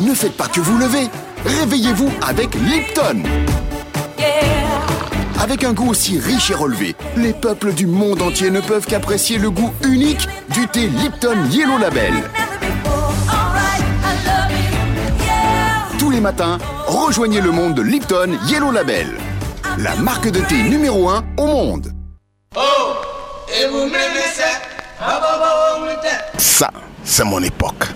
[0.00, 1.08] Ne faites pas que vous levez.
[1.44, 3.24] Réveillez-vous avec Lipton.
[5.40, 9.38] Avec un goût aussi riche et relevé, les peuples du monde entier ne peuvent qu'apprécier
[9.38, 12.14] le goût unique du thé Lipton Yellow Label.
[15.98, 19.08] Tous les matins, rejoignez le monde de Lipton Yellow Label,
[19.78, 21.92] la marque de thé numéro 1 au monde.
[22.56, 22.60] Oh,
[23.48, 24.63] et vous m'aimez ça
[26.38, 26.70] Ça,
[27.04, 27.86] c'est mon époque.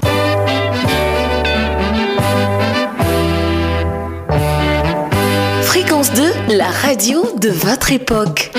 [5.63, 8.51] Fréquence 2, la radio de votre époque.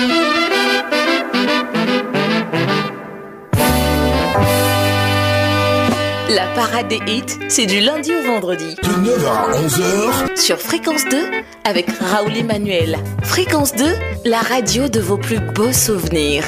[6.28, 8.76] La parade des hits, c'est du lundi au vendredi.
[8.82, 10.36] De 9h à 11h.
[10.36, 11.16] Sur Fréquence 2,
[11.64, 12.96] avec Raoul Emmanuel.
[13.24, 13.84] Fréquence 2,
[14.24, 16.44] la radio de vos plus beaux souvenirs.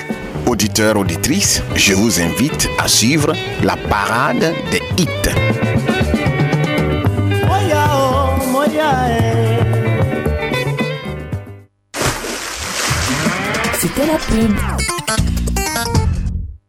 [0.46, 5.08] Auditeurs, auditrices, je vous invite à suivre la parade des hits.
[13.78, 14.56] C'était la pub.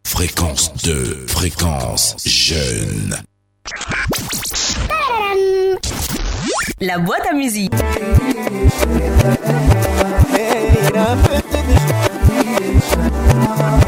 [0.06, 3.16] Fréquence 2, fréquence jeune.
[6.82, 7.72] La boîte à musique.
[13.56, 13.84] Ah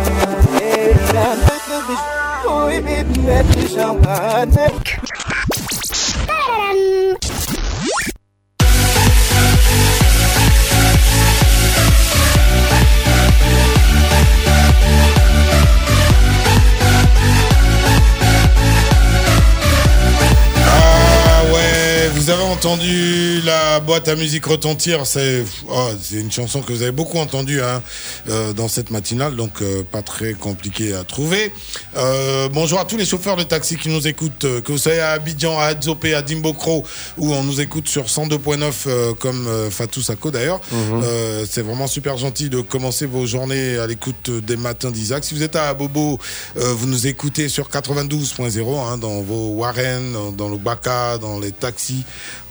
[22.69, 25.05] entendu la boîte à musique retentir.
[25.05, 27.83] C'est oh, c'est une chanson que vous avez beaucoup entendue hein,
[28.29, 31.51] euh, dans cette matinale, donc euh, pas très compliqué à trouver.
[31.95, 35.11] Euh, bonjour à tous les chauffeurs de taxi qui nous écoutent, que vous soyez à
[35.11, 36.83] Abidjan, à Adzopé, à Dimbokro,
[37.19, 40.59] où on nous écoute sur 102.9 euh, comme Fatou Sako d'ailleurs.
[40.73, 45.23] Euh, c'est vraiment super gentil de commencer vos journées à l'écoute des matins d'Isaac.
[45.23, 46.17] Si vous êtes à Bobo,
[46.55, 51.51] vous nous écoutez sur 92.0 hein, dans vos Warren, dans- dans le Baka, dans les
[51.51, 52.03] taxis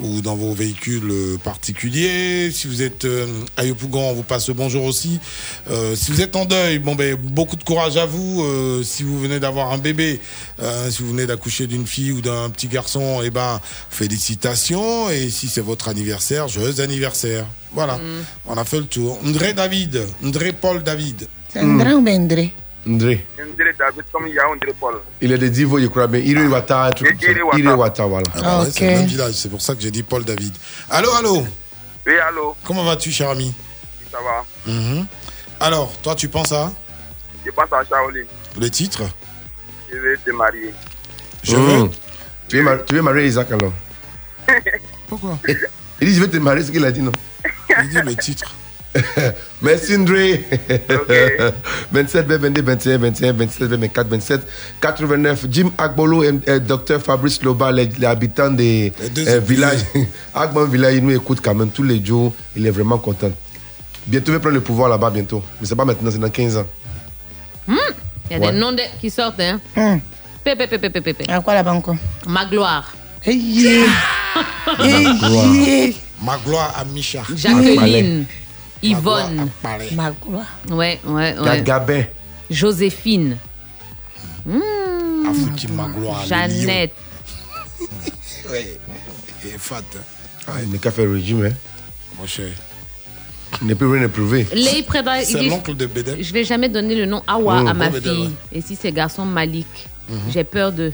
[0.05, 2.51] ou dans vos véhicules euh, particuliers.
[2.53, 3.27] Si vous êtes euh,
[3.57, 5.19] à Yopougon, on vous passe le bonjour aussi.
[5.71, 8.43] Euh, si vous êtes en deuil, bon ben beaucoup de courage à vous.
[8.45, 10.21] Euh, si vous venez d'avoir un bébé,
[10.61, 13.61] euh, si vous venez d'accoucher d'une fille ou d'un petit garçon, eh ben
[13.91, 15.11] félicitations.
[15.11, 17.47] Et si c'est votre anniversaire, joyeux anniversaire.
[17.73, 17.99] Voilà,
[18.47, 19.19] on a fait le tour.
[19.25, 21.27] Ndré David, Ndré Paul David.
[21.53, 22.21] C'est André ou bien
[22.87, 23.51] André André.
[23.53, 24.97] André David comme il y a André Paul.
[25.21, 26.21] Il est de Divo, je crois bien.
[26.21, 27.17] Iriwata, un truc.
[27.57, 28.27] Iriwata, voilà.
[28.43, 30.55] Ah ouais, c'est le même village, c'est pour ça que j'ai dit Paul David.
[30.91, 31.47] Allô, allô
[32.07, 33.55] Oui, allô, Comment vas-tu, cher ami
[34.13, 35.07] ça va Mhm.
[35.61, 36.71] Alors, toi, tu penses à
[37.45, 38.25] Je pense à Shaolin.
[38.61, 39.03] le titre
[39.93, 40.73] Je vais te marier.
[41.43, 41.85] Je veux.
[41.85, 41.91] Mmh.
[42.49, 43.73] Tu veux, tu veux marier Isaac alors
[45.09, 45.39] Pourquoi
[46.01, 47.13] Il dit je vais te marier, ce qu'il a dit non.
[47.83, 48.55] Il dit le titre.
[49.63, 50.45] Merci André.
[51.93, 54.41] 27, 22, 21, 21, 27, 24, 27,
[54.81, 55.47] 89.
[55.51, 58.93] Jim Agbolo et euh, Dr Fabrice Loba, les, les habitants des
[59.27, 59.81] euh, villages.
[60.35, 62.33] Agbon Village, il nous écoute quand même tous les jours.
[62.57, 63.31] Il est vraiment content.
[64.07, 65.43] Bientôt, il va prendre le pouvoir là-bas, bientôt.
[65.61, 66.67] Mais c'est pas maintenant, c'est dans 15 ans.
[67.67, 67.77] Hmm,
[68.31, 68.53] Il y a Ouais.
[68.53, 69.61] des noms de- qui sortent, hein.
[70.45, 71.25] Pépé, pépé, pépé, pépé.
[71.33, 72.95] À quoi là-bas encore Magloire.
[76.23, 77.23] Ma gloire à Micha.
[77.35, 78.27] Jacqueline.
[78.91, 79.49] Yvonne.
[79.93, 80.47] Magloire.
[80.71, 81.45] Ouais, ouais, ouais.
[81.45, 82.05] Gagabin.
[82.51, 83.37] Joséphine.
[84.47, 85.29] Hmm.
[85.29, 86.23] Afouti gloire.
[86.23, 86.93] les Jeannette.
[88.51, 88.79] Ouais.
[89.47, 89.83] Et Fat.
[90.47, 91.53] Ah, il n'est qu'à faire le régime, hein.
[92.21, 92.49] Mon cher.
[93.63, 94.03] Il n'est plus rien
[95.17, 96.23] il C'est l'oncle de Bédel.
[96.23, 98.23] Je vais jamais donner le nom Awa Oh, à ma Bédel, fille.
[98.27, 98.59] ouais.
[98.59, 99.67] Et si c'est garçon Malik,
[100.11, 100.19] Mhm.
[100.31, 100.93] j'ai peur de.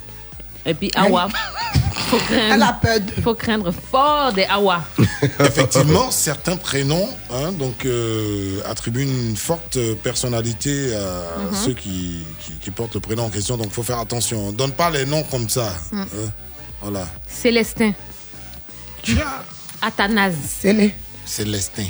[0.65, 1.29] Et puis Awa.
[2.01, 2.55] faut craindre.
[2.55, 3.23] Elle a peur de.
[3.23, 4.85] Faut craindre fort des Awa.
[5.41, 11.57] Effectivement, certains prénoms hein, donc, euh, attribuent une forte personnalité à Mhm.
[11.65, 13.57] ceux qui, qui, qui portent le prénom en question.
[13.57, 14.49] Donc, il faut faire attention.
[14.49, 15.73] On donne pas les noms comme ça.
[15.93, 16.01] Mm.
[16.01, 16.07] hein.
[16.83, 17.07] Voilà.
[17.29, 17.93] Célestin.
[19.83, 20.35] Athanase.
[20.61, 20.95] Célé.
[21.25, 21.87] Célestin.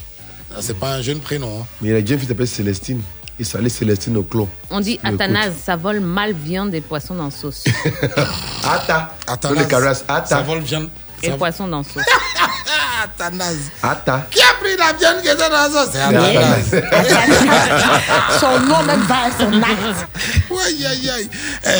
[0.53, 1.61] Ah, C'est pas un jeune prénom.
[1.63, 1.67] hein.
[1.81, 3.03] Mais il y a une jeune fille qui s'appelle Célestine.
[3.44, 4.49] S'allait Célestine au clos.
[4.70, 5.20] On dit l'écoute.
[5.20, 7.65] Athanase, ça vole mal viande et poissons dans sauce.
[8.65, 9.15] Ata.
[9.27, 10.05] Athanase.
[10.27, 10.89] Ça vole viande.
[11.23, 12.02] et poissons dans sauce.
[13.02, 13.70] Athanase.
[13.83, 14.27] Ata.
[14.31, 15.89] Qui a pris la viande qui était dans la sauce?
[15.93, 16.70] C'est Athanase.
[18.41, 20.07] Son nom même va à son acte.
[20.67, 21.28] Aïe, aïe, aïe.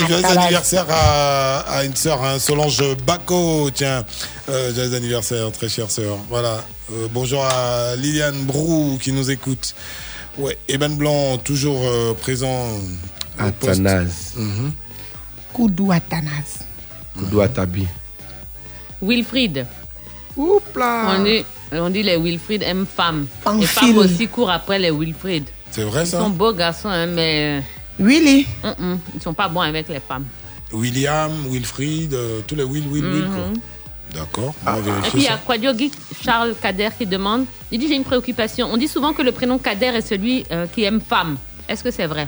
[0.09, 3.71] Joyeux anniversaire à, à une sœur, hein, Solange Bacco.
[3.73, 4.05] Tiens,
[4.49, 6.17] euh, joyeux anniversaire, très chère sœur.
[6.29, 6.63] Voilà.
[6.93, 9.75] Euh, bonjour à Liliane Brou qui nous écoute.
[10.41, 12.67] Ouais, Eben Blanc, toujours euh, présent.
[13.39, 14.33] Athanase.
[14.37, 14.73] Mhm.
[15.53, 16.61] Koudou Athanase.
[17.19, 17.87] Koudou Atabi.
[19.03, 19.67] Wilfried.
[20.37, 21.17] Oupla.
[21.19, 23.27] On dit, on dit les Wilfried aiment femmes.
[23.59, 25.45] Les femmes aussi courent après les Wilfried.
[25.71, 26.19] C'est vrai Ils ça?
[26.21, 27.63] sont beaux garçons, hein, mais
[27.99, 28.47] Willy.
[28.63, 30.25] hum, hum, ils sont pas bons avec les femmes.
[30.73, 33.25] William, Wilfried, euh, tous les Will, Will, Will.
[33.25, 33.49] quoi.
[34.15, 35.37] D'accord, va Et puis il y a.
[35.39, 35.93] Quadio Geek
[36.25, 38.69] Charles Kader qui demande il dit j'ai une préoccupation.
[38.73, 41.37] On dit souvent que le prénom Kader est celui euh, qui aime femme.
[41.69, 42.27] Est-ce que c'est vrai?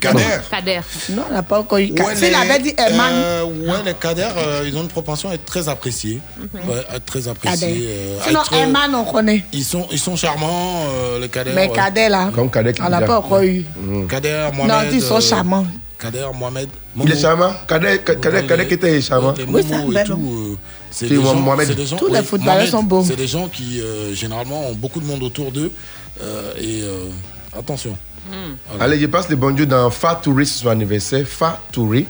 [0.00, 0.80] Kader Kader.
[1.10, 2.16] Non, on n'a pas encore eu Ouais, Kader.
[2.16, 5.44] S'il avait dit Herman, euh, ouais, les Kader, euh, ils ont une propension à être
[5.44, 6.18] très appréciés.
[6.38, 6.70] Mhm.
[6.70, 7.88] Ouais, à être très appréciés.
[7.88, 9.44] Euh, Sinon, être- Herman, on connaît.
[9.52, 11.52] Ils sont, ils sont charmants, euh, les Kader.
[11.54, 11.70] Mais.
[11.70, 13.64] Kader, là, Comme Kader on n'a pas encore eu.
[14.08, 14.72] Kader, Mohamed.
[14.86, 15.66] Non, ils sont charmants.
[16.02, 16.68] Kader, Mohamed.
[17.04, 17.52] Il est charmant.
[17.68, 19.34] Kader, Kader, Kader qui était charmant.
[19.38, 20.52] Les Oui, c'est Momo tout, homme.
[20.52, 20.56] euh,
[20.90, 23.04] c'est C'est des gens- c'est gens- Tous les footballeurs sont beaux.
[23.06, 25.70] C'est des gens qui, euh, généralement, ont beaucoup de monde autour d'eux.
[26.20, 27.08] euh, et euh,
[27.58, 27.96] attention.
[28.78, 31.26] Allez, je passe le bonjour dans Fatouri sur son anniversaire.
[31.26, 32.06] Fatouri.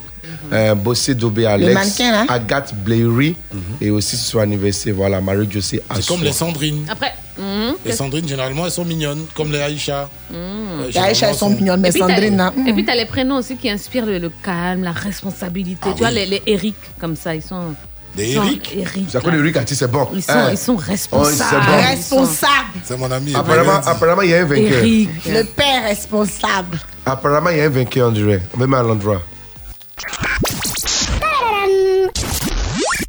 [0.52, 2.26] Euh, Bossé Dobé Alex, mannequin, hein?
[2.28, 3.36] Agathe Blairy
[3.80, 6.86] et aussi sur son anniversaire, voilà, Marie-José C'est comme les Sandrines.
[6.90, 7.12] Après.
[7.38, 10.08] hum, Les qu'est-ce- Sandrines, généralement, elles sont mignonnes, comme les Aïcha.
[10.30, 10.36] hum.
[10.36, 12.52] Euh, Les Aïcha, elles sont mignonnes, mais Et puis, t'as- Sandrine, là.
[12.66, 15.80] Et puis, tu as les prénoms aussi qui inspirent le, le calme, la responsabilité.
[15.86, 16.14] Ah tu vois, oui.
[16.14, 17.74] les, les Eric, comme ça, ils sont.
[18.14, 19.42] Des sont Eric Eric, Ça connaît là.
[19.44, 20.06] Eric Ati, c'est bon.
[20.14, 20.48] Ils sont, Hein?
[20.52, 21.64] ils sont Oh, responsables.
[21.66, 21.82] bon.
[21.88, 22.68] Responsable.
[22.84, 23.34] C'est mon ami.
[23.34, 24.78] Apparemment, apparemment, il y a un vainqueur.
[24.84, 25.08] Eric.
[25.28, 26.78] Le père responsable.
[27.06, 28.42] Apparemment, il y a un vainqueur, on dirait.
[28.58, 29.22] Même à l'endroit.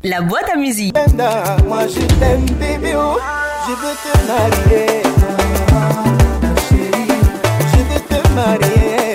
[0.03, 0.93] La boîte à musique.
[1.65, 3.17] Moi je t'aime bébé oh,
[3.65, 5.03] je veux te marier.
[6.69, 7.07] Chérie,
[7.72, 9.13] je veux te marier.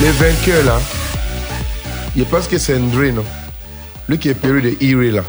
[0.00, 0.80] Les vainqueurs, là,
[2.16, 3.24] je pense que c'est André, non?
[4.08, 5.22] Lui qui est perdu de Erie, là.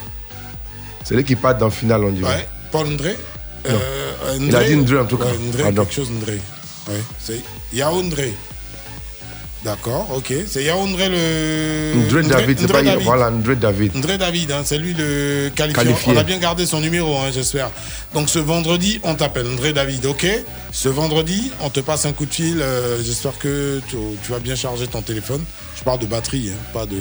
[1.03, 2.29] C'est lui qui part dans le final, on dirait.
[2.29, 3.15] Ouais, Paul Ndré.
[3.69, 3.75] Non.
[4.39, 5.25] Il a dit Ndré, en tout cas.
[5.25, 5.83] Ouais, Ndré, Pardon.
[5.83, 6.39] quelque chose Ndré.
[6.87, 7.41] Ouais, c'est
[7.73, 8.33] Yaoundré.
[9.63, 10.31] D'accord, ok.
[10.47, 11.93] C'est Yaoundré le.
[12.05, 12.83] André David, c'est pas.
[12.83, 13.03] David.
[13.03, 13.95] Voilà, André David.
[13.95, 15.83] Ndré David, hein, c'est lui le qualifié.
[15.83, 16.13] Qualifié.
[16.13, 17.71] On a bien gardé son numéro, hein, j'espère.
[18.13, 20.27] Donc ce vendredi, on t'appelle Ndré David, ok?
[20.71, 22.61] Ce vendredi, on te passe un coup de fil.
[22.61, 25.43] euh, j'espère que tu, tu vas bien charger ton téléphone.
[25.75, 26.97] Je parle de batterie, hein, pas de